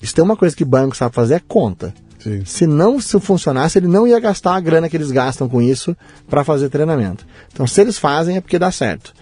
Isso 0.00 0.14
tem 0.14 0.24
uma 0.24 0.36
coisa 0.36 0.54
que 0.54 0.64
banco 0.64 0.96
sabe 0.96 1.14
fazer 1.14 1.34
é 1.34 1.40
conta. 1.46 1.94
Sim. 2.18 2.42
Se 2.44 2.66
não 2.66 3.00
se 3.00 3.18
funcionasse, 3.20 3.78
ele 3.78 3.86
não 3.86 4.06
ia 4.06 4.18
gastar 4.18 4.56
a 4.56 4.60
grana 4.60 4.88
que 4.88 4.96
eles 4.96 5.10
gastam 5.10 5.48
com 5.48 5.62
isso 5.62 5.96
para 6.28 6.42
fazer 6.42 6.68
treinamento. 6.68 7.26
Então, 7.52 7.66
se 7.66 7.80
eles 7.80 7.98
fazem, 7.98 8.36
é 8.36 8.40
porque 8.40 8.58
dá 8.58 8.70
certo. 8.72 9.14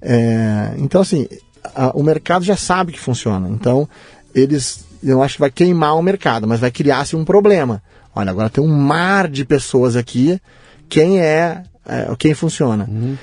É, 0.00 0.74
então, 0.78 1.00
assim, 1.00 1.26
a, 1.74 1.90
o 1.94 2.02
mercado 2.02 2.44
já 2.44 2.56
sabe 2.56 2.92
que 2.92 3.00
funciona. 3.00 3.48
Então, 3.48 3.88
eles, 4.34 4.84
eu 5.02 5.22
acho 5.22 5.34
que 5.34 5.40
vai 5.40 5.50
queimar 5.50 5.96
o 5.96 6.02
mercado, 6.02 6.46
mas 6.46 6.60
vai 6.60 6.70
criar-se 6.70 7.16
um 7.16 7.24
problema. 7.24 7.82
Olha, 8.14 8.30
agora 8.30 8.50
tem 8.50 8.62
um 8.62 8.68
mar 8.68 9.28
de 9.28 9.44
pessoas 9.44 9.96
aqui 9.96 10.40
quem 10.88 11.20
é, 11.20 11.62
é 11.86 12.14
quem 12.18 12.34
funciona. 12.34 12.88
Uhum. 12.90 13.16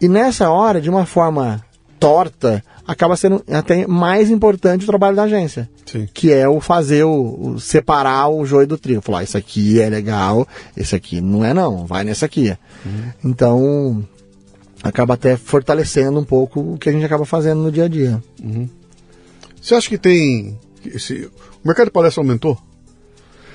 E 0.00 0.08
nessa 0.08 0.50
hora, 0.50 0.80
de 0.80 0.90
uma 0.90 1.06
forma 1.06 1.64
torta, 1.98 2.62
acaba 2.86 3.16
sendo 3.16 3.42
até 3.50 3.86
mais 3.86 4.30
importante 4.30 4.84
o 4.84 4.86
trabalho 4.86 5.16
da 5.16 5.24
agência. 5.24 5.68
Sim. 5.84 6.08
Que 6.12 6.32
é 6.32 6.48
o 6.48 6.60
fazer, 6.60 7.04
o, 7.04 7.54
o, 7.54 7.60
separar 7.60 8.28
o 8.28 8.44
joio 8.44 8.66
do 8.66 8.78
trigo. 8.78 9.00
Falar, 9.00 9.24
isso 9.24 9.36
aqui 9.36 9.80
é 9.80 9.88
legal, 9.88 10.46
esse 10.76 10.94
aqui 10.94 11.20
não 11.20 11.44
é 11.44 11.52
não, 11.52 11.86
vai 11.86 12.04
nesse 12.04 12.24
aqui. 12.24 12.56
Uhum. 12.84 13.12
Então, 13.24 14.04
acaba 14.82 15.14
até 15.14 15.36
fortalecendo 15.36 16.18
um 16.18 16.24
pouco 16.24 16.60
o 16.60 16.78
que 16.78 16.88
a 16.88 16.92
gente 16.92 17.04
acaba 17.04 17.24
fazendo 17.24 17.62
no 17.62 17.72
dia 17.72 17.84
a 17.84 17.88
dia. 17.88 18.22
Uhum. 18.42 18.68
Você 19.60 19.74
acha 19.74 19.88
que 19.88 19.98
tem... 19.98 20.58
Esse, 20.84 21.28
o 21.64 21.66
mercado 21.66 21.86
de 21.86 21.92
palestra 21.92 22.22
aumentou? 22.22 22.56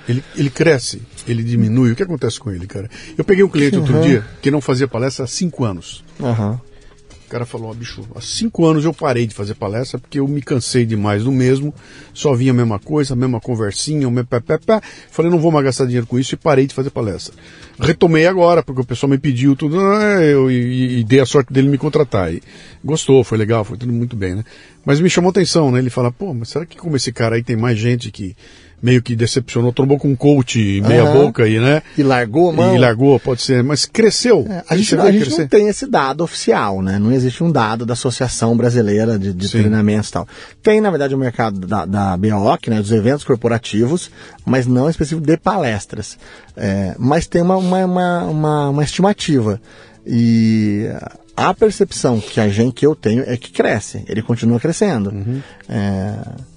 Ele, 0.07 0.23
ele 0.35 0.49
cresce, 0.49 1.01
ele 1.27 1.43
diminui. 1.43 1.91
O 1.91 1.95
que 1.95 2.03
acontece 2.03 2.39
com 2.39 2.51
ele, 2.51 2.67
cara? 2.67 2.89
Eu 3.17 3.23
peguei 3.23 3.43
um 3.43 3.49
cliente 3.49 3.77
uhum. 3.77 3.83
outro 3.83 4.01
dia 4.01 4.25
que 4.41 4.51
não 4.51 4.61
fazia 4.61 4.87
palestra 4.87 5.25
há 5.25 5.27
cinco 5.27 5.63
anos. 5.63 6.03
Uhum. 6.19 6.53
O 6.53 7.29
cara 7.31 7.45
falou, 7.45 7.71
oh, 7.71 7.73
bicho, 7.73 8.05
há 8.13 8.19
cinco 8.19 8.65
anos 8.65 8.83
eu 8.83 8.93
parei 8.93 9.25
de 9.25 9.33
fazer 9.33 9.53
palestra 9.53 9.97
porque 9.97 10.19
eu 10.19 10.27
me 10.27 10.41
cansei 10.41 10.85
demais 10.85 11.23
do 11.23 11.31
mesmo, 11.31 11.73
só 12.13 12.33
vinha 12.33 12.51
a 12.51 12.53
mesma 12.53 12.77
coisa, 12.77 13.13
a 13.13 13.15
mesma 13.15 13.39
conversinha, 13.39 14.05
o 14.05 14.11
mesmo 14.11 14.27
pé, 14.27 14.41
pé, 14.41 14.57
pé. 14.57 14.81
Falei, 15.09 15.31
não 15.31 15.39
vou 15.39 15.49
mais 15.49 15.63
gastar 15.63 15.85
dinheiro 15.85 16.05
com 16.05 16.19
isso 16.19 16.35
e 16.35 16.37
parei 16.37 16.67
de 16.67 16.73
fazer 16.73 16.89
palestra. 16.89 17.33
Retomei 17.79 18.27
agora, 18.27 18.61
porque 18.61 18.81
o 18.81 18.83
pessoal 18.83 19.09
me 19.09 19.17
pediu 19.17 19.55
tudo, 19.55 19.79
ah, 19.79 20.21
eu, 20.21 20.51
e, 20.51 20.99
e, 20.99 21.03
dei 21.05 21.21
a 21.21 21.25
sorte 21.25 21.53
dele 21.53 21.69
me 21.69 21.77
contratar. 21.77 22.33
E 22.33 22.43
gostou, 22.83 23.23
foi 23.23 23.37
legal, 23.37 23.63
foi 23.63 23.77
tudo 23.77 23.93
muito 23.93 24.17
bem, 24.17 24.35
né? 24.35 24.43
Mas 24.83 24.99
me 24.99 25.09
chamou 25.09 25.29
atenção, 25.29 25.71
né? 25.71 25.79
Ele 25.79 25.89
fala, 25.89 26.11
pô, 26.11 26.33
mas 26.33 26.49
será 26.49 26.65
que 26.65 26.77
como 26.77 26.97
esse 26.97 27.13
cara 27.13 27.37
aí 27.37 27.43
tem 27.43 27.55
mais 27.55 27.79
gente 27.79 28.11
que 28.11 28.35
meio 28.81 29.01
que 29.01 29.15
decepcionou, 29.15 29.71
trombou 29.71 29.97
com 29.97 30.09
um 30.09 30.15
coach 30.15 30.81
meia 30.81 31.05
uhum. 31.05 31.13
boca 31.13 31.43
aí, 31.43 31.59
né? 31.59 31.81
E 31.97 32.03
largou, 32.03 32.51
mano. 32.51 32.75
E 32.75 32.79
largou, 32.79 33.19
pode 33.19 33.41
ser, 33.41 33.63
mas 33.63 33.85
cresceu. 33.85 34.45
É, 34.49 34.63
a 34.67 34.75
gente, 34.75 34.95
a 34.95 35.11
gente 35.11 35.29
não 35.29 35.47
tem 35.47 35.67
esse 35.67 35.85
dado 35.85 36.23
oficial, 36.23 36.81
né? 36.81 36.97
Não 36.97 37.11
existe 37.11 37.43
um 37.43 37.51
dado 37.51 37.85
da 37.85 37.93
Associação 37.93 38.55
Brasileira 38.57 39.19
de, 39.19 39.33
de 39.33 39.49
Treinamentos 39.49 40.09
e 40.09 40.13
tal. 40.13 40.27
Tem, 40.63 40.81
na 40.81 40.89
verdade, 40.89 41.13
o 41.13 41.17
mercado 41.17 41.59
da, 41.59 41.85
da 41.85 42.17
BOC, 42.17 42.69
né? 42.69 42.77
Dos 42.77 42.91
eventos 42.91 43.23
corporativos, 43.23 44.09
mas 44.45 44.65
não 44.65 44.89
específico 44.89 45.25
de 45.25 45.37
palestras. 45.37 46.17
É, 46.57 46.95
mas 46.97 47.27
tem 47.27 47.41
uma, 47.41 47.57
uma, 47.57 47.85
uma, 47.85 48.23
uma, 48.23 48.69
uma 48.69 48.83
estimativa. 48.83 49.61
E 50.05 50.87
a 51.35 51.53
percepção 51.53 52.19
que 52.19 52.39
a 52.39 52.47
gente 52.47 52.73
que 52.73 52.85
eu 52.85 52.95
tenho 52.95 53.23
é 53.25 53.37
que 53.37 53.51
cresce, 53.51 54.03
ele 54.07 54.21
continua 54.21 54.59
crescendo. 54.59 55.11
Uhum. 55.11 55.41
É, 55.69 56.50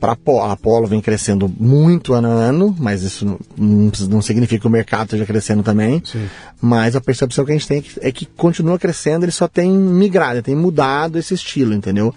para 0.00 0.12
a 0.12 0.52
Apollo 0.52 0.86
vem 0.86 1.00
crescendo 1.00 1.46
muito 1.60 2.14
ano 2.14 2.28
a 2.28 2.32
ano, 2.32 2.74
mas 2.78 3.02
isso 3.02 3.38
não, 3.56 3.92
não 4.08 4.22
significa 4.22 4.62
que 4.62 4.66
o 4.66 4.70
mercado 4.70 5.04
esteja 5.04 5.26
crescendo 5.26 5.62
também. 5.62 6.02
Sim. 6.04 6.26
Mas 6.60 6.96
a 6.96 7.00
percepção 7.02 7.44
que 7.44 7.52
a 7.52 7.54
gente 7.54 7.68
tem 7.68 7.84
é 8.00 8.10
que 8.10 8.24
continua 8.24 8.78
crescendo, 8.78 9.26
ele 9.26 9.32
só 9.32 9.46
tem 9.46 9.70
migrado, 9.70 10.42
tem 10.42 10.56
mudado 10.56 11.18
esse 11.18 11.34
estilo, 11.34 11.74
entendeu? 11.74 12.14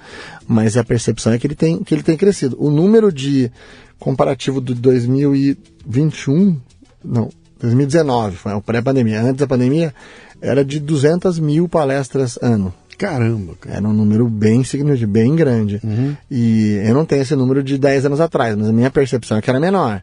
Mas 0.47 0.77
a 0.77 0.83
percepção 0.83 1.33
é 1.33 1.37
que 1.37 1.45
ele 1.45 1.55
tem, 1.55 1.83
que 1.83 1.93
ele 1.93 2.03
tem 2.03 2.15
crescido. 2.15 2.55
O 2.57 2.71
número 2.71 3.11
de 3.11 3.51
comparativo 3.99 4.61
do 4.61 4.73
2021, 4.73 6.57
não, 7.03 7.29
2019, 7.59 8.37
foi 8.37 8.53
o 8.53 8.61
pré-pandemia. 8.61 9.21
Antes 9.21 9.39
da 9.39 9.47
pandemia, 9.47 9.93
era 10.41 10.63
de 10.63 10.79
200 10.79 11.37
mil 11.39 11.67
palestras 11.67 12.39
ano. 12.41 12.73
Caramba, 12.97 13.53
cara. 13.59 13.77
Era 13.77 13.87
um 13.87 13.93
número 13.93 14.27
bem 14.27 14.63
significativo, 14.63 15.11
bem 15.11 15.35
grande. 15.35 15.79
Uhum. 15.83 16.15
E 16.29 16.81
eu 16.85 16.93
não 16.93 17.05
tenho 17.05 17.21
esse 17.21 17.35
número 17.35 17.63
de 17.63 17.77
10 17.77 18.05
anos 18.05 18.19
atrás, 18.19 18.55
mas 18.55 18.67
a 18.67 18.73
minha 18.73 18.91
percepção 18.91 19.37
é 19.37 19.41
que 19.41 19.49
era 19.49 19.59
menor. 19.59 20.01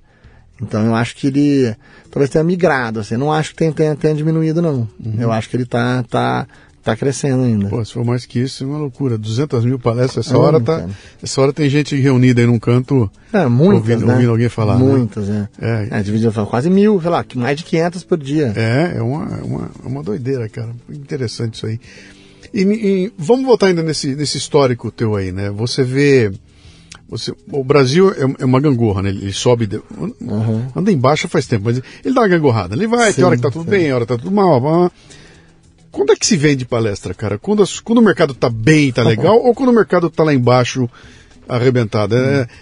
Então 0.62 0.84
eu 0.84 0.94
acho 0.94 1.16
que 1.16 1.28
ele 1.28 1.74
talvez 2.10 2.30
tenha 2.30 2.44
migrado, 2.44 3.00
assim. 3.00 3.14
Eu 3.14 3.20
não 3.20 3.32
acho 3.32 3.50
que 3.50 3.56
tenha, 3.56 3.72
tenha, 3.72 3.96
tenha 3.96 4.14
diminuído, 4.14 4.60
não. 4.60 4.88
Uhum. 5.04 5.16
Eu 5.18 5.32
acho 5.32 5.48
que 5.48 5.56
ele 5.56 5.64
tá, 5.64 6.04
tá, 6.08 6.46
tá 6.82 6.94
crescendo 6.94 7.44
ainda. 7.44 7.68
Pô, 7.68 7.82
se 7.84 7.92
for 7.92 8.04
mais 8.04 8.26
que 8.26 8.40
isso, 8.40 8.64
é 8.64 8.66
uma 8.66 8.78
loucura. 8.78 9.16
200 9.16 9.64
mil 9.64 9.78
palestras, 9.78 10.26
essa, 10.26 10.36
é, 10.36 10.38
hora, 10.38 10.60
tá, 10.60 10.86
essa 11.22 11.40
hora 11.40 11.52
tem 11.52 11.68
gente 11.68 11.96
reunida 11.96 12.40
aí 12.40 12.46
num 12.46 12.58
canto. 12.58 13.10
É, 13.32 13.46
muitas, 13.46 13.76
ouvindo, 13.76 14.06
né? 14.06 14.12
ouvindo 14.14 14.30
alguém 14.30 14.48
falar. 14.48 14.78
Né? 14.78 14.84
Muitas, 14.84 15.28
né? 15.28 15.48
é. 15.60 15.88
É, 15.90 16.00
é 16.00 16.02
dividido, 16.02 16.46
quase 16.46 16.68
mil, 16.68 17.00
sei 17.00 17.10
lá, 17.10 17.24
mais 17.36 17.56
de 17.56 17.64
500 17.64 18.04
por 18.04 18.18
dia. 18.18 18.52
É, 18.54 18.98
é 18.98 19.02
uma, 19.02 19.38
é 19.38 19.42
uma, 19.42 19.70
é 19.84 19.88
uma 19.88 20.02
doideira, 20.02 20.48
cara. 20.48 20.70
Interessante 20.90 21.54
isso 21.54 21.66
aí. 21.66 21.80
E, 22.52 22.62
e, 22.62 23.12
vamos 23.16 23.44
voltar 23.44 23.66
ainda 23.66 23.82
nesse, 23.82 24.14
nesse 24.14 24.38
histórico 24.38 24.90
teu 24.90 25.14
aí, 25.16 25.32
né? 25.32 25.50
Você 25.50 25.82
vê. 25.82 26.32
Você, 27.08 27.32
o 27.50 27.64
Brasil 27.64 28.10
é, 28.12 28.42
é 28.42 28.44
uma 28.44 28.60
gangorra, 28.60 29.02
né? 29.02 29.10
Ele 29.10 29.32
sobe. 29.32 29.66
De, 29.66 29.80
uhum. 30.20 30.66
Anda 30.74 30.92
embaixo 30.92 31.28
faz 31.28 31.46
tempo, 31.46 31.64
mas 31.64 31.80
ele 32.04 32.14
dá 32.14 32.22
uma 32.22 32.28
gangorrada. 32.28 32.74
Ele 32.74 32.86
vai, 32.86 33.10
sim, 33.10 33.16
tem 33.16 33.24
hora 33.24 33.36
que 33.36 33.42
tá 33.42 33.50
tudo 33.50 33.64
sim. 33.64 33.70
bem, 33.70 33.92
hora 33.92 34.06
que 34.06 34.12
tá 34.12 34.18
tudo 34.18 34.30
mal. 34.30 34.90
Quando 35.90 36.12
é 36.12 36.16
que 36.16 36.26
se 36.26 36.36
vende 36.36 36.64
palestra, 36.64 37.12
cara? 37.12 37.36
Quando, 37.36 37.64
quando 37.82 37.98
o 37.98 38.02
mercado 38.02 38.32
tá 38.32 38.48
bem, 38.48 38.92
tá 38.92 39.02
legal, 39.02 39.36
ou 39.38 39.52
quando 39.54 39.70
o 39.70 39.74
mercado 39.74 40.08
tá 40.08 40.22
lá 40.22 40.32
embaixo 40.32 40.88
arrebentada. 41.48 42.16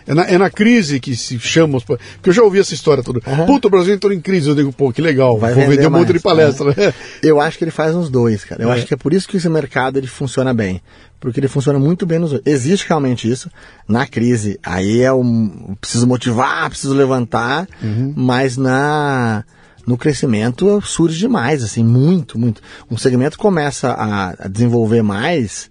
É, 0.07 0.11
é, 0.11 0.15
na, 0.15 0.23
é, 0.25 0.39
na, 0.39 0.51
crise 0.51 0.99
que 1.01 1.17
se 1.17 1.39
chama. 1.39 1.81
Porque 1.81 2.01
eu 2.25 2.33
já 2.33 2.43
ouvi 2.43 2.59
essa 2.59 2.75
história 2.75 3.03
toda. 3.03 3.21
Uhum. 3.27 3.47
Puta, 3.47 3.69
o 3.69 3.71
Brasil 3.71 3.95
entrou 3.95 4.13
em 4.13 4.21
crise. 4.21 4.49
Eu 4.49 4.55
digo, 4.55 4.73
pô, 4.73 4.93
que 4.93 5.03
legal. 5.03 5.39
Vai 5.39 5.55
vou 5.55 5.67
vender 5.67 5.87
um 5.87 5.91
monte 5.91 6.13
de 6.13 6.21
palestra. 6.21 6.75
Né? 6.77 6.93
Eu 7.23 7.41
acho 7.41 7.59
que 7.59 7.65
ele 7.65 7.71
faz 7.71 7.95
uns 7.95 8.09
dois, 8.09 8.45
cara. 8.45 8.63
Eu 8.63 8.71
é. 8.71 8.75
acho 8.75 8.87
que 8.87 8.95
é 8.95 8.97
por 8.97 9.13
isso 9.13 9.29
que 9.29 9.37
esse 9.37 9.49
mercado 9.49 9.99
ele 9.99 10.07
funciona 10.07 10.53
bem. 10.55 10.81
Porque 11.21 11.41
ele 11.41 11.49
funciona 11.49 11.79
muito 11.79 12.07
bem 12.07 12.19
nos 12.19 12.41
Existe 12.47 12.87
realmente 12.89 13.31
isso. 13.31 13.51
Na 13.89 14.07
crise, 14.07 14.59
aí 14.63 15.03
é 15.03 15.13
um. 15.13 15.77
Preciso 15.81 16.07
motivar, 16.07 16.69
preciso 16.71 16.95
levantar. 16.95 17.67
Uhum. 17.83 18.15
Mas 18.17 18.57
na 18.57 19.45
no 19.89 19.97
crescimento 19.97 20.83
surge 20.83 21.19
demais, 21.19 21.65
assim, 21.65 21.83
muito, 21.83 22.39
muito. 22.39 22.61
Um 22.91 22.99
segmento 22.99 23.39
começa 23.39 23.89
a, 23.89 24.35
a 24.39 24.47
desenvolver 24.47 25.03
mais, 25.03 25.71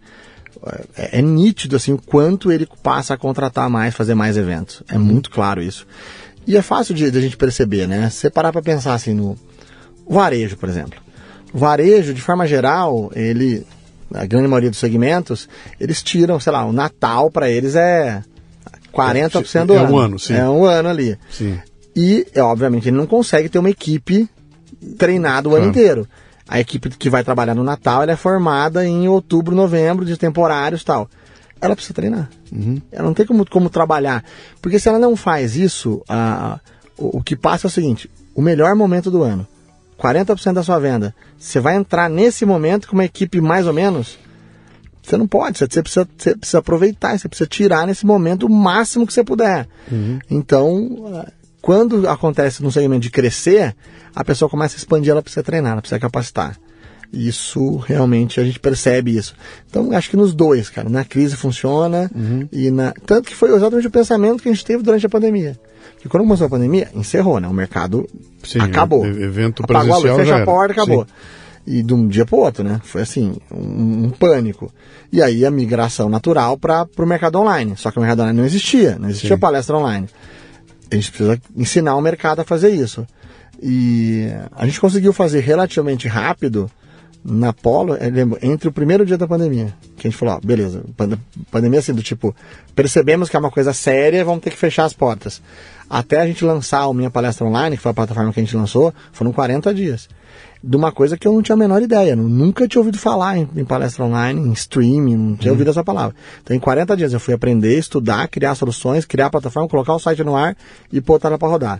é, 0.97 1.20
é, 1.20 1.22
nítido 1.22 1.76
assim 1.76 1.93
o 1.93 2.01
quanto 2.01 2.51
ele 2.51 2.68
passa 2.82 3.14
a 3.14 3.18
contratar 3.18 3.70
mais, 3.70 3.95
fazer 3.95 4.16
mais 4.16 4.38
eventos. 4.38 4.84
É 4.89 4.95
uhum. 4.95 5.03
muito 5.03 5.30
claro 5.30 5.62
isso. 5.62 5.86
E 6.45 6.55
é 6.55 6.62
fácil 6.62 6.95
de, 6.95 7.12
de 7.12 7.18
a 7.18 7.22
gente 7.22 7.38
perceber, 7.38 7.88
né? 7.88 8.10
Se 8.10 8.18
você 8.18 8.30
parar 8.30 8.51
para 8.51 8.62
pensar 8.62 8.93
assim 8.93 9.14
no 9.14 9.38
varejo, 10.08 10.55
por 10.58 10.70
exemplo. 10.70 10.99
O 11.53 11.58
varejo, 11.58 12.14
de 12.14 12.22
forma 12.22 12.47
geral, 12.47 13.12
ele, 13.16 13.66
a 14.14 14.26
grande 14.26 14.47
maioria 14.47 14.70
dos 14.70 14.80
segmentos, 14.80 15.49
eles 15.80 16.01
tiram, 16.01 16.39
sei 16.39 16.53
lá, 16.53 16.66
o 16.66 16.72
Natal 16.72 17.30
para 17.30 17.49
eles 17.49 17.76
é 17.76 18.24
40% 18.93 19.66
do 19.66 19.74
é 19.74 19.78
ano. 19.78 19.88
É 19.88 19.91
um 19.91 19.97
ano, 19.97 20.20
sim. 20.20 20.34
É 20.34 20.49
um 20.49 20.64
ano 20.66 20.89
ali. 20.89 21.18
Sim. 21.30 21.60
E, 21.95 22.26
obviamente, 22.38 22.89
ele 22.89 22.97
não 22.97 23.08
consegue 23.08 23.49
ter 23.49 23.60
uma 23.60 23.70
equipe 23.70 24.30
treinada 24.97 25.47
o 25.47 25.51
claro. 25.51 25.64
ano 25.64 25.72
inteiro. 25.72 26.08
A 26.48 26.60
equipe 26.60 26.89
que 26.89 27.10
vai 27.10 27.24
trabalhar 27.24 27.54
no 27.54 27.64
Natal 27.64 28.04
é 28.04 28.16
formada 28.16 28.86
em 28.86 29.08
outubro, 29.08 29.56
novembro, 29.56 30.06
de 30.06 30.16
temporários 30.16 30.84
tal. 30.84 31.10
Ela 31.60 31.76
precisa 31.76 31.93
treinar. 31.93 32.30
Uhum. 32.52 32.82
Ela 32.91 33.04
não 33.04 33.14
tem 33.14 33.26
como, 33.26 33.45
como 33.50 33.70
trabalhar. 33.70 34.24
Porque 34.62 34.80
se 34.80 34.88
ela 34.88 35.00
não 35.00 35.16
faz 35.16 35.56
isso, 35.56 36.02
a, 36.08 36.60
o, 36.98 37.18
o 37.18 37.24
que 37.24 37.36
passa 37.36 37.68
é 37.68 37.70
o 37.70 37.72
seguinte: 37.72 38.10
o 38.34 38.41
melhor 38.41 38.76
momento 38.76 39.12
do 39.12 39.24
ano, 39.24 39.45
40% 40.00 40.54
da 40.54 40.64
sua 40.64 40.80
venda, 40.80 41.14
você 41.38 41.60
vai 41.60 41.76
entrar 41.76 42.10
nesse 42.10 42.45
momento 42.45 42.88
com 42.88 42.93
uma 42.93 43.06
equipe 43.06 43.41
mais 43.41 43.68
ou 43.68 43.74
menos. 43.74 44.18
Você 45.02 45.16
não 45.16 45.28
pode, 45.28 45.58
você 45.58 45.82
precisa, 45.82 46.08
você 46.18 46.36
precisa 46.36 46.60
aproveitar, 46.60 47.18
você 47.18 47.30
precisa 47.30 47.48
tirar 47.48 47.88
nesse 47.88 48.06
momento 48.06 48.45
o 48.45 48.50
máximo 48.50 49.08
que 49.08 49.14
você 49.14 49.24
puder. 49.24 49.66
Uhum. 49.89 50.20
Então, 50.30 51.26
quando 51.62 52.08
acontece 52.08 52.64
no 52.64 52.72
segmento 52.72 53.01
de 53.01 53.10
crescer, 53.10 53.76
a 54.16 54.24
pessoa 54.24 54.49
começa 54.49 54.76
a 54.76 54.78
expandir, 54.78 55.12
ela 55.12 55.22
precisa 55.22 55.43
treinar, 55.43 55.74
ela 55.74 55.82
precisa 55.82 55.99
capacitar. 55.99 56.58
Isso 57.12 57.78
realmente 57.78 58.39
a 58.39 58.43
gente 58.43 58.60
percebe 58.60 59.16
isso. 59.16 59.34
Então 59.70 59.91
acho 59.93 60.10
que 60.10 60.18
nos 60.18 60.34
dois, 60.34 60.70
cara, 60.70 60.89
na 60.89 61.05
crise 61.05 61.36
funciona 61.36 62.12
uhum. 62.14 62.47
e 62.51 62.70
na 62.70 62.93
tanto 63.05 63.30
que 63.30 63.36
foi 63.36 63.53
exatamente 63.53 63.88
o 63.88 63.91
pensamento 63.91 64.43
que 64.43 64.49
a 64.49 64.51
gente 64.51 64.66
teve 64.66 64.84
durante 64.84 65.05
a 65.05 65.10
pandemia. 65.10 65.58
Que 65.99 66.10
quando 66.10 66.24
começou 66.24 66.47
a 66.47 66.49
pandemia, 66.49 66.89
encerrou, 66.93 67.39
né? 67.39 67.47
O 67.47 67.53
mercado 67.53 68.08
Sim, 68.43 68.60
acabou. 68.60 69.05
Evento 69.05 69.64
Apagou 69.64 69.93
a 69.93 69.97
luz, 69.97 70.16
fecha 70.16 70.36
a 70.36 70.45
porta, 70.45 70.74
acabou. 70.74 71.05
Sim. 71.05 71.12
E 71.66 71.84
de 71.84 71.93
um 71.93 72.08
dia 72.08 72.26
para 72.26 72.36
o 72.36 72.39
outro, 72.39 72.64
né? 72.64 72.80
Foi 72.84 73.01
assim, 73.01 73.36
um, 73.51 74.05
um, 74.05 74.10
pânico. 74.10 74.72
E 75.12 75.22
aí 75.22 75.45
a 75.45 75.51
migração 75.51 76.08
natural 76.08 76.58
para 76.58 76.88
o 76.97 77.05
mercado 77.05 77.39
online. 77.39 77.74
Só 77.76 77.91
que 77.91 77.97
o 77.97 78.01
mercado 78.01 78.22
online 78.22 78.38
não 78.38 78.45
existia, 78.45 78.97
não 78.99 79.10
existia 79.10 79.36
Sim. 79.36 79.39
palestra 79.39 79.76
online. 79.76 80.08
A 80.89 80.95
gente 80.95 81.09
precisa 81.09 81.39
ensinar 81.55 81.95
o 81.95 82.01
mercado 82.01 82.39
a 82.39 82.45
fazer 82.45 82.69
isso. 82.69 83.05
E 83.61 84.27
a 84.55 84.65
gente 84.65 84.79
conseguiu 84.79 85.11
fazer 85.11 85.39
relativamente 85.41 86.07
rápido 86.07 86.69
na 87.30 87.51
Polo, 87.51 87.97
entre 88.41 88.69
o 88.69 88.71
primeiro 88.71 89.05
dia 89.05 89.17
da 89.17 89.28
pandemia, 89.28 89.73
que 89.97 90.07
a 90.07 90.09
gente 90.09 90.17
falou, 90.17 90.36
ó, 90.36 90.39
beleza, 90.39 90.82
pandemia 91.51 91.80
assim, 91.80 91.93
do 91.93 92.01
tipo, 92.01 92.34
percebemos 92.73 93.28
que 93.28 93.36
é 93.36 93.39
uma 93.39 93.51
coisa 93.51 93.73
séria, 93.73 94.23
vamos 94.23 94.41
ter 94.41 94.49
que 94.49 94.55
fechar 94.55 94.86
as 94.86 94.93
portas. 94.93 95.41
Até 95.89 96.21
a 96.21 96.25
gente 96.25 96.45
lançar 96.45 96.84
a 96.84 96.93
minha 96.93 97.09
palestra 97.09 97.45
online, 97.45 97.75
que 97.75 97.84
foi 97.84 97.91
a 97.91 97.93
plataforma 97.93 98.32
que 98.32 98.39
a 98.39 98.43
gente 98.43 98.55
lançou, 98.55 98.93
foram 99.11 99.34
40 99.34 99.73
dias. 99.73 100.07
De 100.63 100.78
uma 100.78 100.89
coisa 100.89 101.17
que 101.17 101.28
eu 101.28 101.34
não 101.34 101.41
tinha 101.41 101.55
a 101.55 101.57
menor 101.57 101.82
ideia, 101.82 102.15
nunca 102.15 102.65
tinha 102.65 102.80
ouvido 102.80 102.97
falar 102.97 103.38
em, 103.38 103.49
em 103.57 103.65
palestra 103.65 104.05
online, 104.05 104.39
em 104.39 104.53
streaming, 104.53 105.17
não 105.17 105.36
tinha 105.36 105.51
uhum. 105.51 105.55
ouvido 105.55 105.69
essa 105.69 105.84
palavra. 105.84 106.15
Então, 106.41 106.55
em 106.55 106.59
40 106.59 106.95
dias 106.95 107.11
eu 107.11 107.19
fui 107.19 107.34
aprender, 107.34 107.78
estudar, 107.78 108.25
criar 108.30 108.55
soluções, 108.55 109.05
criar 109.05 109.25
a 109.25 109.30
plataforma, 109.30 109.67
colocar 109.67 109.93
o 109.93 109.99
site 109.99 110.23
no 110.23 110.36
ar 110.36 110.55
e 110.93 111.01
botar 111.01 111.28
ela 111.28 111.38
para 111.38 111.49
rodar. 111.49 111.80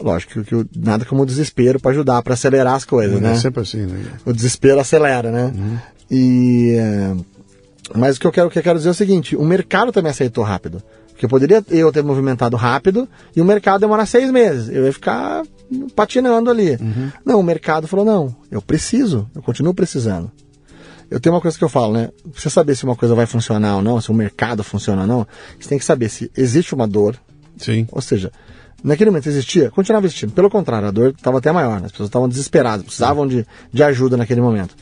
Lógico 0.00 0.44
que, 0.44 0.66
nada 0.76 1.04
como 1.04 1.22
o 1.22 1.26
desespero 1.26 1.80
para 1.80 1.90
ajudar, 1.92 2.22
para 2.22 2.34
acelerar 2.34 2.74
as 2.74 2.84
coisas, 2.84 3.16
é, 3.16 3.20
né? 3.20 3.32
É 3.32 3.36
sempre 3.36 3.62
assim, 3.62 3.86
né? 3.86 4.04
O 4.24 4.32
desespero 4.32 4.78
acelera, 4.78 5.30
né? 5.30 5.52
Uhum. 5.56 5.78
E 6.10 6.76
é, 6.78 7.14
mas 7.94 8.16
o 8.16 8.20
que 8.20 8.26
eu 8.26 8.32
quero, 8.32 8.48
o 8.48 8.50
que 8.50 8.58
eu 8.58 8.62
quero 8.62 8.78
dizer 8.78 8.88
é 8.88 8.92
o 8.92 8.94
seguinte: 8.94 9.36
o 9.36 9.44
mercado 9.44 9.92
também 9.92 10.10
aceitou 10.10 10.44
rápido. 10.44 10.82
Porque 11.08 11.26
poderia 11.26 11.64
eu 11.70 11.90
ter 11.90 12.02
movimentado 12.02 12.56
rápido 12.56 13.08
e 13.34 13.40
o 13.40 13.44
mercado 13.44 13.80
demorar 13.80 14.04
seis 14.04 14.30
meses. 14.30 14.68
Eu 14.68 14.84
ia 14.84 14.92
ficar 14.92 15.44
patinando 15.94 16.50
ali. 16.50 16.72
Uhum. 16.72 17.10
Não, 17.24 17.40
o 17.40 17.42
mercado 17.42 17.88
falou: 17.88 18.04
não, 18.04 18.36
eu 18.50 18.60
preciso, 18.60 19.28
eu 19.34 19.42
continuo 19.42 19.72
precisando. 19.72 20.30
Eu 21.10 21.20
tenho 21.20 21.34
uma 21.34 21.40
coisa 21.40 21.56
que 21.56 21.62
eu 21.62 21.68
falo, 21.68 21.92
né? 21.92 22.10
Pra 22.22 22.40
você 22.40 22.50
saber 22.50 22.74
se 22.74 22.84
uma 22.84 22.96
coisa 22.96 23.14
vai 23.14 23.26
funcionar 23.26 23.76
ou 23.76 23.82
não, 23.82 24.00
se 24.00 24.10
o 24.10 24.14
mercado 24.14 24.64
funciona 24.64 25.02
ou 25.02 25.08
não, 25.08 25.26
você 25.58 25.68
tem 25.68 25.78
que 25.78 25.84
saber 25.84 26.08
se 26.08 26.30
existe 26.36 26.74
uma 26.74 26.86
dor. 26.86 27.16
Sim. 27.56 27.86
Ou 27.92 28.02
seja, 28.02 28.30
naquele 28.82 29.10
momento 29.10 29.28
existia, 29.28 29.70
continuava 29.70 30.06
existindo. 30.06 30.32
Pelo 30.32 30.50
contrário, 30.50 30.88
a 30.88 30.90
dor 30.90 31.10
estava 31.16 31.38
até 31.38 31.52
maior, 31.52 31.80
né? 31.80 31.86
as 31.86 31.92
pessoas 31.92 32.08
estavam 32.08 32.28
desesperadas, 32.28 32.84
precisavam 32.84 33.26
de, 33.26 33.46
de 33.72 33.82
ajuda 33.82 34.16
naquele 34.16 34.40
momento. 34.40 34.74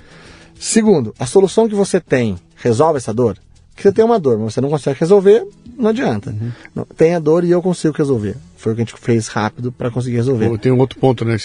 Segundo, 0.59 1.15
a 1.19 1.27
solução 1.27 1.69
que 1.69 1.75
você 1.75 2.01
tem 2.01 2.37
resolve 2.57 2.99
essa 2.99 3.13
dor? 3.13 3.37
Que 3.77 3.83
você 3.83 3.93
tem 3.93 4.05
uma 4.05 4.21
dor, 4.21 4.39
mas 4.39 4.55
você 4.55 4.61
não 4.61 4.71
consegue 4.71 4.99
resolver, 5.01 5.45
não 5.77 5.91
adianta. 5.91 6.31
Uhum. 6.31 6.53
Não, 6.75 6.85
tem 6.85 7.15
a 7.15 7.19
dor 7.19 7.43
e 7.45 7.51
eu 7.51 7.61
consigo 7.61 7.95
resolver. 7.97 8.37
Foi 8.57 8.73
o 8.73 8.77
que 8.77 8.83
a 8.83 8.85
gente 8.85 8.97
fez 8.99 9.27
rápido 9.27 9.73
para 9.73 9.91
conseguir 9.91 10.17
resolver. 10.17 10.57
Tem 10.59 10.73
um 10.73 10.79
outro 10.79 10.99
ponto, 10.99 11.25
né? 11.25 11.37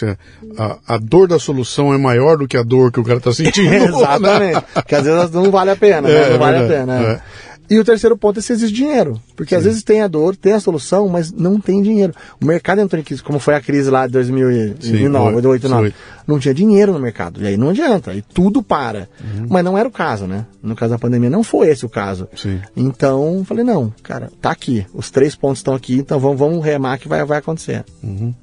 A, 0.57 0.95
a, 0.95 0.97
dor 0.97 1.27
da 1.27 1.39
solução 1.39 1.93
é 1.93 1.97
maior 1.97 2.37
do 2.37 2.47
que 2.47 2.55
a 2.55 2.63
dor 2.63 2.91
que 2.91 2.99
o 2.99 3.03
cara 3.03 3.17
está 3.17 3.33
sentindo. 3.33 3.73
Exatamente. 3.97 4.61
Porque 4.73 4.95
às 4.95 5.03
vezes 5.03 5.31
não 5.31 5.49
vale 5.49 5.71
a 5.71 5.75
pena, 5.75 6.07
né? 6.07 6.13
É, 6.13 6.29
não 6.29 6.39
vale 6.39 6.59
verdade. 6.59 6.91
a 6.91 6.97
pena. 6.97 7.11
É. 7.13 7.21
E 7.69 7.77
o 7.77 7.85
terceiro 7.85 8.17
ponto 8.17 8.39
é 8.39 8.41
se 8.41 8.51
existe 8.51 8.75
dinheiro. 8.75 9.21
Porque 9.35 9.53
Sim. 9.53 9.59
às 9.59 9.63
vezes 9.65 9.83
tem 9.83 10.01
a 10.01 10.07
dor, 10.07 10.35
tem 10.35 10.53
a 10.53 10.59
solução, 10.59 11.07
mas 11.07 11.31
não 11.31 11.59
tem 11.59 11.81
dinheiro. 11.81 12.13
O 12.41 12.45
mercado 12.45 12.81
entrou 12.81 12.99
em 12.99 13.03
crise, 13.03 13.21
como 13.21 13.37
foi 13.37 13.53
a 13.53 13.61
crise 13.61 13.89
lá 13.89 14.07
de 14.07 14.13
2009, 14.13 15.41
2008, 15.41 15.95
Não 16.25 16.39
tinha 16.39 16.53
dinheiro 16.53 16.91
no 16.93 16.99
mercado. 16.99 17.41
E 17.43 17.47
aí 17.47 17.57
não 17.57 17.69
adianta. 17.69 18.13
E 18.13 18.21
tudo 18.21 18.63
para. 18.63 19.07
Uhum. 19.21 19.47
Mas 19.49 19.63
não 19.63 19.77
era 19.77 19.87
o 19.87 19.91
caso, 19.91 20.25
né? 20.25 20.47
No 20.63 20.75
caso 20.75 20.93
da 20.93 20.99
pandemia, 20.99 21.29
não 21.29 21.43
foi 21.43 21.69
esse 21.69 21.85
o 21.85 21.89
caso. 21.89 22.27
Sim. 22.35 22.59
Então, 22.75 23.43
falei, 23.45 23.63
não, 23.63 23.93
cara, 24.01 24.31
tá 24.41 24.49
aqui. 24.49 24.85
Os 24.93 25.11
três 25.11 25.35
pontos 25.35 25.59
estão 25.59 25.75
aqui, 25.75 25.95
então 25.95 26.19
vamos, 26.19 26.39
vamos 26.39 26.65
remar 26.65 26.97
que 26.97 27.07
vai, 27.07 27.23
vai 27.23 27.37
acontecer. 27.37 27.85
Uhum. 28.03 28.33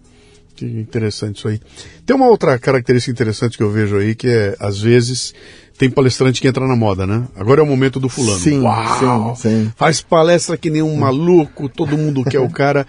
Que 0.57 0.65
interessante 0.65 1.37
isso 1.39 1.49
aí. 1.49 1.61
Tem 2.05 2.17
uma 2.17 2.27
outra 2.29 2.59
característica 2.59 3.13
interessante 3.13 3.57
que 3.57 3.63
eu 3.63 3.71
vejo 3.71 3.97
aí, 3.99 4.15
que 4.15 4.27
é, 4.27 4.57
às 4.59 4.81
vezes, 4.81 5.35
tem 5.79 5.91
palestrante 5.91 6.41
que 6.41 6.49
entra 6.49 6.67
na 6.67 6.75
moda, 6.75 7.07
né? 7.07 7.29
Agora 7.37 7.61
é 7.61 7.63
o 7.63 7.67
momento 7.67 8.01
do 8.01 8.09
fulano. 8.09 8.39
Sim, 8.41 8.63
Uau! 8.63 9.37
sim, 9.37 9.49
sim. 9.49 9.73
Faz 9.77 10.01
palestra 10.01 10.57
que 10.57 10.71
nem 10.71 10.81
um 10.83 10.97
maluco, 10.97 11.69
todo 11.69 11.99
mundo 11.99 12.25
quer 12.25 12.41
o 12.41 12.49
cara. 12.49 12.87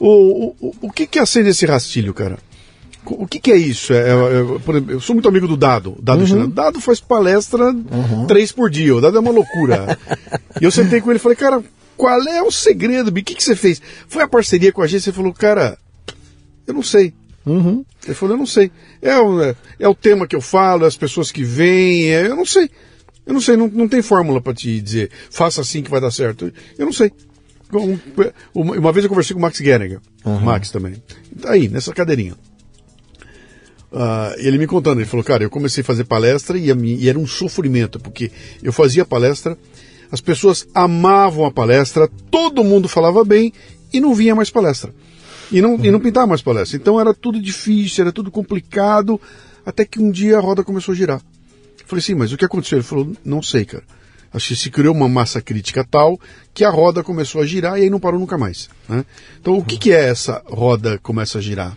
O, 0.00 0.54
o, 0.60 0.74
o 0.82 0.90
que 0.90 1.06
que 1.06 1.20
acende 1.20 1.50
esse 1.50 1.64
rastilho, 1.64 2.12
cara? 2.12 2.36
O 3.06 3.26
que, 3.26 3.38
que 3.38 3.52
é 3.52 3.56
isso? 3.56 3.92
É, 3.92 3.98
é, 3.98 4.12
é, 4.12 4.58
por 4.64 4.74
exemplo, 4.74 4.92
eu 4.92 5.00
sou 5.00 5.14
muito 5.14 5.28
amigo 5.28 5.46
do 5.46 5.56
Dado. 5.58 5.96
Dado, 6.02 6.24
Uhum. 6.24 6.48
Dado 6.48 6.80
faz 6.80 7.00
palestra 7.00 7.72
três 8.26 8.50
por 8.50 8.70
dia. 8.70 8.96
O 8.96 9.00
Dado 9.00 9.16
é 9.18 9.20
uma 9.20 9.30
loucura. 9.30 9.96
e 10.60 10.64
eu 10.64 10.70
sentei 10.70 11.00
com 11.02 11.10
ele 11.10 11.18
e 11.18 11.22
falei, 11.22 11.36
cara, 11.36 11.62
qual 11.98 12.20
é 12.22 12.42
o 12.42 12.50
segredo? 12.50 13.08
O 13.08 13.12
que, 13.14 13.34
que 13.34 13.44
você 13.44 13.54
fez? 13.54 13.80
Foi 14.08 14.22
a 14.22 14.28
parceria 14.28 14.72
com 14.72 14.80
a 14.82 14.86
gente? 14.86 15.02
Você 15.02 15.12
falou, 15.12 15.32
cara, 15.34 15.78
eu 16.66 16.74
não 16.74 16.82
sei. 16.82 17.12
Uhum. 17.46 17.84
Ele 18.04 18.14
falou, 18.14 18.34
eu 18.34 18.38
não 18.38 18.46
sei. 18.46 18.70
É 19.02 19.18
o, 19.18 19.42
é, 19.42 19.54
é 19.78 19.88
o 19.88 19.94
tema 19.94 20.26
que 20.26 20.34
eu 20.36 20.40
falo, 20.40 20.84
é 20.84 20.86
as 20.88 20.96
pessoas 20.96 21.30
que 21.30 21.44
vêm, 21.44 22.10
é, 22.10 22.26
eu 22.26 22.36
não 22.36 22.46
sei. 22.46 22.70
Eu 23.26 23.32
não 23.34 23.40
sei, 23.40 23.56
não, 23.56 23.68
não 23.68 23.88
tem 23.88 24.02
fórmula 24.02 24.40
para 24.40 24.52
te 24.54 24.80
dizer, 24.80 25.10
faça 25.30 25.60
assim 25.62 25.82
que 25.82 25.90
vai 25.90 26.00
dar 26.00 26.10
certo. 26.10 26.52
Eu 26.78 26.86
não 26.86 26.92
sei. 26.92 27.10
Um- 27.72 27.98
Uma, 28.54 28.74
uma 28.76 28.92
vez 28.92 29.04
eu 29.04 29.08
conversei 29.08 29.34
com 29.34 29.40
o 29.40 29.42
Max 29.42 29.58
Gerninger, 29.58 29.98
Max 30.40 30.70
também. 30.70 30.94
Aí, 31.46 31.68
nessa 31.68 31.92
cadeirinha. 31.92 32.34
Ah, 33.92 34.34
ele 34.38 34.58
me 34.58 34.66
contando, 34.66 34.98
ele 35.00 35.08
falou, 35.08 35.24
cara, 35.24 35.44
eu 35.44 35.50
comecei 35.50 35.80
a 35.82 35.84
fazer 35.84 36.04
palestra 36.04 36.58
e, 36.58 36.70
a 36.70 36.74
e 36.74 37.08
era 37.08 37.18
um 37.18 37.26
sofrimento, 37.26 38.00
porque 38.00 38.30
eu 38.62 38.72
fazia 38.72 39.04
palestra, 39.04 39.56
as 40.10 40.20
pessoas 40.20 40.66
amavam 40.74 41.44
a 41.44 41.50
palestra, 41.50 42.08
todo 42.30 42.64
mundo 42.64 42.88
falava 42.88 43.24
bem 43.24 43.52
e 43.92 44.00
não 44.00 44.12
vinha 44.14 44.34
mais 44.34 44.50
palestra. 44.50 44.92
E 45.52 45.60
não, 45.60 45.76
e 45.84 45.90
não 45.90 46.00
pintava 46.00 46.26
mais 46.26 46.42
palestra. 46.42 46.76
Então 46.76 47.00
era 47.00 47.12
tudo 47.14 47.40
difícil, 47.40 48.02
era 48.02 48.12
tudo 48.12 48.30
complicado, 48.30 49.20
até 49.64 49.84
que 49.84 50.00
um 50.00 50.10
dia 50.10 50.38
a 50.38 50.40
roda 50.40 50.62
começou 50.64 50.92
a 50.92 50.96
girar. 50.96 51.20
Eu 51.80 51.86
falei 51.86 52.00
assim, 52.00 52.14
mas 52.14 52.32
o 52.32 52.36
que 52.36 52.44
aconteceu? 52.44 52.78
Ele 52.78 52.84
falou, 52.86 53.12
não 53.24 53.42
sei, 53.42 53.64
cara. 53.64 53.84
Acho 54.32 54.48
que 54.48 54.56
se 54.56 54.70
criou 54.70 54.94
uma 54.94 55.08
massa 55.08 55.40
crítica 55.40 55.86
tal 55.88 56.18
que 56.52 56.64
a 56.64 56.70
roda 56.70 57.04
começou 57.04 57.40
a 57.40 57.46
girar 57.46 57.78
e 57.78 57.82
aí 57.82 57.90
não 57.90 58.00
parou 58.00 58.18
nunca 58.18 58.36
mais. 58.36 58.68
né? 58.88 59.04
Então 59.40 59.56
o 59.56 59.64
que, 59.64 59.76
que 59.76 59.92
é 59.92 60.08
essa 60.08 60.42
roda 60.46 60.98
começa 61.02 61.38
a 61.38 61.40
girar? 61.40 61.76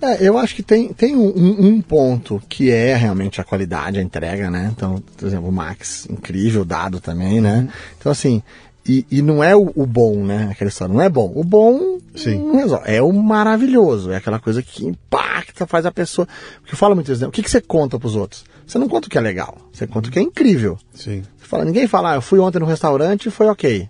É, 0.00 0.26
eu 0.26 0.36
acho 0.38 0.54
que 0.56 0.62
tem, 0.64 0.88
tem 0.92 1.14
um, 1.14 1.28
um- 1.76 1.80
ponto 1.80 2.42
que 2.48 2.70
é 2.70 2.96
realmente 2.96 3.40
a 3.40 3.44
qualidade, 3.44 3.98
a 4.00 4.02
entrega, 4.02 4.50
né? 4.50 4.72
Então, 4.74 5.00
por 5.16 5.26
exemplo, 5.28 5.48
o 5.48 5.52
Max, 5.52 6.08
incrível, 6.10 6.64
dado 6.64 6.98
também, 6.98 7.40
né? 7.40 7.68
Então, 7.98 8.10
assim, 8.10 8.42
e, 8.86 9.06
e 9.10 9.22
não 9.22 9.42
é 9.42 9.54
o, 9.54 9.72
o 9.76 9.86
bom, 9.86 10.24
né? 10.24 10.48
Aquela 10.50 10.68
história, 10.68 10.92
não 10.92 11.00
é 11.00 11.08
bom. 11.08 11.32
O 11.34 11.44
bom 11.44 11.98
Sim. 12.14 12.38
não 12.38 12.56
resolve. 12.56 12.84
É 12.86 13.00
o 13.00 13.12
maravilhoso, 13.12 14.10
é 14.10 14.16
aquela 14.16 14.40
coisa 14.40 14.62
que 14.62 14.84
impacta, 14.84 15.66
faz 15.66 15.86
a 15.86 15.92
pessoa. 15.92 16.26
Porque 16.60 16.74
eu 16.74 16.78
falo 16.78 16.94
muitas 16.94 17.10
vezes, 17.10 17.22
né? 17.22 17.28
o 17.28 17.30
que, 17.30 17.42
que 17.42 17.50
você 17.50 17.60
conta 17.60 17.98
pros 17.98 18.16
outros? 18.16 18.44
Você 18.66 18.78
não 18.78 18.88
conta 18.88 19.06
o 19.06 19.10
que 19.10 19.18
é 19.18 19.20
legal, 19.20 19.56
você 19.72 19.86
conta 19.86 20.08
o 20.08 20.12
que 20.12 20.18
é 20.18 20.22
incrível. 20.22 20.78
Sim. 20.94 21.22
Você 21.38 21.46
fala, 21.46 21.64
ninguém 21.64 21.86
fala, 21.86 22.12
ah, 22.12 22.14
eu 22.16 22.22
fui 22.22 22.38
ontem 22.38 22.58
no 22.58 22.66
restaurante 22.66 23.26
e 23.26 23.30
foi 23.30 23.46
ok. 23.46 23.88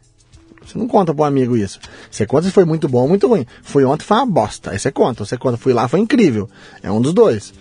Você 0.67 0.79
não 0.79 0.87
conta 0.87 1.13
pro 1.15 1.25
amigo 1.25 1.57
isso. 1.57 1.81
Você 2.11 2.27
conta 2.27 2.47
se 2.47 2.53
foi 2.53 2.65
muito 2.65 2.89
bom 2.89 3.03
ou 3.03 3.09
muito 3.09 3.27
ruim. 3.27 3.47
Fui 3.63 3.85
ontem 3.85 4.05
foi 4.05 4.17
uma 4.17 4.27
bosta. 4.27 4.71
Aí 4.71 4.79
você 4.79 4.93
conta. 4.93 5.25
Você 5.25 5.37
conta, 5.37 5.57
fui 5.57 5.73
lá, 5.73 5.89
foi 5.89 6.01
incrível. 6.01 6.49
É 6.83 6.91
um 6.91 7.01
dos 7.01 7.13
dois. 7.13 7.53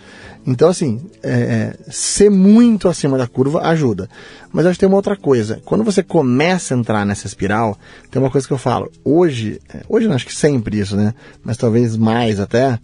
Então, 0.46 0.68
assim, 0.68 1.00
é, 1.22 1.30
é, 1.30 1.76
ser 1.90 2.28
muito 2.28 2.88
acima 2.88 3.16
da 3.16 3.28
curva 3.28 3.62
ajuda. 3.62 4.08
Mas 4.52 4.66
acho 4.66 4.74
que 4.74 4.80
tem 4.80 4.88
uma 4.88 4.96
outra 4.96 5.16
coisa. 5.16 5.60
Quando 5.64 5.84
você 5.84 6.02
começa 6.02 6.74
a 6.74 6.76
entrar 6.76 7.06
nessa 7.06 7.26
espiral, 7.26 7.78
tem 8.10 8.20
uma 8.20 8.30
coisa 8.30 8.46
que 8.46 8.52
eu 8.52 8.58
falo. 8.58 8.90
Hoje, 9.04 9.60
é, 9.72 9.82
hoje 9.88 10.08
não 10.08 10.16
acho 10.16 10.26
que 10.26 10.34
sempre 10.34 10.78
isso, 10.78 10.96
né? 10.96 11.14
Mas 11.44 11.56
talvez 11.56 11.96
mais 11.96 12.40
até. 12.40 12.78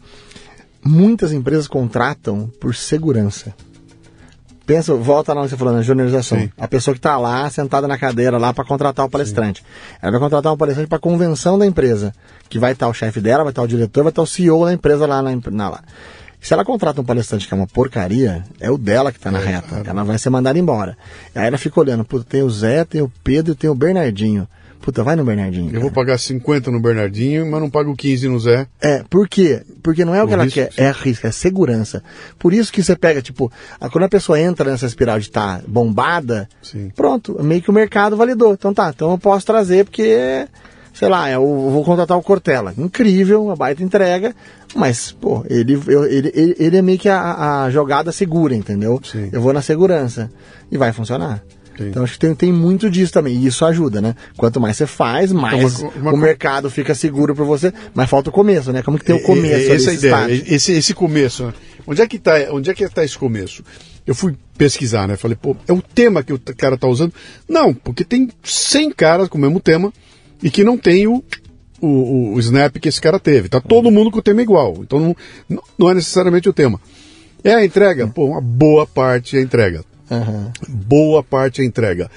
Muitas 0.84 1.32
empresas 1.32 1.66
contratam 1.66 2.48
por 2.60 2.74
segurança. 2.74 3.52
Pensa, 4.64 4.94
volta 4.94 5.32
lá 5.32 5.40
onde 5.40 5.50
você 5.50 5.56
falou, 5.56 5.74
na 5.74 5.82
juniorização. 5.82 6.38
Sim. 6.38 6.50
A 6.56 6.68
pessoa 6.68 6.94
que 6.94 6.98
está 6.98 7.16
lá, 7.16 7.48
sentada 7.50 7.88
na 7.88 7.98
cadeira 7.98 8.38
lá 8.38 8.52
para 8.52 8.64
contratar 8.64 9.04
o 9.04 9.10
palestrante. 9.10 9.64
Ela 10.00 10.12
vai 10.12 10.20
contratar 10.20 10.52
um 10.52 10.56
palestrante 10.56 10.88
para 10.88 10.98
convenção 10.98 11.58
da 11.58 11.66
empresa. 11.66 12.14
Que 12.48 12.58
vai 12.58 12.72
estar 12.72 12.86
o 12.86 12.94
chefe 12.94 13.18
dela, 13.18 13.42
vai 13.42 13.50
estar 13.50 13.62
o 13.62 13.66
diretor, 13.66 14.04
vai 14.04 14.10
estar 14.10 14.22
o 14.22 14.26
CEO 14.26 14.66
da 14.66 14.72
empresa 14.72 15.06
lá 15.06 15.22
na, 15.22 15.30
na 15.50 15.68
lá. 15.70 15.82
Se 16.40 16.52
ela 16.54 16.64
contrata 16.64 17.00
um 17.00 17.04
palestrante 17.04 17.46
que 17.48 17.52
é 17.52 17.56
uma 17.56 17.66
porcaria, 17.66 18.44
é 18.60 18.70
o 18.70 18.78
dela 18.78 19.10
que 19.12 19.18
está 19.18 19.30
na 19.30 19.38
reta. 19.38 19.82
Ela 19.84 20.04
vai 20.04 20.18
ser 20.18 20.30
mandada 20.30 20.58
embora. 20.58 20.96
Aí 21.34 21.46
ela 21.46 21.58
fica 21.58 21.78
olhando, 21.80 22.04
puta, 22.04 22.24
tem 22.28 22.42
o 22.42 22.50
Zé, 22.50 22.84
tem 22.84 23.02
o 23.02 23.10
Pedro 23.24 23.52
e 23.52 23.56
tem 23.56 23.68
o 23.68 23.74
Bernardinho. 23.74 24.46
Puta, 24.80 25.02
vai 25.02 25.16
no 25.16 25.24
Bernardinho. 25.24 25.66
Eu 25.74 25.80
vou 25.80 25.90
cara. 25.90 26.06
pagar 26.06 26.18
50 26.18 26.70
no 26.70 26.80
Bernardinho, 26.80 27.44
mas 27.50 27.60
não 27.60 27.68
pago 27.68 27.94
15 27.96 28.28
no 28.28 28.38
Zé. 28.38 28.66
É, 28.80 29.02
por 29.10 29.28
quê? 29.28 29.62
Porque 29.82 30.04
não 30.04 30.14
é 30.14 30.22
o, 30.22 30.24
O 30.24 30.28
que 30.28 30.34
ela 30.34 30.44
risco, 30.44 30.60
quer, 30.60 30.72
sim. 30.72 30.80
é 30.80 30.90
risco, 30.92 31.26
é 31.26 31.32
segurança. 31.32 32.02
Por 32.38 32.54
isso 32.54 32.72
que 32.72 32.82
você 32.82 32.94
pega, 32.96 33.20
tipo, 33.20 33.52
a- 33.80 33.90
quando 33.90 34.04
a 34.04 34.08
pessoa 34.08 34.40
entra 34.40 34.70
nessa 34.70 34.86
espiral 34.86 35.18
de 35.18 35.26
estar 35.26 35.60
bombada, 35.66 36.48
Sim. 36.62 36.90
pronto, 36.94 37.42
meio 37.42 37.60
que 37.60 37.68
o 37.68 37.72
mercado 37.74 38.16
validou. 38.16 38.52
Então 38.54 38.72
tá, 38.72 38.90
então 38.94 39.10
eu 39.10 39.18
posso 39.18 39.44
trazer 39.44 39.84
porque, 39.84 40.46
sei 40.98 41.08
lá, 41.08 41.30
eu 41.30 41.40
vou 41.42 41.84
contratar 41.84 42.16
o 42.18 42.22
Cortella. 42.22 42.74
Incrível, 42.76 43.44
uma 43.44 43.54
baita 43.56 43.82
entrega, 43.82 44.34
mas, 44.74 45.12
pô, 45.12 45.44
ele, 45.48 45.74
eu- 45.86 46.04
ele, 46.04 46.32
ele, 46.58 46.76
é 46.76 46.82
meio 46.82 46.98
que 46.98 47.08
a, 47.08 47.64
a 47.64 47.70
jogada 47.70 48.10
segura, 48.10 48.54
entendeu? 48.54 49.00
Sim. 49.04 49.28
Eu 49.32 49.40
vou 49.40 49.52
na 49.52 49.62
segurança 49.62 50.30
e 50.70 50.76
vai 50.76 50.92
funcionar. 50.92 51.42
Sim. 51.76 51.90
Então 51.90 52.02
acho 52.02 52.14
que 52.14 52.18
tem, 52.18 52.34
tem 52.34 52.52
muito 52.52 52.90
disso 52.90 53.12
também, 53.12 53.36
e 53.36 53.46
isso 53.46 53.64
ajuda, 53.64 54.00
né? 54.00 54.16
Quanto 54.36 54.60
mais 54.60 54.76
você 54.76 54.84
faz, 54.86 55.30
mais 55.32 55.78
uma- 55.80 55.90
uma 55.90 56.12
o 56.12 56.16
mercado 56.16 56.68
fica 56.68 56.92
seguro 56.92 57.32
para 57.36 57.44
você, 57.44 57.72
mas 57.94 58.10
falta 58.10 58.30
o 58.30 58.32
começo, 58.32 58.72
né? 58.72 58.82
Como 58.82 58.98
que 58.98 59.04
tem 59.04 59.14
o 59.14 59.22
começo 59.22 59.54
ali, 59.54 59.64
Essa 59.76 59.90
a 59.90 59.94
esse 59.94 60.06
ideia, 60.06 60.12
estágio? 60.32 60.44
esse, 60.54 60.72
esse 60.72 60.92
começo. 60.94 61.44
né? 61.46 61.54
Onde 61.86 62.02
é 62.02 62.06
que 62.08 62.16
está 62.16 62.32
onde 62.50 62.68
é 62.68 62.74
que 62.74 62.86
tá 62.88 63.04
esse 63.04 63.16
começo? 63.16 63.62
Eu 64.04 64.14
fui 64.14 64.34
pesquisar, 64.56 65.06
né? 65.06 65.16
Falei, 65.16 65.36
pô, 65.40 65.54
é 65.68 65.72
o 65.72 65.80
tema 65.80 66.22
que 66.24 66.32
o 66.32 66.40
cara 66.56 66.76
tá 66.76 66.88
usando? 66.88 67.12
Não, 67.48 67.72
porque 67.72 68.02
tem 68.04 68.28
100 68.42 68.90
caras 68.90 69.28
com 69.28 69.38
o 69.38 69.40
mesmo 69.40 69.60
tema 69.60 69.92
e 70.42 70.50
que 70.50 70.62
não 70.64 70.76
tem 70.78 71.06
o, 71.06 71.22
o, 71.80 72.34
o- 72.34 72.38
snap 72.40 72.76
que 72.78 72.88
esse 72.88 73.00
cara 73.00 73.18
teve. 73.18 73.48
Tá 73.48 73.60
todo 73.60 73.90
mundo 73.90 74.10
com 74.10 74.18
o 74.18 74.22
tema 74.22 74.42
igual. 74.42 74.76
Então 74.80 74.98
não, 75.48 75.62
não- 75.78 75.90
é 75.90 75.94
necessariamente 75.94 76.48
o 76.48 76.52
tema. 76.52 76.80
É 77.44 77.54
a 77.54 77.64
entrega? 77.64 78.06
Pô, 78.08 78.26
uma 78.26 78.40
boa 78.40 78.86
parte 78.86 79.36
é 79.36 79.40
a 79.40 79.42
entrega. 79.42 79.84
Aham. 80.10 80.52
Boa 80.68 81.22
parte 81.22 81.60
é 81.60 81.64
a 81.64 81.66
entrega. 81.66 82.10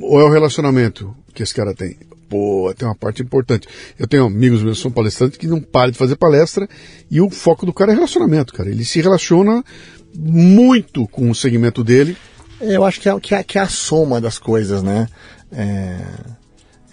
Ou 0.00 0.20
é 0.20 0.24
o 0.24 0.30
relacionamento 0.30 1.14
que 1.32 1.42
esse 1.42 1.54
cara 1.54 1.74
tem? 1.74 1.96
Pô, 2.28 2.72
tem 2.76 2.86
uma 2.86 2.94
parte 2.94 3.22
importante. 3.22 3.68
Eu 3.98 4.06
tenho 4.06 4.24
amigos 4.26 4.62
meus 4.62 4.78
que 4.78 4.82
são 4.82 4.90
palestrantes 4.90 5.38
que 5.38 5.46
não 5.46 5.60
param 5.60 5.90
de 5.92 5.98
fazer 5.98 6.16
palestra 6.16 6.68
e 7.10 7.20
o 7.20 7.30
foco 7.30 7.64
do 7.66 7.72
cara 7.72 7.92
é 7.92 7.94
relacionamento, 7.94 8.52
cara. 8.52 8.68
Ele 8.70 8.84
se 8.84 9.00
relaciona 9.00 9.62
muito 10.16 11.06
com 11.08 11.30
o 11.30 11.34
segmento 11.34 11.82
dele. 11.84 12.16
Eu 12.60 12.84
acho 12.84 13.00
que 13.00 13.08
é, 13.08 13.20
que, 13.20 13.34
é, 13.34 13.42
que 13.42 13.58
é 13.58 13.60
a 13.62 13.68
soma 13.68 14.20
das 14.20 14.38
coisas, 14.38 14.82
né? 14.82 15.06
É, 15.52 16.00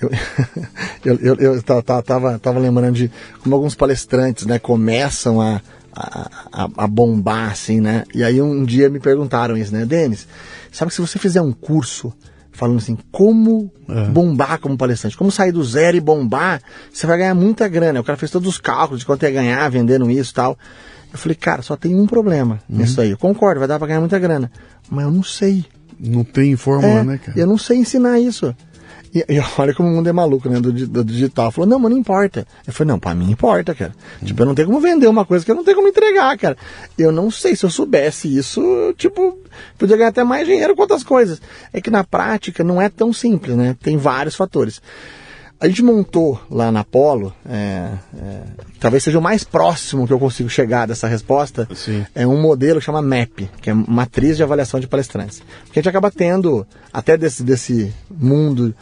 Eu, 0.02 0.10
eu, 1.06 1.16
eu, 1.20 1.36
eu 1.36 1.62
ta- 1.64 1.82
ta- 1.82 2.02
tava, 2.02 2.40
tava 2.40 2.60
lembrando 2.60 2.96
de 2.96 3.12
como 3.44 3.56
alguns 3.56 3.76
palestrantes 3.76 4.46
né, 4.46 4.58
começam 4.60 5.40
a, 5.42 5.62
a, 5.94 6.70
a- 6.78 6.88
bombar, 6.88 7.52
assim, 7.52 7.80
né? 7.82 8.04
E 8.14 8.24
aí 8.24 8.42
um 8.42 8.64
dia 8.64 8.90
me 8.90 9.00
perguntaram 9.00 9.56
isso, 9.58 9.74
né? 9.74 9.86
Denis, 9.86 10.28
sabe 10.72 10.90
que 10.90 10.96
se 10.96 11.02
você 11.02 11.20
fizer 11.20 11.42
um 11.42 11.52
curso 11.52 12.14
falando 12.54 12.78
assim, 12.78 12.98
como 13.12 13.72
bombar 14.12 14.60
como 14.60 14.78
palestrante, 14.78 15.16
como 15.18 15.32
sair 15.32 15.52
do 15.52 15.64
zero 15.64 15.96
e 15.98 16.02
bombar, 16.02 16.62
você 16.92 17.08
vai 17.08 17.18
ganhar 17.18 17.34
muita 17.34 17.68
grana. 17.68 18.00
O 18.02 18.04
cara 18.04 18.18
fez 18.18 18.30
todos 18.32 18.48
os 18.48 18.58
cálculos 18.58 19.00
de 19.00 19.06
quanto 19.06 19.24
ia 19.24 19.32
ganhar 19.32 19.70
vendendo 19.70 20.10
isso 20.12 20.32
e 20.32 20.36
tal. 20.36 20.58
Eu 21.14 21.18
falei, 21.18 21.36
cara, 21.36 21.62
só 21.62 21.76
tem 21.76 21.94
um 21.96 22.08
problema 22.08 22.60
nisso 22.70 23.02
aí. 23.02 23.12
Eu 23.12 23.18
concordo, 23.18 23.60
vai 23.60 23.68
dar 23.68 23.78
pra 23.80 23.88
ganhar 23.88 24.00
muita 24.00 24.18
grana. 24.20 24.52
Mas 24.90 25.06
eu 25.06 25.12
não 25.12 25.24
sei. 25.24 25.66
Não 26.00 26.24
tem 26.24 26.56
fórmula, 26.56 27.00
É, 27.00 27.04
né, 27.04 27.18
cara? 27.24 27.38
Eu 27.40 27.46
não 27.48 27.58
sei 27.58 27.78
ensinar 27.78 28.18
isso. 28.20 28.56
E, 29.14 29.26
e 29.28 29.40
olha 29.58 29.74
como 29.74 29.90
o 29.90 29.92
mundo 29.92 30.08
é 30.08 30.12
maluco, 30.12 30.50
né? 30.50 30.60
Do, 30.60 30.72
do 30.72 31.04
digital. 31.04 31.52
Falou, 31.52 31.70
não, 31.70 31.80
mas 31.80 31.92
não 31.92 31.98
importa. 31.98 32.48
Eu 32.66 32.74
falei, 32.74 32.92
não, 32.92 33.00
pra 33.00 33.14
mim 33.14 33.30
importa, 33.30 33.76
cara. 33.76 33.94
Tipo, 34.24 34.42
eu 34.42 34.46
não 34.46 34.56
tenho 34.56 34.68
como 34.68 34.80
vender 34.80 35.08
uma 35.08 35.26
coisa 35.26 35.44
que 35.44 35.52
eu 35.52 35.56
não 35.56 35.64
tenho 35.64 35.78
como 35.78 35.88
entregar, 35.88 36.38
cara. 36.38 36.58
Eu 36.98 37.12
não 37.12 37.30
sei, 37.30 37.56
se 37.56 37.66
eu 37.66 37.70
soubesse 37.70 38.36
isso, 38.36 38.62
eu, 38.62 38.94
tipo, 38.94 39.38
podia 39.78 39.98
ganhar 39.98 40.10
até 40.10 40.24
mais 40.24 40.48
dinheiro 40.48 40.76
com 40.76 40.82
outras 40.82 41.04
coisas. 41.04 41.42
É 41.74 41.82
que 41.82 41.90
na 41.90 42.04
prática 42.04 42.64
não 42.64 42.82
é 42.82 42.90
tão 42.90 43.12
simples, 43.12 43.56
né? 43.56 43.76
Tem 43.82 43.98
vários 43.98 44.36
fatores. 44.36 44.82
A 45.62 45.68
gente 45.68 45.84
montou 45.84 46.42
lá 46.50 46.72
na 46.72 46.84
Polo, 46.84 47.32
é, 47.48 47.92
é, 48.18 48.42
talvez 48.80 49.04
seja 49.04 49.20
o 49.20 49.22
mais 49.22 49.44
próximo 49.44 50.08
que 50.08 50.14
eu 50.14 50.18
consigo 50.18 50.50
chegar 50.50 50.88
dessa 50.88 51.08
resposta, 51.08 51.70
Sim. 51.76 52.04
é 52.16 52.26
um 52.26 52.42
modelo 52.42 52.80
que 52.80 52.86
chama 52.88 53.00
MAP, 53.00 53.48
que 53.62 53.70
é 53.70 53.74
Matriz 53.76 54.38
de 54.38 54.42
Avaliação 54.42 54.80
de 54.80 54.88
Palestrantes. 54.88 55.44
Porque 55.66 55.78
a 55.78 55.82
gente 55.84 55.90
acaba 55.90 56.10
tendo, 56.10 56.66
até 56.92 57.16
desse, 57.16 57.44
desse 57.44 57.94
mundo, 58.10 58.74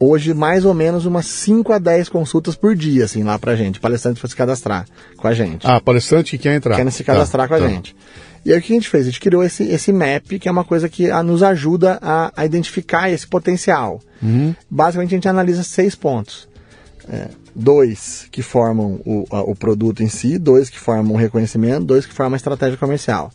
hoje 0.00 0.32
mais 0.34 0.64
ou 0.64 0.72
menos 0.74 1.04
umas 1.06 1.26
5 1.26 1.72
a 1.72 1.78
10 1.78 2.08
consultas 2.08 2.54
por 2.54 2.74
dia, 2.74 3.04
assim, 3.04 3.22
lá 3.22 3.38
pra 3.38 3.54
gente, 3.56 3.78
palestrante 3.80 4.20
para 4.20 4.28
se 4.30 4.36
cadastrar 4.36 4.86
com 5.16 5.28
a 5.28 5.34
gente 5.34 5.66
Ah, 5.66 5.80
palestrante 5.80 6.36
que 6.36 6.42
quer 6.44 6.54
entrar. 6.56 6.76
querem 6.76 6.90
se 6.90 7.04
cadastrar 7.04 7.48
Tá, 7.48 7.56
com 7.58 7.62
a 7.62 7.66
tá. 7.66 7.72
gente. 7.72 7.94
E 8.44 8.52
aí 8.52 8.58
o 8.58 8.62
que 8.62 8.72
a 8.72 8.76
gente 8.76 8.88
fez? 8.88 9.02
A 9.02 9.10
gente 9.10 9.20
criou 9.20 9.42
esse, 9.42 9.64
esse 9.64 9.92
map, 9.92 10.24
que 10.38 10.48
é 10.48 10.52
uma 10.52 10.64
coisa 10.64 10.88
que 10.88 11.10
ah, 11.10 11.22
nos 11.22 11.42
ajuda 11.42 11.98
a, 12.00 12.32
a 12.36 12.44
identificar 12.46 13.10
esse 13.10 13.26
potencial. 13.26 14.00
Uhum. 14.22 14.54
Basicamente 14.70 15.14
a 15.14 15.16
gente 15.16 15.28
analisa 15.28 15.62
seis 15.64 15.94
pontos. 15.96 16.48
É, 17.08 17.28
dois 17.54 18.26
que 18.30 18.42
formam 18.42 19.00
o, 19.04 19.24
a, 19.30 19.40
o 19.42 19.54
produto 19.54 20.02
em 20.02 20.08
si, 20.08 20.38
dois 20.38 20.68
que 20.70 20.78
formam 20.78 21.14
o 21.14 21.16
reconhecimento, 21.16 21.84
dois 21.84 22.04
que 22.06 22.12
formam 22.12 22.34
a 22.34 22.36
estratégia 22.36 22.76
comercial. 22.76 23.30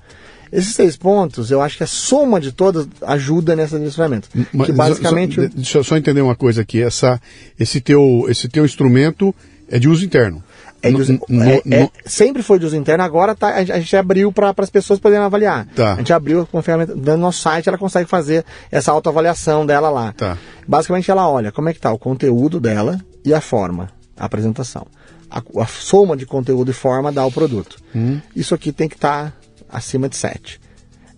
Esses 0.51 0.75
seis 0.75 0.97
pontos, 0.97 1.49
eu 1.49 1.61
acho 1.61 1.77
que 1.77 1.83
a 1.83 1.87
soma 1.87 2.39
de 2.39 2.51
todas 2.51 2.87
ajuda 3.01 3.55
nesse 3.55 3.77
direcionamento. 3.77 4.27
Mas, 4.53 4.67
que 4.67 4.73
basicamente. 4.73 5.35
Só, 5.35 5.47
deixa 5.55 5.77
eu 5.77 5.83
só 5.83 5.97
entender 5.97 6.21
uma 6.21 6.35
coisa 6.35 6.61
aqui. 6.61 6.81
Essa, 6.81 7.21
esse, 7.57 7.79
teu, 7.79 8.25
esse 8.27 8.49
teu 8.49 8.65
instrumento 8.65 9.33
é 9.69 9.79
de 9.79 9.87
uso 9.87 10.03
interno. 10.03 10.43
É 10.83 10.89
de 10.89 10.97
uso, 10.99 11.19
no, 11.29 11.43
é, 11.43 11.61
no, 11.63 11.75
é, 11.75 11.89
sempre 12.05 12.41
foi 12.41 12.57
de 12.57 12.65
uso 12.65 12.75
interno, 12.75 13.03
agora 13.03 13.35
tá, 13.35 13.55
a 13.55 13.63
gente 13.63 13.95
abriu 13.95 14.31
para 14.31 14.53
as 14.57 14.69
pessoas 14.69 14.99
poderem 14.99 15.23
avaliar. 15.23 15.67
Tá. 15.75 15.93
A 15.93 15.97
gente 15.97 16.11
abriu 16.11 16.45
com 16.47 16.57
a 16.57 16.63
ferramenta, 16.63 16.95
no 16.95 17.17
nosso 17.17 17.39
site 17.39 17.69
ela 17.69 17.77
consegue 17.77 18.09
fazer 18.09 18.43
essa 18.71 18.91
autoavaliação 18.91 19.65
dela 19.65 19.89
lá. 19.89 20.11
Tá. 20.11 20.37
Basicamente 20.67 21.11
ela 21.11 21.29
olha 21.29 21.51
como 21.51 21.69
é 21.69 21.73
que 21.73 21.77
está 21.77 21.91
o 21.91 21.99
conteúdo 21.99 22.59
dela 22.59 22.99
e 23.23 23.31
a 23.31 23.39
forma, 23.39 23.89
a 24.17 24.25
apresentação. 24.25 24.87
A, 25.29 25.41
a 25.61 25.65
soma 25.67 26.17
de 26.17 26.25
conteúdo 26.25 26.71
e 26.71 26.73
forma 26.73 27.11
dá 27.11 27.23
o 27.25 27.31
produto. 27.31 27.77
Hum. 27.95 28.19
Isso 28.35 28.55
aqui 28.55 28.71
tem 28.71 28.89
que 28.89 28.95
estar 28.95 29.31
tá 29.31 29.33
acima 29.71 30.09
de 30.09 30.15
7. 30.15 30.59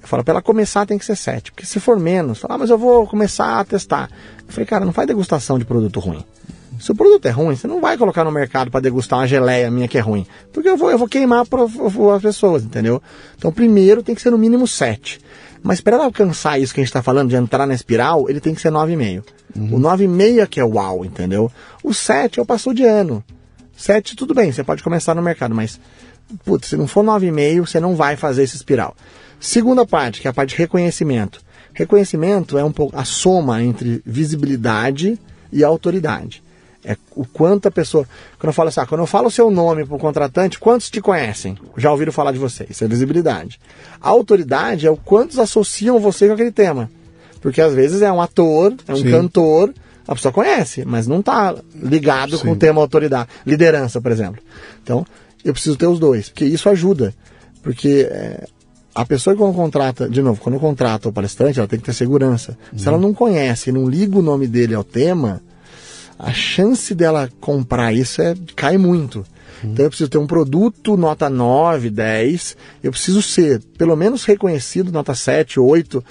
Eu 0.01 0.07
falo, 0.07 0.23
para 0.23 0.33
ela 0.33 0.41
começar 0.41 0.85
tem 0.85 0.97
que 0.97 1.05
ser 1.05 1.15
7. 1.15 1.51
Porque 1.51 1.65
se 1.65 1.79
for 1.79 1.97
menos, 1.97 2.39
fala, 2.39 2.55
ah, 2.55 2.57
mas 2.57 2.69
eu 2.69 2.77
vou 2.77 3.07
começar 3.07 3.59
a 3.59 3.63
testar. 3.63 4.09
Eu 4.45 4.51
falei, 4.53 4.65
cara, 4.65 4.85
não 4.85 4.91
faz 4.91 5.07
degustação 5.07 5.57
de 5.57 5.65
produto 5.65 5.99
ruim. 5.99 6.23
Se 6.79 6.91
o 6.91 6.95
produto 6.95 7.25
é 7.25 7.29
ruim, 7.29 7.55
você 7.55 7.67
não 7.67 7.79
vai 7.79 7.97
colocar 7.97 8.25
no 8.25 8.31
mercado 8.31 8.69
para 8.69 8.81
degustar 8.81 9.19
uma 9.19 9.27
geleia 9.27 9.71
minha 9.71 9.87
que 9.87 9.97
é 9.97 10.01
ruim. 10.01 10.25
Porque 10.51 10.67
eu 10.67 10.75
vou, 10.75 10.91
eu 10.91 10.97
vou 10.97 11.07
queimar 11.07 11.45
pro, 11.45 11.69
as 12.13 12.21
pessoas, 12.21 12.63
entendeu? 12.63 13.01
Então, 13.37 13.53
primeiro 13.53 14.03
tem 14.03 14.13
que 14.13 14.21
ser 14.21 14.31
no 14.31 14.37
mínimo 14.37 14.67
7. 14.67 15.21
Mas 15.61 15.79
para 15.79 15.95
ela 15.95 16.05
alcançar 16.05 16.59
isso 16.59 16.73
que 16.73 16.81
a 16.81 16.83
gente 16.83 16.89
está 16.89 17.01
falando, 17.01 17.29
de 17.29 17.37
entrar 17.37 17.65
na 17.65 17.73
espiral, 17.73 18.29
ele 18.29 18.41
tem 18.41 18.53
que 18.53 18.59
ser 18.59 18.71
9,5. 18.71 19.23
Uhum. 19.55 19.75
O 19.75 19.79
9,5 19.79 20.41
é 20.41 20.45
que 20.45 20.59
é 20.59 20.65
o 20.65 20.73
uau, 20.73 21.05
entendeu? 21.05 21.49
O 21.81 21.93
7 21.93 22.39
é 22.39 22.43
o 22.43 22.45
passou 22.45 22.73
de 22.73 22.83
ano. 22.83 23.23
7, 23.77 24.15
tudo 24.15 24.33
bem, 24.33 24.51
você 24.51 24.63
pode 24.63 24.83
começar 24.83 25.15
no 25.15 25.21
mercado, 25.21 25.55
mas 25.55 25.79
putz, 26.45 26.69
se 26.69 26.77
não 26.77 26.87
for 26.87 27.03
9,5, 27.03 27.67
você 27.67 27.79
não 27.79 27.95
vai 27.95 28.15
fazer 28.15 28.43
esse 28.43 28.55
espiral. 28.55 28.95
Segunda 29.39 29.85
parte, 29.85 30.21
que 30.21 30.27
é 30.27 30.31
a 30.31 30.33
parte 30.33 30.51
de 30.51 30.55
reconhecimento. 30.55 31.41
Reconhecimento 31.73 32.57
é 32.57 32.63
um 32.63 32.71
pouco 32.71 32.97
a 32.97 33.03
soma 33.03 33.61
entre 33.61 34.01
visibilidade 34.05 35.19
e 35.51 35.63
autoridade. 35.63 36.43
É 36.85 36.97
o 37.15 37.25
quanto 37.25 37.67
a 37.67 37.71
pessoa. 37.71 38.05
Quando 38.37 38.49
eu 38.49 38.53
falo 38.53 38.69
assim, 38.69 38.81
ah, 38.81 38.85
quando 38.85 39.01
eu 39.01 39.07
falo 39.07 39.27
o 39.27 39.31
seu 39.31 39.49
nome 39.49 39.85
para 39.85 39.95
o 39.95 39.99
contratante, 39.99 40.59
quantos 40.59 40.89
te 40.89 40.99
conhecem? 40.99 41.57
Já 41.77 41.91
ouviram 41.91 42.11
falar 42.11 42.33
de 42.33 42.37
você? 42.37 42.67
Isso 42.69 42.83
é 42.83 42.87
visibilidade. 42.87 43.59
A 44.01 44.09
autoridade 44.09 44.85
é 44.85 44.91
o 44.91 44.97
quantos 44.97 45.39
associam 45.39 45.99
você 45.99 46.27
com 46.27 46.33
aquele 46.33 46.51
tema. 46.51 46.89
Porque 47.41 47.61
às 47.61 47.73
vezes 47.73 48.01
é 48.01 48.11
um 48.11 48.21
ator, 48.21 48.73
é 48.87 48.93
um 48.93 48.97
Sim. 48.97 49.11
cantor, 49.11 49.73
a 50.07 50.13
pessoa 50.13 50.33
conhece, 50.33 50.83
mas 50.85 51.07
não 51.07 51.21
está 51.21 51.55
ligado 51.75 52.37
Sim. 52.37 52.43
com 52.43 52.51
o 52.51 52.55
tema 52.55 52.81
autoridade. 52.81 53.29
Liderança, 53.45 54.01
por 54.01 54.11
exemplo. 54.11 54.41
Então, 54.81 55.05
eu 55.43 55.53
preciso 55.53 55.75
ter 55.75 55.87
os 55.87 55.99
dois, 55.99 56.29
porque 56.29 56.45
isso 56.45 56.69
ajuda. 56.69 57.13
Porque 57.61 58.07
é, 58.09 58.45
a 58.93 59.05
pessoa 59.05 59.35
que 59.35 59.41
quando 59.41 59.55
contrata, 59.55 60.07
de 60.07 60.21
novo, 60.21 60.39
quando 60.39 60.59
contrata 60.59 61.09
o 61.09 61.13
palestrante, 61.13 61.59
ela 61.59 61.67
tem 61.67 61.79
que 61.79 61.85
ter 61.85 61.93
segurança. 61.93 62.57
Uhum. 62.71 62.79
Se 62.79 62.87
ela 62.87 62.97
não 62.97 63.13
conhece, 63.13 63.71
não 63.71 63.87
liga 63.87 64.17
o 64.17 64.21
nome 64.21 64.47
dele 64.47 64.75
ao 64.75 64.83
tema, 64.83 65.41
a 66.19 66.31
chance 66.31 66.93
dela 66.93 67.29
comprar 67.39 67.93
isso 67.93 68.21
é, 68.21 68.35
cai 68.55 68.77
muito. 68.77 69.25
Uhum. 69.63 69.71
Então 69.71 69.85
eu 69.85 69.89
preciso 69.89 70.09
ter 70.09 70.17
um 70.17 70.27
produto 70.27 70.95
nota 70.95 71.29
9, 71.29 71.89
10, 71.89 72.57
eu 72.83 72.91
preciso 72.91 73.21
ser 73.21 73.61
pelo 73.77 73.95
menos 73.95 74.25
reconhecido, 74.25 74.91
nota 74.91 75.15
7, 75.15 75.59
8, 75.59 76.03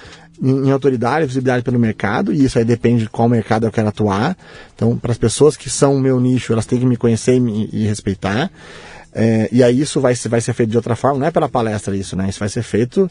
em, 0.42 0.66
em 0.66 0.70
autoridade, 0.72 1.26
visibilidade 1.26 1.62
pelo 1.62 1.78
mercado, 1.78 2.32
e 2.32 2.44
isso 2.44 2.59
aí 2.59 2.64
depende 2.64 3.04
de 3.04 3.09
qual 3.10 3.28
mercado 3.28 3.66
eu 3.66 3.70
quero 3.70 3.88
atuar. 3.88 4.36
Então, 4.74 4.96
para 4.98 5.12
as 5.12 5.18
pessoas 5.18 5.56
que 5.56 5.70
são 5.70 5.94
o 5.94 6.00
meu 6.00 6.18
nicho, 6.18 6.52
elas 6.52 6.66
têm 6.66 6.80
que 6.80 6.86
me 6.86 6.96
conhecer 6.96 7.36
e, 7.36 7.40
me, 7.40 7.68
e 7.72 7.86
respeitar. 7.86 8.50
É, 9.14 9.48
e 9.52 9.62
aí 9.62 9.80
isso 9.80 10.01
vai, 10.01 10.14
vai 10.14 10.40
ser 10.40 10.55
feito 10.55 10.70
de 10.70 10.76
outra 10.76 10.97
forma, 10.97 11.18
não 11.18 11.26
é 11.26 11.30
pela 11.30 11.48
palestra 11.48 11.94
isso, 11.94 12.16
né? 12.16 12.28
Isso 12.28 12.39
vai 12.39 12.48
ser 12.48 12.62
feito 12.62 13.10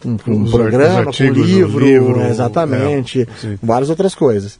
com, 0.00 0.18
com 0.18 0.30
um 0.30 0.50
programa, 0.50 1.10
com 1.10 1.24
livro, 1.24 1.84
livro 1.84 2.20
exatamente, 2.22 3.22
é, 3.22 3.58
várias 3.62 3.88
outras 3.88 4.14
coisas. 4.14 4.58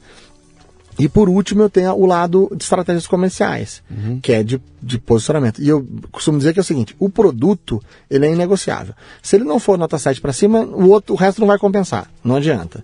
E 0.97 1.09
por 1.09 1.27
último 1.27 1.63
eu 1.63 1.69
tenho 1.69 1.93
o 1.93 2.05
lado 2.05 2.51
de 2.55 2.63
estratégias 2.63 3.07
comerciais, 3.07 3.81
uhum. 3.89 4.19
que 4.21 4.31
é 4.31 4.43
de, 4.43 4.61
de 4.81 4.99
posicionamento. 4.99 5.61
E 5.61 5.67
eu 5.67 5.87
costumo 6.11 6.37
dizer 6.37 6.53
que 6.53 6.59
é 6.59 6.61
o 6.61 6.65
seguinte, 6.65 6.95
o 6.99 7.09
produto 7.09 7.81
ele 8.09 8.27
é 8.27 8.31
inegociável. 8.31 8.93
Se 9.21 9.35
ele 9.35 9.43
não 9.43 9.59
for 9.59 9.77
nota 9.77 9.97
7 9.97 10.21
para 10.21 10.33
cima, 10.33 10.61
o, 10.61 10.89
outro, 10.89 11.13
o 11.13 11.17
resto 11.17 11.39
não 11.39 11.47
vai 11.47 11.57
compensar, 11.57 12.09
não 12.23 12.35
adianta. 12.35 12.83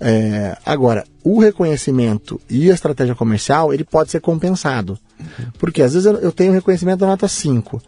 É, 0.00 0.56
agora, 0.66 1.04
o 1.24 1.38
reconhecimento 1.38 2.40
e 2.48 2.70
a 2.70 2.74
estratégia 2.74 3.14
comercial, 3.14 3.72
ele 3.72 3.84
pode 3.84 4.10
ser 4.10 4.20
compensado. 4.20 4.98
Porque 5.58 5.82
às 5.82 5.92
vezes 5.92 6.06
eu, 6.06 6.16
eu 6.16 6.32
tenho 6.32 6.52
reconhecimento 6.52 7.00
da 7.00 7.06
nota 7.06 7.28
5, 7.28 7.80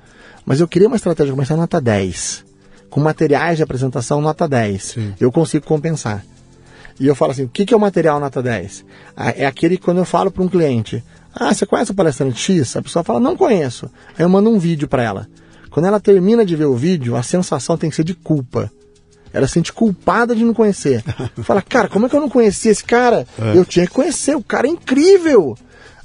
mas 0.45 0.61
eu 0.61 0.69
queria 0.69 0.89
uma 0.89 0.97
estratégia 0.97 1.33
comercial 1.33 1.59
nota 1.59 1.81
10. 1.81 2.45
Com 2.91 3.01
materiais 3.01 3.59
de 3.59 3.63
apresentação 3.63 4.21
nota 4.21 4.49
10. 4.49 4.83
Sim. 4.83 5.15
Eu 5.21 5.31
consigo 5.31 5.67
compensar. 5.67 6.25
E 6.99 7.07
eu 7.07 7.15
falo 7.15 7.33
assim, 7.33 7.45
o 7.45 7.49
que 7.49 7.73
é 7.73 7.77
o 7.77 7.81
material 7.81 8.19
nota 8.19 8.43
10? 8.43 8.85
É 9.37 9.47
aquele 9.47 9.77
que 9.77 9.85
quando 9.85 9.99
eu 9.99 10.05
falo 10.05 10.31
para 10.31 10.43
um 10.43 10.49
cliente, 10.49 11.05
ah, 11.33 11.55
você 11.55 11.65
conhece 11.65 11.93
o 11.93 11.95
palestrante 11.95 12.41
X? 12.41 12.77
A 12.77 12.83
pessoa 12.83 13.05
fala, 13.05 13.21
não 13.21 13.37
conheço. 13.37 13.91
Aí 14.19 14.25
eu 14.25 14.29
mando 14.29 14.51
um 14.51 14.59
vídeo 14.59 14.89
para 14.89 15.03
ela. 15.03 15.29
Quando 15.71 15.87
ela 15.87 16.01
termina 16.01 16.45
de 16.45 16.57
ver 16.57 16.65
o 16.65 16.75
vídeo, 16.75 17.15
a 17.15 17.23
sensação 17.23 17.77
tem 17.77 17.89
que 17.91 17.97
ser 17.97 18.05
de 18.05 18.15
culpa. 18.15 18.71
Ela 19.33 19.47
se 19.47 19.55
sente 19.55 19.73
culpada 19.73 20.35
de 20.35 20.45
não 20.45 20.55
conhecer. 20.55 21.05
Fala, 21.45 21.63
cara, 21.63 21.89
como 21.89 22.07
é 22.07 22.09
que 22.09 22.17
eu 22.17 22.21
não 22.21 22.31
conheci 22.31 22.69
esse 22.69 22.83
cara? 22.83 23.27
É. 23.39 23.57
Eu 23.57 23.65
tinha 23.65 23.87
que 23.87 23.93
conhecer, 23.93 24.35
o 24.35 24.43
cara 24.43 24.67
é 24.67 24.71
incrível. 24.71 25.57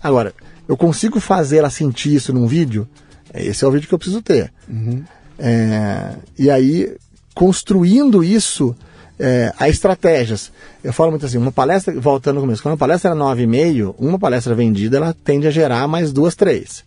Agora, 0.02 0.34
eu 0.68 0.78
consigo 0.78 1.20
fazer 1.20 1.58
ela 1.58 1.70
sentir 1.70 2.16
isso 2.16 2.34
num 2.34 2.48
vídeo? 2.48 2.88
Esse 3.34 3.66
é 3.66 3.68
o 3.68 3.72
vídeo 3.72 3.88
que 3.88 3.94
eu 3.94 4.00
preciso 4.00 4.22
ter. 4.22 4.52
Uhum. 4.70 5.04
É, 5.40 6.16
e 6.38 6.50
aí, 6.50 6.96
construindo 7.34 8.24
isso, 8.24 8.76
é, 9.20 9.54
a 9.58 9.70
estratégias. 9.70 10.52
Eu 10.84 10.94
falo 10.94 11.12
muito 11.12 11.26
assim, 11.26 11.38
uma 11.38 11.52
palestra, 11.52 12.00
voltando 12.00 12.36
no 12.36 12.42
começo, 12.42 12.62
quando 12.62 12.74
uma 12.74 12.78
palestra 12.78 13.12
era 13.12 13.20
9,5, 13.20 13.96
uma 13.98 14.20
palestra 14.20 14.54
vendida, 14.54 14.98
ela 14.98 15.16
tende 15.24 15.48
a 15.48 15.52
gerar 15.52 15.88
mais 15.88 16.12
duas, 16.12 16.36
três. 16.36 16.84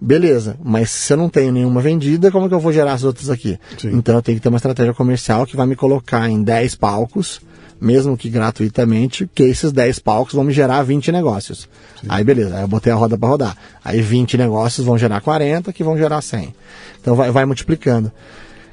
Beleza, 0.00 0.56
mas 0.62 0.90
se 0.90 1.12
eu 1.12 1.16
não 1.16 1.28
tenho 1.28 1.52
nenhuma 1.52 1.80
vendida, 1.80 2.30
como 2.30 2.46
é 2.46 2.48
que 2.48 2.54
eu 2.54 2.60
vou 2.60 2.72
gerar 2.72 2.92
as 2.92 3.04
outras 3.04 3.30
aqui? 3.30 3.58
Sim. 3.78 3.92
Então 3.92 4.16
eu 4.16 4.22
tenho 4.22 4.36
que 4.36 4.42
ter 4.42 4.48
uma 4.48 4.58
estratégia 4.58 4.92
comercial 4.92 5.46
que 5.46 5.56
vai 5.56 5.66
me 5.66 5.76
colocar 5.76 6.28
em 6.28 6.42
10 6.42 6.74
palcos, 6.74 7.40
mesmo 7.80 8.16
que 8.16 8.28
gratuitamente, 8.28 9.28
que 9.34 9.42
esses 9.42 9.72
10 9.72 9.98
palcos 9.98 10.34
vão 10.34 10.44
me 10.44 10.52
gerar 10.52 10.82
20 10.82 11.12
negócios. 11.12 11.68
Sim. 12.00 12.06
Aí 12.08 12.24
beleza, 12.24 12.56
aí 12.56 12.62
eu 12.62 12.68
botei 12.68 12.92
a 12.92 12.96
roda 12.96 13.16
para 13.18 13.28
rodar. 13.28 13.56
Aí 13.84 14.00
20 14.00 14.38
negócios 14.38 14.86
vão 14.86 14.96
gerar 14.96 15.20
40, 15.20 15.72
que 15.72 15.84
vão 15.84 15.96
gerar 15.96 16.20
100. 16.20 16.54
Então 17.00 17.14
vai, 17.14 17.30
vai 17.30 17.44
multiplicando. 17.44 18.10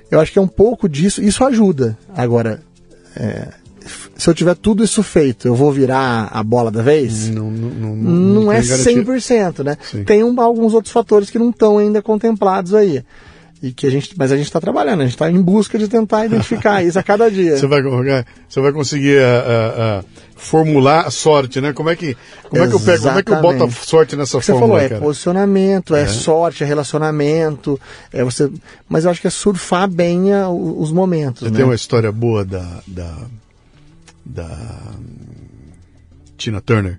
Eu 0.09 0.19
acho 0.19 0.31
que 0.31 0.39
é 0.39 0.41
um 0.41 0.47
pouco 0.47 0.89
disso, 0.89 1.21
isso 1.21 1.43
ajuda. 1.43 1.97
Agora, 2.15 2.61
é, 3.15 3.49
se 4.17 4.29
eu 4.29 4.33
tiver 4.33 4.55
tudo 4.55 4.83
isso 4.83 5.01
feito, 5.01 5.47
eu 5.47 5.55
vou 5.55 5.71
virar 5.71 6.29
a 6.31 6.43
bola 6.43 6.69
da 6.69 6.81
vez? 6.81 7.29
Não, 7.29 7.49
não, 7.49 7.69
não, 7.69 7.95
não, 7.95 8.43
não 8.43 8.51
é 8.51 8.59
100%, 8.61 9.63
né? 9.63 9.77
Sim. 9.81 10.03
Tem 10.03 10.23
um, 10.23 10.39
alguns 10.39 10.73
outros 10.73 10.93
fatores 10.93 11.29
que 11.29 11.39
não 11.39 11.49
estão 11.49 11.77
ainda 11.77 12.01
contemplados 12.01 12.73
aí. 12.73 13.03
E 13.61 13.71
que 13.71 13.85
a 13.85 13.91
gente, 13.91 14.13
mas 14.17 14.31
a 14.31 14.37
gente 14.37 14.47
está 14.47 14.59
trabalhando, 14.59 15.01
a 15.01 15.03
gente 15.03 15.13
está 15.13 15.29
em 15.29 15.39
busca 15.39 15.77
de 15.77 15.87
tentar 15.87 16.25
identificar 16.25 16.83
isso 16.83 16.97
a 16.97 17.03
cada 17.03 17.29
dia. 17.29 17.57
Você 17.61 17.67
vai, 17.67 17.81
você 18.49 18.59
vai 18.59 18.71
conseguir 18.71 19.17
uh, 19.19 20.01
uh, 20.01 20.05
formular 20.35 21.05
a 21.05 21.11
sorte, 21.11 21.61
né? 21.61 21.71
Como 21.71 21.87
é 21.87 21.95
que, 21.95 22.17
como 22.49 22.63
é 22.63 22.67
que 22.67 22.73
eu 22.73 22.79
pego, 22.79 23.03
como 23.03 23.19
é 23.19 23.23
que 23.23 23.31
eu 23.31 23.41
boto 23.41 23.63
a 23.63 23.69
sorte 23.69 24.15
nessa 24.15 24.41
você 24.41 24.51
fórmula? 24.51 24.67
Você 24.67 24.77
falou, 24.79 24.85
é 24.85 24.89
cara? 24.89 25.01
posicionamento, 25.01 25.95
é, 25.95 26.01
é, 26.01 26.07
sorte, 26.07 26.63
é 26.63 26.65
relacionamento, 26.65 27.79
é 28.11 28.23
você. 28.23 28.51
Mas 28.89 29.05
eu 29.05 29.11
acho 29.11 29.21
que 29.21 29.27
é 29.27 29.29
surfar 29.29 29.87
bem 29.87 30.33
a, 30.33 30.49
os 30.49 30.91
momentos. 30.91 31.41
Você 31.41 31.51
né? 31.51 31.57
tem 31.57 31.65
uma 31.65 31.75
história 31.75 32.11
boa 32.11 32.43
da, 32.43 32.81
da, 32.87 33.15
da 34.25 34.69
Tina 36.35 36.59
Turner 36.61 36.97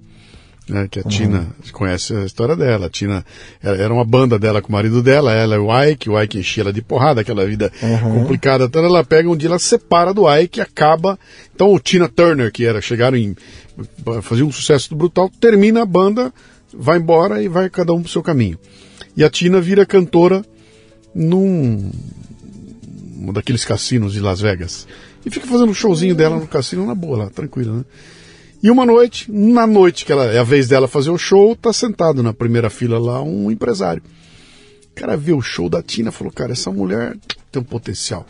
né, 0.69 0.87
que 0.89 1.01
a 1.01 1.03
uhum. 1.03 1.09
Tina 1.09 1.47
conhece 1.73 2.15
a 2.15 2.25
história 2.25 2.57
dela. 2.57 2.87
A 2.87 2.91
Tina 2.91 3.25
era 3.63 3.93
uma 3.93 4.05
banda 4.05 4.39
dela 4.39 4.63
com 4.63 4.69
o 4.69 4.73
marido 4.73 5.03
dela, 5.03 5.33
ela 5.33 5.55
é 5.55 5.59
o 5.59 5.85
Ike, 5.85 6.09
o 6.09 6.21
Ike 6.21 6.39
enchia 6.39 6.63
ela 6.63 6.73
de 6.73 6.83
porrada, 6.83 7.21
aquela 7.21 7.45
vida 7.47 7.73
uhum. 7.83 8.21
complicada. 8.21 8.65
Então 8.65 8.85
ela 8.85 9.05
pega 9.05 9.29
um 9.29 9.37
dia, 9.37 9.49
ela 9.49 9.59
se 9.59 9.67
separa 9.67 10.15
do 10.15 10.25
Ike 10.33 10.61
e 10.61 10.63
acaba. 10.63 11.19
Então 11.55 11.73
o 11.73 11.79
Tina 11.79 12.09
Turner, 12.09 12.53
que 12.53 12.65
era, 12.65 12.81
chegaram 12.81 13.17
em. 13.17 13.37
fazer 14.23 14.43
um 14.43 14.53
sucesso 14.53 14.91
do 14.91 14.97
brutal, 14.97 15.31
termina 15.41 15.83
a 15.83 15.87
banda, 15.87 16.33
vai 16.73 16.99
embora 16.99 17.43
e 17.43 17.49
vai 17.49 17.69
cada 17.69 17.93
um 17.93 18.03
pro 18.03 18.11
seu 18.11 18.23
caminho. 18.23 18.59
E 19.17 19.25
a 19.25 19.31
Tina 19.31 19.61
vira 19.61 19.85
cantora 19.85 20.45
num. 21.15 21.91
um 23.19 23.33
daqueles 23.33 23.65
cassinos 23.65 24.13
de 24.13 24.21
Las 24.21 24.41
Vegas. 24.41 24.87
E 25.25 25.31
fica 25.31 25.47
fazendo 25.47 25.71
um 25.71 25.75
showzinho 25.75 26.15
dela 26.15 26.37
no 26.37 26.49
cassino 26.49 26.85
na 26.85 26.95
boa 26.95 27.17
lá, 27.17 27.31
tranquila, 27.31 27.79
né? 27.79 27.85
E 28.63 28.71
uma 28.71 28.87
noite, 28.87 29.31
na 29.31 29.67
noite 29.67 30.05
que 30.05 30.13
ela, 30.13 30.27
é 30.27 30.39
a 30.39 30.45
vez 30.45 30.69
dela 30.69 30.87
fazer 30.87 31.11
o 31.11 31.19
show, 31.19 31.57
tá 31.57 31.73
sentado 31.73 32.23
na 32.23 32.33
primeira 32.33 32.71
fila 32.71 32.99
lá 32.99 33.21
um 33.21 33.51
empresário. 33.51 34.03
O 34.93 34.95
cara 34.95 35.17
vê 35.17 35.33
o 35.33 35.43
show 35.43 35.69
da 35.69 35.83
Tina 35.83 36.13
falou, 36.13 36.33
cara, 36.33 36.53
essa 36.53 36.71
mulher 36.71 37.17
tem 37.51 37.61
um 37.61 37.65
potencial. 37.65 38.25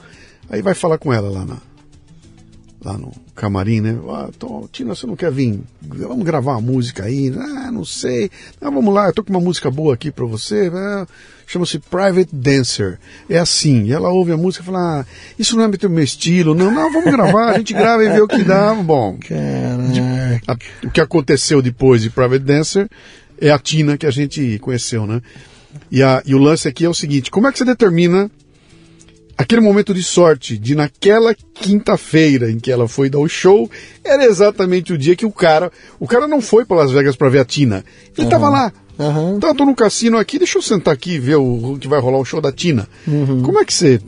Aí 0.49 0.63
vai 0.63 0.75
falar 0.75 0.97
com 0.97 1.13
ela 1.13 1.29
lá 1.29 1.45
na, 1.45 1.59
lá 2.85 2.99
no 2.99 3.13
camarim, 3.35 3.81
né? 3.81 3.99
Ah, 4.09 4.29
tô, 4.39 4.69
Tina, 4.73 4.95
você 4.95 5.07
não 5.07 5.17
quer 5.17 5.31
vir? 5.31 5.61
Vamos 5.81 6.25
gravar 6.25 6.53
uma 6.53 6.61
música 6.61 7.05
aí? 7.05 7.33
Ah, 7.37 7.71
não 7.71 7.85
sei. 7.85 8.31
Ah, 8.61 8.71
vamos 8.71 8.93
lá, 8.93 9.07
eu 9.07 9.13
tô 9.13 9.23
com 9.23 9.31
uma 9.31 9.41
música 9.41 9.71
boa 9.71 9.95
aqui 9.95 10.11
pra 10.11 10.25
você. 10.25 10.71
Ah, 10.75 11.07
Chama-se 11.53 11.79
Private 11.79 12.31
Dancer. 12.33 12.99
É 13.29 13.39
assim, 13.39 13.93
ela 13.93 14.09
ouve 14.09 14.33
a 14.33 14.39
música 14.39 14.63
e 14.63 14.67
fala, 14.67 15.01
ah, 15.01 15.07
isso 15.39 15.55
não 15.55 15.65
é 15.65 15.89
meu 15.89 16.03
estilo. 16.03 16.55
Não, 16.55 16.71
não, 16.71 16.91
vamos 16.91 17.13
gravar, 17.13 17.51
a 17.51 17.59
gente 17.59 17.75
grava 17.75 18.03
e 18.03 18.09
vê 18.09 18.23
o 18.23 18.27
que 18.27 18.43
dá. 18.43 18.75
Bom, 18.75 19.19
a, 20.49 20.87
o 20.87 20.91
que 20.91 21.01
aconteceu 21.01 21.61
depois 21.61 22.01
de 22.01 22.09
Private 22.09 22.43
Dancer 22.43 22.89
é 23.39 23.51
a 23.51 23.59
Tina 23.59 23.99
que 23.99 24.07
a 24.07 24.11
gente 24.11 24.59
conheceu, 24.61 25.07
né? 25.07 25.21
E, 25.91 26.03
a, 26.03 26.23
e 26.25 26.35
o 26.35 26.39
lance 26.39 26.67
aqui 26.67 26.87
é 26.87 26.89
o 26.89 26.95
seguinte, 26.95 27.31
como 27.31 27.47
é 27.47 27.53
que 27.53 27.59
você 27.59 27.67
determina 27.67 28.31
aquele 29.43 29.61
momento 29.61 29.93
de 29.93 30.03
sorte 30.03 30.57
de 30.57 30.75
naquela 30.75 31.35
quinta-feira 31.55 32.51
em 32.51 32.59
que 32.59 32.71
ela 32.71 32.89
foi 32.89 33.11
dar 33.11 33.19
o 33.19 33.29
show, 33.29 33.71
era 34.05 34.25
exatamente 34.25 34.93
o 34.93 34.99
dia 34.99 35.17
que 35.17 35.27
o 35.27 35.33
cara, 35.33 35.71
o 35.99 36.07
cara 36.07 36.27
não 36.27 36.41
foi 36.41 36.65
para 36.65 36.79
Las 36.79 36.93
Vegas 36.93 37.17
para 37.17 37.29
ver 37.29 37.41
a 37.41 37.45
Tina. 37.45 37.85
Ele 38.17 38.27
estava 38.27 38.47
uhum. 38.47 38.53
lá. 38.53 38.73
Uhum. 38.99 39.37
Então 39.37 39.51
eu 39.51 39.55
tô 39.55 39.65
no 39.65 39.75
cassino 39.75 40.17
aqui, 40.17 40.39
deixa 40.39 40.59
eu 40.59 40.63
sentar 40.63 40.95
aqui 40.95 41.15
e 41.15 41.19
ver 41.19 41.37
o, 41.37 41.77
que 41.81 41.89
vai 41.89 42.01
rolar 42.01 42.19
o 42.19 42.25
show 42.25 42.41
da 42.41 42.53
Tina. 42.53 42.89
Uhum. 43.07 43.43
Como 43.43 43.59
é 43.59 43.65
que 43.65 43.75
você 43.75 44.01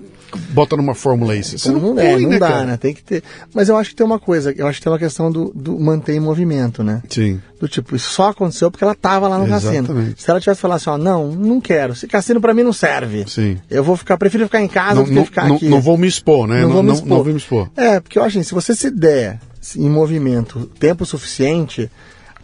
bota 0.51 0.77
numa 0.77 0.95
fórmula 0.95 1.37
isso. 1.37 1.59
Você 1.59 1.71
não, 1.71 1.81
não, 1.81 1.95
põe, 1.95 2.05
é, 2.05 2.19
não 2.19 2.31
né, 2.31 2.39
dá, 2.39 2.49
cara? 2.49 2.65
né? 2.65 2.77
Tem 2.77 2.95
que 2.95 3.03
ter. 3.03 3.23
Mas 3.53 3.69
eu 3.69 3.77
acho 3.77 3.91
que 3.91 3.97
tem 3.97 4.07
uma 4.07 4.19
coisa, 4.19 4.53
eu 4.57 4.67
acho 4.67 4.79
que 4.79 4.85
tem 4.85 4.93
uma 4.93 4.99
questão 4.99 5.31
do, 5.31 5.53
do 5.55 5.79
manter 5.79 6.15
em 6.15 6.21
movimento, 6.21 6.83
né? 6.83 7.03
Sim. 7.09 7.41
Do 7.61 7.69
tipo, 7.69 7.97
isso 7.97 8.11
só 8.11 8.31
aconteceu 8.31 8.71
porque 8.71 8.85
ela 8.85 8.95
tava 8.95 9.29
lá 9.29 9.39
no 9.39 9.47
Exatamente. 9.47 9.89
cassino. 9.89 10.15
Se 10.17 10.31
ela 10.31 10.41
tivesse 10.41 10.61
falado 10.61 10.77
assim, 10.77 10.91
ó, 10.91 10.99
não, 10.99 11.33
não 11.33 11.61
quero. 11.61 11.93
Esse 11.93 12.07
cassino 12.07 12.41
para 12.41 12.53
mim 12.55 12.63
não 12.63 12.73
serve. 12.73 13.25
Sim. 13.27 13.59
Eu 13.71 13.83
vou 13.83 13.97
ficar, 13.97 14.17
prefiro 14.17 14.45
ficar 14.45 14.61
em 14.61 14.69
casa 14.69 14.97
não, 14.97 15.05
do 15.05 15.11
que 15.11 15.25
ficar 15.25 15.49
não, 15.49 15.57
aqui. 15.57 15.69
Não 15.69 15.81
vou 15.81 15.97
me 15.97 16.07
expor, 16.07 16.47
né? 16.47 16.63
Não, 16.63 16.69
não, 16.69 16.75
vou, 16.75 16.83
me 16.83 16.89
não, 16.89 16.95
expor. 16.95 17.09
não 17.09 17.17
vou 17.17 17.33
me 17.33 17.39
expor. 17.39 17.71
É, 17.77 18.01
porque 18.01 18.19
eu 18.19 18.23
acho 18.23 18.39
assim, 18.39 18.47
se 18.47 18.55
você 18.55 18.75
se 18.75 18.91
der 18.91 19.39
em 19.77 19.89
movimento 19.89 20.71
tempo 20.79 21.07
suficiente, 21.07 21.91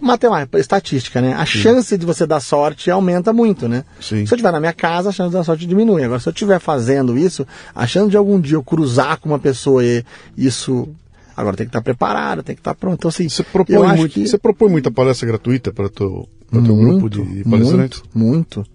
matemática, 0.01 0.59
estatística, 0.59 1.21
né? 1.21 1.35
A 1.35 1.47
Sim. 1.47 1.59
chance 1.59 1.99
de 1.99 2.07
você 2.07 2.27
dar 2.27 2.41
sorte 2.41 2.91
aumenta 2.91 3.33
muito, 3.33 3.69
né? 3.69 3.85
Sim. 4.01 4.27
Se 4.27 4.33
eu 4.33 4.37
estiver 4.37 4.53
na 4.53 4.61
minha 4.61 4.73
casa, 4.73 5.11
a 5.11 5.13
chance 5.13 5.31
de 5.31 5.37
dar 5.37 5.45
sorte 5.45 5.67
diminui. 5.67 6.03
Agora, 6.03 6.21
se 6.21 6.29
eu 6.29 6.33
estiver 6.33 6.59
fazendo 6.59 7.17
isso, 7.19 7.47
a 7.75 7.87
chance 7.87 8.11
de 8.11 8.17
algum 8.17 8.41
dia 8.41 8.57
eu 8.57 8.63
cruzar 8.63 9.19
com 9.19 9.29
uma 9.29 9.39
pessoa 9.39 9.85
e 9.85 10.05
isso 10.37 10.89
Agora 11.41 11.57
tem 11.57 11.67
que 11.67 11.71
estar 11.71 11.81
preparado, 11.81 12.43
tem 12.43 12.55
que 12.55 12.61
estar 12.61 12.75
pronto. 12.75 12.99
Então, 12.99 13.09
assim, 13.09 13.29
você 13.29 13.43
propõe, 13.43 13.97
muito, 13.97 14.13
que... 14.13 14.29
você 14.29 14.37
propõe 14.37 14.69
muita 14.69 14.91
palestra 14.91 15.27
gratuita 15.27 15.73
para 15.73 15.87
o 15.87 15.89
teu, 15.89 16.29
teu 16.51 16.77
grupo 16.77 17.09
de 17.09 17.45
palestrantes? 17.45 18.03
Muito, 18.13 18.59
muito. 18.59 18.71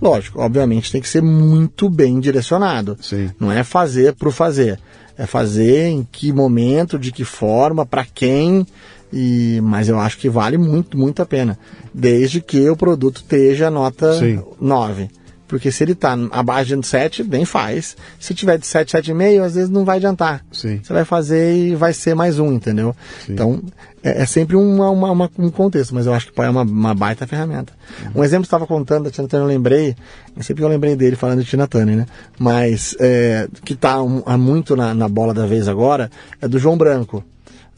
Lógico, 0.00 0.40
obviamente 0.40 0.92
tem 0.92 1.00
que 1.00 1.08
ser 1.08 1.22
muito 1.22 1.90
bem 1.90 2.20
direcionado. 2.20 2.96
Sim. 3.00 3.30
Não 3.38 3.50
é 3.50 3.64
fazer 3.64 4.14
por 4.14 4.32
fazer. 4.32 4.78
É 5.16 5.26
fazer 5.26 5.88
em 5.88 6.06
que 6.10 6.32
momento, 6.32 6.98
de 6.98 7.10
que 7.10 7.24
forma, 7.24 7.84
para 7.84 8.04
quem 8.04 8.66
e, 9.14 9.60
mas 9.62 9.88
eu 9.88 9.98
acho 10.00 10.18
que 10.18 10.28
vale 10.28 10.58
muito, 10.58 10.98
muito 10.98 11.22
a 11.22 11.26
pena. 11.26 11.56
Desde 11.94 12.40
que 12.40 12.68
o 12.68 12.76
produto 12.76 13.18
esteja 13.18 13.70
nota 13.70 14.18
Sim. 14.18 14.42
9. 14.60 15.08
Porque 15.46 15.70
se 15.70 15.84
ele 15.84 15.92
está 15.92 16.18
abaixo 16.32 16.76
de 16.76 16.84
7, 16.84 17.22
nem 17.22 17.44
faz. 17.44 17.96
Se 18.18 18.34
tiver 18.34 18.58
de 18.58 18.66
7, 18.66 18.96
7,5, 18.96 19.42
às 19.42 19.54
vezes 19.54 19.70
não 19.70 19.84
vai 19.84 19.98
adiantar. 19.98 20.44
Sim. 20.50 20.80
Você 20.82 20.92
vai 20.92 21.04
fazer 21.04 21.54
e 21.54 21.76
vai 21.76 21.92
ser 21.92 22.16
mais 22.16 22.40
um, 22.40 22.52
entendeu? 22.52 22.96
Sim. 23.24 23.34
Então, 23.34 23.62
é, 24.02 24.22
é 24.22 24.26
sempre 24.26 24.56
uma, 24.56 24.90
uma, 24.90 25.12
uma, 25.12 25.30
um 25.38 25.50
contexto, 25.50 25.94
mas 25.94 26.06
eu 26.06 26.14
acho 26.14 26.32
que 26.32 26.40
é 26.40 26.50
uma, 26.50 26.62
uma 26.62 26.94
baita 26.94 27.24
ferramenta. 27.24 27.72
Uhum. 28.02 28.22
Um 28.22 28.24
exemplo 28.24 28.42
que 28.42 28.48
estava 28.48 28.66
contando, 28.66 29.06
a 29.06 29.10
Tina 29.12 29.28
Turner, 29.28 29.46
eu 29.46 29.54
lembrei, 29.54 29.94
sempre 30.40 30.56
que 30.56 30.64
eu 30.64 30.68
lembrei 30.68 30.96
dele 30.96 31.14
falando 31.14 31.44
de 31.44 31.48
Tina 31.48 31.68
Turner, 31.68 31.98
né? 31.98 32.06
Mas, 32.36 32.96
é, 32.98 33.46
que 33.64 33.74
está 33.74 34.02
um, 34.02 34.24
muito 34.36 34.74
na, 34.74 34.92
na 34.92 35.08
bola 35.08 35.32
da 35.32 35.46
vez 35.46 35.68
agora, 35.68 36.10
é 36.42 36.48
do 36.48 36.58
João 36.58 36.76
Branco 36.76 37.22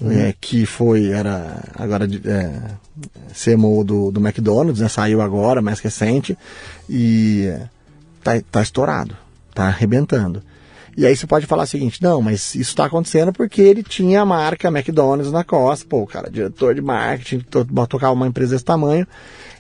uhum. 0.01 0.11
é, 0.11 0.35
que 0.41 0.67
foi, 0.67 1.11
era 1.11 1.63
agora 1.75 2.07
é, 2.07 2.61
CMO 3.33 3.85
do, 3.85 4.11
do 4.11 4.21
McDonald's, 4.21 4.81
né, 4.81 4.89
saiu 4.89 5.21
agora, 5.21 5.63
mais 5.63 5.81
recente, 5.81 6.37
e 6.89 7.53
tá, 8.23 8.41
tá 8.51 8.63
estourado, 8.63 9.17
tá 9.55 9.65
arrebentando. 9.65 10.43
E 10.97 11.05
aí 11.05 11.15
você 11.15 11.27
pode 11.27 11.45
falar 11.45 11.65
o 11.65 11.67
seguinte, 11.67 12.03
não, 12.03 12.23
mas 12.23 12.55
isso 12.55 12.71
está 12.71 12.87
acontecendo 12.87 13.31
porque 13.31 13.61
ele 13.61 13.83
tinha 13.83 14.23
a 14.23 14.25
marca 14.25 14.69
McDonald's 14.69 15.31
na 15.31 15.45
costa, 15.45 15.87
pô, 15.87 16.07
cara, 16.07 16.31
diretor 16.31 16.75
de 16.75 16.81
marketing, 16.81 17.41
to, 17.41 17.67
tocava 17.87 18.15
uma 18.15 18.27
empresa 18.27 18.53
desse 18.53 18.65
tamanho, 18.65 19.07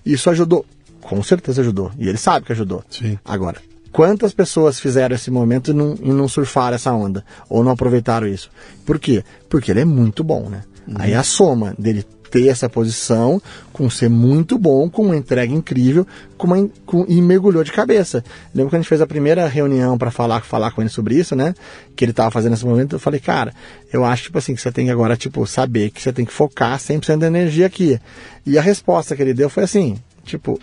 isso 0.04 0.30
ajudou, 0.30 0.64
com 1.02 1.22
certeza 1.22 1.60
ajudou, 1.60 1.92
e 1.98 2.08
ele 2.08 2.16
sabe 2.16 2.46
que 2.46 2.52
ajudou. 2.52 2.82
Sim. 2.88 3.18
Agora, 3.22 3.60
Quantas 3.92 4.32
pessoas 4.32 4.78
fizeram 4.78 5.14
esse 5.14 5.30
momento 5.30 5.70
e 5.70 5.74
não, 5.74 5.94
e 6.02 6.10
não 6.10 6.28
surfaram 6.28 6.74
essa 6.74 6.92
onda? 6.92 7.24
Ou 7.48 7.64
não 7.64 7.72
aproveitaram 7.72 8.26
isso? 8.26 8.50
Por 8.84 8.98
quê? 8.98 9.24
Porque 9.48 9.70
ele 9.70 9.80
é 9.80 9.84
muito 9.84 10.22
bom, 10.22 10.48
né? 10.48 10.62
Uhum. 10.86 10.94
Aí 10.98 11.14
a 11.14 11.22
soma 11.22 11.74
dele 11.78 12.04
ter 12.30 12.48
essa 12.48 12.68
posição, 12.68 13.40
com 13.72 13.88
ser 13.88 14.10
muito 14.10 14.58
bom, 14.58 14.90
com 14.90 15.02
uma 15.02 15.16
entrega 15.16 15.52
incrível, 15.52 16.06
com 16.36 16.46
uma, 16.46 16.68
com, 16.84 17.04
e 17.08 17.20
mergulhou 17.22 17.64
de 17.64 17.72
cabeça. 17.72 18.22
Lembro 18.54 18.70
que 18.70 18.76
a 18.76 18.78
gente 18.80 18.88
fez 18.88 19.00
a 19.00 19.06
primeira 19.06 19.46
reunião 19.46 19.96
para 19.96 20.10
falar, 20.10 20.42
falar 20.42 20.72
com 20.72 20.82
ele 20.82 20.90
sobre 20.90 21.14
isso, 21.14 21.34
né? 21.34 21.54
Que 21.94 22.04
ele 22.04 22.12
estava 22.12 22.30
fazendo 22.30 22.52
nesse 22.52 22.66
momento, 22.66 22.96
eu 22.96 23.00
falei, 23.00 23.20
cara, 23.20 23.54
eu 23.92 24.04
acho 24.04 24.24
tipo 24.24 24.38
assim, 24.38 24.54
que 24.54 24.60
você 24.60 24.72
tem 24.72 24.86
que 24.86 24.92
agora, 24.92 25.16
tipo, 25.16 25.46
saber 25.46 25.90
que 25.90 26.02
você 26.02 26.12
tem 26.12 26.24
que 26.24 26.32
focar 26.32 26.78
100% 26.78 27.18
da 27.18 27.26
energia 27.26 27.66
aqui. 27.66 27.98
E 28.44 28.58
a 28.58 28.62
resposta 28.62 29.14
que 29.16 29.22
ele 29.22 29.34
deu 29.34 29.48
foi 29.48 29.64
assim, 29.64 29.96
tipo, 30.24 30.58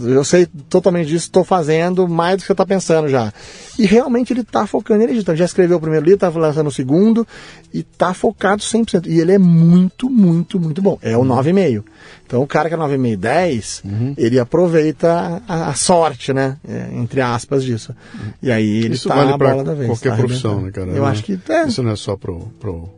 eu 0.00 0.24
sei 0.24 0.46
totalmente 0.68 1.08
disso, 1.08 1.26
estou 1.26 1.44
fazendo 1.44 2.08
mais 2.08 2.36
do 2.36 2.40
que 2.40 2.46
você 2.46 2.52
está 2.52 2.66
pensando 2.66 3.08
já. 3.08 3.32
E 3.78 3.86
realmente 3.86 4.32
ele 4.32 4.40
está 4.40 4.66
focando 4.66 5.02
em 5.02 5.10
editor. 5.10 5.34
Já 5.36 5.44
escreveu 5.44 5.76
o 5.76 5.80
primeiro 5.80 6.04
livro, 6.04 6.16
está 6.16 6.28
lançando 6.28 6.68
o 6.68 6.72
segundo 6.72 7.26
e 7.72 7.80
está 7.80 8.14
focado 8.14 8.62
100%. 8.62 9.06
E 9.06 9.20
ele 9.20 9.32
é 9.32 9.38
muito, 9.38 10.08
muito, 10.08 10.60
muito 10.60 10.80
bom. 10.80 10.98
É 11.02 11.16
o 11.16 11.20
uhum. 11.20 11.28
9,5. 11.28 11.84
Então 12.26 12.42
o 12.42 12.46
cara 12.46 12.68
que 12.68 12.74
é 12.74 12.78
9,5, 12.78 13.16
10, 13.16 13.82
uhum. 13.84 14.14
ele 14.16 14.38
aproveita 14.38 15.42
a, 15.46 15.68
a 15.68 15.74
sorte, 15.74 16.32
né? 16.32 16.56
É, 16.66 16.88
entre 16.94 17.20
aspas 17.20 17.64
disso. 17.64 17.94
E 18.42 18.50
aí 18.50 18.84
ele 18.84 18.94
está 18.94 19.14
vale 19.14 19.36
bola 19.36 19.64
da 19.64 19.74
vez. 19.74 19.88
qualquer 19.88 20.10
tá 20.10 20.16
profissão, 20.16 20.60
né, 20.60 20.70
cara? 20.70 20.90
Eu 20.90 20.96
não, 20.96 21.06
acho 21.06 21.22
que... 21.24 21.38
É. 21.48 21.66
Isso 21.66 21.82
não 21.82 21.92
é 21.92 21.96
só 21.96 22.16
pro... 22.16 22.50
pro... 22.60 22.88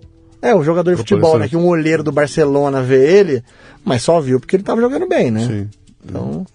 É, 0.42 0.54
o 0.54 0.62
jogador 0.62 0.90
de 0.92 0.98
futebol, 0.98 1.38
né? 1.38 1.48
Que 1.48 1.56
um 1.56 1.66
olheiro 1.66 2.02
do 2.02 2.12
Barcelona 2.12 2.82
vê 2.82 3.18
ele, 3.18 3.42
mas 3.84 4.02
só 4.02 4.20
viu 4.20 4.38
porque 4.38 4.54
ele 4.54 4.62
estava 4.62 4.80
jogando 4.80 5.08
bem, 5.08 5.30
né? 5.30 5.46
Sim. 5.46 5.68
Então, 6.09 6.47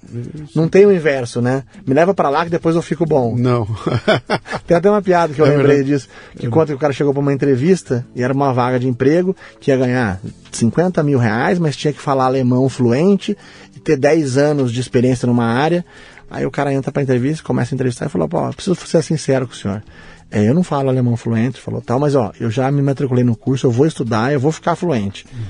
não 0.55 0.69
tem 0.69 0.85
o 0.85 0.91
inverso, 0.91 1.41
né? 1.41 1.63
Me 1.85 1.93
leva 1.93 2.13
para 2.13 2.29
lá 2.29 2.45
que 2.45 2.49
depois 2.49 2.75
eu 2.75 2.81
fico 2.81 3.05
bom. 3.05 3.35
Não. 3.35 3.67
tem 4.65 4.77
até 4.77 4.89
uma 4.89 5.01
piada 5.01 5.33
que 5.33 5.41
eu 5.41 5.45
é 5.45 5.49
lembrei 5.49 5.77
verdade. 5.77 5.91
disso, 5.91 6.07
que 6.37 6.47
é 6.47 6.49
conta 6.49 6.67
que 6.67 6.73
o 6.73 6.79
cara 6.79 6.93
chegou 6.93 7.13
para 7.13 7.21
uma 7.21 7.33
entrevista 7.33 8.05
e 8.15 8.23
era 8.23 8.33
uma 8.33 8.53
vaga 8.53 8.79
de 8.79 8.87
emprego 8.87 9.35
que 9.59 9.69
ia 9.69 9.77
ganhar 9.77 10.21
50 10.51 11.03
mil 11.03 11.19
reais, 11.19 11.59
mas 11.59 11.75
tinha 11.75 11.91
que 11.91 12.01
falar 12.01 12.25
alemão 12.25 12.69
fluente 12.69 13.37
e 13.75 13.79
ter 13.79 13.97
10 13.97 14.37
anos 14.37 14.71
de 14.71 14.79
experiência 14.79 15.27
numa 15.27 15.45
área. 15.45 15.83
Aí 16.29 16.45
o 16.45 16.51
cara 16.51 16.73
entra 16.73 16.91
para 16.91 17.03
entrevista, 17.03 17.43
começa 17.43 17.73
a 17.73 17.75
entrevistar 17.75 18.05
e 18.05 18.09
falou: 18.09 18.29
pô, 18.29 18.49
preciso 18.53 18.75
ser 18.75 19.03
sincero 19.03 19.45
com 19.45 19.53
o 19.53 19.57
senhor. 19.57 19.83
É, 20.31 20.47
eu 20.47 20.53
não 20.53 20.63
falo 20.63 20.87
alemão 20.87 21.17
fluente, 21.17 21.59
falou 21.59 21.81
tal, 21.81 21.99
mas 21.99 22.15
ó, 22.15 22.31
eu 22.39 22.49
já 22.49 22.71
me 22.71 22.81
matriculei 22.81 23.21
no 23.21 23.35
curso, 23.35 23.67
eu 23.67 23.71
vou 23.71 23.85
estudar, 23.85 24.31
eu 24.31 24.39
vou 24.39 24.53
ficar 24.53 24.77
fluente. 24.77 25.25
Uhum. 25.33 25.41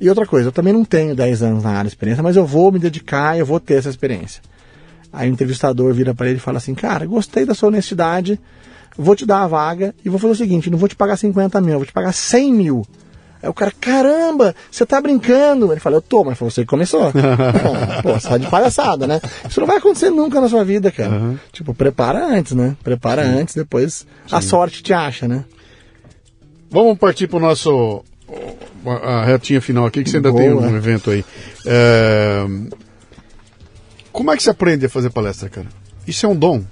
E 0.00 0.08
outra 0.08 0.26
coisa, 0.26 0.48
eu 0.48 0.52
também 0.52 0.72
não 0.72 0.84
tenho 0.84 1.14
10 1.14 1.42
anos 1.42 1.64
na 1.64 1.70
área 1.70 1.84
de 1.84 1.88
experiência, 1.88 2.22
mas 2.22 2.36
eu 2.36 2.46
vou 2.46 2.70
me 2.70 2.78
dedicar, 2.78 3.36
eu 3.38 3.44
vou 3.44 3.58
ter 3.58 3.74
essa 3.74 3.88
experiência. 3.88 4.42
Aí 5.12 5.28
o 5.28 5.32
entrevistador 5.32 5.92
vira 5.92 6.14
para 6.14 6.28
ele 6.28 6.36
e 6.36 6.40
fala 6.40 6.58
assim: 6.58 6.74
Cara, 6.74 7.06
gostei 7.06 7.44
da 7.44 7.54
sua 7.54 7.68
honestidade, 7.68 8.38
vou 8.96 9.16
te 9.16 9.24
dar 9.24 9.42
a 9.42 9.46
vaga 9.46 9.94
e 10.04 10.08
vou 10.08 10.18
fazer 10.18 10.32
o 10.32 10.36
seguinte: 10.36 10.70
não 10.70 10.78
vou 10.78 10.88
te 10.88 10.96
pagar 10.96 11.16
50 11.16 11.60
mil, 11.60 11.76
vou 11.76 11.86
te 11.86 11.92
pagar 11.92 12.12
100 12.12 12.52
mil. 12.52 12.86
Aí 13.42 13.48
o 13.48 13.54
cara, 13.54 13.72
caramba, 13.80 14.54
você 14.70 14.84
tá 14.84 15.00
brincando? 15.00 15.72
Ele 15.72 15.80
fala, 15.80 15.96
eu 15.96 16.02
tô, 16.02 16.24
mas 16.24 16.36
foi 16.36 16.50
você 16.50 16.62
que 16.62 16.66
começou. 16.66 17.12
Pô, 18.02 18.14
você 18.14 18.28
tá 18.28 18.36
de 18.36 18.48
palhaçada, 18.48 19.06
né? 19.06 19.20
Isso 19.48 19.60
não 19.60 19.66
vai 19.66 19.76
acontecer 19.76 20.10
nunca 20.10 20.40
na 20.40 20.48
sua 20.48 20.64
vida, 20.64 20.90
cara. 20.90 21.10
Uhum. 21.10 21.38
Tipo, 21.52 21.72
prepara 21.72 22.26
antes, 22.26 22.52
né? 22.52 22.76
Prepara 22.82 23.24
Sim. 23.24 23.38
antes, 23.38 23.54
depois 23.54 24.06
Sim. 24.26 24.34
a 24.34 24.40
sorte 24.40 24.82
te 24.82 24.92
acha, 24.92 25.28
né? 25.28 25.44
Vamos 26.68 26.98
partir 26.98 27.28
pro 27.28 27.38
nosso 27.38 28.02
a 28.86 29.24
retinha 29.24 29.60
final 29.60 29.86
aqui, 29.86 30.02
que 30.02 30.10
você 30.10 30.16
ainda 30.16 30.30
Boa. 30.30 30.42
tem 30.42 30.52
um 30.52 30.76
evento 30.76 31.10
aí. 31.10 31.24
É... 31.66 32.44
Como 34.12 34.30
é 34.30 34.36
que 34.36 34.42
se 34.42 34.50
aprende 34.50 34.86
a 34.86 34.88
fazer 34.88 35.10
palestra, 35.10 35.48
cara? 35.48 35.66
Isso 36.06 36.26
é 36.26 36.28
um 36.28 36.36
dom. 36.36 36.64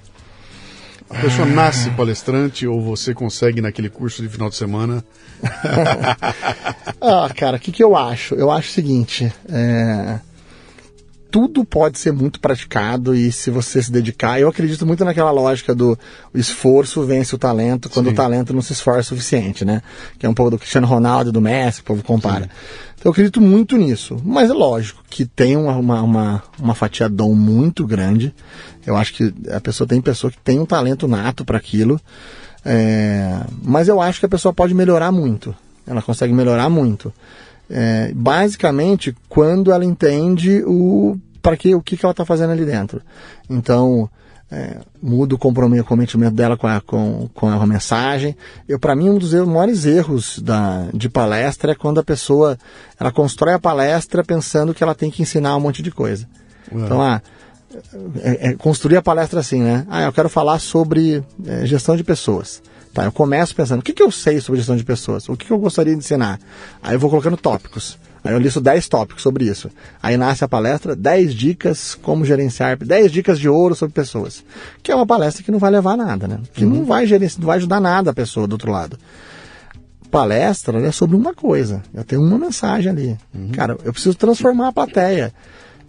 A 1.08 1.14
pessoa 1.20 1.46
ah. 1.46 1.50
nasce 1.50 1.90
palestrante 1.90 2.66
ou 2.66 2.82
você 2.82 3.14
consegue 3.14 3.60
naquele 3.60 3.88
curso 3.88 4.22
de 4.22 4.28
final 4.28 4.48
de 4.48 4.56
semana? 4.56 5.04
ah, 7.00 7.30
cara, 7.36 7.56
o 7.56 7.60
que, 7.60 7.70
que 7.70 7.84
eu 7.84 7.96
acho? 7.96 8.34
Eu 8.34 8.50
acho 8.50 8.70
o 8.70 8.72
seguinte: 8.72 9.32
é 9.48 10.18
tudo 11.36 11.66
pode 11.66 11.98
ser 11.98 12.14
muito 12.14 12.40
praticado 12.40 13.14
e 13.14 13.30
se 13.30 13.50
você 13.50 13.82
se 13.82 13.92
dedicar, 13.92 14.40
eu 14.40 14.48
acredito 14.48 14.86
muito 14.86 15.04
naquela 15.04 15.30
lógica 15.30 15.74
do 15.74 15.98
esforço 16.34 17.02
vence 17.02 17.34
o 17.34 17.38
talento 17.38 17.90
quando 17.90 18.06
Sim. 18.06 18.12
o 18.12 18.16
talento 18.16 18.54
não 18.54 18.62
se 18.62 18.72
esforça 18.72 19.00
o 19.00 19.04
suficiente, 19.04 19.62
né? 19.62 19.82
Que 20.18 20.24
é 20.24 20.28
um 20.30 20.32
pouco 20.32 20.52
do 20.52 20.58
Cristiano 20.58 20.86
Ronaldo, 20.86 21.30
do 21.30 21.38
Messi, 21.38 21.82
o 21.82 21.84
povo 21.84 22.02
compara. 22.02 22.44
Sim. 22.44 22.50
Então 22.94 23.02
eu 23.04 23.10
acredito 23.10 23.38
muito 23.38 23.76
nisso. 23.76 24.16
Mas 24.24 24.48
é 24.48 24.54
lógico 24.54 25.04
que 25.10 25.26
tem 25.26 25.58
uma, 25.58 25.76
uma, 25.76 26.00
uma, 26.00 26.42
uma 26.58 26.74
fatia 26.74 27.06
dom 27.06 27.34
muito 27.34 27.86
grande. 27.86 28.34
Eu 28.86 28.96
acho 28.96 29.12
que 29.12 29.34
a 29.52 29.60
pessoa 29.60 29.86
tem 29.86 30.00
pessoa 30.00 30.30
que 30.30 30.38
tem 30.38 30.58
um 30.58 30.64
talento 30.64 31.06
nato 31.06 31.44
para 31.44 31.58
aquilo. 31.58 32.00
É, 32.64 33.42
mas 33.62 33.88
eu 33.88 34.00
acho 34.00 34.20
que 34.20 34.26
a 34.26 34.30
pessoa 34.30 34.54
pode 34.54 34.72
melhorar 34.72 35.12
muito. 35.12 35.54
ela 35.86 36.00
consegue 36.00 36.32
melhorar 36.32 36.70
muito. 36.70 37.12
É, 37.68 38.10
basicamente, 38.14 39.14
quando 39.28 39.70
ela 39.72 39.84
entende 39.84 40.62
o 40.64 41.18
para 41.46 41.56
que 41.56 41.76
o 41.76 41.80
que, 41.80 41.96
que 41.96 42.04
ela 42.04 42.10
está 42.10 42.24
fazendo 42.24 42.50
ali 42.50 42.64
dentro. 42.64 43.00
Então, 43.48 44.10
é, 44.50 44.78
muda 45.00 45.36
o 45.36 45.38
comprometimento 45.38 46.34
dela 46.34 46.56
com 46.56 46.66
a, 46.66 46.80
com, 46.80 47.30
com 47.32 47.48
a 47.48 47.64
mensagem. 47.64 48.36
Eu, 48.68 48.80
para 48.80 48.96
mim, 48.96 49.10
um 49.10 49.16
dos 49.16 49.32
maiores 49.32 49.86
erros 49.86 50.40
da, 50.40 50.88
de 50.92 51.08
palestra 51.08 51.70
é 51.70 51.74
quando 51.76 52.00
a 52.00 52.02
pessoa 52.02 52.58
ela 52.98 53.12
constrói 53.12 53.54
a 53.54 53.60
palestra 53.60 54.24
pensando 54.24 54.74
que 54.74 54.82
ela 54.82 54.92
tem 54.92 55.08
que 55.08 55.22
ensinar 55.22 55.56
um 55.56 55.60
monte 55.60 55.84
de 55.84 55.92
coisa. 55.92 56.28
Uhum. 56.72 56.84
Então, 56.84 57.00
ah, 57.00 57.22
é, 58.20 58.48
é, 58.48 58.54
construir 58.54 58.96
a 58.96 59.02
palestra 59.02 59.38
assim, 59.38 59.62
né? 59.62 59.86
Ah, 59.88 60.02
eu 60.02 60.12
quero 60.12 60.28
falar 60.28 60.58
sobre 60.58 61.22
é, 61.46 61.64
gestão 61.64 61.96
de 61.96 62.02
pessoas. 62.02 62.60
Tá, 62.92 63.04
eu 63.04 63.12
começo 63.12 63.54
pensando, 63.54 63.80
o 63.80 63.82
que, 63.84 63.92
que 63.92 64.02
eu 64.02 64.10
sei 64.10 64.40
sobre 64.40 64.58
gestão 64.58 64.76
de 64.76 64.82
pessoas? 64.82 65.28
O 65.28 65.36
que, 65.36 65.46
que 65.46 65.52
eu 65.52 65.58
gostaria 65.58 65.92
de 65.92 66.00
ensinar? 66.00 66.40
Aí 66.82 66.96
eu 66.96 66.98
vou 66.98 67.08
colocando 67.08 67.36
tópicos. 67.36 67.96
Aí 68.26 68.34
eu 68.34 68.38
listo 68.38 68.60
10 68.60 68.88
tópicos 68.88 69.22
sobre 69.22 69.44
isso. 69.44 69.70
Aí 70.02 70.16
nasce 70.16 70.44
a 70.44 70.48
palestra 70.48 70.96
10 70.96 71.34
dicas 71.34 71.94
como 71.94 72.24
gerenciar, 72.24 72.76
10 72.76 73.12
dicas 73.12 73.38
de 73.38 73.48
ouro 73.48 73.74
sobre 73.74 73.94
pessoas. 73.94 74.44
Que 74.82 74.90
é 74.90 74.94
uma 74.94 75.06
palestra 75.06 75.44
que 75.44 75.52
não 75.52 75.58
vai 75.58 75.70
levar 75.70 75.96
nada, 75.96 76.26
né? 76.26 76.40
Que 76.52 76.64
uhum. 76.64 76.74
não 76.74 76.84
vai 76.84 77.06
gerenciar, 77.06 77.40
não 77.40 77.46
vai 77.46 77.58
ajudar 77.58 77.80
nada 77.80 78.10
a 78.10 78.14
pessoa 78.14 78.46
do 78.46 78.54
outro 78.54 78.70
lado. 78.70 78.98
Palestra 80.10 80.80
é 80.80 80.90
sobre 80.90 81.16
uma 81.16 81.34
coisa. 81.34 81.82
Eu 81.94 82.04
tenho 82.04 82.22
uma 82.22 82.38
mensagem 82.38 82.90
ali. 82.90 83.16
Uhum. 83.34 83.52
Cara, 83.52 83.76
eu 83.84 83.92
preciso 83.92 84.16
transformar 84.16 84.68
a 84.68 84.72
plateia. 84.72 85.32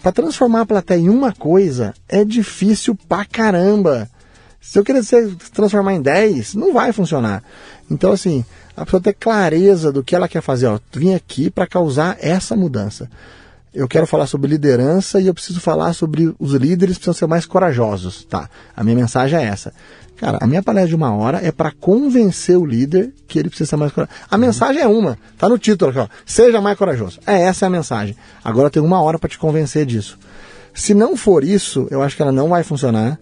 Para 0.01 0.11
transformar 0.11 0.61
a 0.61 0.65
plateia 0.65 0.99
em 0.99 1.09
uma 1.09 1.33
coisa 1.33 1.93
é 2.07 2.23
difícil 2.23 2.95
pra 3.07 3.25
caramba. 3.25 4.07
Se 4.61 4.77
eu 4.77 4.83
querer 4.83 5.03
se 5.03 5.35
transformar 5.53 5.93
em 5.93 6.01
10, 6.01 6.55
não 6.55 6.73
vai 6.73 6.91
funcionar. 6.91 7.43
Então, 7.89 8.11
assim, 8.11 8.43
a 8.77 8.85
pessoa 8.85 9.01
ter 9.01 9.13
clareza 9.13 9.91
do 9.91 10.03
que 10.03 10.15
ela 10.15 10.27
quer 10.27 10.41
fazer. 10.41 10.67
Ó, 10.67 10.79
vim 10.93 11.15
aqui 11.15 11.49
para 11.49 11.65
causar 11.65 12.15
essa 12.21 12.55
mudança. 12.55 13.09
Eu 13.73 13.87
quero 13.87 14.05
falar 14.05 14.27
sobre 14.27 14.49
liderança 14.49 15.19
e 15.19 15.25
eu 15.25 15.33
preciso 15.33 15.59
falar 15.59 15.93
sobre 15.93 16.33
os 16.39 16.53
líderes 16.53 16.97
precisam 16.97 17.13
ser 17.15 17.27
mais 17.27 17.45
corajosos. 17.45 18.23
Tá, 18.25 18.47
a 18.75 18.83
minha 18.83 18.95
mensagem 18.95 19.39
é 19.39 19.43
essa. 19.43 19.73
Cara, 20.15 20.37
a 20.41 20.47
minha 20.47 20.63
palestra 20.63 20.89
de 20.89 20.95
uma 20.95 21.13
hora 21.13 21.39
é 21.43 21.51
para 21.51 21.71
convencer 21.71 22.57
o 22.57 22.65
líder 22.65 23.13
que 23.27 23.37
ele 23.37 23.49
precisa 23.49 23.71
ser 23.71 23.75
mais 23.77 23.91
corajoso. 23.91 24.17
A 24.29 24.37
mensagem 24.37 24.81
é 24.81 24.87
uma, 24.87 25.17
tá 25.37 25.49
no 25.49 25.57
título 25.57 25.91
aqui, 25.91 25.99
ó. 25.99 26.07
Seja 26.25 26.61
mais 26.61 26.77
corajoso. 26.77 27.19
É 27.25 27.41
essa 27.41 27.65
é 27.65 27.67
a 27.67 27.69
mensagem. 27.69 28.15
Agora 28.43 28.67
eu 28.67 28.71
tenho 28.71 28.85
uma 28.85 29.01
hora 29.01 29.17
para 29.17 29.29
te 29.29 29.39
convencer 29.39 29.85
disso. 29.85 30.17
Se 30.73 30.93
não 30.93 31.17
for 31.17 31.43
isso, 31.43 31.87
eu 31.89 32.03
acho 32.03 32.15
que 32.15 32.21
ela 32.21 32.31
não 32.31 32.49
vai 32.49 32.63
funcionar. 32.63 33.19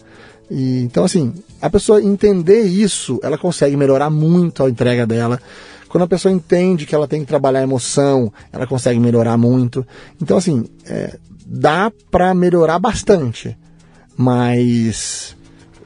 E, 0.50 0.82
então, 0.82 1.04
assim, 1.04 1.34
a 1.62 1.70
pessoa 1.70 2.02
entender 2.02 2.64
isso, 2.64 3.20
ela 3.24 3.38
consegue 3.38 3.76
melhorar 3.76 4.10
muito 4.10 4.64
a 4.64 4.70
entrega 4.70 5.06
dela. 5.06 5.40
Quando 5.90 6.04
a 6.04 6.08
pessoa 6.08 6.32
entende 6.32 6.86
que 6.86 6.94
ela 6.94 7.08
tem 7.08 7.22
que 7.22 7.28
trabalhar 7.28 7.60
a 7.60 7.64
emoção, 7.64 8.32
ela 8.52 8.68
consegue 8.68 9.00
melhorar 9.00 9.38
muito. 9.38 9.86
Então, 10.22 10.38
assim, 10.38 10.66
é, 10.86 11.18
dá 11.46 11.92
para 12.12 12.34
melhorar 12.34 12.80
bastante. 12.80 13.58
Mas 14.18 15.36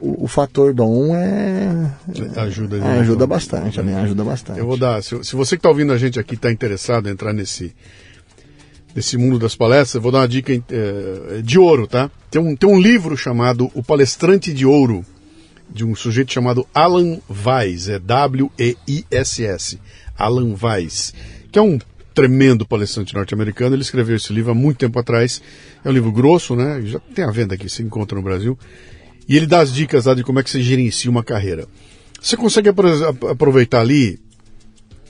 o, 0.00 0.24
o, 0.24 0.28
fator 0.28 0.72
dom 0.72 1.14
é. 1.14 1.90
Ajuda, 2.36 2.78
é, 2.78 2.98
ajuda 3.00 3.26
bastante, 3.26 3.82
né? 3.82 4.00
Ajuda 4.00 4.24
bastante. 4.24 4.58
Eu 4.58 4.66
vou 4.66 4.76
dar. 4.76 5.02
Se, 5.02 5.22
se 5.24 5.36
você 5.36 5.56
que 5.56 5.60
está 5.60 5.68
ouvindo 5.68 5.92
a 5.92 5.98
gente 5.98 6.18
aqui 6.18 6.34
está 6.34 6.50
interessado 6.50 7.08
em 7.08 7.12
entrar 7.12 7.32
nesse 7.32 7.74
desse 8.94 9.16
mundo 9.16 9.38
das 9.38 9.54
palestras, 9.54 10.02
vou 10.02 10.12
dar 10.12 10.18
uma 10.18 10.28
dica 10.28 10.52
é, 10.52 11.42
de 11.42 11.58
ouro, 11.58 11.86
tá? 11.86 12.10
Tem 12.30 12.40
um, 12.40 12.56
tem 12.56 12.68
um 12.68 12.80
livro 12.80 13.16
chamado 13.16 13.70
O 13.74 13.82
Palestrante 13.82 14.52
de 14.52 14.66
Ouro, 14.66 15.04
de 15.68 15.84
um 15.84 15.94
sujeito 15.94 16.32
chamado 16.32 16.66
Alan 16.74 17.18
Weiss, 17.28 17.88
é 17.88 17.98
W-E-I-S-S, 17.98 19.78
Alan 20.18 20.54
Weiss, 20.60 21.14
que 21.50 21.58
é 21.58 21.62
um 21.62 21.78
tremendo 22.14 22.66
palestrante 22.66 23.14
norte-americano. 23.14 23.74
Ele 23.74 23.82
escreveu 23.82 24.16
esse 24.16 24.32
livro 24.32 24.50
há 24.50 24.54
muito 24.54 24.78
tempo 24.78 24.98
atrás. 24.98 25.40
É 25.84 25.88
um 25.88 25.92
livro 25.92 26.12
grosso, 26.12 26.56
né? 26.56 26.82
Já 26.84 26.98
tem 26.98 27.24
a 27.24 27.30
venda 27.30 27.54
aqui, 27.54 27.68
se 27.68 27.82
encontra 27.82 28.16
no 28.16 28.22
Brasil. 28.22 28.58
E 29.28 29.36
ele 29.36 29.46
dá 29.46 29.60
as 29.60 29.72
dicas 29.72 30.06
lá 30.06 30.14
de 30.14 30.24
como 30.24 30.40
é 30.40 30.42
que 30.42 30.50
você 30.50 30.60
gerencia 30.60 31.10
uma 31.10 31.22
carreira. 31.22 31.66
Você 32.20 32.36
consegue 32.36 32.68
aproveitar 32.68 33.80
ali 33.80 34.18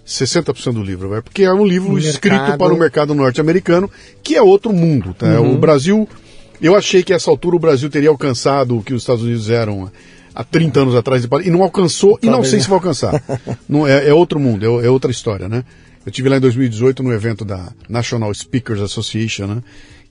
60% 0.07 0.73
do 0.73 0.83
livro, 0.83 1.09
vai, 1.09 1.23
porque 1.23 1.43
é 1.43 1.53
um 1.53 1.65
livro 1.65 1.99
escrito 1.99 2.57
para 2.59 2.75
o 2.75 2.79
mercado 2.79 3.15
norte-americano, 3.15 3.91
que 4.23 4.35
é 4.37 4.43
outro 4.43 4.73
mundo. 4.73 5.15
Tá? 5.15 5.41
Uhum. 5.41 5.55
O 5.55 5.59
Brasil, 5.59 6.09
eu 6.61 6.75
achei 6.75 7.03
que 7.03 7.13
a 7.13 7.17
essa 7.17 7.31
altura 7.31 7.57
o 7.57 7.61
Brasil 7.61 7.89
teria 7.89 8.09
alcançado 8.09 8.79
o 8.79 8.83
que 8.83 8.93
os 8.93 9.03
Estados 9.03 9.23
Unidos 9.23 9.51
eram 9.51 9.91
há 10.35 10.45
30 10.45 10.81
anos 10.81 10.95
atrás 10.95 11.27
e 11.45 11.51
não 11.51 11.63
alcançou 11.63 12.19
e 12.23 12.27
não 12.27 12.43
sei 12.43 12.61
se 12.61 12.69
vai 12.69 12.79
alcançar. 12.79 13.23
não, 13.69 13.87
é, 13.87 14.09
é 14.09 14.15
outro 14.15 14.41
mundo, 14.41 14.65
é, 14.65 14.87
é, 14.87 14.91
outra 14.91 15.11
história, 15.11 15.49
né? 15.49 15.65
Eu 16.05 16.11
tive 16.11 16.29
lá 16.29 16.39
em 16.39 16.41
2018 16.41 17.03
no 17.03 17.13
evento 17.13 17.45
da 17.45 17.73
National 17.89 18.33
Speakers 18.35 18.81
Association, 18.81 19.47
né? 19.47 19.63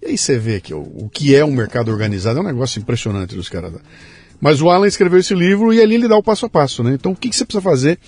E 0.02 0.08
aí 0.08 0.18
você 0.18 0.38
vê 0.38 0.62
que 0.62 0.74
o, 0.74 0.80
o 0.80 1.10
que 1.12 1.36
é 1.36 1.44
um 1.44 1.52
mercado 1.52 1.92
organizado 1.92 2.40
é 2.40 2.42
um 2.42 2.46
negócio 2.46 2.80
impressionante 2.80 3.36
dos 3.36 3.50
caras. 3.50 3.74
Mas 4.40 4.62
o 4.62 4.70
Alan 4.70 4.88
escreveu 4.88 5.20
esse 5.20 5.34
livro 5.34 5.74
e 5.74 5.82
ali 5.82 5.96
ele 5.96 6.08
dá 6.08 6.16
o 6.16 6.24
passo 6.24 6.46
a 6.46 6.50
passo, 6.50 6.84
né? 6.84 6.94
Então 6.94 7.12
o 7.12 7.16
que, 7.16 7.30
que 7.30 7.36
você 7.36 7.44
precisa 7.44 7.62
fazer 7.62 8.00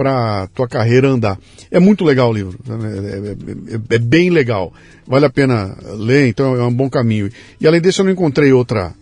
para 0.00 0.46
tua 0.54 0.66
carreira 0.66 1.08
andar. 1.10 1.38
É 1.70 1.78
muito 1.78 2.06
legal 2.06 2.30
o 2.30 2.32
livro, 2.32 2.58
é, 2.66 2.72
é, 2.72 3.74
é, 3.74 3.96
é, 3.96 3.98
bem 3.98 4.30
legal, 4.30 4.72
vale 5.06 5.26
a 5.26 5.30
pena 5.30 5.76
ler, 5.98 6.26
então 6.26 6.56
é 6.56 6.64
um 6.64 6.72
bom 6.72 6.88
caminho. 6.88 7.30
E 7.60 7.66
além 7.66 7.82
disso 7.82 8.00
eu 8.00 8.06
não 8.06 8.12
encontrei 8.12 8.50
outra, 8.50 8.94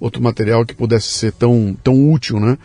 outro 0.00 0.22
material 0.22 0.64
que 0.64 0.74
pudesse 0.74 1.08
ser 1.08 1.32
tão, 1.32 1.76
tão 1.84 2.10
útil, 2.10 2.40
né? 2.40 2.56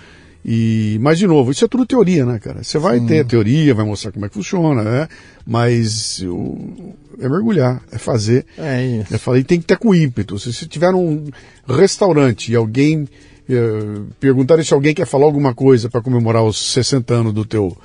E, 0.46 0.98
mas 1.02 1.20
de 1.20 1.28
novo, 1.28 1.52
isso 1.52 1.66
é 1.66 1.68
tudo 1.68 1.86
teoria, 1.86 2.26
né, 2.26 2.40
cara? 2.40 2.64
Você 2.64 2.78
vai 2.78 3.00
Sim. 3.00 3.06
ter 3.06 3.26
teoria, 3.26 3.74
vai 3.74 3.86
mostrar 3.86 4.14
como 4.14 4.26
é 4.26 4.30
que 4.30 4.36
funciona, 4.36 4.82
né? 4.82 5.10
Mas 5.46 6.22
o, 6.22 6.96
é 7.20 7.28
mergulhar, 7.28 7.82
é 7.92 7.98
fazer. 7.98 8.46
É 8.58 8.86
isso. 8.86 9.14
É 9.14 9.18
fazer, 9.18 9.40
e 9.40 9.44
tem 9.44 9.60
que 9.60 9.66
ter 9.66 9.78
com 9.78 9.94
ímpeto. 9.94 10.40
Se 10.40 10.54
você 10.54 10.66
tiver 10.66 10.94
um 10.96 11.26
restaurante 11.68 12.50
e 12.50 12.56
alguém 12.56 13.10
eh, 13.50 14.02
perguntarem 14.20 14.64
se 14.64 14.74
alguém 14.74 14.94
quer 14.94 15.06
falar 15.06 15.26
alguma 15.26 15.54
coisa 15.54 15.90
para 15.90 16.02
comemorar 16.02 16.44
os 16.44 16.74
60 16.74 17.14
anos 17.14 17.34
do 17.34 17.46
teu, 17.46 17.76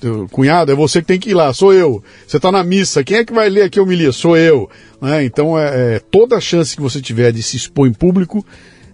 teu, 0.00 0.28
cunhado, 0.30 0.72
é 0.72 0.74
você 0.74 1.00
que 1.00 1.08
tem 1.08 1.18
que 1.18 1.30
ir 1.30 1.34
lá, 1.34 1.52
sou 1.52 1.72
eu. 1.72 2.02
Você 2.26 2.36
está 2.36 2.50
na 2.50 2.64
missa, 2.64 3.04
quem 3.04 3.18
é 3.18 3.24
que 3.24 3.32
vai 3.32 3.48
ler 3.48 3.62
aqui 3.62 3.78
a 3.78 3.82
homilia? 3.82 4.12
Sou 4.12 4.36
eu. 4.36 4.68
Né? 5.00 5.24
Então, 5.24 5.58
é, 5.58 5.96
é, 5.96 5.98
toda 5.98 6.36
a 6.36 6.40
chance 6.40 6.74
que 6.74 6.82
você 6.82 7.00
tiver 7.00 7.32
de 7.32 7.42
se 7.42 7.56
expor 7.56 7.86
em 7.86 7.92
público 7.92 8.44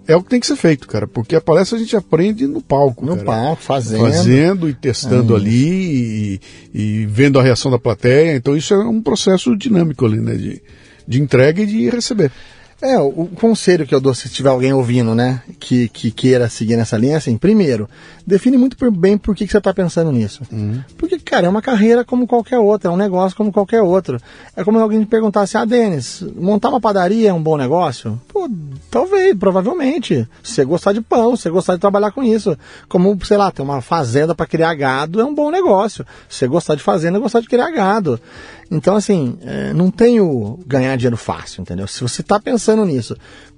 é 0.06 0.16
o 0.16 0.22
que 0.22 0.30
tem 0.30 0.40
que 0.40 0.46
ser 0.46 0.56
feito, 0.56 0.88
cara, 0.88 1.06
porque 1.06 1.36
a 1.36 1.40
palestra 1.40 1.78
a 1.78 1.80
gente 1.80 1.96
aprende 1.96 2.46
no 2.46 2.60
palco. 2.60 3.06
No 3.06 3.14
cara. 3.16 3.24
palco, 3.24 3.62
fazendo. 3.62 4.00
Fazendo 4.00 4.68
e 4.68 4.74
testando 4.74 5.34
é 5.34 5.36
ali 5.36 5.50
e, 5.54 6.40
e, 6.74 7.06
vendo 7.06 7.38
a 7.38 7.42
reação 7.42 7.70
da 7.70 7.78
plateia. 7.78 8.34
Então, 8.34 8.56
isso 8.56 8.74
é 8.74 8.78
um 8.78 9.00
processo 9.00 9.56
dinâmico 9.56 10.04
ali, 10.04 10.20
né, 10.20 10.34
de, 10.34 10.60
de 11.06 11.22
entrega 11.22 11.62
e 11.62 11.66
de 11.66 11.88
receber. 11.88 12.32
É, 12.82 12.98
o 12.98 13.28
conselho 13.36 13.86
que 13.86 13.94
eu 13.94 14.00
dou 14.00 14.12
se 14.12 14.28
tiver 14.28 14.48
alguém 14.48 14.72
ouvindo, 14.72 15.14
né, 15.14 15.40
que, 15.60 15.88
que 15.88 16.10
queira 16.10 16.48
seguir 16.48 16.76
nessa 16.76 16.98
linha, 16.98 17.14
é 17.14 17.16
assim, 17.16 17.38
primeiro, 17.38 17.88
define 18.26 18.56
muito 18.56 18.76
bem 18.90 19.16
por 19.16 19.36
que, 19.36 19.46
que 19.46 19.52
você 19.52 19.58
está 19.58 19.72
pensando 19.72 20.10
nisso. 20.10 20.42
Uhum. 20.50 20.82
Porque, 20.98 21.16
cara, 21.20 21.46
é 21.46 21.48
uma 21.48 21.62
carreira 21.62 22.04
como 22.04 22.26
qualquer 22.26 22.58
outra, 22.58 22.90
é 22.90 22.92
um 22.92 22.96
negócio 22.96 23.36
como 23.36 23.52
qualquer 23.52 23.82
outro. 23.82 24.18
É 24.56 24.64
como 24.64 24.80
alguém 24.80 24.98
me 24.98 25.06
perguntasse, 25.06 25.56
ah, 25.56 25.64
Denis, 25.64 26.24
montar 26.34 26.70
uma 26.70 26.80
padaria 26.80 27.30
é 27.30 27.32
um 27.32 27.42
bom 27.42 27.56
negócio? 27.56 28.20
Pô, 28.26 28.50
talvez, 28.90 29.36
provavelmente. 29.38 30.26
Se 30.42 30.54
você 30.54 30.64
gostar 30.64 30.92
de 30.92 31.00
pão, 31.00 31.36
se 31.36 31.44
você 31.44 31.50
gostar 31.50 31.74
de 31.74 31.80
trabalhar 31.80 32.10
com 32.10 32.24
isso. 32.24 32.58
Como, 32.88 33.16
sei 33.24 33.36
lá, 33.36 33.52
ter 33.52 33.62
uma 33.62 33.80
fazenda 33.80 34.34
para 34.34 34.46
criar 34.46 34.74
gado 34.74 35.20
é 35.20 35.24
um 35.24 35.34
bom 35.34 35.52
negócio. 35.52 36.04
Se 36.28 36.40
você 36.40 36.48
gostar 36.48 36.74
de 36.74 36.82
fazenda, 36.82 37.18
gostar 37.20 37.40
de 37.40 37.48
criar 37.48 37.70
gado. 37.70 38.20
Então, 38.72 38.96
assim, 38.96 39.36
é, 39.42 39.74
não 39.74 39.90
tenho 39.90 40.58
ganhar 40.66 40.96
dinheiro 40.96 41.18
fácil, 41.18 41.60
entendeu? 41.60 41.86
Se 41.86 42.00
você 42.00 42.22
está 42.22 42.40
pensando 42.40 42.86
nisso 42.86 43.14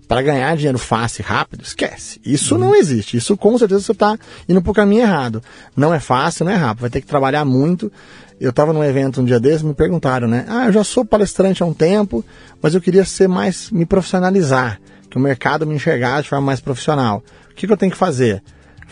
para 0.08 0.20
ganhar 0.20 0.56
dinheiro 0.56 0.76
fácil 0.76 1.22
e 1.22 1.24
rápido, 1.24 1.62
esquece. 1.62 2.20
Isso 2.26 2.54
uhum. 2.54 2.60
não 2.60 2.74
existe. 2.74 3.16
Isso 3.16 3.36
com 3.36 3.56
certeza 3.56 3.80
você 3.80 3.92
está 3.92 4.18
indo 4.48 4.60
para 4.60 4.72
o 4.72 4.74
caminho 4.74 5.02
errado. 5.02 5.40
Não 5.76 5.94
é 5.94 6.00
fácil, 6.00 6.44
não 6.44 6.50
é 6.50 6.56
rápido. 6.56 6.80
Vai 6.80 6.90
ter 6.90 7.00
que 7.00 7.06
trabalhar 7.06 7.44
muito. 7.44 7.92
Eu 8.40 8.50
estava 8.50 8.72
num 8.72 8.82
evento 8.82 9.20
um 9.20 9.24
dia 9.24 9.38
desses, 9.38 9.62
me 9.62 9.72
perguntaram, 9.72 10.26
né? 10.26 10.46
Ah, 10.48 10.66
eu 10.66 10.72
já 10.72 10.82
sou 10.82 11.04
palestrante 11.04 11.62
há 11.62 11.66
um 11.66 11.72
tempo, 11.72 12.24
mas 12.60 12.74
eu 12.74 12.80
queria 12.80 13.04
ser 13.04 13.28
mais, 13.28 13.70
me 13.70 13.86
profissionalizar, 13.86 14.80
que 15.08 15.16
o 15.16 15.20
mercado 15.20 15.64
me 15.64 15.76
enxergasse 15.76 16.24
de 16.24 16.30
forma 16.30 16.46
mais 16.46 16.60
profissional. 16.60 17.22
O 17.52 17.54
que, 17.54 17.68
que 17.68 17.72
eu 17.72 17.76
tenho 17.76 17.92
que 17.92 17.98
fazer? 17.98 18.42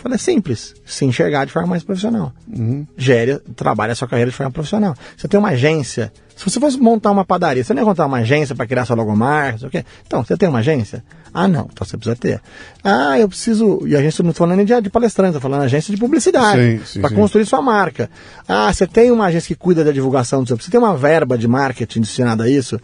Falei, 0.03 0.17
é 0.17 0.19
simples, 0.19 0.75
se 0.85 1.05
enxergar 1.05 1.45
de 1.45 1.53
forma 1.53 1.69
mais 1.69 1.85
profissional. 1.85 2.33
Uhum. 2.53 2.85
Gere, 2.97 3.39
trabalhe 3.55 3.93
a 3.93 3.95
sua 3.95 4.09
carreira 4.09 4.33
de 4.33 4.37
forma 4.37 4.51
profissional. 4.51 4.97
Você 5.17 5.29
tem 5.29 5.39
uma 5.39 5.51
agência, 5.51 6.13
se 6.37 6.45
você 6.45 6.59
fosse 6.59 6.77
montar 6.77 7.13
uma 7.13 7.25
padaria, 7.25 7.63
você 7.63 7.73
não 7.73 7.83
ia 7.83 7.87
montar 7.87 8.07
uma 8.07 8.19
agência 8.19 8.53
para 8.53 8.67
criar 8.67 8.85
sua 8.85 8.97
logomarca, 8.97 9.59
sei 9.59 9.69
o 9.69 9.71
quê? 9.71 9.85
Então, 10.05 10.25
você 10.25 10.37
tem 10.37 10.49
uma 10.49 10.59
agência? 10.59 11.05
Ah, 11.33 11.47
não, 11.47 11.69
então 11.73 11.87
você 11.87 11.97
precisa 11.97 12.17
ter. 12.17 12.41
Ah, 12.83 13.17
eu 13.17 13.29
preciso, 13.29 13.87
e 13.87 13.95
a 13.95 14.01
agência 14.01 14.25
não 14.25 14.33
estou 14.33 14.45
falando 14.45 14.67
de, 14.67 14.81
de 14.81 14.91
palestrante, 14.91 15.37
estou 15.37 15.41
falando 15.41 15.63
agência 15.63 15.95
de 15.95 16.01
publicidade, 16.01 16.81
para 17.01 17.11
construir 17.11 17.47
sua 17.47 17.63
marca. 17.63 18.11
Ah, 18.49 18.73
você 18.73 18.89
tem 18.89 19.13
uma 19.13 19.27
agência 19.27 19.47
que 19.47 19.55
cuida 19.55 19.85
da 19.85 19.93
divulgação 19.93 20.43
do 20.43 20.49
seu, 20.49 20.57
você 20.57 20.69
tem 20.69 20.81
uma 20.81 20.97
verba 20.97 21.39
de 21.39 21.47
marketing 21.47 22.01
destinada 22.01 22.43
a 22.43 22.51
isso? 22.51 22.81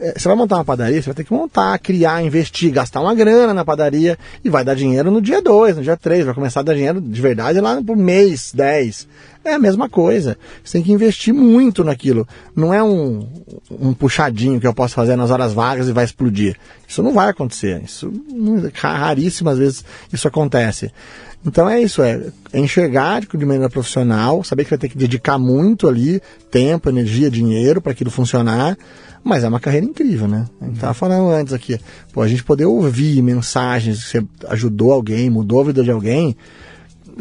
É, 0.00 0.18
você 0.18 0.26
vai 0.26 0.36
montar 0.36 0.56
uma 0.56 0.64
padaria, 0.64 1.00
você 1.00 1.10
vai 1.10 1.14
ter 1.14 1.24
que 1.24 1.32
montar, 1.32 1.78
criar, 1.78 2.22
investir, 2.22 2.72
gastar 2.72 3.02
uma 3.02 3.14
grana 3.14 3.52
na 3.52 3.64
padaria 3.66 4.18
e 4.42 4.48
vai 4.48 4.64
dar 4.64 4.74
dinheiro 4.74 5.10
no 5.10 5.20
dia 5.20 5.42
2, 5.42 5.76
no 5.76 5.82
dia 5.82 5.96
3, 5.96 6.24
vai 6.24 6.34
começar 6.34 6.60
a 6.60 6.62
dar 6.62 6.74
dinheiro 6.74 7.00
de 7.00 7.20
verdade 7.20 7.60
lá 7.60 7.82
por 7.82 7.96
mês 7.96 8.50
10. 8.54 9.06
É 9.44 9.54
a 9.54 9.58
mesma 9.58 9.88
coisa. 9.88 10.38
Você 10.64 10.78
tem 10.78 10.82
que 10.82 10.92
investir 10.92 11.34
muito 11.34 11.84
naquilo. 11.84 12.26
Não 12.56 12.72
é 12.72 12.82
um, 12.82 13.26
um 13.70 13.92
puxadinho 13.92 14.60
que 14.60 14.66
eu 14.66 14.74
posso 14.74 14.94
fazer 14.94 15.16
nas 15.16 15.30
horas 15.30 15.52
vagas 15.52 15.88
e 15.88 15.92
vai 15.92 16.04
explodir. 16.04 16.56
Isso 16.88 17.02
não 17.02 17.12
vai 17.12 17.28
acontecer. 17.28 17.82
Isso 17.82 18.12
raríssimas 18.74 19.58
vezes 19.58 19.84
isso 20.12 20.26
acontece. 20.26 20.90
Então 21.44 21.68
é 21.68 21.80
isso, 21.80 22.02
é, 22.02 22.20
é 22.52 22.60
enxergar 22.60 23.22
de 23.22 23.46
maneira 23.46 23.70
profissional, 23.70 24.44
saber 24.44 24.64
que 24.64 24.70
vai 24.70 24.78
ter 24.78 24.90
que 24.90 24.98
dedicar 24.98 25.38
muito 25.38 25.88
ali, 25.88 26.20
tempo, 26.50 26.90
energia, 26.90 27.30
dinheiro 27.30 27.80
para 27.80 27.92
aquilo 27.92 28.10
funcionar, 28.10 28.76
mas 29.22 29.44
é 29.44 29.48
uma 29.48 29.60
carreira 29.60 29.86
incrível, 29.86 30.26
né? 30.26 30.46
A 30.60 30.64
gente 30.64 30.74
estava 30.76 30.94
falando 30.94 31.30
antes 31.30 31.52
aqui, 31.52 31.78
pô, 32.12 32.22
a 32.22 32.28
gente 32.28 32.42
poder 32.42 32.64
ouvir 32.64 33.22
mensagens, 33.22 34.02
que 34.02 34.10
você 34.10 34.24
ajudou 34.48 34.92
alguém, 34.92 35.30
mudou 35.30 35.60
a 35.60 35.64
vida 35.64 35.82
de 35.82 35.90
alguém, 35.90 36.36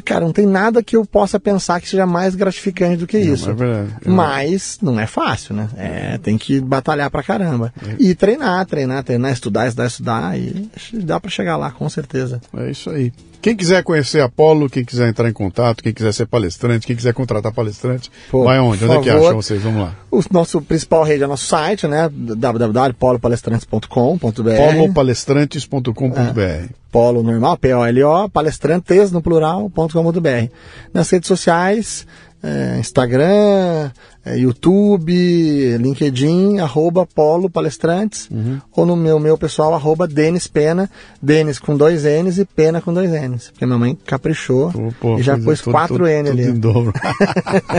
cara, 0.04 0.26
não 0.26 0.34
tem 0.34 0.46
nada 0.46 0.84
que 0.84 0.96
eu 0.96 1.06
possa 1.06 1.40
pensar 1.40 1.80
que 1.82 1.90
seja 1.90 2.06
mais 2.06 2.36
gratificante 2.36 2.98
do 2.98 3.08
que 3.08 3.18
não, 3.18 3.34
isso. 3.34 3.50
É 3.50 3.54
verdade, 3.54 3.94
é 4.06 4.10
Mas 4.10 4.78
não 4.82 5.00
é 5.00 5.06
fácil, 5.06 5.56
né? 5.56 5.70
É, 5.78 6.18
tem 6.18 6.38
que 6.38 6.60
batalhar 6.60 7.10
pra 7.10 7.24
caramba. 7.24 7.74
É. 7.86 7.96
E 8.00 8.16
treinar, 8.16 8.66
treinar, 8.66 9.04
treinar, 9.04 9.32
estudar, 9.32 9.68
estudar, 9.68 9.88
estudar. 9.88 10.40
E 10.40 10.70
dá 10.94 11.20
para 11.20 11.30
chegar 11.30 11.58
lá, 11.58 11.72
com 11.72 11.90
certeza. 11.90 12.42
É 12.56 12.72
isso 12.72 12.90
aí. 12.90 13.12
Quem 13.42 13.56
quiser 13.56 13.84
conhecer 13.84 14.22
Apolo, 14.22 14.70
quem 14.70 14.84
quiser 14.84 15.08
entrar 15.08 15.30
em 15.30 15.34
contato, 15.34 15.82
quem 15.82 15.94
quiser 15.94 16.14
ser 16.14 16.26
palestrante, 16.26 16.86
quem 16.86 16.96
quiser 16.96 17.14
contratar 17.14 17.54
palestrante, 17.54 18.12
Pô, 18.30 18.44
vai 18.44 18.60
onde? 18.60 18.84
Onde 18.84 18.88
favor, 18.88 19.00
é 19.00 19.04
que 19.04 19.10
acham 19.10 19.36
vocês? 19.36 19.62
Vamos 19.62 19.82
lá. 19.82 19.96
O 20.12 20.22
nosso 20.32 20.62
principal 20.62 21.04
rede 21.04 21.24
é 21.24 21.28
nosso 21.28 21.46
site, 21.46 21.88
né? 21.88 22.10
www.polopalestrantes.com.br 22.12 24.28
polopalestrantes.com.br 24.28 26.40
é, 26.40 26.68
Polo 26.92 27.24
normal, 27.24 27.58
P-O-L-O, 27.58 28.30
palestrantes 28.30 29.12
no 29.12 29.22
plural.com.br. 29.22 30.52
Nas 30.94 31.10
redes 31.10 31.28
sociais, 31.28 32.06
é, 32.42 32.78
Instagram, 32.80 33.92
é, 34.26 34.38
YouTube, 34.38 35.78
LinkedIn, 35.78 36.60
arroba 36.60 37.06
Polo 37.06 37.50
Palestrantes, 37.50 38.30
uhum. 38.32 38.60
ou 38.76 38.86
no 38.86 38.96
meu, 38.96 39.20
meu 39.20 39.38
pessoal, 39.38 39.74
arroba 39.74 40.08
Denis 40.08 40.48
Pena, 40.48 40.90
Denis 41.22 41.60
com 41.60 41.76
dois 41.76 42.04
N's 42.04 42.38
e 42.38 42.46
Pena 42.46 42.82
com 42.82 42.94
dois 42.94 43.12
N's, 43.12 43.50
porque 43.50 43.66
minha 43.66 43.78
mãe 43.78 43.98
caprichou 44.06 44.72
oh, 44.74 44.92
pô, 45.00 45.20
e 45.20 45.24
já 45.24 45.38
pôs 45.38 45.62
tudo, 45.62 45.74
quatro 45.74 46.08
N 46.08 46.30
ali. 46.30 46.44
Em 46.44 46.60
dobro. 46.60 46.94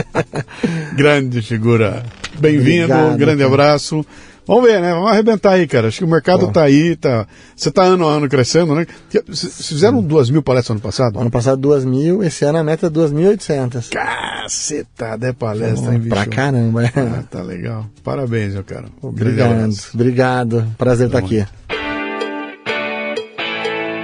grande 0.95 1.41
figura. 1.41 2.03
Bem-vindo, 2.39 3.17
grande 3.17 3.43
cara. 3.43 3.47
abraço. 3.47 4.05
Vamos 4.51 4.69
ver, 4.69 4.81
né? 4.81 4.91
Vamos 4.91 5.09
arrebentar 5.09 5.53
aí, 5.53 5.65
cara. 5.65 5.87
Acho 5.87 5.99
que 5.99 6.03
o 6.03 6.07
mercado 6.09 6.47
Bom. 6.47 6.51
tá 6.51 6.63
aí, 6.63 6.97
tá. 6.97 7.25
Você 7.55 7.71
tá 7.71 7.83
ano 7.83 8.05
a 8.05 8.11
ano 8.11 8.27
crescendo, 8.27 8.75
né? 8.75 8.85
Vocês 9.25 9.65
fizeram 9.65 10.03
duas 10.03 10.29
mil 10.29 10.43
palestras 10.43 10.71
ano 10.71 10.81
passado? 10.81 11.17
Ano 11.17 11.31
passado 11.31 11.55
duas 11.55 11.85
mil, 11.85 12.21
esse 12.21 12.43
ano 12.43 12.57
a 12.57 12.63
meta 12.63 12.87
é 12.87 12.89
duas 12.89 13.13
mil 13.13 13.23
e 13.23 13.27
oitocentas. 13.29 13.87
Cacetada, 13.87 15.29
é 15.29 15.31
palestra, 15.31 15.93
hein, 15.93 15.99
bicho? 15.99 16.09
Pra 16.09 16.25
caramba, 16.25 16.83
é. 16.83 16.91
Ah, 16.93 17.23
tá 17.31 17.41
legal. 17.41 17.85
Parabéns, 18.03 18.53
meu 18.53 18.65
cara. 18.65 18.87
Obrigado, 19.01 19.73
obrigado. 19.93 20.67
Prazer 20.77 21.07
estar 21.07 21.21
tá 21.21 21.25
aqui. 21.25 21.45